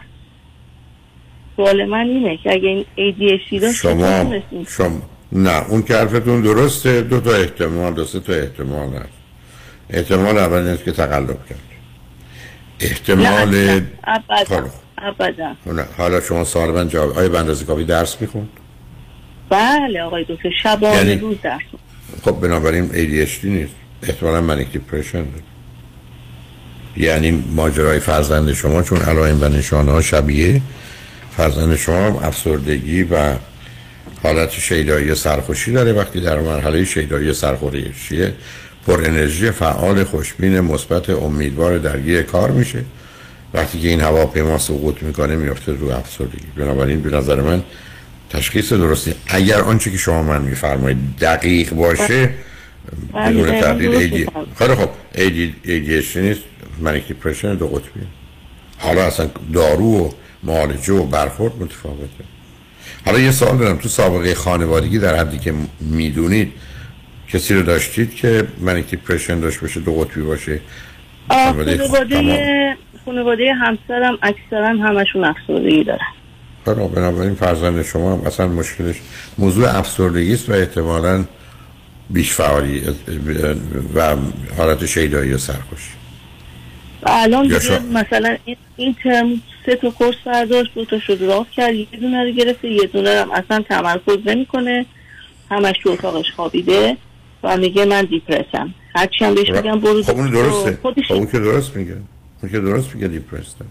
سوال 1.55 1.85
من 1.85 2.05
اینه 2.07 2.37
که 2.37 2.51
اگه 2.51 2.67
این 2.67 2.85
ADHD 2.97 3.61
داشت 3.61 3.75
شما؟ 3.75 4.39
شما 4.67 5.01
نه 5.31 5.69
اون 5.69 5.83
که 5.83 5.95
حرفتون 5.95 6.41
درسته 6.41 7.01
دو 7.01 7.19
تا 7.19 7.31
احتمال 7.31 7.93
دو 7.93 8.05
تا 8.05 8.33
احتمال 8.33 8.89
هست. 8.89 9.14
احتمال 9.89 10.37
اول 10.37 10.57
این 10.57 10.67
است 10.67 10.83
که 10.83 10.91
تقلب 10.91 11.37
کرد. 11.49 11.59
احتمال 12.79 13.81
ابدا 14.03 14.45
خب. 14.45 14.63
ابدا. 14.97 15.55
نه، 15.65 15.85
حالا 15.97 16.21
شما 16.21 16.43
سوال 16.43 16.71
من 16.71 16.87
جواب 16.89 17.17
آیا 17.17 17.29
به 17.29 17.39
اندازه 17.39 17.65
کافی 17.65 17.83
درس 17.83 18.21
می‌خوند؟ 18.21 18.49
بله 19.49 20.01
آقای 20.01 20.25
دکتر 20.29 20.49
شبانه 20.63 20.95
یعنی- 20.97 21.15
روز 21.15 21.37
درس 21.43 21.61
خب 22.23 22.31
بنابراین 22.31 22.89
ADHD 22.89 23.43
نیست. 23.43 23.75
احتمالا 24.03 24.41
منیک 24.41 24.71
دیپرشن 24.71 25.17
داره 25.23 25.43
یعنی 26.97 27.43
ماجرای 27.55 27.99
فرزند 27.99 28.53
شما 28.53 28.81
چون 28.83 29.01
علائم 29.01 29.41
و 29.41 29.45
نشانه 29.47 29.91
ها 29.91 30.01
شبیه 30.01 30.61
فرزند 31.37 31.75
شما 31.75 32.21
افسردگی 32.21 33.03
و 33.03 33.33
حالت 34.23 34.51
شیدایی 34.51 35.15
سرخوشی 35.15 35.71
داره. 35.71 35.93
وقتی 35.93 36.21
در 36.21 36.39
مرحله 36.39 36.85
شیدایی 36.85 37.33
سرخوشیه 37.33 38.33
پر 38.87 39.03
انرژی 39.05 39.51
فعال 39.51 40.03
خوشبین 40.03 40.59
مثبت 40.59 41.09
امیدوار 41.09 41.77
درگیر 41.77 42.21
کار 42.21 42.51
میشه. 42.51 42.83
وقتی 43.53 43.79
که 43.79 43.87
این 43.87 44.01
هواپیما 44.01 44.57
سقوط 44.57 45.03
می‌کنه 45.03 45.35
میفته 45.35 45.71
رو 45.71 45.89
افسردگی. 45.89 46.47
بنابراین 46.55 47.01
به 47.01 47.17
نظر 47.17 47.41
من 47.41 47.63
تشخیص 48.29 48.73
درستی. 48.73 49.13
اگر 49.27 49.61
آنچه 49.61 49.91
که 49.91 49.97
شما 49.97 50.23
من 50.23 50.41
میفرمایید 50.41 50.97
دقیق 51.21 51.73
باشه 51.73 52.29
بله، 53.13 53.29
بدون 53.29 53.43
دقیقاً 53.43 53.61
تردید 53.61 53.93
ایدی. 53.93 54.27
خیلی 54.57 54.75
خب 54.75 54.89
ADHD 55.15 56.17
نیست. 56.17 56.41
منیک 56.79 57.07
دیپرشن 57.07 57.55
دو 57.55 57.67
قطبی. 57.67 58.01
حالا 58.77 59.03
اصلا 59.03 59.29
دارو 59.53 60.05
و 60.05 60.09
معالجه 60.43 60.93
و 60.93 61.05
برخورد 61.05 61.53
متفاوته. 61.59 62.23
حالا 63.05 63.19
یه 63.19 63.31
سوال 63.31 63.57
دارم. 63.57 63.77
تو 63.77 63.89
سابقه 63.89 64.35
خانوادگی 64.35 64.99
در 64.99 65.15
حدی 65.15 65.37
که 65.37 65.53
می‌دونید 65.79 66.51
کسی 67.33 67.53
رو 67.53 67.63
داشتید 67.63 68.15
که 68.15 68.47
منیک 68.59 68.89
دیپرشن 68.89 69.39
داشت 69.39 69.59
باشه 69.59 69.79
دو 69.79 69.93
قطبی 69.93 70.21
باشه؟ 70.21 70.59
خانواده. 71.29 72.77
خانواده 73.05 73.53
همسرم 73.53 74.17
اکثرا 74.21 74.67
همشون 74.67 75.25
افسردگی 75.25 75.83
دارن. 75.83 76.07
خب 76.65 76.95
بنابراین 76.95 77.35
فرزند 77.35 77.81
شما 77.81 78.13
هم 78.13 78.21
اصلا 78.21 78.47
مشکلش 78.47 78.95
موضوع 79.37 79.77
افسردگی 79.77 80.33
است 80.33 80.49
و 80.49 80.53
احتمالاً 80.53 81.25
بیش 82.09 82.33
فعالی 82.33 82.83
و 83.95 84.15
حالت 84.57 84.85
شیدایی 84.85 85.33
و 85.33 85.37
سرخوشی 85.37 85.91
الان 87.03 87.43
دیگه 87.43 87.59
شا- 87.59 87.81
مثلا 87.93 88.37
این, 88.45 88.57
این 88.75 88.95
ترم 89.03 89.41
سه 89.65 89.75
تا 89.75 89.89
کورس 89.89 90.15
برداشت 90.25 90.73
دو 90.75 90.85
تا 90.85 90.99
شد 90.99 91.21
راه 91.21 91.47
کرد 91.55 91.73
یه 91.73 91.87
دونه 92.01 92.23
رو 92.23 92.31
گرفته 92.31 92.69
یه 92.69 92.87
دونه 92.87 93.09
هم 93.09 93.31
اصلا 93.31 93.61
تمرکز 93.61 94.17
نمی‌کنه. 94.25 94.85
همش 95.51 95.75
تو 95.83 95.89
اتاقش 95.89 96.31
خوابیده. 96.35 96.97
و 97.45 97.57
میگه 97.57 97.85
من 97.85 98.05
دیپرسم 98.05 98.73
هرچی 98.95 99.25
هم 99.25 99.35
بهش 99.35 99.49
میگم 99.49 99.79
برو 99.79 100.03
خب 100.03 100.15
اون 100.15 100.29
درسته. 100.29 100.77
خودش 100.81 101.07
خب 101.07 101.13
اون 101.13 101.25
که 101.25 101.39
درست 101.39 101.75
میگه. 101.75 101.97
اون 102.41 102.51
که 102.51 102.59
درست 102.59 102.95
میگه 102.95 103.07
دیپرسته 103.07 103.65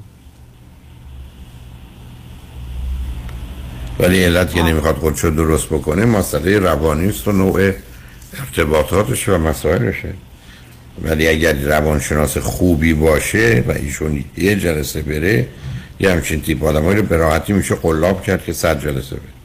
ولی 4.01 4.25
علت 4.25 4.55
که 4.55 4.63
نمی‌خواد 4.63 4.97
خودشو 4.97 5.31
درست 5.31 5.67
بکنه 5.67 6.05
مسئله 6.05 6.59
روانی 6.59 7.09
است 7.09 7.29
و 7.29 7.33
نوع 7.33 7.73
ارتباطاتش 8.39 9.29
و 9.29 9.39
مسائلشه. 9.39 10.15
ولی 11.03 11.29
اگر 11.29 11.53
روانشناس 11.53 12.39
خوبی 12.39 12.95
باشه 12.95 13.65
و 13.69 13.71
ایشون 13.71 14.25
یه 14.37 14.57
جلسه 14.57 15.03
بره 15.03 15.47
یه 16.01 16.11
همچین 16.11 16.41
تیپ 16.41 16.65
آدمایی 16.65 16.97
رو 16.97 17.03
به 17.03 17.17
راحتی 17.17 17.53
میشه 17.53 17.75
قلاب 17.75 18.23
کرد 18.23 18.45
که 18.45 18.53
صد 18.53 18.83
جلسه 18.83 19.17
بره. 19.17 19.44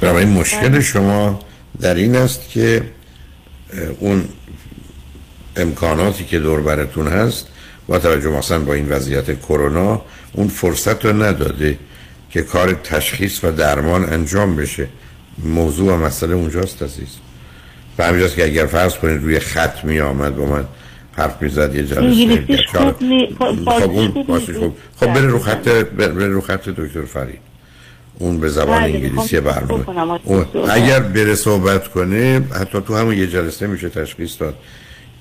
بنابراین 0.00 0.28
مشکل 0.28 0.80
شما 0.80 1.40
در 1.80 1.94
این 1.94 2.16
است 2.16 2.48
که 2.50 2.82
اون 3.98 4.24
امکاناتی 5.56 6.24
که 6.24 6.38
دور 6.38 6.60
براتون 6.60 7.08
هست 7.08 7.46
با 7.86 7.98
توجه 7.98 8.28
مثلا 8.28 8.58
با 8.58 8.74
این 8.74 8.88
وضعیت 8.88 9.40
کرونا 9.40 10.02
اون 10.32 10.48
فرصت 10.48 11.04
رو 11.04 11.22
نداده 11.22 11.78
که 12.30 12.42
کار 12.42 12.72
تشخیص 12.72 13.44
و 13.44 13.52
درمان 13.52 14.12
انجام 14.12 14.56
بشه. 14.56 14.86
موضوع 15.44 15.92
و 15.92 15.96
مسئله 15.96 16.34
اونجاست 16.34 16.82
عزیز. 16.82 17.08
و 17.98 18.04
همینجاست 18.06 18.34
که 18.36 18.44
اگر 18.44 18.66
فرض 18.66 18.94
کنید 18.94 19.22
روی 19.22 19.38
خط 19.38 19.84
می 19.84 20.00
آمد 20.00 20.36
با 20.36 20.46
من 20.46 20.64
حرف 21.12 21.42
می‌زد 21.42 21.74
یه 21.74 21.82
جلسه 21.82 22.64
خب 22.72 23.90
اون 23.90 24.24
خوب. 24.58 24.76
خب 24.96 25.06
بره 25.06 25.26
رو 25.26 25.38
خط 25.38 25.68
بره 25.68 26.28
رو 26.28 26.40
خط 26.40 26.68
دکتر 26.68 27.04
فرید. 27.04 27.49
اون 28.20 28.40
به 28.40 28.48
زبان 28.48 28.80
بله، 28.80 28.94
انگلیسی 28.94 29.40
برنامه. 29.40 29.84
اگر 30.70 31.00
بره 31.00 31.34
صحبت 31.34 31.88
کنه 31.88 32.42
حتی 32.60 32.80
تو 32.80 32.96
همون 32.96 33.18
یه 33.18 33.26
جلسه 33.26 33.66
میشه 33.66 33.88
تشخیص 33.88 34.40
داد 34.40 34.54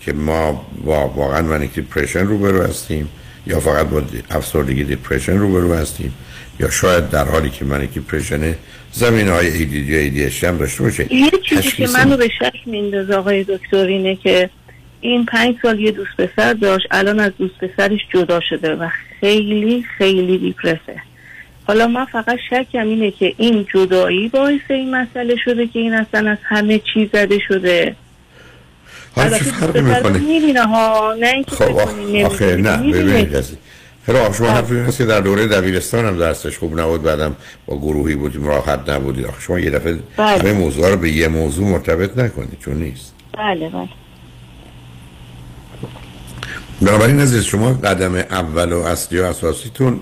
که 0.01 0.13
ما 0.13 0.65
با 0.85 1.07
واقعا 1.07 1.41
manic 1.41 1.73
depression 1.73 2.27
رو 2.27 2.37
برو 2.37 2.61
هستیم 2.61 3.09
یا 3.47 3.59
فقط 3.59 3.87
با 3.87 4.01
افسردگی 4.29 4.83
depression 4.83 5.37
روبرو 5.37 5.73
هستیم 5.73 6.13
یا 6.59 6.69
شاید 6.69 7.09
در 7.09 7.25
حالی 7.25 7.49
که 7.49 7.65
من 7.65 7.85
depression 7.85 8.55
زمینه 8.91 9.27
های 9.27 9.47
ADD 9.47 10.49
هم 10.49 10.57
داشته 10.57 10.83
باشه. 10.83 11.13
یه 11.13 11.31
چیزی 11.49 11.71
که 11.71 11.87
منو 11.87 12.17
به 12.17 12.29
شک 12.39 12.55
میندازه 12.65 13.15
آقای 13.15 13.43
دکتر 13.43 13.85
اینه 13.85 14.15
که 14.15 14.49
این 15.01 15.25
پنج 15.25 15.55
سال 15.61 15.79
یه 15.79 15.91
دوست 15.91 16.17
پسر 16.17 16.53
داشت 16.53 16.87
الان 16.91 17.19
از 17.19 17.31
دوست 17.37 17.53
پسرش 17.57 17.99
جدا 18.13 18.39
شده 18.49 18.75
و 18.75 18.89
خیلی 19.19 19.85
خیلی 19.97 20.37
دیپرسه 20.37 20.95
حالا 21.69 21.87
من 21.87 22.05
فقط 22.05 22.37
شکم 22.49 22.87
اینه 22.87 23.11
که 23.11 23.33
این 23.37 23.67
جدایی 23.73 24.27
باعث 24.27 24.61
این 24.69 24.95
مسئله 24.95 25.35
شده 25.45 25.67
که 25.67 25.79
این 25.79 25.93
اصلا 25.93 26.31
از 26.31 26.37
همه 26.43 26.81
چیز 26.93 27.09
زده 27.13 27.39
شده. 27.47 27.95
حالا 29.15 29.37
چه 29.37 29.43
فرقی 29.43 29.81
می‌کنه 29.81 30.17
می‌بینه 30.17 30.63
ها 30.63 31.15
نه 31.19 31.27
اینکه 31.27 31.51
خب 31.51 31.77
آخه 32.25 32.55
نه 32.55 32.77
ببینید 32.77 33.41
خیلی 34.05 34.19
شما 34.37 34.47
حرفی 34.47 34.79
هست 34.79 34.97
که 34.97 35.05
در 35.05 35.19
دوره 35.19 35.47
دبیرستان 35.47 36.05
هم 36.05 36.17
درسش 36.17 36.57
خوب 36.57 36.79
نبود 36.79 37.03
بعدم 37.03 37.35
با 37.65 37.77
گروهی 37.77 38.15
بودیم 38.15 38.47
راحت 38.47 38.89
نبودید. 38.89 39.25
آخه 39.25 39.41
شما 39.41 39.59
یه 39.59 39.69
دفعه 39.69 39.99
بله. 40.17 40.39
همه 40.39 40.53
موضوع 40.53 40.89
رو 40.89 40.97
به 40.97 41.11
یه 41.11 41.27
موضوع 41.27 41.67
مرتبط 41.67 42.17
نکنید 42.17 42.59
چون 42.59 42.73
نیست. 42.73 43.13
بله 43.37 43.69
بله. 43.69 43.89
بنابراین 46.81 47.19
عزیز 47.19 47.43
شما 47.43 47.73
قدم 47.73 48.15
اول 48.15 48.73
و 48.73 48.79
اصلی 48.79 49.19
و 49.19 49.23
اساسیتون 49.23 49.99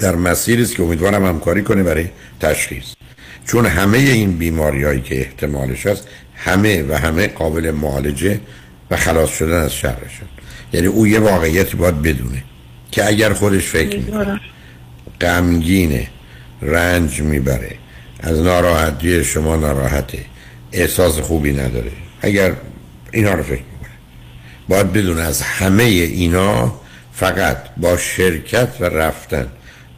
در 0.00 0.16
مسیری 0.16 0.62
است 0.62 0.76
که 0.76 0.82
امیدوارم 0.82 1.26
همکاری 1.26 1.62
کنه 1.62 1.82
برای 1.82 2.06
تشخیص. 2.40 2.94
چون 3.46 3.66
همه 3.66 3.98
این 3.98 4.38
بیماری 4.38 4.84
هایی 4.84 5.00
که 5.00 5.20
احتمالش 5.20 5.86
هست 5.86 6.08
همه 6.34 6.82
و 6.82 6.94
همه 6.94 7.26
قابل 7.26 7.70
معالجه 7.70 8.40
و 8.90 8.96
خلاص 8.96 9.30
شدن 9.30 9.60
از 9.62 9.74
شرشن 9.74 10.26
یعنی 10.72 10.86
او 10.86 11.06
یه 11.06 11.18
واقعیتی 11.18 11.76
باید 11.76 12.02
بدونه 12.02 12.44
که 12.90 13.06
اگر 13.06 13.32
خودش 13.32 13.66
فکر 13.66 13.98
می‌کنه 13.98 14.40
غمگینه 15.20 16.08
رنج 16.62 17.20
می‌بره 17.20 17.76
از 18.20 18.38
ناراحتی 18.38 19.24
شما 19.24 19.56
ناراحته 19.56 20.18
احساس 20.72 21.18
خوبی 21.18 21.52
نداره. 21.52 21.92
اگر 22.22 22.52
اینا 23.12 23.34
رو 23.34 23.42
فکر 23.42 23.52
می‌کنه 23.72 23.90
باید 24.68 24.92
بدون 24.92 25.18
از 25.18 25.42
همه 25.42 25.82
اینا 25.82 26.80
فقط 27.12 27.56
با 27.76 27.96
شرکت 27.96 28.68
و 28.80 28.84
رفتن 28.84 29.46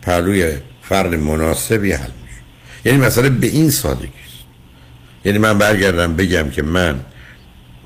پهلوی 0.02 0.52
فرد 0.82 1.14
مناسبی 1.14 1.92
حل 1.92 2.10
میشه. 2.22 2.40
یعنی 2.84 2.98
مثلا 2.98 3.28
به 3.28 3.46
این 3.46 3.70
سادگی 3.70 4.06
است. 4.06 4.44
یعنی 5.24 5.38
من 5.38 5.58
برگردم 5.58 6.16
بگم 6.16 6.50
که 6.50 6.62
من 6.62 7.00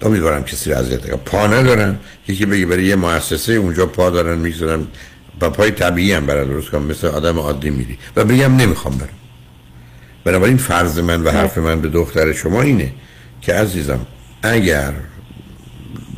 امیدوارم 0.02 0.44
کسی 0.44 0.70
رو 0.70 0.78
اذیت 0.78 1.05
نکنم 1.05 1.16
پا 1.16 1.47
ندارم. 1.47 2.01
یکی 2.28 2.47
بگه 2.47 2.66
برای 2.66 2.84
یه 2.84 2.97
مؤسسه 2.97 3.52
اونجا 3.52 3.86
پا 3.86 4.10
دارن 4.10 4.38
می‌گذارن. 4.38 4.86
با 5.40 5.51
پای 5.51 5.70
طبیعی 5.70 6.12
هم 6.12 6.26
برای 6.26 6.47
درست 6.47 6.70
کنم. 6.70 6.82
مثل 6.82 7.06
آدم 7.06 7.38
عادی 7.38 7.70
میری. 7.70 7.98
و 8.16 8.24
بگم 8.24 8.56
نمی‌خوام 8.56 8.98
برم. 8.98 9.09
بنابراین 10.24 10.56
فرض 10.56 10.98
من 10.98 11.22
و 11.22 11.30
حرف 11.30 11.59
من 11.59 11.80
به 11.80 11.88
دختر 11.88 12.32
شما 12.32 12.62
اینه 12.62 12.93
که 13.40 13.55
عزیزم 13.55 14.06
اگر 14.43 14.93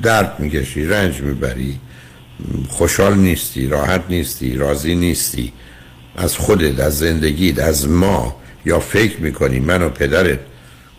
درد 0.02 0.40
می‌کشی 0.40 0.84
رنج 0.84 1.20
می‌بری 1.20 1.80
خوشحال 2.68 3.14
نیستی 3.14 3.66
راحت 3.66 4.02
نیستی 4.08 4.56
راضی 4.56 4.94
نیستی 4.94 5.52
از 6.18 6.36
خودت 6.36 6.80
از 6.80 6.98
زندگیت 6.98 7.58
از 7.58 7.88
ما 7.88 8.36
یا 8.64 8.80
فکر 8.80 9.20
می‌کنی 9.20 9.60
من 9.60 9.82
و 9.82 9.88
پدرت 9.88 10.38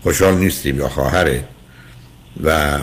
خوشحال 0.03 0.35
نیستیم 0.35 0.77
یا 0.77 0.89
خواهرت 0.89 1.43
و 2.43 2.79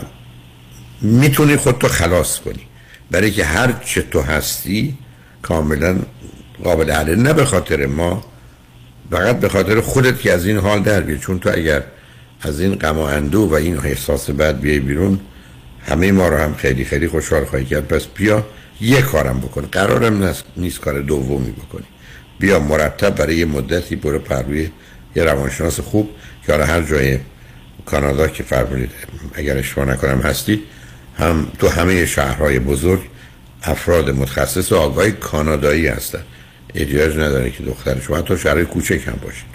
می‌تونی 1.01 1.57
خودتو 1.57 1.89
خلاص 1.89 2.39
کنی. 2.39 2.67
برای 3.11 3.31
که 3.31 3.45
هر 3.45 3.73
چه 3.85 4.03
تو 4.03 4.21
هستی 4.21 4.99
کاملا 5.43 5.99
قابل 6.65 6.91
حله 6.91 7.17
نه 7.17 7.33
به 7.33 7.45
خاطر 7.45 7.87
ما 7.87 8.25
فقط 9.11 9.41
به 9.41 9.49
خاطر 9.49 9.81
خودت 9.81 10.21
که 10.21 10.33
از 10.33 10.47
این 10.47 10.57
حال 10.57 10.83
در 10.83 11.01
بیای 11.01 11.19
چون 11.19 11.39
تو 11.39 11.51
اگر 11.53 11.83
از 12.43 12.61
این 12.61 12.75
غم 12.75 12.99
و 12.99 13.01
اندو 13.01 13.41
و 13.41 13.55
این 13.55 13.79
احساس 13.79 14.31
بد 14.31 14.61
بیای 14.61 14.79
بیرون 14.79 15.21
همه 15.87 16.13
ما 16.13 16.29
رو 16.29 16.37
هم 16.37 16.55
خیلی 16.55 16.85
خیلی 16.85 17.09
خوشحال 17.09 17.45
خواهی 17.45 17.65
کرد. 17.65 17.89
پس 17.89 18.07
بیا 18.07 18.47
یه 18.81 19.03
کارم 19.03 19.41
بکن. 19.41 19.63
قرارم 19.73 20.35
نیست 20.57 20.81
کار 20.81 21.01
دومی 21.01 21.51
بکنی. 21.51 21.85
بیا 22.39 22.61
مرتب 22.61 23.15
برای 23.15 23.37
یه 23.37 23.45
مدتی 23.45 23.97
برو 23.97 24.19
پروی 24.19 24.71
یه 25.17 25.25
روانشناس 25.25 25.81
خوب 25.81 26.11
که 26.47 26.55
هر 26.55 26.83
جای 26.83 27.19
کانادا 27.87 28.29
که 28.29 28.43
فرمودید 28.43 28.91
اگر 29.35 29.59
اشتباه 29.59 29.85
نکنم 29.85 30.21
هستید 30.21 30.63
هم 31.19 31.47
تو 31.59 31.69
همه 31.69 32.07
شهرهای 32.07 32.59
بزرگ 32.59 33.01
افراد 33.63 34.11
متخصص 34.11 34.73
و 34.73 34.77
آگاهی 34.77 35.13
کانادایی 35.13 35.87
هستن. 35.87 36.23
احتیاج 36.75 37.17
نداره 37.17 37.51
که 37.51 37.63
دختر 37.63 38.01
شما 38.01 38.17
حتی 38.17 38.39
شهرهای 38.39 38.65
کوچک 38.65 39.01
هم 39.07 39.19
باشید. 39.23 39.47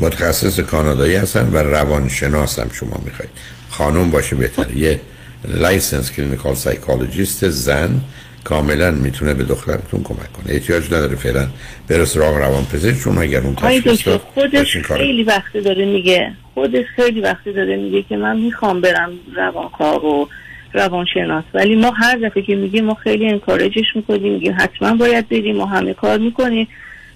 متخصص 0.00 0.60
کانادایی 0.60 1.16
هستن 1.16 1.48
و 1.52 1.56
روانشناس 1.56 2.58
هم 2.58 2.70
شما 2.72 3.02
می‌خواید. 3.04 3.30
خانم 3.70 4.10
باشه 4.10 4.36
بهتر 4.36 4.70
یه 4.76 5.00
licensed 5.44 6.10
clinical 6.10 6.54
psychologist 6.54 7.48
زن 7.48 8.00
کاملا 8.44 8.90
می‌تونه 8.90 9.34
به 9.34 9.44
دخترتون 9.44 10.02
کمک 10.02 10.32
کنه. 10.32 10.54
احتیاج 10.54 10.86
نداره 10.86 11.16
فعلا 11.16 11.48
بره 11.88 12.04
سراغ 12.04 12.36
روان 12.36 12.64
پزشک 12.64 13.04
چون 13.04 13.18
اگر 13.18 13.40
اون 13.40 13.54
تشخیص 13.54 14.06
داد 14.06 14.20
خودش 14.20 14.76
خیلی 14.76 15.22
وقتی 15.22 15.60
داره 15.60 15.84
میگه 15.84 16.32
خودش 16.54 16.84
خیلی 16.96 17.20
وقتی 17.20 17.52
داره 17.52 17.76
میگه 17.76 18.02
که 18.02 18.16
من 18.16 18.36
می‌خوام 18.40 18.80
برم 18.80 19.10
روانکار 19.36 20.04
و 20.04 20.28
روانشناس. 20.72 21.44
ولی 21.54 21.76
ما 21.76 21.90
هر 21.90 22.16
دفعه 22.16 22.42
که 22.42 22.54
میگیم 22.54 22.84
ما 22.84 22.94
خیلی 22.94 23.28
انکارجش 23.28 23.86
می‌کنیم 23.94 24.32
میگیم 24.32 24.54
حتما 24.58 24.94
باید 24.94 25.28
بریم 25.28 25.56
ما 25.56 25.66
همه 25.66 25.94
کار 25.94 26.18
می‌کنیم. 26.18 26.68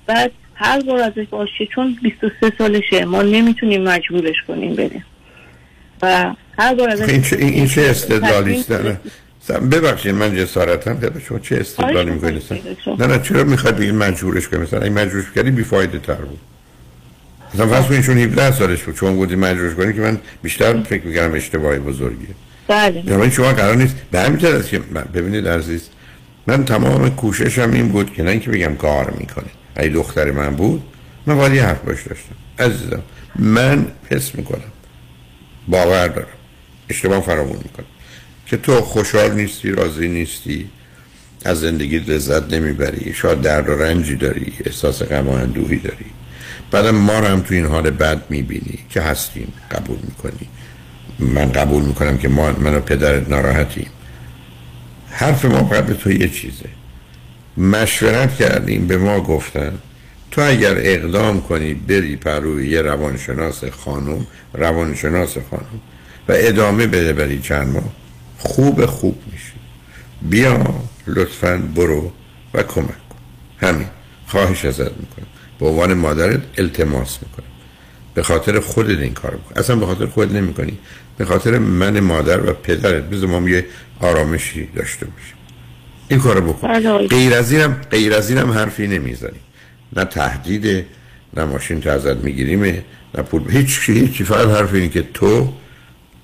بعد 0.07 0.31
هر 0.55 0.81
بار 0.81 1.01
ازش 1.01 1.27
باشه 1.31 1.67
چون 1.75 1.99
23 2.03 2.53
سالشه 2.59 3.05
ما 3.05 3.23
نمی‌تونیم 3.23 3.83
مجبورش 3.83 4.37
کنیم 4.49 4.75
بریم. 4.75 5.05
و 6.03 6.35
هر 6.59 6.75
بار 6.75 6.91
ازش 6.91 7.09
این 7.09 7.23
چه, 7.23 7.37
این 7.37 7.67
چه 7.67 7.81
استدلالی 7.81 8.65
ببخشید 9.55 10.15
من 10.15 10.37
جسارتم. 10.37 10.95
داده 10.95 11.21
شما 11.21 11.39
چه 11.39 11.57
استدلالی 11.57 12.11
می‌کنید 12.11 12.43
نه 12.99 13.07
نه 13.07 13.19
چرا 13.19 13.45
می‌خواد 13.45 13.77
بگید 13.77 13.95
مجبورش 13.95 14.49
کنید 14.49 14.63
مثلا 14.63 14.81
این 14.81 14.93
مجبورش 14.93 15.25
کردی 15.35 15.51
بیفایده 15.51 15.99
تر 15.99 16.15
بود. 16.15 16.39
مثلا 17.55 17.67
فرض 17.67 17.85
کنید 17.85 18.01
چون 18.01 18.19
17 18.19 18.53
سالش 18.53 18.83
بود 18.83 18.95
چون 18.95 19.17
بودی 19.17 19.37
مجبورش 19.37 19.75
کنید 19.75 19.95
که 19.95 20.01
من 20.01 20.19
بیشتر 20.43 20.83
فکر 20.83 21.07
می‌کردم 21.07 21.35
اشتباهی 21.35 21.79
بزرگیه. 21.79 22.29
بله. 22.69 23.03
یعنی 23.07 23.31
شما 23.31 23.53
قرار 23.53 23.77
نیست 23.77 23.97
به 24.11 24.21
همین 24.21 24.47
است 24.47 24.69
که 24.69 24.79
ببینید 25.15 25.49
عزیز 25.49 25.89
من 26.47 26.65
تمام 26.65 27.11
کوششم 27.11 27.71
این 27.73 27.89
بود 27.89 28.13
که 28.13 28.23
نه 28.23 28.31
اینکه 28.31 28.51
بگم 28.51 28.75
کار 28.75 29.11
می‌کنه. 29.11 29.47
اگه 29.77 29.89
دختر 29.89 30.31
من 30.31 30.57
بود 30.57 30.83
من 31.27 31.37
باید 31.37 31.55
یه 31.55 31.65
حرف 31.65 31.79
باش 31.79 32.03
داشتم. 32.03 32.35
عزیزم 32.59 33.03
من 33.37 33.87
حس 34.11 34.35
می‌کنم. 34.35 34.73
باور 35.69 36.09
دارم. 36.09 36.27
اشتباه 36.89 37.21
فرامون 37.21 37.57
می‌کنم. 37.57 37.87
که 38.49 38.57
تو 38.57 38.81
خوشحال 38.81 39.35
نیستی 39.35 39.71
راضی 39.71 40.09
نیستی 40.09 40.71
از 41.45 41.61
زندگی 41.61 41.99
لذت 41.99 42.53
نمی‌بری 42.53 43.15
شاید 43.15 43.41
درد 43.41 43.69
و 43.69 43.73
رنجی 43.73 44.17
داری 44.17 44.53
احساس 44.65 45.03
غم 45.03 45.29
و 45.29 45.33
اندوهی 45.33 45.77
داری. 45.77 46.07
بعدم 46.71 46.91
ما 46.91 47.19
رو 47.19 47.27
هم 47.27 47.41
تو 47.41 47.55
این 47.55 47.67
حال 47.67 47.91
بد 47.91 48.23
می‌بینی 48.31 48.79
که 48.91 49.01
هستیم 49.01 49.53
قبول 49.71 49.99
می‌کنی. 50.03 50.49
من 51.19 51.53
قبول 51.53 51.85
می‌کنم 51.85 52.19
که 52.19 52.29
ما 52.29 52.53
من 52.53 52.75
و 52.75 52.81
پدرت 52.81 53.29
ناراحتیم. 53.29 53.87
حرف 55.11 55.45
ما 55.45 55.65
فقط 55.65 55.87
به 55.87 55.95
تو 55.95 56.13
یه 56.13 56.29
چیزه. 56.29 56.69
مشورت 57.57 58.37
کردیم 58.37 58.87
به 58.87 58.97
ما 58.97 59.21
گفتن 59.21 59.79
تو 60.31 60.43
اگر 60.43 60.75
اقدام 60.77 61.43
کنی 61.43 61.75
بری 61.75 62.17
پروی 62.17 62.69
یه 62.69 62.83
روانشناس 62.83 63.65
خانم 63.65 64.27
روانشناس 64.55 65.35
خانم 65.51 65.81
و 66.29 66.33
ادامه 66.37 66.87
بده 66.87 67.13
بری 67.13 67.39
چند 67.39 67.69
ماه. 67.69 67.93
خوب 68.39 68.87
خوب 68.87 69.23
میشی. 69.33 69.53
بیا 70.23 70.75
لطفا 71.07 71.57
برو 71.75 72.13
و 72.55 72.63
کمک 72.63 72.87
کن. 72.87 73.19
همین. 73.59 73.87
خواهش 74.27 74.65
ازت 74.65 74.81
می‌کنم. 74.81 75.27
به 75.61 75.67
عنوان 75.67 75.95
مادرت 75.95 76.41
التماس 76.59 77.19
می‌کنم. 77.23 77.45
به 78.15 78.23
خاطر 78.23 78.61
خودت 78.61 78.99
این 78.99 79.13
کار 79.13 79.31
بکن 79.31 79.61
اصلا 79.61 79.77
به 79.77 79.87
خاطر 79.87 80.07
خودت 80.07 80.33
نمی‌کنی. 80.33 80.79
به 81.19 81.25
خاطر 81.25 81.59
من 81.59 82.01
مادر 82.01 82.51
و 82.51 82.53
پدرت. 82.53 83.03
بذار 83.03 83.29
ما 83.29 83.49
یه 83.49 83.67
آرامشی 84.01 84.69
داشته 84.77 85.07
باشیم. 85.07 85.35
این 86.09 86.21
کارو 86.21 86.53
بکن. 86.53 86.69
بله. 86.69 87.07
غیر 87.07 87.35
از 87.35 87.53
اینم 87.53 87.77
غیر 87.91 88.15
از 88.15 88.31
اینم 88.31 88.51
حرفی 88.51 88.87
نمی‌زنی. 88.87 89.41
نه 89.97 90.05
تهدید 90.05 90.87
نه 91.37 91.45
ماشین 91.45 91.81
تو 91.81 91.91
ازت 91.91 92.17
می‌گیریم 92.17 92.65
نه 92.65 93.23
پول. 93.23 93.51
هیچ 93.51 93.81
هیچ 93.91 94.23
فقط 94.23 94.49
حرف 94.49 94.75
اینه 94.75 94.89
که 94.89 95.03
تو 95.15 95.53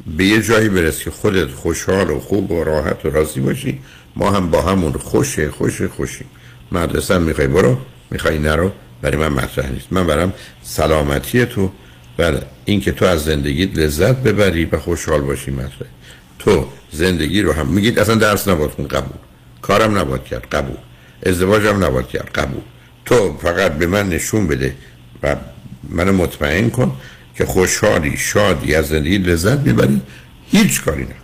به 0.07 0.25
یه 0.25 0.43
جایی 0.43 0.69
برس 0.69 0.99
که 0.99 1.11
خودت 1.11 1.51
خوشحال 1.51 2.11
و 2.11 2.21
خوب 2.21 2.51
و 2.51 2.65
راحت 2.65 3.07
و 3.07 3.11
راضی 3.11 3.41
باشی 3.41 3.81
ما 4.17 4.31
هم 4.31 4.51
با 4.51 4.63
همون 4.63 4.93
خوشه 4.93 5.51
خوش 5.51 5.83
خوشیم 5.83 6.27
مدرسه 6.73 7.19
می‌خوای 7.19 7.47
برو 7.47 7.79
می‌خوای 8.11 8.39
نرو 8.39 8.73
برای 9.03 9.17
من 9.17 9.29
مطرح 9.29 9.71
نیست. 9.71 9.87
من 9.91 10.07
برم 10.07 10.33
سلامتی 10.63 11.47
تو 11.47 11.71
و 12.19 12.33
اینکه 12.65 12.93
تو 12.93 13.05
از 13.05 13.25
زندگیت 13.25 13.79
لذت 13.79 14.17
ببری 14.17 14.65
و 14.65 14.79
خوشحال 14.79 15.21
باشی 15.21 15.51
مطرح. 15.51 15.89
تو 16.39 16.69
زندگی 16.93 17.43
رو 17.43 17.53
هم 17.53 17.67
میگید 17.67 17.99
اصلا 17.99 18.15
درس 18.15 18.49
نباید 18.49 18.71
قبول. 18.71 19.17
کارم 19.63 19.99
نباید 19.99 20.25
کرد 20.25 20.47
قبول. 20.53 20.77
ازدواجم 21.27 21.85
نباید 21.85 22.09
کرد 22.09 22.31
قبول. 22.35 22.63
تو 23.05 23.39
فقط 23.39 23.73
به 23.73 23.87
من 23.87 24.09
نشون 24.09 24.47
بده 24.47 24.75
و 25.23 25.37
منو 25.91 26.13
مطمئن 26.13 26.71
کن 26.71 26.97
که 27.35 27.47
خوشحالی 27.47 28.17
شادی 28.17 28.75
از 28.75 28.89
زندگی 28.89 29.19
لذت 29.19 29.59
می‌بری 29.59 30.01
هیچ 30.51 30.83
کاری 30.83 31.03
نکن. 31.03 31.15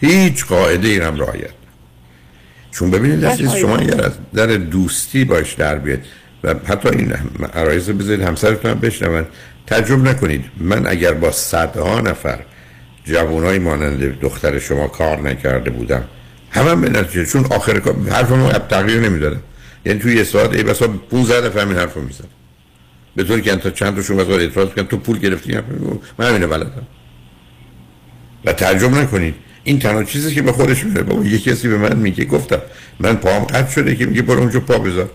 هیچ 0.00 0.44
قاعده 0.44 0.88
ای 0.88 0.98
هم 0.98 1.16
رعایت 1.16 1.50
چون 2.70 2.90
ببینید 2.90 3.24
عزیز 3.24 3.54
شما 3.54 3.76
اگر 3.76 4.04
از 4.04 4.12
در 4.34 4.46
دوستی 4.46 5.24
باش 5.24 5.52
در 5.54 5.78
بیاد 5.78 5.98
و 6.44 6.54
حتی 6.66 6.88
این 6.88 7.12
عرایز 7.54 7.90
بذارید 7.90 8.22
همسرتون 8.22 8.70
هم 8.70 8.80
بشنون 8.80 9.26
تجربه 9.66 10.10
نکنید. 10.10 10.44
من 10.56 10.86
اگر 10.86 11.12
با 11.12 11.32
صدها 11.32 12.00
نفر 12.00 12.38
جوانای 13.04 13.58
مانند 13.58 14.20
دختر 14.20 14.58
شما 14.58 14.88
کار 14.88 15.20
نکرده 15.20 15.70
بودم 15.70 16.04
همه 16.50 16.74
به 16.74 17.00
نتیجه 17.00 17.24
چون 17.24 17.44
آخر 17.44 17.78
کار 17.78 17.96
حرفمو 18.10 18.52
تغییر 18.52 19.00
نمی‌دادم. 19.00 19.40
یعنی 19.86 19.98
توی 19.98 20.16
یه 20.16 20.24
ساعت 20.24 20.54
ای 20.54 20.62
بسا 20.62 20.88
15 20.88 21.48
دفعه 21.48 21.62
همین 21.62 21.76
حرفو 21.76 22.00
می‌زد. 22.00 22.41
به 23.16 23.24
طوری 23.24 23.42
که 23.42 23.56
تا 23.56 23.70
چند 23.70 23.96
تاشون 23.96 24.16
مثلا 24.16 24.36
اعتراض 24.36 24.68
کردن 24.68 24.82
تو 24.82 24.96
پول 24.96 25.18
گرفتی 25.18 25.58
من 26.18 26.28
همینو 26.28 26.48
بلدم. 26.48 26.86
و 28.44 28.52
ترجمه 28.52 29.02
نکنید. 29.02 29.34
این 29.64 29.78
تنها 29.78 30.04
چیزی 30.04 30.34
که 30.34 30.42
به 30.42 30.52
خودش 30.52 30.84
میره 30.84 31.02
بابا 31.02 31.24
یه 31.24 31.38
کسی 31.38 31.68
به 31.68 31.76
من 31.78 31.96
میگه 31.96 32.24
گفتم 32.24 32.60
من 33.00 33.16
پام 33.16 33.44
قطع 33.44 33.70
شده 33.70 33.96
که 33.96 34.06
میگه 34.06 34.22
برو 34.22 34.40
اونجا 34.40 34.60
پا 34.60 34.78
بذار. 34.78 35.10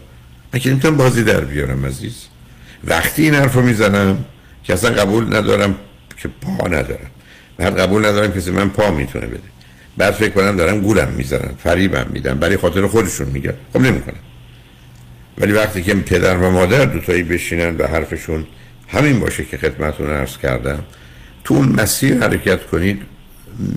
من 0.53 0.59
که 0.59 0.69
نمی‌تونم 0.69 0.97
بازی 0.97 1.23
در 1.23 1.41
بیارم 1.41 1.85
عزیز؟ 1.85 2.15
وقتی 2.83 3.23
این 3.23 3.33
حرفو 3.33 3.61
می‌زنم 3.61 4.25
که 4.63 4.73
اصلا 4.73 4.91
قبول 4.91 5.35
ندارم 5.35 5.75
که 6.17 6.29
پا 6.41 6.67
ندارم. 6.67 7.11
بعد 7.57 7.79
قبول 7.79 8.05
ندارم 8.05 8.33
کسی 8.33 8.51
من 8.51 8.69
پا 8.69 8.91
می‌تونه 8.91 9.27
بده. 9.27 9.39
بعد 9.97 10.13
فکر 10.13 10.29
کنم 10.29 10.57
دارم 10.57 10.81
گولم 10.81 11.07
می‌زنن 11.17 11.51
فریبم 11.63 12.07
میدن 12.09 12.33
برای 12.39 12.57
خاطر 12.57 12.87
خودشون 12.87 13.27
میگن. 13.27 13.53
خب 13.73 13.81
نمی‌کنم 13.81 14.19
ولی 15.37 15.53
وقتی 15.53 15.83
که 15.83 15.95
پدر 15.95 16.37
و 16.37 16.51
مادر 16.51 16.85
دوتایی 16.85 17.23
بشینن 17.23 17.77
و 17.77 17.87
حرفشون 17.87 18.45
همین 18.87 19.19
باشه 19.19 19.45
که 19.45 19.57
خدمتون 19.57 20.09
عرض 20.09 20.37
کردم 20.37 20.83
تو 21.43 21.53
اون 21.53 21.67
مسیر 21.67 22.17
حرکت 22.17 22.65
کنید 22.65 23.01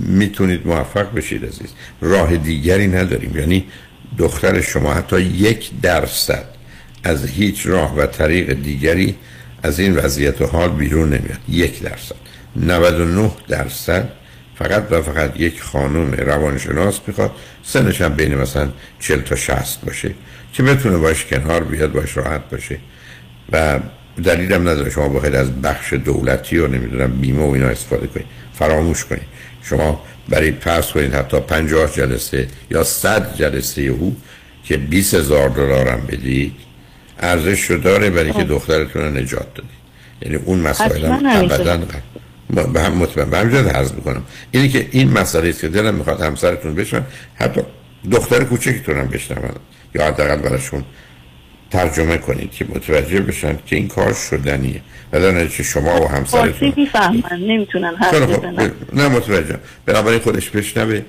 می‌تونید 0.06 0.66
موفق 0.66 1.14
بشید 1.14 1.44
عزیز. 1.44 1.70
راه 2.00 2.36
دیگری 2.36 2.88
نداریم. 2.88 3.36
یعنی 3.36 3.66
دختر 4.18 4.60
شما 4.60 4.94
حتی 4.94 5.20
یک 5.20 5.70
درصد 5.82 6.44
از 7.04 7.26
هیچ 7.26 7.66
راه 7.66 7.96
و 7.96 8.06
طریق 8.06 8.52
دیگری 8.52 9.14
از 9.62 9.80
این 9.80 9.96
وضعیت 9.96 10.40
و 10.42 10.46
حال 10.46 10.68
بیرون 10.68 11.08
نمیاد. 11.08 11.40
یک 11.48 11.82
درصد. 11.82 12.16
99 12.56 13.30
درصد 13.48 14.08
فقط 14.58 14.86
و 14.90 15.02
فقط 15.02 15.40
یک 15.40 15.62
خانم 15.62 16.12
روانشناس 16.12 17.00
می‌خواد 17.06 17.30
سنش 17.62 18.00
هم 18.00 18.14
بین 18.14 18.34
مثلا 18.34 18.68
40 19.00 19.20
تا 19.20 19.36
60 19.36 19.80
باشه. 19.80 20.14
که 20.52 20.62
بتونه 20.62 20.96
باش 20.96 21.24
کنار 21.24 21.64
بیاد 21.64 21.92
باش 21.92 22.16
راحت 22.16 22.50
باشه. 22.50 22.78
و 23.52 23.80
دلیلم 24.24 24.68
نداره 24.68 24.90
شما 24.90 25.08
باید 25.08 25.34
از 25.34 25.62
بخش 25.62 25.92
دولتی 25.92 26.58
و 26.58 26.66
نمی‌دونم 26.66 27.20
بیمه 27.20 27.42
و 27.42 27.50
اینا 27.50 27.66
استفاده 27.66 28.06
کنید 28.06 28.26
فراموش 28.54 29.04
کنید 29.04 29.22
شما 29.62 30.02
برای 30.28 30.50
پس 30.50 30.92
کنید 30.92 31.14
حتی 31.14 31.40
50 31.40 31.92
جلسه 31.92 32.48
یا 32.70 32.84
100 32.84 33.36
جلسه 33.36 33.82
او 33.82 34.16
که 34.64 34.76
20 34.76 35.14
هزار 35.14 35.48
دلار 35.48 35.88
هم 35.88 36.00
بدید 36.00 36.52
ارزش 37.20 37.70
رو 37.70 37.78
داره 37.78 38.10
برای 38.10 38.32
که 38.32 38.38
خب. 38.38 38.48
دخترتون 38.48 39.02
رو 39.02 39.10
نجات 39.10 39.54
دادید. 39.54 39.80
یعنی 40.22 40.36
اون 40.36 40.58
مسائل 40.60 41.04
هم 41.04 41.26
ابدا 41.26 41.80
به 42.72 42.80
هم 42.80 42.92
مطمئن. 42.92 43.30
به 43.30 43.38
همجرد 43.38 43.68
عرض 43.68 43.92
می‌کنم. 43.92 44.22
اینی 44.50 44.68
که 44.68 44.88
این 44.90 45.12
مسئله 45.12 45.48
است 45.48 45.60
که 45.60 45.68
دلم 45.68 45.94
می‌خواد 45.94 46.20
همسرتون 46.20 46.74
بشن 46.74 47.02
حتی 47.34 47.60
دختر 48.12 48.44
کوچکتون 48.44 48.96
هم 48.96 49.06
بشنون 49.06 49.50
یا 49.94 50.06
حداقل 50.06 50.36
براشون 50.36 50.84
ترجمه 51.70 52.18
کنید 52.18 52.50
که 52.50 52.64
متوجه 52.64 53.20
بشن 53.20 53.58
که 53.66 53.76
این 53.76 53.88
کار 53.88 54.12
شدنیه. 54.12 54.80
و 55.12 55.20
در 55.20 55.46
چه 55.46 55.62
شما 55.62 56.00
و 56.00 56.08
همسرتون 56.08 56.72
می‌فهمن 56.76 57.22
نمی‌تونن 57.32 57.94
حرف 57.94 58.22
بزنن. 58.22 58.70
نه 58.92 59.08
متوجه. 59.08 59.58
بنابراین 59.86 60.20
خودش 60.20 60.50
بشنوه 60.50 61.02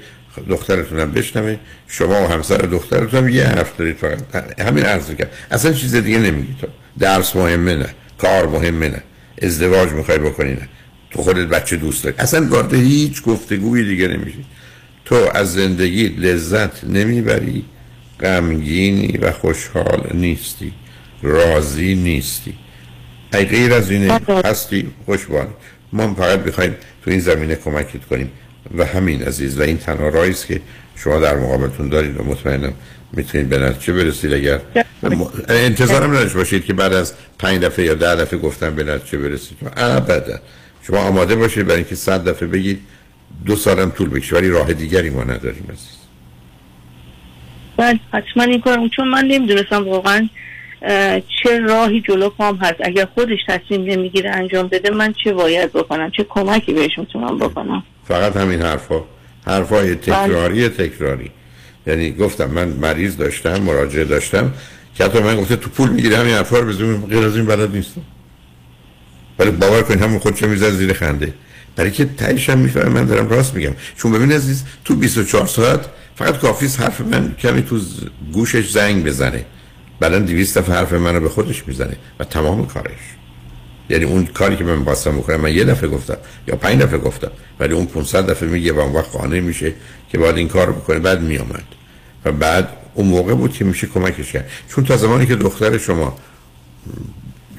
دخترتون 0.49 0.99
هم 0.99 1.12
بشنوه 1.12 1.58
شما 1.88 2.24
و 2.24 2.28
همسر 2.28 2.58
دخترتون 2.58 3.30
یه 3.30 3.44
حرف 3.44 3.78
دارید 3.78 3.98
فقط. 3.98 4.60
همین 4.60 4.86
عرض 4.86 5.16
کرد 5.16 5.32
اصلا 5.52 5.74
چیز 5.74 5.95
دیگه 5.95 6.18
نمیگی 6.18 6.56
تو. 6.62 6.68
درس 6.99 7.36
مهمه 7.36 7.76
نه. 7.76 7.90
کار 8.18 8.48
مهمه 8.48 8.88
نه. 8.88 9.02
ازدواج 9.41 9.90
می‌خوای 9.90 10.18
بکنی 10.18 10.53
نه. 10.53 10.70
تو 11.12 11.22
خودت 11.22 11.48
بچه 11.48 11.76
دوست 11.76 12.03
داری. 12.03 12.16
اصلا 12.20 12.48
وارد 12.49 12.74
هیچ 12.74 13.22
گفتگوی 13.24 13.84
دیگه 13.84 14.08
نمیشی. 14.08 14.45
تو 15.06 15.16
از 15.34 15.53
زندگی 15.53 16.08
لذت 16.08 16.84
نمی‌بری. 16.84 17.66
غمگینی 18.22 19.18
و 19.18 19.31
خوشحال 19.31 20.10
نیستی 20.14 20.73
راضی 21.22 21.95
نیستی. 21.95 22.53
ای 23.34 23.45
غیر 23.45 23.73
از 23.73 23.91
اینه 23.91 24.19
هستی 24.45 24.91
خوشبال 25.06 25.48
ما 25.93 26.14
فقط 26.14 26.39
بخوایم 26.39 26.76
تو 27.03 27.11
این 27.11 27.19
زمینه 27.19 27.56
کمکت 27.56 28.06
کنیم. 28.10 28.31
و 28.77 28.85
همین 28.85 29.23
عزیز 29.23 29.60
و 29.60 29.61
این 29.61 29.77
تنها 29.77 30.10
رایست 30.10 30.48
که 30.48 30.61
شما 30.95 31.19
در 31.19 31.38
مقابلتون 31.38 31.89
دارید 31.89 32.19
و 32.19 32.23
مطمئنم 32.23 32.73
می‌تونید 33.14 33.49
به 33.49 33.57
نتیجه 33.57 33.93
برسید. 33.93 34.34
اگر 34.34 34.60
انتظارم 35.49 36.11
نداشت 36.11 36.34
باشید 36.34 36.65
که 36.65 36.73
بعد 36.73 36.93
از 36.93 37.14
پنج 37.39 37.61
دفعه 37.61 37.85
یا 37.85 37.93
ده 37.93 38.15
دفعه 38.15 38.39
گفتم 38.39 38.76
به 38.76 38.84
نتیجه 38.84 39.18
برسید. 39.18 39.57
ابدا 39.77 40.39
شما 40.88 40.98
آماده 40.98 41.35
باشید 41.35 41.65
برای 41.65 41.77
اینکه 41.77 41.95
صد 41.95 42.30
دفعه 42.30 42.48
بگید 42.48 42.80
دو 43.45 43.56
سالم 43.56 43.89
طول 43.91 44.10
بکشه 44.10 44.35
ولی 44.35 44.49
راه 44.49 44.73
دیگری 44.73 45.10
ما 45.10 45.23
نداریم 45.23 45.64
عزیز. 45.69 46.01
بله 47.82 47.99
حتما 48.14 48.44
این 48.44 48.62
کارم 48.62 48.90
چون 48.90 49.08
من 49.08 49.26
نمی‌دونستم 49.26 49.88
واقعا 49.88 50.30
چه 51.44 51.60
راهی 51.60 52.02
جلو 52.02 52.30
پام 52.30 52.56
هست. 52.56 52.76
اگر 52.84 53.08
خودش 53.14 53.40
تصمیم 53.48 53.84
نمی‌گیره 53.84 54.30
انجام 54.30 54.68
بده 54.68 54.90
من 54.90 55.14
چه 55.24 55.34
باید 55.34 55.74
بکنم؟ 55.74 56.12
چه 56.18 56.26
کمکی 56.30 56.74
بهش 56.74 56.91
می‌تونم 56.98 57.38
بکنم؟ 57.38 57.84
فقط 58.08 58.38
همین 58.38 58.62
حرفا. 58.62 59.02
حرفای 59.48 59.95
تکراری 59.95 60.70
تکراری. 60.70 61.32
یعنی 61.88 62.12
گفتم 62.12 62.45
من 62.45 62.68
مریض 62.68 63.18
داشتم 63.18 63.62
مراجعه 63.62 64.03
داشتم. 64.03 64.53
که 64.95 65.03
حتی 65.03 65.20
من 65.20 65.36
گفته 65.36 65.56
تو 65.56 65.70
پول 65.70 65.90
می‌گیره 65.90 66.18
همین 66.18 66.34
حرفا 66.34 66.60
رو 66.60 66.68
بزنیم 66.68 67.06
غیر 67.06 67.26
از 67.26 67.36
این 67.38 67.45
بلد 67.45 67.76
نیستم 67.76 68.02
ولی 69.40 69.52
باور 69.52 69.82
کنید 69.82 70.02
همون 70.02 70.20
خودش 70.20 70.44
می‌ذاره 70.44 70.74
زیر 70.74 70.94
خنده. 70.94 71.34
برای 71.76 71.91
که 71.91 72.06
تایش 72.06 72.49
هم 72.49 72.58
می‌فهمه 72.58 72.90
من 72.90 73.06
دارم 73.06 73.30
راست 73.30 73.56
میگم. 73.56 73.74
چون 73.98 74.12
ببین 74.12 74.32
عزیز 74.32 74.64
تو 74.86 74.95
24 74.95 75.48
ساعت 75.48 75.86
فقط 76.22 76.39
کافی 76.39 76.68
حرف 76.68 77.02
من 77.02 77.35
کمی 77.39 77.61
تو 77.61 77.80
گوشش 78.34 78.72
زنگ 78.72 79.03
بزنه. 79.03 79.45
بعدا 79.99 80.19
200 80.19 80.57
دفعه 80.57 80.76
حرف 80.76 80.93
منو 80.93 81.19
به 81.19 81.30
خودش 81.30 81.68
می‌زنه 81.68 81.95
و 82.19 82.23
تمام 82.23 82.68
کارش. 82.68 82.99
یعنی 83.89 84.03
اون 84.03 84.26
کاری 84.26 84.57
که 84.57 84.64
من 84.64 84.84
خواستم 84.84 85.18
بکنم 85.18 85.41
من 85.41 85.56
یه 85.56 85.64
دفعه 85.64 85.89
گفتم 85.89 86.18
یا 86.48 86.56
پنج 86.56 86.81
دفعه 86.81 86.98
گفتم 86.98 87.31
ولی 87.60 87.73
اون 87.73 87.85
500 87.85 88.30
دفعه 88.30 88.49
میگه 88.49 88.73
و 88.73 88.80
اون 88.80 88.93
وقت 88.93 89.11
قانع 89.11 89.39
میشه 89.39 89.73
که 90.10 90.18
باید 90.18 90.38
این 90.38 90.48
کار 90.48 90.72
بکنه. 90.72 90.99
بعد 90.99 91.22
میامد 91.22 91.64
و 92.26 92.31
بعد 92.31 92.69
اون 92.93 93.07
موقع 93.07 93.34
بود 93.34 93.53
که 93.53 93.65
میشه 93.65 93.88
کمکش 93.88 94.31
کرد. 94.31 94.49
چون 94.69 94.84
تا 94.84 94.98
زمانی 94.98 95.26
که 95.26 95.35
دختر 95.35 95.77
شما 95.77 96.18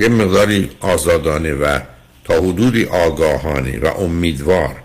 یه 0.00 0.08
مقداری 0.08 0.70
آزادانه 0.80 1.52
و 1.52 1.80
تا 2.24 2.34
حدودی 2.34 2.84
آگاهانه 2.84 3.78
و 3.78 3.86
امیدوار 3.86 4.76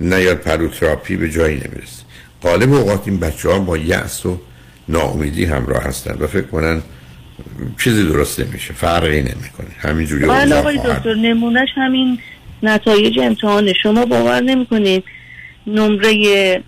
نیاد 0.00 0.36
پروتراپی 0.36 1.16
به 1.16 1.30
جایی 1.30 1.54
نمی‌رسه. 1.54 2.01
غالب 2.42 2.72
اوقات 2.72 3.08
این 3.08 3.20
بچه 3.20 3.48
ها 3.48 3.58
با 3.58 3.76
یأس 3.76 4.26
و 4.26 4.38
ناامیدی 4.88 5.44
همراه 5.44 5.82
هستن 5.82 6.16
و 6.20 6.26
فکر 6.26 6.46
کنن 6.46 6.82
چیزی 7.84 8.04
درست 8.04 8.40
نمیشه 8.40 8.74
فرقی 8.74 9.20
نمی‌کنه. 9.20 9.68
همینجوری 9.78 10.26
بله 10.26 10.54
آقای 10.54 10.78
دکتر 10.78 11.14
نمونهش 11.14 11.68
همین 11.74 12.18
نتایج 12.62 13.18
امتحان. 13.18 13.72
شما 13.82 14.06
باور 14.06 14.40
نمی‌کنید 14.40 15.04
نمره 15.66 16.62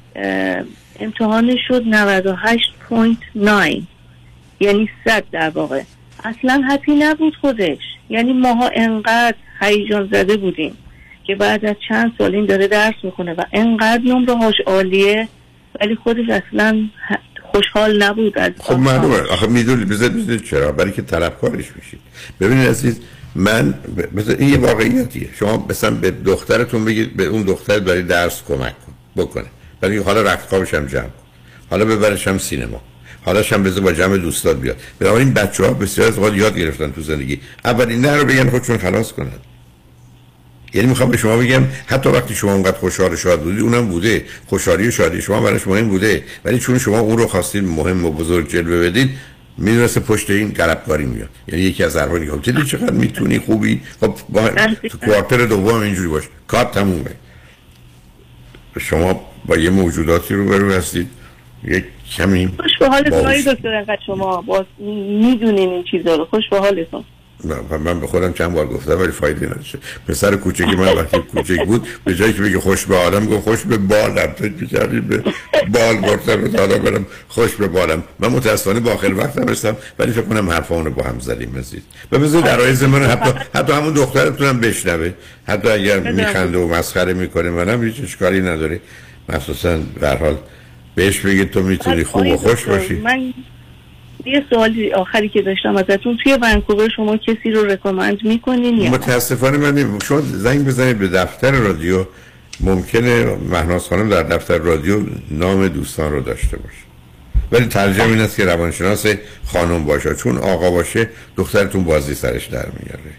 امتحان 1.01 1.57
شد 1.69 1.83
98.9 1.83 3.83
یعنی 4.61 4.89
100 5.05 5.25
در 5.33 5.51
واقع. 5.51 5.83
اصلا 6.25 6.63
هپی 6.69 6.95
نبود 6.95 7.35
خودش. 7.41 7.79
یعنی 8.09 8.33
ماها 8.33 8.71
انقدر 8.75 9.37
هیجان 9.61 10.09
زده 10.13 10.37
بودیم 10.37 10.77
که 11.25 11.35
بعد 11.35 11.65
از 11.65 11.77
چند 11.89 12.13
سال 12.19 12.35
این 12.35 12.47
داره 12.47 12.69
درس 12.69 12.95
می‌کنه 13.03 13.35
و 13.35 13.43
انقدر 13.53 14.03
نمره 14.05 14.35
هاش 14.35 14.55
عالیه 14.67 15.29
ولی 15.81 15.97
خودش 15.97 16.25
اصلا 16.29 16.89
خوشحال 17.53 18.03
نبود 18.03 18.39
از 18.39 18.53
خب 18.59 18.75
معلومه. 18.75 19.21
آخه 19.21 19.47
می‌دونی 19.47 19.85
بذار 19.85 20.39
چرا. 20.39 20.73
برای 20.73 20.93
که 20.93 21.03
طلبکارش 21.03 21.65
میشید. 21.77 22.01
ببینید 22.41 22.69
عزیز 22.69 23.01
من 23.35 23.75
مثلا 24.13 24.35
این 24.35 24.49
یه 24.49 24.59
واقعیتیه. 24.59 25.29
شما 25.39 25.67
مثلا 25.71 25.91
به 25.91 26.11
دخترتون 26.11 26.85
بگید 26.85 27.17
به 27.17 27.25
اون 27.25 27.43
دختر 27.43 27.79
برای 27.79 28.03
درس 28.03 28.43
کمک 28.49 28.75
کن 28.87 28.93
بکنه. 29.17 29.47
برای 29.81 29.99
حالا 29.99 30.23
رفت 30.23 30.49
خوابش 30.49 30.75
هم 30.75 30.87
جمع 30.87 31.09
حالا 31.71 31.85
ببرش 31.85 32.29
هم 32.29 32.39
سینما. 32.39 32.81
حالا 33.25 33.43
هم 33.53 33.63
بذار 33.63 33.83
با 33.83 33.93
جمع 33.93 34.17
دوستات 34.17 34.57
بیاد. 34.61 34.77
این 35.01 35.35
بچه 35.35 35.67
ها 35.67 35.73
بسیار 35.73 36.09
از 36.09 36.37
یاد 36.37 36.59
گرفتن 36.59 36.93
تو 36.93 37.01
زندگی. 37.01 37.41
اولین 37.65 38.01
نه 38.01 38.17
رو 38.17 38.25
بگن 38.25 38.51
خودشون 38.51 38.79
خلاص 38.79 39.13
کنن. 39.13 39.29
یعنی 40.75 40.89
می‌خوام 40.89 41.11
به 41.11 41.17
شما 41.17 41.37
بگم 41.37 41.63
حتی 41.87 42.09
وقتی 42.09 42.35
شما 42.35 42.53
اونقدر 42.53 42.79
خوشحال 42.79 43.17
شاد 43.17 43.43
بودید 43.43 43.61
اونم 43.61 43.89
بوده. 43.89 44.25
خوشحالی 44.47 44.89
و 44.89 44.91
شادی 44.91 45.23
شما 45.23 45.41
براش 45.41 45.67
مهم 45.67 45.89
بوده. 45.89 46.23
ولی 46.45 46.59
چون 46.59 46.79
شما 46.79 46.99
اون 46.99 47.19
رو 47.19 47.27
خواستید 47.27 47.65
مهم 47.65 48.05
و 48.05 48.11
بزرگ 48.11 48.49
جلوه 48.49 48.89
بدید 48.89 49.11
می‌دونسته 49.59 50.01
پشت 50.01 50.31
این 50.31 50.49
گربکاری 50.49 51.05
میاد. 51.05 51.29
یعنی 51.49 51.63
یکی 51.63 51.85
از 51.85 51.97
حرفانی 51.97 52.27
که 52.27 52.53
دیدی 52.53 52.67
چقدر 52.67 52.93
می‌تونی؟ 52.93 53.39
خوبی؟ 53.39 53.81
خب 54.01 54.15
با 54.29 54.49
تو 54.89 54.99
کوارتر 54.99 55.47
دوم 55.47 55.81
اینجوری 55.81 56.09
باش. 56.09 56.25
کار 56.47 56.65
تمومه. 56.65 57.11
شما 58.81 59.21
با 59.47 59.57
یه 59.57 59.71
موجوداتی 59.71 60.35
رو 60.35 60.45
برو 60.45 60.73
هستید. 60.73 61.09
یک 61.65 61.85
کمی 62.17 62.47
خوش 62.57 62.79
به 62.81 62.89
حالتون 62.89 63.53
دکتر 63.53 63.75
انقدر 63.75 63.99
شما 64.07 64.43
باز 64.43 64.65
می‌دونین 64.79 65.69
این 65.69 65.85
چیزا 65.91 66.15
رو. 66.17 66.25
خوش 66.25 66.45
به 66.51 66.59
حالتون 66.59 67.05
من 67.85 68.01
به 68.01 68.07
خودم 68.07 68.33
چند 68.33 68.53
بار 68.53 68.67
گفتم 68.67 69.01
ولی 69.01 69.13
فایده 69.13 69.47
نداشته 69.47 69.79
پسر 70.09 70.37
کوچکی 70.37 70.77
من 70.77 70.93
وقتی 70.93 71.19
کوچک 71.19 71.65
بود 71.67 71.89
به 72.05 72.15
جایی 72.15 72.33
که 72.33 72.43
بگه 72.43 72.61
خوش 72.61 72.87
به 72.87 72.97
حالم 72.97 73.27
گفت 73.27 73.45
خوش 73.45 73.63
به 73.63 73.77
بالم 73.77 74.35
فکر 74.37 74.53
می‌کردی 74.61 75.01
به 75.01 75.25
بال 75.73 75.97
گفتم 75.97 76.45
رو 76.45 76.59
حالا 76.59 76.79
برم 76.79 77.07
خوش 77.29 77.55
به 77.55 77.69
بالم. 77.69 78.03
من 78.19 78.29
متاسفانه 78.29 78.81
با 78.81 78.93
آخر 78.93 79.15
وقت 79.15 79.39
نمیستم 79.39 79.77
ولی 79.99 80.13
فکر 80.13 80.23
کنم 80.23 80.51
حرفامونو 80.51 80.91
با 80.91 81.03
هم 81.03 81.19
زدیم 81.21 81.55
مزید 81.59 81.83
و 82.13 82.19
بذار 82.19 82.43
در 82.43 82.61
آیز 82.61 82.85
من 82.85 83.03
حتی 83.03 83.33
حتی 83.55 83.73
همون 83.73 83.93
دخترتونم 83.93 84.61
بشنوه. 84.61 85.13
حتی 85.47 85.69
اگر 85.69 86.13
میخنده 86.13 86.59
و 86.59 86.69
مسخره 86.69 87.13
می‌کنه 87.15 87.51
منم 87.51 87.85
هیچ 87.85 88.01
اشکالی 88.03 88.41
نداره. 88.41 88.81
مخصوصا 89.29 89.79
به 90.01 90.09
حال 90.09 90.37
بهش 90.95 91.21
بگید 91.21 91.51
تو 91.51 91.63
می‌تونی 91.63 92.05
خوب 92.05 92.27
و 92.27 92.37
خوش 92.37 92.65
باشی. 92.65 92.95
من 92.95 93.33
یه 94.27 94.45
سوالی 94.51 94.93
آخری 94.93 95.29
که 95.29 95.43
داشتم 95.43 95.77
ازتون 95.77 96.19
توی 96.25 96.39
ونکوور 96.43 96.89
شما 96.97 97.17
کسی 97.17 97.51
رو 97.51 97.65
رکامند 97.65 98.25
می‌کنین 98.25 98.79
یا 98.79 98.91
متاسفانه 98.91 99.59
من 99.59 99.99
شما 99.99 100.21
زنگ 100.21 100.65
بزنید 100.67 100.99
به 100.99 101.09
دفتر 101.09 101.51
رادیو. 101.51 102.05
ممکنه 102.61 103.37
مهناز 103.51 103.89
خانم 103.89 104.09
در 104.09 104.23
دفتر 104.23 104.59
رادیو 104.59 105.01
نام 105.31 105.69
دوستان 105.69 106.13
رو 106.13 106.21
داشته 106.21 106.57
باشه. 106.57 106.85
ولی 107.53 107.67
ترجمه 107.67 108.09
این 108.09 108.21
است 108.21 108.37
که 108.37 108.45
روانشناس 108.45 109.07
خانم 109.45 109.85
باشه. 109.85 110.15
چون 110.15 110.37
آقا 110.37 110.71
باشه 110.71 111.09
دخترتون 111.37 111.85
بازی 111.85 112.15
سرش 112.15 112.47
در 112.47 112.67
میاره. 112.81 113.15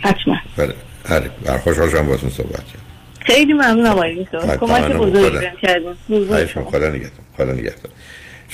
حتما. 0.00 0.36
بله. 0.56 0.74
هر 1.08 1.20
بر 1.44 1.58
خوشحال 1.58 1.90
شدم 1.90 2.06
باتون 2.06 2.30
صحبت 2.30 2.64
کرد. 2.64 2.82
خیلی 3.20 3.52
ممنون 3.52 3.86
آقای 3.86 4.26
کمک 4.60 4.92
بزرگی 4.92 5.46
کردین. 5.62 5.94
خدا 6.64 6.88
نگهدار. 6.88 7.10
خدا 7.36 7.52
نگهدار. 7.52 7.92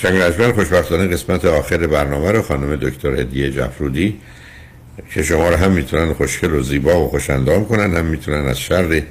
شنگ 0.03 0.51
خوشبختانه 0.51 1.07
قسمت 1.07 1.45
آخر 1.45 1.87
برنامه 1.87 2.31
رو 2.31 2.41
خانم 2.41 2.75
دکتر 2.75 3.15
هدیه 3.15 3.51
جفرودی 3.51 4.19
که 5.13 5.23
شما 5.23 5.49
رو 5.49 5.55
هم 5.55 5.71
می‌تونن 5.71 6.13
خوشگل 6.13 6.53
و 6.53 6.63
زیبا 6.63 7.05
و 7.05 7.09
خوشندام 7.09 7.65
کنن 7.65 7.95
هم 7.95 8.05
می‌تونن 8.05 8.45
از 8.45 8.59
شر 8.59 9.01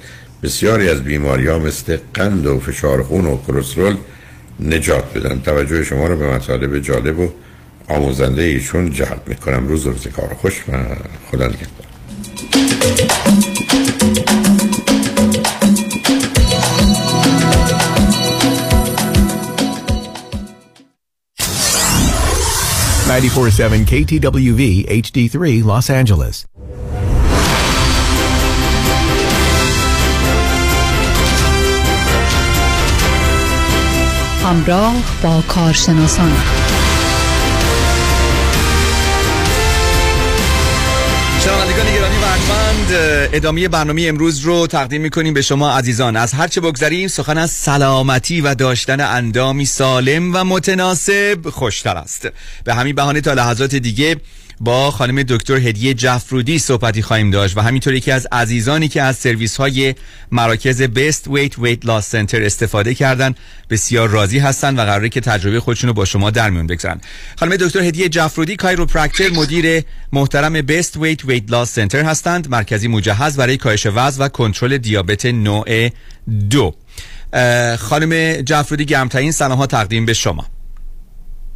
بسیاری 0.42 0.88
از 0.88 1.04
بیماری 1.04 1.46
ها 1.46 1.58
مثل 1.58 1.96
قند 2.14 2.46
و 2.46 2.60
فشار 2.60 3.02
خون 3.02 3.26
و 3.26 3.38
کلسترول 3.46 3.96
نجات 4.60 5.18
بدن. 5.18 5.40
توجه 5.40 5.84
شما 5.84 6.06
رو 6.06 6.16
به 6.16 6.34
مطالب 6.34 6.78
جالب 6.78 7.18
و 7.18 7.28
آموزنده 7.88 8.42
ایشون 8.42 8.90
جلب 8.90 9.22
می‌کنم. 9.26 9.68
روز 9.68 9.86
روز 9.86 10.06
کار 10.06 10.34
خوش 10.34 10.62
و 10.68 10.72
خدا 11.30 11.46
نگهدار 11.46 11.86
947 23.12 23.84
KTWV 23.84 24.86
HD3 24.88 25.62
Los 25.62 25.90
Angeles. 25.90 26.46
همراه 34.44 34.94
با 35.22 35.42
کارشناسان 35.48 36.32
شنوندگان 41.40 41.86
و 42.72 43.28
ادامه 43.32 43.68
برنامه 43.68 44.02
امروز 44.08 44.40
رو 44.40 44.66
تقدیم 44.66 45.00
می‌کنیم 45.00 45.34
به 45.34 45.42
شما 45.42 45.72
عزیزان. 45.72 46.16
از 46.16 46.32
هرچه 46.32 46.60
بگذریم 46.60 47.08
سخن 47.08 47.38
از 47.38 47.50
سلامتی 47.50 48.40
و 48.40 48.54
داشتن 48.54 49.00
اندامی 49.00 49.64
سالم 49.64 50.34
و 50.34 50.44
متناسب 50.44 51.50
خوشتر 51.50 51.96
است. 51.96 52.28
به 52.64 52.74
همین 52.74 52.94
بهانه 52.94 53.20
تا 53.20 53.32
لحظات 53.32 53.74
دیگه 53.74 54.16
با 54.64 54.90
خانم 54.90 55.22
دکتر 55.22 55.56
هدیه 55.56 55.94
جفرودی 55.94 56.58
صحبتی 56.58 57.02
خواهیم 57.02 57.30
داشت 57.30 57.56
و 57.56 57.60
همینطور 57.60 57.94
یکی 57.94 58.10
از 58.10 58.26
عزیزانی 58.32 58.88
که 58.88 59.02
از 59.02 59.16
سرویس 59.16 59.56
های 59.56 59.94
مراکز 60.32 60.82
Best 60.82 61.28
Weight 61.28 61.58
Weight 61.58 61.86
Loss 61.86 62.08
Center 62.08 62.42
استفاده 62.42 62.94
کردن 62.94 63.34
بسیار 63.70 64.08
راضی 64.08 64.38
هستند 64.38 64.78
و 64.78 64.82
قراره 64.82 65.08
که 65.08 65.20
تجربه 65.20 65.60
خودشون 65.60 65.88
رو 65.88 65.94
با 65.94 66.04
شما 66.04 66.30
در 66.30 66.50
میون 66.50 66.66
بگذارن. 66.66 67.00
خانم 67.36 67.56
دکتر 67.56 67.80
هدیه 67.80 68.08
جفرودی 68.08 68.56
کایروپرکتر 68.56 69.30
مدیر 69.30 69.82
محترم 70.12 70.60
Best 70.60 70.96
Weight 70.96 71.24
Weight 71.24 71.50
Loss 71.50 71.72
Center 71.72 72.02
هستند 72.02 72.50
مرکزی 72.50 72.88
مجهز 72.88 73.36
برای 73.36 73.56
کاهش 73.56 73.86
وزن 73.86 74.24
و 74.24 74.28
کنترل 74.28 74.78
دیابت 74.78 75.26
نوع 75.26 75.88
دو. 76.50 76.74
خانم 77.78 78.42
جفرودی 78.42 78.84
گرمترین 78.84 79.32
سلام 79.32 79.58
ها 79.58 79.66
تقدیم 79.66 80.06
به 80.06 80.14
شما. 80.14 80.46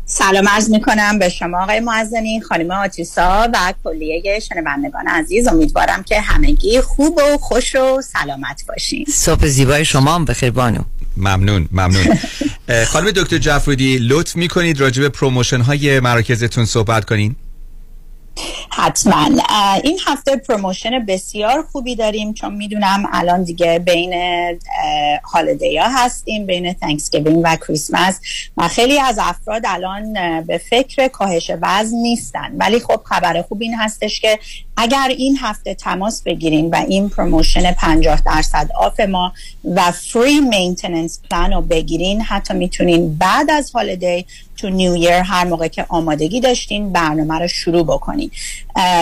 سلام 0.09 0.49
عرض 0.49 0.71
می 0.71 0.81
کنم 0.81 1.19
به 1.19 1.29
شما 1.29 1.63
آقای 1.63 1.81
معزنی 1.81 2.41
خانم 2.41 2.71
آتیسا 2.71 3.51
و 3.55 3.75
کلیه 3.85 4.41
شنوندگان 4.41 5.07
عزیز. 5.09 5.49
امیدوارم 5.49 6.03
که 6.03 6.21
همگی 6.21 6.81
خوب 6.81 7.19
و 7.19 7.39
خوش 7.39 7.77
و 7.77 8.01
سلامت 8.03 8.65
باشین. 8.69 9.05
صبح 9.09 9.47
زیبای 9.47 9.85
شما 9.85 10.15
هم 10.15 10.25
بخیر 10.25 10.51
بانو. 10.51 10.81
ممنون 11.17 11.69
ممنون. 11.73 12.19
خانم 12.93 13.11
دکتر 13.11 13.39
جفرودی 13.39 13.99
لطف 13.99 14.37
می‌کنید 14.37 14.81
راجع 14.81 15.03
به 15.03 15.09
promotion 15.09 15.61
های 15.61 16.01
مراکزتون 16.01 16.65
صحبت 16.65 17.05
کنین. 17.05 17.37
حتما. 18.71 19.29
این 19.85 19.99
هفته 20.07 20.37
promotion 20.37 21.07
بسیار 21.07 21.63
خوبی 21.73 21.97
داریم 21.97 22.35
چون 22.35 22.55
می‌دونم 22.55 23.09
الان 23.13 23.43
دیگه 23.43 23.79
بین 23.79 24.15
holiday 25.33 25.79
ها 25.79 25.89
هستیم 25.89 26.47
بین 26.47 26.73
Thanksgiving 26.73 27.41
و 27.45 27.57
کریسمس 27.57 28.21
و 28.57 28.69
خیلی 28.69 29.01
از 29.01 29.19
افراد 29.23 29.63
الان 29.67 30.41
به 30.41 30.59
فکر 30.59 31.09
کاهش 31.09 31.51
وزن 31.63 31.97
نیستن. 31.97 32.53
ولی 32.57 32.81
خب 32.81 33.01
خبر 33.05 33.43
خوب 33.43 33.63
این 33.63 33.75
هستش 33.75 34.21
که 34.21 34.39
اگر 34.77 35.15
این 35.19 35.39
هفته 35.41 35.75
تماس 35.75 36.23
بگیرین 36.23 36.71
و 36.71 36.85
این 36.89 37.09
promotion 37.09 37.73
50 37.73 38.23
درصد 38.27 38.71
off 38.75 39.01
ما 39.01 39.33
و 39.65 39.93
free 39.93 40.41
maintenance 40.41 41.21
plan 41.31 41.53
رو 41.53 41.61
بگیرین 41.61 42.21
حتی 42.23 42.55
می‌تونین 42.55 43.17
بعد 43.17 43.51
از 43.51 43.71
holiday 43.71 44.27
تو 44.57 44.71
New 44.71 44.93
Year 44.93 45.13
هر 45.13 45.45
موقع 45.45 45.69
که 45.69 45.87
آمادگی 45.89 46.41
داشتین 46.41 46.93
برنامه 46.93 47.39
رو 47.39 47.49
شروع 47.49 47.83
بکنین. 47.83 48.31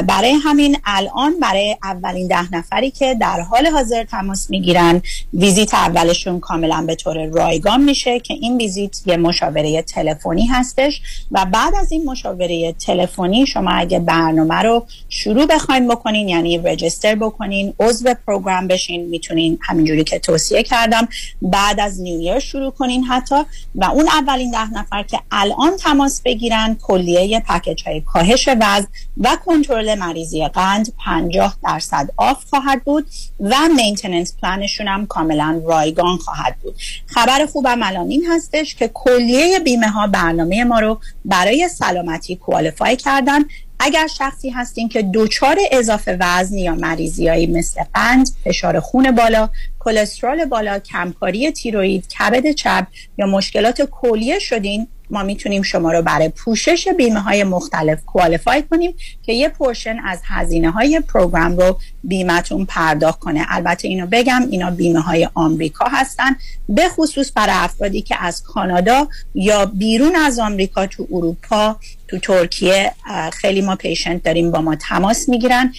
برای 0.07 0.33
همین 0.33 0.79
الان 0.85 1.41
برای 1.41 1.77
اولین 1.83 2.29
ده 2.29 2.55
نفری 2.55 2.91
که 2.91 3.15
در 3.21 3.41
حال 3.41 3.67
حاضر 3.67 4.05
تماس 4.05 4.51
می‌گیرن 4.51 5.03
ویزیت 5.35 5.75
اولشون 5.75 6.41
کاملا 6.41 6.85
به 6.87 6.95
طور 6.95 7.27
رایگان 7.27 7.85
میشه 7.85 8.21
که 8.21 8.35
این 8.35 8.57
ویزیت 8.57 9.07
یه 9.07 9.17
مشاوره 9.17 9.83
تلفنی 9.83 10.47
هستش 10.47 11.03
و 11.31 11.45
بعد 11.45 11.75
از 11.81 11.93
این 11.93 12.05
مشاوره 12.05 12.73
تلفنی 12.73 13.47
شما 13.47 13.71
اگه 13.71 13.99
برنامه 13.99 14.55
رو 14.55 14.87
شروع 15.09 15.47
بخواین 15.65 15.89
بکنین 15.89 16.29
یعنی 16.29 16.59
register 16.59 17.15
بکنین 17.15 17.75
عضو 17.81 18.15
program 18.27 18.69
بشین 18.69 19.07
می‌تونین 19.07 19.59
همینجوری 19.63 20.05
که 20.05 20.19
توصیه 20.19 20.63
کردم 20.63 21.09
بعد 21.43 21.81
از 21.81 22.01
New 22.01 22.41
شروع 22.41 22.71
کنین 22.71 23.05
حتی. 23.05 23.35
و 23.75 23.85
اون 23.85 24.09
اولین 24.09 24.51
ده 24.51 24.71
نفر 24.71 25.03
که 25.03 25.21
الان 25.31 25.77
تماس 25.77 26.23
بگیرن 26.25 26.77
کلیه 26.83 27.41
package 27.41 27.83
های 27.87 28.01
کاهش 28.01 28.49
وزن 28.49 28.87
و 29.21 29.37
کنترل 29.45 29.95
مریضی 29.95 30.49
قند 30.49 30.93
50 31.05 31.57
درصد 31.65 32.11
off 32.17 32.45
خواهد 32.51 32.85
بود 32.85 33.07
و 33.41 33.57
maintenance 33.77 34.35
plan 34.43 34.66
شون 34.66 34.89
هم 34.89 35.07
کاملا 35.07 35.63
رایگان 35.67 36.17
خواهد 36.17 36.57
بود. 36.63 36.75
خبر 37.07 37.47
خوبم 37.47 37.83
الان 37.83 38.11
این 38.11 38.27
هستش 38.31 38.75
که 38.75 38.91
کلیه 38.95 39.59
بیمه 39.59 39.89
ها 39.89 40.07
برنامه 40.07 40.65
ما 40.65 40.81
رو 40.81 41.01
برای 41.25 41.69
سلامتی 41.69 42.37
کوالیفای 42.37 42.97
کردن. 42.97 43.45
اگر 43.79 44.07
شخصی 44.07 44.51
هستین 44.51 44.89
که 44.89 45.11
دچار 45.15 45.57
اضافه 45.73 46.17
وزن 46.21 46.59
یا 46.59 46.75
مریضیایی 46.75 47.47
مثل 47.47 47.83
قند، 47.95 48.29
فشار 48.45 48.81
خون 48.81 49.11
بالا، 49.11 49.49
کلسترول 49.79 50.45
بالا، 50.45 50.79
کمکاری 50.79 51.53
تیروید، 51.53 52.09
کبد 52.09 52.51
چپ 52.51 52.87
یا 53.19 53.27
مشکلات 53.27 53.83
کلیه 53.83 54.39
شدین 54.39 54.87
ما 55.11 55.23
می‌تونیم 55.23 55.63
شما 55.63 55.93
رو 55.93 56.03
برای 56.03 56.29
پوشش 56.29 56.89
بیمه 56.89 57.21
های 57.21 57.45
مختلف 57.45 58.05
کوالیفای 58.05 58.63
کنیم 58.63 58.95
که 59.23 59.33
یه 59.33 59.49
پورشن 59.49 59.97
از 60.05 60.21
هزینه 60.25 60.71
های 60.71 61.01
پروگرام 61.01 61.57
رو 61.57 61.79
بیمهتون 62.05 62.65
پرداخت 62.65 63.19
کنه. 63.19 63.47
البته 63.49 63.89
اینو 63.89 64.07
بگم 64.07 64.47
اینا 64.51 64.71
بیمه 64.71 65.01
های 65.01 65.29
آمریکا 65.35 65.87
هستن. 65.89 66.37
به 66.69 66.89
خصوص 66.89 67.33
برای 67.35 67.55
افرادی 67.57 68.03
که 68.03 68.17
از 68.21 68.43
کانادا 68.43 69.09
یا 69.35 69.67
بیرون 69.67 70.17
از 70.17 70.39
آمریکا 70.39 70.87
تو 70.87 71.07
اروپا 71.13 71.77
تو 72.09 72.19
ترکیه 72.19 72.93
خیلی 73.33 73.61
ما 73.61 73.77
patient 73.77 74.23
داریم 74.23 74.51
با 74.51 74.61
ما 74.61 74.77
تماس 74.77 75.29
می‌گیرن. 75.29 75.73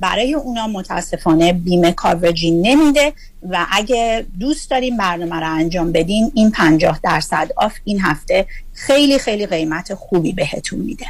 برای 0.00 0.34
اونا 0.34 0.66
متاسفانه 0.66 1.52
بیمه 1.52 1.92
coverage 1.92 2.44
ی 2.44 2.50
نمیده 2.50 3.12
و 3.50 3.66
اگه 3.72 4.26
دوست 4.40 4.70
داریم 4.70 4.96
برنامه 4.96 5.36
رو 5.36 5.54
انجام 5.54 5.92
بدین 5.92 6.32
این 6.34 6.50
50 6.50 7.00
درصد 7.02 7.50
off 7.56 7.72
این 7.84 8.00
هفته 8.00 8.46
خیلی 8.72 9.18
خیلی 9.18 9.46
قیمت 9.46 9.94
خوبی 9.94 10.32
بهتون 10.32 10.78
میده. 10.78 11.06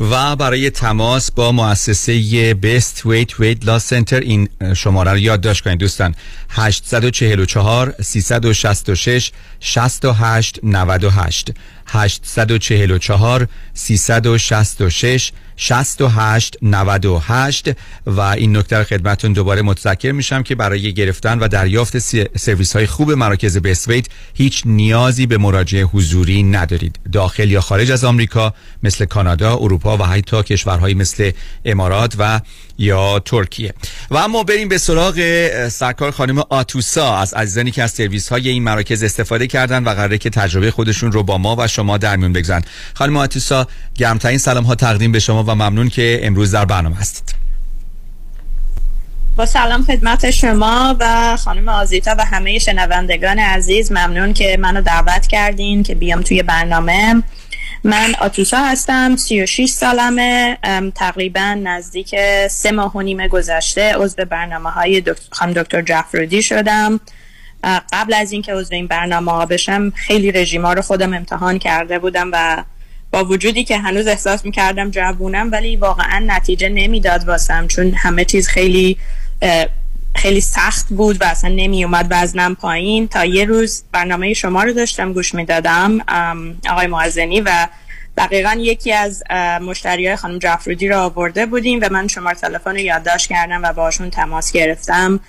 و 0.00 0.36
برای 0.36 0.70
تماس 0.70 1.30
با 1.30 1.52
مؤسسه 1.52 2.54
Best 2.54 3.06
Weight 3.06 3.40
Weight 3.40 3.66
Loss 3.66 3.78
Center 3.78 4.20
این 4.20 4.48
شماره 4.76 5.10
رو 5.10 5.18
یادداشت 5.18 5.64
کنید 5.64 5.78
دوستان. 5.78 6.14
844 6.50 7.94
366 8.02 9.32
68 9.60 10.60
98 10.62 11.50
844 11.86 13.48
366 13.74 15.32
68 15.56 16.56
98 16.62 17.70
و 18.06 18.20
این 18.20 18.56
نکته 18.56 18.84
خدمتون 18.84 19.32
دوباره 19.32 19.62
متذکر 19.62 20.12
میشم 20.12 20.42
که 20.42 20.54
برای 20.54 20.92
گرفتن 20.92 21.38
و 21.38 21.48
دریافت 21.48 21.98
سرویس 22.38 22.76
های 22.76 22.86
خوب 22.86 23.12
مراکز 23.12 23.56
بیسویت 23.56 24.06
هیچ 24.34 24.62
نیازی 24.66 25.26
به 25.26 25.38
مراجعه 25.38 25.82
حضوری 25.82 26.42
ندارید. 26.42 26.98
داخل 27.12 27.50
یا 27.50 27.60
خارج 27.60 27.90
از 27.90 28.04
آمریکا 28.04 28.54
مثل 28.82 29.04
کانادا، 29.04 29.56
اروپا 29.56 29.96
و 29.96 30.02
حتی 30.02 30.42
کشورهایی 30.42 30.94
مثل 30.94 31.30
امارات 31.64 32.14
و 32.18 32.40
یا 32.78 33.18
ترکیه. 33.18 33.74
و 34.10 34.16
اما 34.16 34.42
بریم 34.42 34.68
به 34.68 34.78
سراغ 34.78 35.18
سرکار 35.68 36.10
خانم 36.10 36.38
آتوسا. 36.38 37.16
از 37.16 37.34
عزیزانی 37.34 37.70
که 37.70 37.82
از 37.82 37.90
سرویس 37.90 38.28
های 38.28 38.48
این 38.48 38.62
مراکز 38.62 39.02
استفاده 39.02 39.46
کردن 39.46 39.84
و 39.84 39.88
قراره 39.90 40.18
که 40.18 40.30
تجربه 40.30 40.70
خودشون 40.70 41.12
رو 41.12 41.22
با 41.22 41.38
ما 41.38 41.56
و 41.58 41.68
شما 41.68 41.98
در 41.98 42.16
میون 42.16 42.32
بگذارن. 42.32 42.62
خانم 42.94 43.16
آتوسا 43.16 43.66
گرمترین 43.94 44.38
سلام 44.38 44.64
ها 44.64 44.74
تقدیم 44.74 45.12
به 45.12 45.18
شما 45.18 45.44
و 45.44 45.50
ممنون 45.50 45.88
که 45.88 46.20
امروز 46.22 46.50
در 46.50 46.64
برنامه 46.64 46.96
هستید. 46.96 47.34
با 49.36 49.46
سلام 49.46 49.84
خدمت 49.84 50.30
شما 50.30 50.96
و 51.00 51.36
خانم 51.36 51.68
آزیتا 51.68 52.14
و 52.18 52.24
همه 52.24 52.58
شنوندگان 52.58 53.38
عزیز 53.38 53.92
ممنون 53.92 54.32
که 54.32 54.56
منو 54.60 54.80
دعوت 54.80 55.26
کردین 55.26 55.82
که 55.82 55.94
بیام 55.94 56.22
توی 56.22 56.42
برنامه. 56.42 57.22
من 57.86 58.14
آتوسا 58.20 58.56
هستم 58.56 59.16
36 59.16 59.68
سالمه 59.70 60.58
تقریبا 60.94 61.58
نزدیک 61.62 62.14
سه 62.50 62.72
ماه 62.72 62.96
و 62.96 63.02
نیم 63.02 63.26
گذشته 63.28 63.94
عضو 63.96 64.24
برنامه 64.24 64.70
های 64.70 65.02
خانم 65.30 65.52
دکتر 65.52 65.82
جعفرودی 65.82 66.42
شدم. 66.42 67.00
قبل 67.92 68.14
از 68.14 68.32
اینکه 68.32 68.54
عضو 68.54 68.74
این 68.74 68.86
برنامه 68.86 69.32
ها 69.32 69.46
بشم 69.46 69.90
خیلی 69.90 70.32
رژیما 70.32 70.72
رو 70.72 70.82
خودم 70.82 71.14
امتحان 71.14 71.58
کرده 71.58 71.98
بودم 71.98 72.30
و 72.32 72.64
با 73.10 73.24
وجودی 73.24 73.64
که 73.64 73.78
هنوز 73.78 74.06
احساس 74.06 74.44
می‌کردم 74.44 74.90
جوونم 74.90 75.52
ولی 75.52 75.76
واقعا 75.76 76.24
نتیجه 76.26 76.68
نمی‌داد 76.68 77.28
واسم 77.28 77.66
چون 77.66 77.92
همه 77.92 78.24
چیز 78.24 78.48
خیلی 78.48 78.98
خیلی 80.16 80.40
سخت 80.40 80.88
بود 80.88 81.22
و 81.22 81.24
اصلا 81.24 81.50
نمی 81.50 81.84
اومد 81.84 82.06
وزنم 82.10 82.54
پایین. 82.54 83.08
تا 83.08 83.24
یه 83.24 83.44
روز 83.44 83.84
برنامه 83.92 84.34
شما 84.34 84.62
رو 84.62 84.72
داشتم 84.72 85.12
گوش 85.12 85.34
می‌دادم 85.34 86.00
آقای 86.70 86.86
معزنی 86.86 87.40
و 87.40 87.68
دقیقا 88.16 88.56
یکی 88.58 88.92
از 88.92 89.22
مشتری 89.60 90.06
های 90.06 90.16
خانم 90.16 90.38
جعفرودی 90.38 90.88
رو 90.88 90.98
آورده 90.98 91.46
بودیم 91.46 91.78
و 91.82 91.88
من 91.90 92.08
شماره 92.08 92.36
تلفن 92.36 92.70
رو 92.70 92.78
یادداشت 92.78 93.28
کردم 93.28 93.62
و 93.62 93.72
باشون 93.72 94.10
تماس 94.10 94.52
گرفتم. 94.52 95.20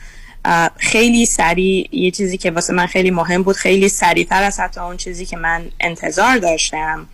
خیلی 0.78 1.26
سریع 1.26 1.90
یه 1.92 2.12
چیزی 2.12 2.38
که 2.38 2.52
واسه 2.52 2.74
من 2.74 2.86
خیلی 2.86 3.12
مهم 3.12 3.44
بود 3.44 3.56
خیلی 3.56 3.90
سریعتر 3.90 4.44
از 4.44 4.60
حتی 4.60 4.80
اون 4.80 4.98
چیزی 4.98 5.26
که 5.26 5.38
من 5.38 5.66
انتظار 5.80 6.38
داشتم. 6.38 7.08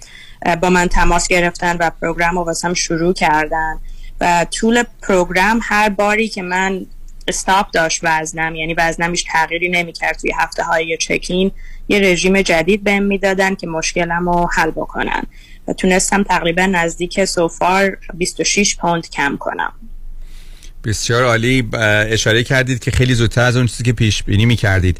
با 0.62 0.70
من 0.70 0.88
تماس 0.88 1.28
گرفتن 1.28 1.78
و 1.80 1.90
پروگرام 2.02 2.38
رو 2.38 2.44
واسم 2.44 2.74
شروع 2.74 3.14
کردن. 3.14 3.80
و 4.22 4.46
طول 4.46 4.84
پروگرام 5.02 5.60
هر 5.64 5.90
باری 5.90 6.28
که 6.28 6.42
من 6.42 6.86
استاپ 7.28 7.72
داشت 7.72 8.00
وزنم. 8.04 8.56
یعنی 8.56 8.74
وزنم 8.74 9.10
هیچ 9.10 9.26
تغییری 9.32 9.70
نمی‌کرد. 9.70 10.18
توی 10.18 10.32
هفته 10.38 10.64
های 10.64 10.98
چکین 10.98 11.52
یه 11.88 12.00
رژیم 12.00 12.42
جدید 12.42 12.84
بهم 12.84 13.04
می‌دادن 13.04 13.56
که 13.56 13.68
مشکلم 13.68 14.30
رو 14.30 14.50
حل 14.56 14.72
بکنن. 14.72 15.24
و 15.68 15.74
تونستم 15.74 16.24
تقریبا 16.24 16.66
نزدیک 16.66 17.26
so 17.26 17.55
far 17.55 17.98
26 18.14 18.76
پوند 18.76 19.10
کم 19.10 19.38
کنم. 19.40 19.74
بسیار 20.84 21.24
عالی. 21.24 21.70
اشاره 21.74 22.44
کردید 22.44 22.80
که 22.80 22.92
خیلی 22.92 23.14
زودتر 23.14 23.42
از 23.42 23.58
اون 23.58 23.68
چیزی 23.68 23.84
که 23.84 23.94
پیش 23.94 24.24
بینی 24.24 24.46
می 24.46 24.56
کردید 24.56 25.00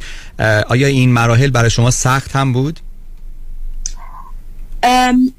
آیا 0.68 0.88
این 0.88 1.12
مراحل 1.12 1.50
برای 1.50 1.70
شما 1.70 1.92
سخت 1.92 2.36
هم 2.36 2.54
بود؟ 2.54 2.80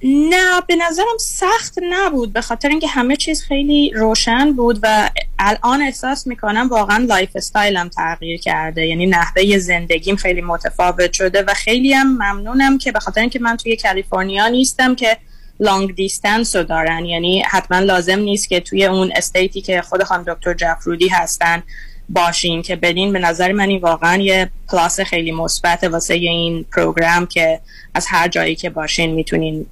نه 0.02 0.60
به 0.68 0.76
نظرم 0.76 1.18
سخت 1.20 1.78
نبود. 1.90 2.32
به 2.32 2.40
خاطر 2.40 2.68
اینکه 2.68 2.88
همه 2.88 3.16
چیز 3.16 3.42
خیلی 3.42 3.92
روشن 3.94 4.52
بود 4.52 4.78
و 4.82 5.10
الان 5.38 5.82
احساس 5.82 6.26
می‌کنم 6.26 6.68
واقعا 6.68 7.04
lifestyle 7.04 7.30
م 7.34 7.88
تغییر 7.88 8.40
کرده. 8.40 8.86
یعنی 8.86 9.06
نحوه 9.06 9.58
زندگیم 9.58 10.16
خیلی 10.16 10.40
متفاوت 10.40 11.12
شده 11.12 11.42
و 11.42 11.54
خیلی 11.54 11.92
هم 11.92 12.06
ممنونم 12.06 12.78
که 12.78 12.92
به 12.92 13.00
خاطر 13.00 13.20
اینکه 13.20 13.38
من 13.38 13.56
توی 13.56 13.76
کالیفرنیا 13.76 14.48
نیستم 14.48 14.94
که 14.94 15.16
long 15.60 15.94
distance 15.94 16.56
رو 16.56 16.62
دارن. 16.62 17.04
یعنی 17.04 17.42
حتما 17.42 17.78
لازم 17.78 18.18
نیست 18.18 18.48
که 18.48 18.60
توی 18.60 18.84
اون 18.84 19.12
state 19.16 19.53
ی 19.53 19.60
که 19.60 19.82
خود 19.82 20.02
خانم 20.02 20.22
دکتر 20.22 20.54
جفرودی 20.54 21.08
هستن 21.08 21.62
باشین 22.08 22.62
که 22.62 22.76
بدین 22.76 23.12
به 23.12 23.18
نظر 23.18 23.52
من 23.52 23.68
این 23.68 23.80
واقعا 23.80 24.22
یه 24.22 24.50
plus 24.68 25.00
خیلی 25.00 25.32
مثبت 25.32 25.84
واسه 25.84 26.14
این 26.14 26.64
program 26.72 27.26
که 27.26 27.60
از 27.94 28.06
هر 28.08 28.28
جایی 28.28 28.54
که 28.54 28.70
باشین 28.70 29.14
می‌تونین 29.14 29.66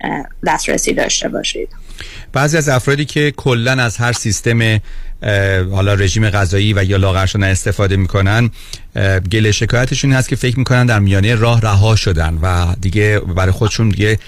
دسترسی 0.47 0.93
داشته 0.93 1.29
باشید. 1.29 1.69
بعضی 2.33 2.57
از 2.57 2.69
افرادی 2.69 3.05
که 3.05 3.33
کلا 3.37 3.73
از 3.73 3.97
هر 3.97 4.13
سیستم 4.13 4.81
حالا 5.70 5.94
رژیم 5.94 6.31
غذایی 6.31 6.73
و 6.73 6.85
یا 6.85 6.97
لاغر 6.97 7.27
شدن 7.27 7.44
استفاده 7.44 7.97
می‌کنن. 7.97 8.51
گله 9.32 9.53
شکایتشون 9.53 10.12
هست 10.12 10.28
که 10.28 10.36
فکر 10.36 10.59
می‌کنن 10.59 10.86
در 10.86 10.99
میانه 10.99 11.35
راه 11.35 11.61
رها 11.61 11.97
شدن 11.97 12.39
و 12.43 12.74
دیگه 12.81 13.19
برای 13.19 13.53
خودشون 13.53 13.89
دیگه 13.89 14.19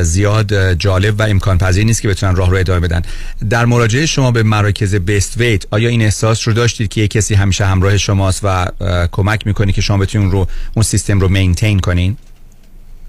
زیاد 0.00 0.72
جالب 0.72 1.20
و 1.20 1.22
امکان 1.22 1.58
پذیر 1.58 1.84
نیست 1.84 2.02
که 2.02 2.08
بتونن 2.08 2.36
راه 2.36 2.50
رو 2.50 2.56
ادامه 2.56 2.80
بدن. 2.80 3.02
در 3.50 3.64
مراجعه 3.64 4.06
شما 4.06 4.30
به 4.30 4.42
مراکز 4.42 4.94
بیست 4.94 5.36
ویت 5.36 5.64
آیا 5.70 5.88
این 5.88 6.02
احساس 6.02 6.48
رو 6.48 6.54
داشتید 6.54 6.88
که 6.88 7.00
یک 7.00 7.10
کسی 7.10 7.34
همیشه 7.34 7.66
همراه 7.66 7.96
شماست 7.96 8.40
و 8.42 8.66
کمک 9.12 9.46
می‌کنه 9.46 9.72
که 9.72 9.80
شما 9.80 9.98
بتونین 9.98 10.30
رو 10.30 10.46
اون 10.76 10.82
سیستم 10.82 11.20
رو 11.20 11.28
مینتین 11.28 11.78
کنین؟ 11.78 12.16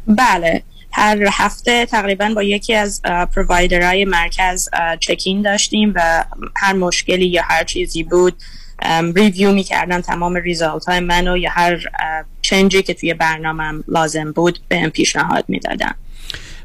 بله. 0.07 0.63
هر 0.93 1.27
هفته 1.31 1.85
تقریبا 1.85 2.31
با 2.35 2.43
یکی 2.43 2.73
از 2.73 3.01
پرووایدرهای 3.35 4.05
مرکز 4.05 4.69
چکین 4.99 5.41
داشتیم 5.41 5.93
و 5.95 6.25
هر 6.57 6.73
مشکلی 6.73 7.25
یا 7.25 7.41
هر 7.45 7.63
چیزی 7.63 8.03
بود 8.03 8.33
ریویو 9.15 9.51
می‌کردن 9.51 10.01
تمام 10.01 10.35
ریزالت 10.35 10.85
های 10.85 10.99
منو 10.99 11.37
یا 11.37 11.49
هر 11.53 11.77
چنجی 12.41 12.83
که 12.83 12.93
توی 12.93 13.13
برنامه 13.13 13.83
لازم 13.87 14.31
بود 14.31 14.59
به 14.67 14.89
پیشنهاد 14.89 15.45
می‌دادن. 15.47 15.91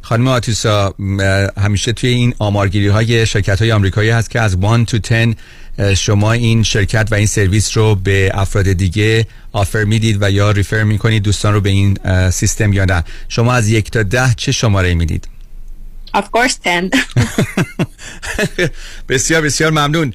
خانم 0.00 0.28
آتوسا 0.28 0.94
همیشه 1.56 1.92
توی 1.92 2.10
این 2.10 2.34
آمارگیری 2.38 2.88
های 2.88 3.26
شرکت 3.26 3.62
های 3.62 3.72
آمریکایی 3.72 4.10
هست 4.10 4.30
که 4.30 4.40
از 4.40 4.56
1 4.62 4.86
تو 4.86 4.98
10 4.98 5.34
شما 5.96 6.32
این 6.32 6.62
شرکت 6.62 7.08
و 7.10 7.14
این 7.14 7.26
سرویس 7.26 7.76
رو 7.76 7.94
به 7.94 8.30
افراد 8.34 8.72
دیگه 8.72 9.26
آفر 9.52 9.84
می‌دید 9.84 10.18
و 10.20 10.30
یا 10.30 10.50
ریفر 10.50 10.82
می‌کنید 10.82 11.22
دوستان 11.22 11.54
رو 11.54 11.60
به 11.60 11.70
این 11.70 11.98
سیستم 12.30 12.72
یا 12.72 12.84
نه؟ 12.84 13.04
شما 13.28 13.54
از 13.54 13.68
یک 13.68 13.90
تا 13.90 14.02
ده 14.02 14.34
چه 14.36 14.52
شماره 14.52 14.94
می‌دید؟ 14.94 15.28
Of 16.16 16.24
course 16.24 16.54
10 16.64 16.88
بسیار 19.08 19.42
بسیار 19.42 19.70
ممنون. 19.70 20.12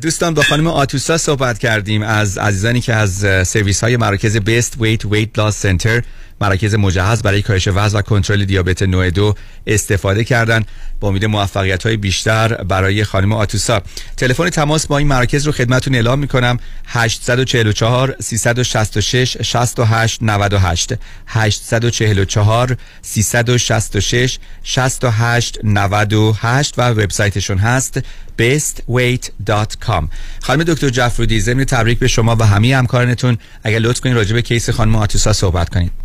دوستان 0.00 0.34
با 0.34 0.42
خانم 0.42 0.66
آتوسا 0.66 1.18
صحبت 1.18 1.58
کردیم 1.58 2.02
از 2.02 2.38
عزیزانی 2.38 2.80
که 2.80 2.94
از 2.94 3.26
سرویس 3.48 3.84
های 3.84 3.96
مراکز 3.96 4.36
بیست 4.36 4.74
ویت 4.80 5.04
ویت 5.04 5.38
لاس 5.38 5.56
سنتر 5.56 6.02
مراکز 6.42 6.74
مجهز 6.74 7.22
برای 7.22 7.42
کاهش 7.42 7.68
وزن 7.68 7.98
و 7.98 8.02
کنترل 8.02 8.44
دیابت 8.44 8.82
نوع 8.82 9.10
دو 9.10 9.34
استفاده 9.66 10.24
کردن 10.24 10.64
با 11.00 11.08
امید 11.08 11.24
موفقیت 11.24 11.86
های 11.86 11.96
بیشتر 11.96 12.54
برای 12.54 13.04
خانم 13.04 13.32
آتوسا. 13.32 13.82
تلفن 14.16 14.50
تماس 14.50 14.86
با 14.86 14.98
این 14.98 15.06
مراکز 15.06 15.46
رو 15.46 15.52
خدمتون 15.52 15.94
اعلام 15.94 16.18
می‌کنم. 16.18 16.58
844 16.86 18.16
366 18.20 19.36
68 19.42 20.18
98 20.22 20.92
844 21.26 22.76
366 23.02 24.38
68 24.62 25.58
98 25.64 26.78
و 26.78 26.82
وبسایتشون 26.90 27.58
هست 27.58 28.00
bestweight.com 28.38 30.04
خانم 30.40 30.62
دکتر 30.62 30.88
جفرودی 30.88 31.40
ضمن 31.40 31.64
تبریک 31.64 31.98
به 31.98 32.08
شما 32.08 32.36
و 32.36 32.46
همه 32.46 32.76
همکارانتون. 32.76 33.38
اگر 33.64 33.78
لطف 33.78 34.00
کنید 34.00 34.16
راجع 34.16 34.34
به 34.34 34.42
case 34.42 34.70
خانم 34.70 34.96
آتوسا 34.96 35.32
صحبت 35.32 35.68
کنید. 35.68 36.01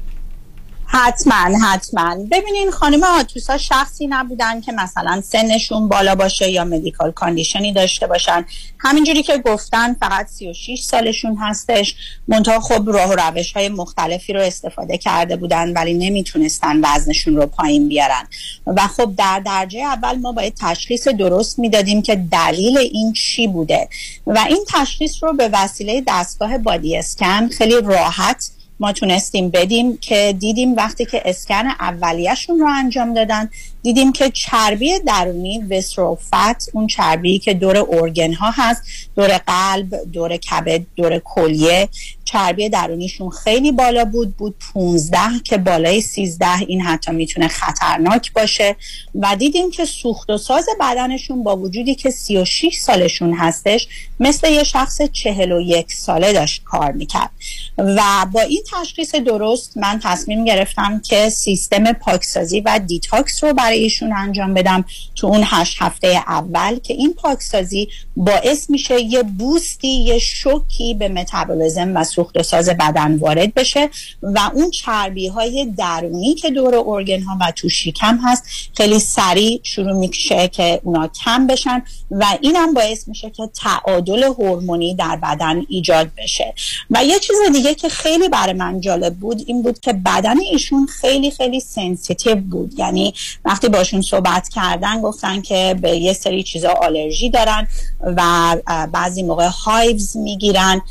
حتما 0.90 1.58
حتما. 1.64 2.16
ببینین 2.32 2.72
خانم 2.72 3.04
آتوسا 3.04 3.58
شخصی 3.58 4.08
نبودن 4.08 4.62
که 4.62 4.72
مثلا 4.72 5.22
سنشون 5.22 5.88
بالا 5.88 6.16
باشه 6.16 6.50
یا 6.50 6.64
medical 6.64 7.12
condition 7.12 7.68
ی 7.68 7.74
داشته 7.74 8.08
باشن. 8.08 8.46
همینجوری 8.80 9.24
که 9.24 9.38
گفتن 9.38 9.94
فقط 9.94 10.28
36 10.28 10.84
سالشون 10.84 11.38
هستش. 11.38 11.96
منتها 12.28 12.60
خب 12.60 12.90
راه 12.90 13.10
و 13.10 13.14
روش 13.14 13.52
های 13.52 13.70
مختلفی 13.70 14.34
رو 14.34 14.42
استفاده 14.42 14.98
کرده 14.98 15.36
بودن 15.36 15.74
ولی 15.74 15.94
نمی‌تونستن 15.94 16.82
وزنشون 16.84 17.36
رو 17.36 17.46
پایین 17.46 17.88
بیارن. 17.88 18.28
و 18.68 18.88
خب 18.88 19.14
در 19.18 19.42
درجه 19.46 19.80
اول 19.80 20.16
ما 20.16 20.32
باید 20.32 20.54
تشخیص 20.60 21.08
درست 21.08 21.60
می‌دادیم 21.60 22.02
که 22.02 22.16
دلیل 22.32 22.78
این 22.78 23.14
چی 23.14 23.48
بوده. 23.48 23.90
و 24.28 24.46
این 24.50 24.66
تشخیص 24.68 25.24
رو 25.24 25.34
به 25.34 25.50
وسیله 25.54 26.04
دستگاه 26.08 26.58
بادی 26.58 26.98
اسکن 26.98 27.50
خیلی 27.50 27.82
راحت 27.82 28.52
ما 28.80 28.92
تونستیم 28.92 29.50
بدیم 29.50 29.98
که 29.98 30.36
دیدیم 30.40 30.76
وقتی 30.76 31.06
که 31.06 31.22
اسکن 31.26 31.68
اولیهشون 31.80 32.60
رو 32.60 32.68
انجام 32.68 33.14
دادن 33.14 33.50
دیدیم 33.88 34.12
که 34.12 34.30
چربی 34.30 35.00
درونی 35.00 35.60
وستروفت 35.60 36.70
اون 36.74 36.88
چربی 36.88 37.40
که 37.40 37.54
دور 37.54 37.78
ارگن 37.90 38.34
ها 38.34 38.52
هست 38.56 38.82
دور 39.16 39.38
قلب 39.38 39.96
دور 40.14 40.38
کبد 40.38 40.82
دور 40.96 41.20
کلیه 41.20 41.90
چربی 42.28 42.70
درونیشون 42.70 43.30
خیلی 43.30 43.72
بالا 43.72 44.06
بود 44.06 44.38
بود 44.38 44.56
15 44.74 45.20
که 45.44 45.58
بالای 45.58 46.02
13 46.02 46.58
این 46.68 46.82
حتی 46.82 47.12
می‌تونه 47.12 47.48
خطرناک 47.48 48.34
باشه. 48.34 48.76
و 49.16 49.36
دیدیم 49.36 49.72
که 49.72 49.86
سوخت 49.86 50.30
و 50.30 50.38
ساز 50.38 50.66
بدنشون 50.80 51.44
با 51.44 51.58
وجودی 51.58 51.96
که 51.96 52.10
36 52.10 52.76
سالشون 52.76 53.34
هستش 53.34 53.88
مثل 54.20 54.52
یه 54.52 54.64
شخص 54.64 55.02
41 55.02 55.94
ساله 55.94 56.34
داشت 56.34 56.64
کار 56.64 56.92
می‌کرد. 56.92 57.30
و 57.78 58.26
با 58.32 58.42
این 58.42 58.64
تشخیص 58.74 59.16
درست 59.16 59.78
من 59.78 60.00
تصمیم 60.04 60.46
گرفتم 60.46 61.00
که 61.00 61.30
سیستم 61.30 61.94
پاکسازی 61.94 62.60
و 62.60 62.80
detox 62.88 63.44
رو 63.44 63.54
برای 63.54 63.77
ایشون 63.78 64.14
انجام 64.14 64.54
بدم 64.54 64.86
تو 65.16 65.28
اون 65.28 65.42
هشت 65.46 65.78
هفته 65.80 66.08
اول 66.28 66.80
که 66.80 66.94
این 66.94 67.14
پاکسازی 67.14 67.88
باعث 68.16 68.70
میشه 68.70 69.02
یه 69.02 69.24
boost 69.24 69.77
ی 69.77 69.88
یه 69.88 70.20
شوکی 70.20 70.94
به 70.94 71.10
متابولیزم 71.10 71.96
و 71.96 72.04
سوخت 72.04 72.38
و 72.38 72.44
ساز 72.44 72.70
بدن 72.70 73.16
وارد 73.16 73.54
بشه 73.54 73.90
و 74.24 74.52
اون 74.54 74.70
چربی 74.70 75.28
های 75.28 75.74
درونی 75.78 76.36
که 76.36 76.50
دور 76.50 76.76
organ 76.88 77.22
ها 77.22 77.38
و 77.42 77.52
تو 77.52 77.70
شکم 77.70 78.20
هست 78.24 78.44
خیلی 78.78 79.00
سریع 79.00 79.60
شروع 79.64 79.94
میشه 79.94 80.48
که 80.48 80.82
اونا 80.84 81.08
کم 81.08 81.48
بشن 81.48 81.84
و 82.12 82.26
اینم 82.42 82.74
باعث 82.74 83.08
میشه 83.08 83.30
که 83.30 83.50
تعادل 83.62 84.24
هورمونی 84.24 84.96
در 84.96 85.16
بدن 85.16 85.66
ایجاد 85.70 86.12
بشه. 86.18 86.54
و 86.90 87.06
یه 87.06 87.20
چیز 87.20 87.36
دیگه 87.54 87.76
که 87.76 87.90
خیلی 87.90 88.30
برای 88.30 88.54
من 88.54 88.82
جالب 88.82 89.16
بود 89.16 89.44
این 89.48 89.62
بود 89.62 89.80
که 89.80 89.94
بدن 89.94 90.40
ایشون 90.40 90.86
خیلی 90.86 91.32
خیلی 91.32 91.60
sensitive 91.60 92.36
بود. 92.36 92.80
یعنی 92.80 93.14
وقتی 93.58 93.70
باشون 93.70 94.02
صحبت 94.02 94.50
کردن 94.50 95.02
گفتن 95.02 95.42
که 95.42 95.76
به 95.82 95.90
یه 95.90 96.14
سری 96.14 96.44
چیزا 96.44 96.70
آلرژی 96.70 97.30
دارن 97.30 97.68
و 98.02 98.56
بعضی 98.92 99.24
موقع 99.24 99.50
hives 99.66 100.18
می‌گیرن 100.18 100.82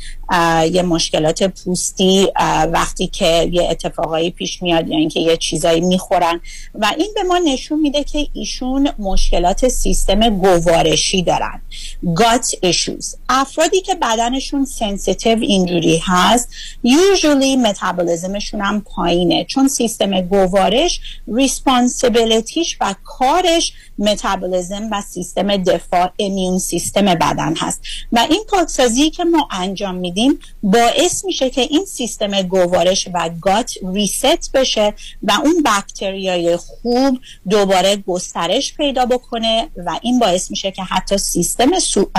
یه 0.71 0.81
مشکلات 0.81 1.43
پوستی 1.43 2.27
وقتی 2.71 3.07
که 3.07 3.49
یه 3.51 3.67
اتفاقایی 3.69 4.31
پیش 4.31 4.61
میاد 4.61 4.87
یا 4.87 4.97
اینکه 4.97 5.19
یه 5.19 5.37
چیزایی 5.37 5.81
می‌خورن. 5.81 6.41
و 6.75 6.93
این 6.97 7.11
به 7.15 7.23
ما 7.23 7.37
نشون 7.37 7.79
میده 7.79 8.03
که 8.03 8.27
ایشون 8.33 8.89
مشکلات 8.99 9.67
سیستم 9.67 10.29
گوارشی 10.29 11.23
دارن. 11.23 11.61
Gut 12.05 12.69
issues. 12.71 13.15
افرادی 13.29 13.81
که 13.81 13.95
بدنشون 13.95 14.65
sensitive 14.65 15.39
اینجوری 15.41 16.01
هست 16.05 16.49
usually 16.85 17.57
متابولیزمشون 17.57 18.61
هم 18.61 18.81
پایینه. 18.81 19.45
چون 19.45 19.67
سیستم 19.67 20.21
گوارش 20.21 20.99
responsibility 21.27 22.58
ش 22.58 22.77
و 22.81 22.95
کارش 23.03 23.73
متابولیزم 23.99 24.89
و 24.91 25.01
سیستم 25.01 25.57
دفاع 25.57 26.11
immune 26.19 26.59
system 26.59 27.05
بدن 27.05 27.55
هست. 27.55 27.81
و 28.11 28.25
این 28.29 28.43
پاکسازی 28.49 29.09
که 29.09 29.23
ما 29.23 29.47
انجام 29.51 29.95
میدیم 29.95 30.16
باعث 30.63 31.25
میشه 31.25 31.49
که 31.49 31.61
این 31.61 31.85
سیستم 31.85 32.41
گوارش 32.41 33.07
و 33.13 33.29
gut 33.41 33.73
reset 33.93 34.51
بشه 34.51 34.93
و 35.23 35.31
اون 35.43 35.63
بکتریای 35.63 36.57
خوب 36.57 37.19
دوباره 37.49 37.95
گسترش 37.95 38.73
پیدا 38.73 39.05
بکنه 39.05 39.69
و 39.85 39.99
این 40.01 40.19
باعث 40.19 40.51
میشه 40.51 40.71
که 40.71 40.83
حتی 40.83 41.17
سیستم 41.17 41.79
سو... 41.79 42.09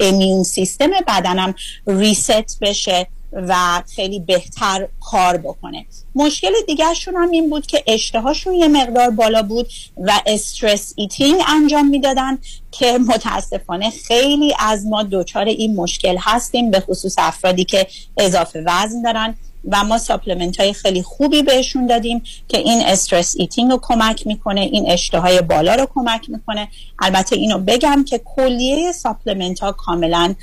immune 0.00 0.42
system 0.42 0.90
بدنم 1.08 1.54
reset 1.86 2.60
بشه. 2.60 3.06
و 3.32 3.82
خیلی 3.94 4.20
بهتر 4.20 4.88
کار 5.00 5.36
بکنه. 5.36 5.86
مشکل 6.14 6.52
دیگرشون 6.66 7.14
هم 7.14 7.30
این 7.30 7.50
بود 7.50 7.66
که 7.66 7.84
اشتهاشون 7.86 8.54
یه 8.54 8.68
مقدار 8.68 9.10
بالا 9.10 9.42
بود 9.42 9.68
و 9.96 10.20
stress 10.26 10.92
eating 10.96 11.40
انجام 11.48 11.86
می‌دادن 11.86 12.38
که 12.70 12.98
متاسفانه 12.98 13.90
خیلی 13.90 14.54
از 14.58 14.86
ما 14.86 15.02
دچار 15.02 15.44
این 15.44 15.76
مشکل 15.76 16.16
هستیم 16.20 16.70
به 16.70 16.80
خصوص 16.80 17.14
افرادی 17.18 17.64
که 17.64 17.86
اضافه 18.16 18.62
وزن 18.66 19.02
دارن 19.02 19.34
و 19.68 19.84
ما 19.84 19.98
supplement 19.98 20.60
های 20.60 20.72
خیلی 20.72 21.02
خوبی 21.02 21.42
بهشون 21.42 21.86
دادیم 21.86 22.22
که 22.48 22.58
این 22.58 22.82
stress 22.82 23.34
eating 23.38 23.70
رو 23.70 23.78
کمک 23.82 24.26
می‌کنه 24.26 24.60
این 24.60 24.90
اشتهای 24.90 25.42
بالا 25.42 25.74
رو 25.74 25.86
کمک 25.94 26.30
می‌کنه. 26.30 26.68
البته 26.98 27.36
اینو 27.36 27.58
بگم 27.58 28.04
که 28.04 28.20
کلیه 28.24 28.92
supplement 28.92 29.60
ها 29.60 29.72
کاملا 29.72 30.34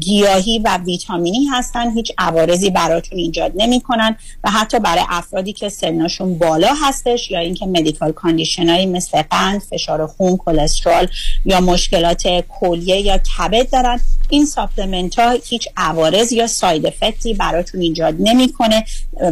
گیاهی 0.00 0.58
و 0.58 0.76
ویتامینی 0.76 1.44
هستن 1.44 1.90
هیچ 1.90 2.12
عوارضی 2.18 2.70
براتون 2.70 3.18
ایجاد 3.18 3.52
نمی‌کنن 3.54 4.16
و 4.44 4.50
حتی 4.50 4.78
برای 4.78 5.04
افرادی 5.08 5.52
که 5.52 5.68
سنشون 5.68 6.38
بالا 6.38 6.74
هستش 6.82 7.30
یا 7.30 7.40
اینکه 7.40 7.66
medical 7.66 8.12
condition 8.12 8.72
ایی 8.72 8.86
مثل 8.86 9.22
قند 9.22 9.60
فشار 9.60 10.06
خون 10.06 10.36
کلسترول 10.36 11.06
یا 11.44 11.60
مشکلات 11.60 12.22
کلیه 12.48 13.00
یا 13.00 13.18
کبد 13.18 13.70
دارن 13.70 14.00
این 14.28 14.46
supplement 14.46 15.18
ها 15.18 15.36
هیچ 15.44 15.68
عوارض 15.76 16.32
یا 16.32 16.46
side 16.46 16.86
effect 16.86 17.27
ی 17.27 17.34
براتون 17.34 17.80
ایجاد 17.80 18.14
نمی‌کنه 18.18 18.84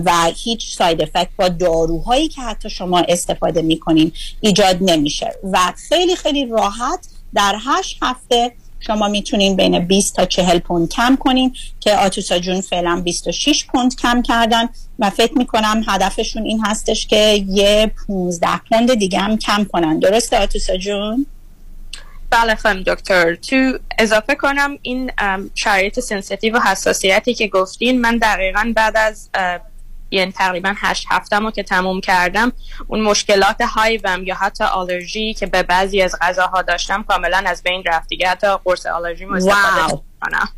و 0.04 0.30
هیچ 0.36 0.76
side 0.76 1.02
effect 1.02 1.28
با 1.38 1.48
داروهایی 1.48 2.28
که 2.28 2.42
حتی 2.42 2.70
شما 2.70 2.98
استفاده 3.08 3.62
می‌کنین 3.62 4.12
ایجاد 4.40 4.78
نمیشه 4.80 5.34
و 5.52 5.72
خیلی 5.88 6.16
خیلی 6.16 6.46
راحت 6.46 7.08
در 7.34 7.58
هشت 7.64 7.98
هفته 8.02 8.52
شما 8.80 9.08
می‌تونین 9.08 9.56
بین 9.56 9.78
20 9.78 10.16
تا 10.16 10.24
40 10.24 10.58
پوند 10.58 10.88
کم 10.88 11.16
کنین 11.16 11.56
که 11.80 11.96
آتوسا 11.96 12.38
جون 12.38 12.60
فعلا 12.60 13.02
26 13.04 13.66
پوند 13.66 13.96
کم 13.96 14.22
کردن 14.22 14.68
و 14.98 15.10
فکر 15.10 15.38
می‌کنم 15.38 15.84
هدفشون 15.88 16.44
این 16.44 16.64
هستش 16.64 17.06
که 17.06 17.44
یه 17.48 17.92
15 18.08 18.46
پوند 18.68 18.94
دیگه 18.94 19.18
هم 19.18 19.36
کم 19.36 19.64
کنن 19.64 19.98
درسته 19.98 20.38
آتوسا 20.38 20.76
جون؟ 20.76 21.26
بله 22.30 22.54
خانم 22.54 22.82
دکتر 22.82 23.34
تو 23.34 23.78
اضافه 23.98 24.34
کنم 24.34 24.78
این 24.82 25.10
شرایط 25.54 26.00
sensitive 26.00 26.56
و 26.56 26.60
حساسیتی 26.60 27.34
که 27.34 27.48
گفتین 27.48 28.00
من 28.00 28.18
دقیقا 28.18 28.72
بعد 28.76 28.96
از 28.96 29.28
یعنی 30.10 30.32
تقریبا 30.32 30.74
هشت 30.76 31.06
هفتم 31.10 31.50
که 31.50 31.62
تموم 31.62 32.00
کردم 32.00 32.52
اون 32.86 33.00
مشکلات 33.00 33.60
هایوم 33.60 34.22
یا 34.24 34.34
حتی 34.34 34.64
آلرژی 34.64 35.34
که 35.34 35.46
به 35.46 35.62
بعضی 35.62 36.02
از 36.02 36.14
غذاها 36.20 36.62
داشتم 36.62 37.02
کاملا 37.02 37.42
از 37.46 37.62
بین 37.62 37.82
رفت 37.86 38.08
دیگه. 38.08 38.28
حتی 38.28 38.46
قرص 38.64 38.86
آلرژی 38.86 39.24
استفاده 39.24 40.02
کنم 40.20 40.48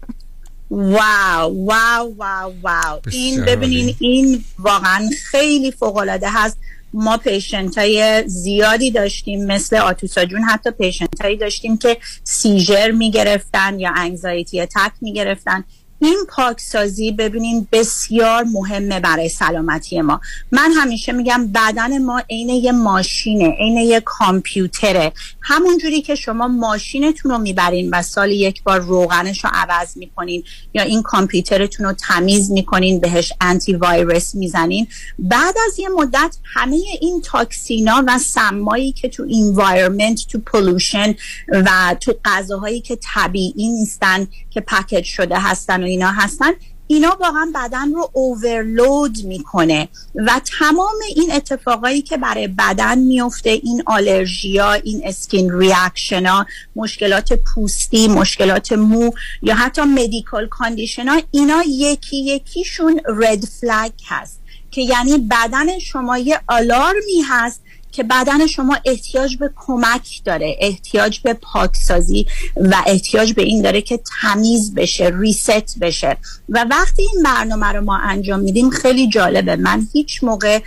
wow 0.71 1.67
wow 1.67 2.15
wow 2.17 2.53
wow. 2.63 3.01
این 3.13 3.45
ببینین 3.45 3.97
این 3.99 4.45
واقعا 4.59 5.11
خیلی 5.31 5.71
فوق 5.71 5.97
العاده 5.97 6.31
هست. 6.31 6.59
ما 6.93 7.17
پیشنت 7.17 7.79
های 7.79 8.25
زیادی 8.27 8.91
داشتیم 8.91 9.47
مثل 9.47 9.77
آتوسا 9.77 10.25
جون 10.25 10.43
حتی 10.43 10.71
پیشنت 10.71 11.21
هایی 11.23 11.37
داشتیم 11.37 11.79
که 11.79 11.99
سیژر 12.25 12.91
می‌گرفتن 12.91 13.81
یا 13.81 13.93
انگزایتی 13.97 14.67
تک 14.67 14.93
می‌گرفتن. 15.01 15.65
این 16.03 16.19
پاکسازی 16.29 17.13
ببینین 17.13 17.69
بسیار 17.73 18.45
مهمه 18.45 19.01
برای 19.01 19.29
سلامتی 19.29 20.01
ما. 20.01 20.21
من 20.53 20.73
همیشه 20.73 21.13
میگم 21.13 21.47
بدن 21.55 21.99
ما 21.99 22.23
عین 22.31 22.49
یه 22.49 22.73
ماشینه 22.73 23.57
عین 23.59 23.77
یه 23.77 24.01
کامپیوتره. 24.01 25.13
همونجوری 25.43 26.03
که 26.03 26.15
شما 26.15 26.49
ماشینتون 26.49 27.31
رو 27.31 27.39
می‌برین 27.39 27.91
و 27.93 28.03
سال 28.03 28.31
یک 28.31 28.63
بار 28.63 28.81
روغنش 28.81 29.45
رو 29.45 29.51
عوض 29.53 29.97
می‌کنین 29.97 30.45
یا 30.75 30.83
این 30.83 31.03
کامپیوترتون 31.03 31.87
رو 31.87 31.93
تمیز 31.93 32.51
می‌کنین 32.51 33.01
بهش 33.01 33.33
انتی 33.41 33.73
وایرس 33.73 34.35
می‌زنین 34.35 34.87
بعد 35.19 35.55
از 35.67 35.79
یه 35.79 35.89
مدت 35.89 36.37
همه 36.45 36.77
این 37.01 37.23
toxin 37.25 37.91
ا 37.91 38.05
و 38.07 38.19
سمایی 38.19 38.93
که 38.93 39.09
تو 39.09 39.27
environment 39.31 40.27
تو 40.29 40.39
pollution 40.39 41.15
و 41.49 41.97
تو 42.01 42.15
غذاهایی 42.25 42.81
که 42.81 42.99
طبیعی 43.15 43.69
نیستن 43.69 44.27
که 44.51 44.61
package 44.61 45.05
شده 45.05 45.39
هستن 45.39 45.83
و 45.83 45.87
اینا 45.87 46.11
هستن 46.11 46.51
اینا 46.91 47.17
واقعا 47.21 47.53
بدن 47.55 47.93
رو 47.93 48.11
overload 48.13 49.25
می‌کنه 49.25 49.89
و 50.15 50.41
تمام 50.59 50.97
این 51.17 51.33
اتفاقایی 51.33 52.03
که 52.03 52.17
برای 52.17 52.49
بدن 52.49 52.99
میفته 52.99 53.51
این 53.51 53.83
آلرژیا 53.87 54.73
این 54.73 55.03
skin 55.05 55.59
reaction 55.59 56.27
ها 56.27 56.47
مشکلات 56.77 57.33
پوستی 57.33 58.09
مشکلات 58.09 58.73
مو 58.73 59.11
یا 59.43 59.55
حتی 59.55 59.83
medical 59.83 60.49
condition 60.49 61.09
ها 61.09 61.23
اینا 61.31 61.63
یکی 61.69 62.17
یکیشون 62.17 63.01
red 63.07 63.45
flag 63.45 63.93
هست 64.09 64.41
که 64.71 64.83
یعنی 64.83 65.19
بدن 65.31 65.79
شما 65.79 66.19
یه 66.19 66.41
آلارمی 66.49 67.21
هست 67.29 67.63
که 67.93 68.03
بدن 68.03 68.47
شما 68.47 68.77
احتیاج 68.85 69.37
به 69.37 69.51
کمک 69.57 70.23
داره 70.25 70.57
احتیاج 70.61 71.19
به 71.19 71.35
پاکسازی 71.35 72.27
و 72.57 72.83
احتیاج 72.87 73.33
به 73.33 73.43
این 73.43 73.63
داره 73.63 73.83
که 73.83 74.01
تمیز 74.23 74.75
بشه 74.75 75.13
reset 75.15 75.79
بشه. 75.81 76.17
و 76.49 76.67
وقتی 76.71 77.03
این 77.03 77.23
برنامه 77.25 77.67
رو 77.67 77.81
ما 77.81 77.97
انجام 77.97 78.41
میدیم 78.41 78.71
خیلی 78.71 79.09
جالبه. 79.09 79.57
من 79.57 79.87
هیچ 79.93 80.25
موقع 80.25 80.61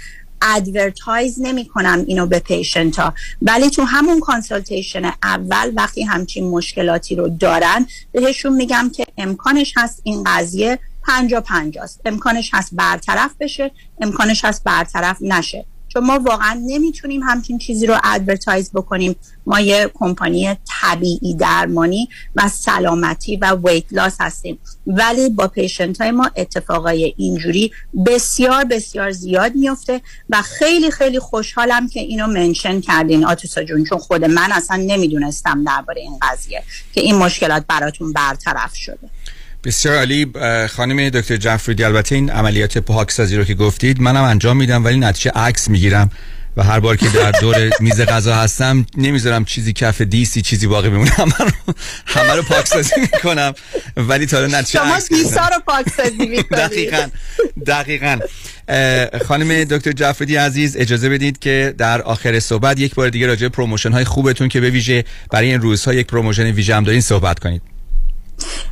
advertise 0.43 1.41
نمی 1.41 1.65
کنم 1.65 2.03
اینو 2.07 2.27
به 2.27 2.39
patient 2.39 2.99
ها 2.99 3.13
ولی 3.41 3.69
تو 3.69 3.83
همون 3.83 4.19
consultation 4.19 5.11
اول 5.23 5.71
وقتی 5.75 6.03
همچین 6.03 6.49
مشکلاتی 6.49 7.15
رو 7.15 7.29
دارن 7.29 7.85
بهشون 8.11 8.53
میگم 8.53 8.91
که 8.95 9.05
امکانش 9.17 9.73
هست 9.77 10.01
این 10.03 10.23
قضیه 10.23 10.79
پنجا 11.07 11.41
پنجاست. 11.41 12.01
امکانش 12.05 12.49
هست 12.53 12.69
برطرف 12.73 13.31
بشه 13.39 13.71
امکانش 14.01 14.45
هست 14.45 14.63
برطرف 14.63 15.17
نشه. 15.21 15.65
چون 15.93 16.03
ما 16.03 16.19
واقعا 16.19 16.61
نمی‌تونیم 16.67 17.23
همچین 17.23 17.57
چیزی 17.57 17.85
رو 17.85 17.97
advertise 18.03 18.71
بکنیم. 18.71 19.15
ما 19.45 19.59
یه 19.59 19.91
کمپانی 19.93 20.57
طبیعی 20.81 21.33
درمانی 21.33 22.09
و 22.35 22.47
سلامتی 22.49 23.35
و 23.35 23.55
weight 23.63 23.83
loss 23.91 24.15
هستیم. 24.19 24.59
ولی 24.87 25.29
با 25.29 25.47
patient 25.47 26.01
های 26.01 26.11
ما 26.11 26.31
اتفاقای 26.35 27.13
اینجوری 27.17 27.71
بسیار 28.05 28.63
بسیار 28.63 29.11
زیاد 29.11 29.55
میفته 29.55 30.01
و 30.29 30.41
خیلی 30.41 30.91
خیلی 30.91 31.19
خوشحالم 31.19 31.89
که 31.89 31.99
اینو 31.99 32.27
mention 32.27 32.81
کردین. 32.81 33.25
آتوسا 33.25 33.63
جون 33.63 33.83
چون 33.83 33.97
خود 33.97 34.25
من 34.25 34.51
اصلا 34.51 34.77
نمی‌دونستم 34.77 35.63
درباره 35.63 36.01
این 36.01 36.17
قضیه 36.21 36.63
که 36.93 37.01
این 37.01 37.15
مشکلات 37.15 37.65
براتون 37.67 38.13
برطرف 38.13 38.75
شده. 38.75 39.09
بسیار 39.63 39.95
عالی 39.97 40.27
خانم 40.69 41.09
دکتر 41.09 41.37
جعفری 41.37 41.83
البته 41.83 42.15
این 42.15 42.29
عملیات 42.29 42.77
پاکسازی 42.77 43.35
رو 43.35 43.43
که 43.43 43.53
گفتید 43.53 44.01
منم 44.01 44.23
انجام 44.23 44.57
میدم 44.57 44.85
ولی 44.85 44.97
نتیجه 44.97 45.31
عکس 45.35 45.69
می‌گیرم 45.69 46.09
و 46.57 46.63
هر 46.63 46.79
بار 46.79 46.95
که 46.95 47.09
در 47.09 47.31
دور 47.31 47.69
میز 47.79 48.01
غذا 48.01 48.35
هستم 48.35 48.85
نمی‌ذارم 48.97 49.45
چیزی 49.45 49.73
کف 49.73 50.01
دیسی 50.01 50.41
چیزی 50.41 50.67
باقی 50.67 50.89
بمونه 50.89 51.09
همه 51.09 51.33
رو 51.37 51.73
همه 52.05 52.33
رو 52.33 52.41
پاکسازی 52.41 52.91
می‌کنم. 53.01 53.53
ولی 53.97 54.25
تا 54.25 54.45
نتیجه 54.45 54.79
شما 54.79 54.99
دیسا 55.09 55.47
رو 55.47 55.59
پاکسازی 55.65 56.17
می‌کنید. 56.27 56.47
دقیقاً 56.49 57.09
دقیقاً. 57.67 58.19
خانم 59.27 59.63
دکتر 59.63 59.91
جعفری 59.91 60.35
عزیز 60.35 60.77
اجازه 60.77 61.09
بدید 61.09 61.39
که 61.39 61.75
در 61.77 62.01
آخر 62.01 62.39
صحبت 62.39 62.79
یک 62.79 62.95
بار 62.95 63.09
دیگه 63.09 63.27
راجع 63.27 63.47
promotion 63.47 63.91
های 63.91 64.03
خوبتون 64.03 64.47
که 64.49 64.59
به 64.61 64.69
ویژه 64.69 65.03
برای 65.31 65.47
این 65.47 65.61
روزها 65.61 65.93
یک 65.93 66.07
promotion 66.07 66.43
ویژه 66.51 66.75
هم 66.75 66.83
دارین 66.83 67.01
صحبت 67.01 67.39
کنید. 67.39 67.72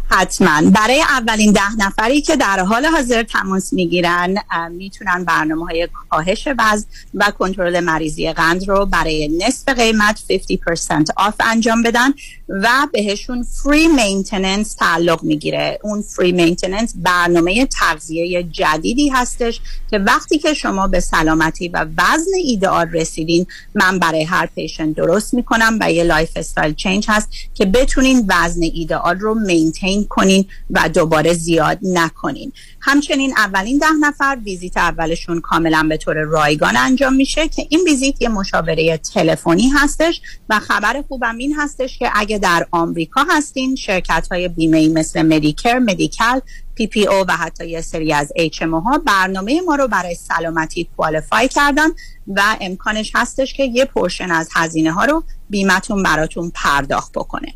حتما. 0.10 0.62
برای 0.70 1.02
اولین 1.02 1.52
ده 1.52 1.76
نفری 1.78 2.22
که 2.22 2.36
در 2.36 2.60
حال 2.60 2.86
حاضر 2.86 3.24
تماس 3.24 3.74
می‌گیرن 3.74 4.36
می‌تونن 4.72 5.24
برنامه 5.24 5.66
های 5.66 5.88
کاهش 6.10 6.48
وزن 6.60 6.86
و 7.14 7.32
کنترل 7.40 7.80
مریضی 7.80 8.34
قند 8.34 8.70
رو 8.70 8.86
برای 8.86 9.28
نصف 9.28 9.70
قیمت 9.70 10.20
50% 10.30 11.06
off 11.18 11.34
انجام 11.40 11.84
بدن 11.84 12.14
و 12.50 12.70
بهشون 12.94 13.44
free 13.44 13.88
maintenance 13.88 14.74
تعلق 14.74 15.24
می‌گیره. 15.24 15.80
اون 15.84 16.02
free 16.02 16.32
maintenance 16.32 16.94
برنامه 16.96 17.66
تغذیه 17.66 18.44
جدیدی 18.44 19.10
هستش 19.10 19.62
که 19.92 19.98
وقتی 19.98 20.38
که 20.38 20.54
شما 20.54 20.88
به 20.88 21.00
سلامتی 21.00 21.68
و 21.68 21.86
وزن 21.98 22.32
ایدئال 22.44 22.90
رسیدین 22.92 23.46
من 23.76 24.00
برای 24.00 24.24
هر 24.24 24.46
patient 24.46 24.96
درست 24.96 25.34
می‌کنم 25.34 25.78
و 25.82 25.92
یه 25.92 26.04
lifestyle 26.04 26.74
change 26.74 27.06
هست 27.10 27.30
که 27.56 27.66
بتونین 27.66 28.26
وزن 28.30 28.62
ایدئال 28.62 29.20
رو 29.20 29.34
maintain 29.62 30.06
کنین 30.10 30.46
و 30.70 30.90
دوباره 30.90 31.34
زیاد 31.34 31.80
نکنین. 31.82 32.52
همچنین 32.80 33.34
اولین 33.38 33.78
ده 33.78 33.92
نفر 34.02 34.38
ویزیت 34.46 34.78
اولشون 34.78 35.42
کاملا 35.42 35.86
به 35.90 35.98
طور 35.98 36.16
رایگان 36.16 36.78
انجام 36.78 37.14
میشه 37.14 37.48
که 37.48 37.68
این 37.70 37.82
ویزیت 37.86 38.22
یه 38.22 38.30
مشاوره 38.30 38.98
تلفنی 38.98 39.70
هستش 39.70 40.22
و 40.50 40.60
خبر 40.60 41.04
خوبم 41.08 41.38
این 41.38 41.56
هستش 41.56 42.00
که 42.00 42.10
اگه 42.14 42.38
در 42.38 42.68
آمریکا 42.72 43.26
هستین 43.30 43.76
شرکت 43.76 44.28
های 44.32 44.48
بیمه 44.48 44.90
مثل 44.90 45.22
Medicare، 45.22 45.80
Medi-Cal 45.80 46.40
PPO 46.76 47.26
و 47.28 47.32
حتی 47.32 47.70
یه 47.70 47.82
سری 47.82 48.14
از 48.14 48.32
HMO 48.36 48.62
ها 48.62 49.02
برنامه 49.06 49.62
ما 49.62 49.76
رو 49.76 49.88
برای 49.88 50.16
سلامتی 50.16 50.90
qualify 50.98 51.48
کردن 51.48 51.88
و 52.28 52.42
امکانش 52.62 53.12
هستش 53.16 53.54
که 53.54 53.64
یه 53.64 53.86
پورشن 53.86 54.32
از 54.32 54.50
هزینه 54.56 54.92
ها 54.92 55.06
رو 55.06 55.24
بیمتون 55.50 56.04
براتون 56.04 56.52
پرداخت 56.56 57.12
بکنه. 57.12 57.54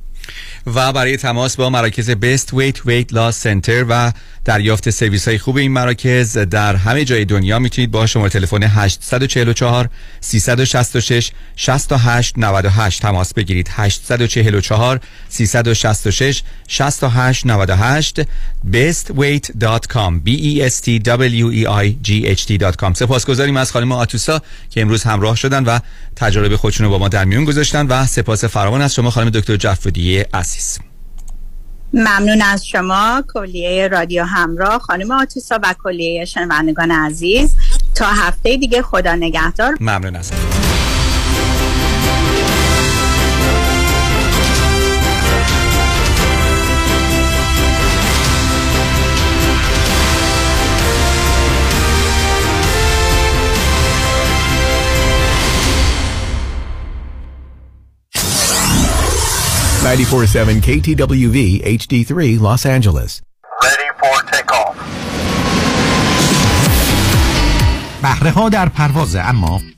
و 0.66 0.94
برای 0.94 1.18
تماس 1.18 1.56
با 1.56 1.70
مراکز 1.70 2.10
بیست 2.10 2.54
ویت 2.54 2.86
ویت 2.86 3.14
لاس 3.14 3.40
سنتر 3.42 3.86
و 3.90 4.12
دریافت 4.46 4.90
سرویس 4.90 5.28
های 5.28 5.38
خوب 5.38 5.58
این 5.58 5.72
مراکز 5.72 6.38
در 6.38 6.76
همه 6.76 7.06
جای 7.06 7.26
دنیا 7.26 7.60
می‌تونید 7.60 7.92
با 7.92 8.06
شماره 8.06 8.30
تلفن 8.30 8.64
844 8.64 9.90
366 10.22 11.32
68 11.56 12.34
98 12.38 13.02
تماس 13.02 13.34
بگیرید. 13.34 13.70
844 13.72 15.00
366 15.30 16.44
68 16.68 17.46
98 17.46 18.22
bestweight.com 18.72 20.22
b 20.26 20.30
e 20.30 20.62
s 20.62 20.82
t 20.82 21.00
w 21.00 21.52
e 21.52 21.66
i 21.68 21.98
g 22.04 22.10
h 22.36 22.46
t.com 22.46 22.94
سپاسگزاریم 22.94 23.58
از 23.58 23.72
خانم 23.72 23.92
آتوسا 23.92 24.42
که 24.70 24.82
امروز 24.82 25.04
همراه 25.04 25.36
شدن 25.36 25.64
و 25.64 25.80
تجربه 26.16 26.58
خودشون 26.58 26.86
رو 26.86 26.92
با 26.92 26.98
ما 26.98 27.08
در 27.08 27.26
میون 27.26 27.46
گذاشتن 27.46 27.88
و 27.88 28.06
سپاس 28.06 28.46
فراوان 28.46 28.82
از 28.82 28.94
شما 28.94 29.10
خانم 29.10 29.30
دکتر 29.30 29.56
عزیز. 30.22 30.80
ممنون 31.94 32.42
از 32.42 32.68
شما 32.68 33.24
کلیه 33.34 33.88
رادیو 33.88 34.24
همراه 34.24 34.80
خانم 34.80 35.12
آتوسا 35.12 35.60
و 35.64 35.76
کلیه 35.84 36.26
شنوندگان 36.26 36.92
عزیز. 36.92 37.56
تا 37.96 38.06
هفته 38.06 38.58
دیگه 38.58 38.82
خدا 38.82 39.16
نگهدار. 39.16 39.78
ممنون 39.82 40.16
از 40.16 40.32
Ninety-four 59.90 60.26
seven 60.38 60.56
KTWV 60.68 61.38
HD3 61.80 62.40
Los 62.48 62.66
Angeles. 62.76 63.12
Ready 63.66 63.90
for 64.02 64.16
takeoff. 64.32 64.76
بهره 68.02 68.32
ها 68.32 68.50
در 68.50 68.70
پرواز 68.70 69.16
اما 69.16 69.62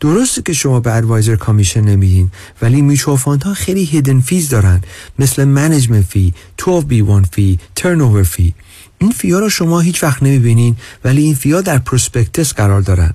درسته 0.00 0.42
که 0.42 0.52
شما 0.52 0.80
به 0.80 0.94
advisor 0.94 1.36
commission 1.36 1.80
نمیدین 1.80 2.30
ولی 2.62 2.82
میچو 2.82 3.16
ها 3.16 3.54
خیلی 3.54 3.84
hidden 3.84 4.20
fees 4.20 4.48
دارن. 4.48 4.80
مثل 5.18 5.44
management 5.44 6.04
fee 6.04 6.34
12B1 6.62 7.26
fee 7.32 7.58
turn 7.74 8.22
fee 8.22 8.54
این 8.98 9.10
fee 9.10 9.31
ا 9.31 9.38
رو 9.38 9.48
شما 9.48 9.80
هیچ 9.80 10.02
وقت 10.02 10.22
نمی‌بینین 10.22 10.76
ولی 11.04 11.22
این 11.22 11.34
fee 11.34 11.54
ا 11.54 11.60
در 11.60 11.78
prospectus 11.78 12.52
قرار 12.52 12.80
دارن. 12.80 13.14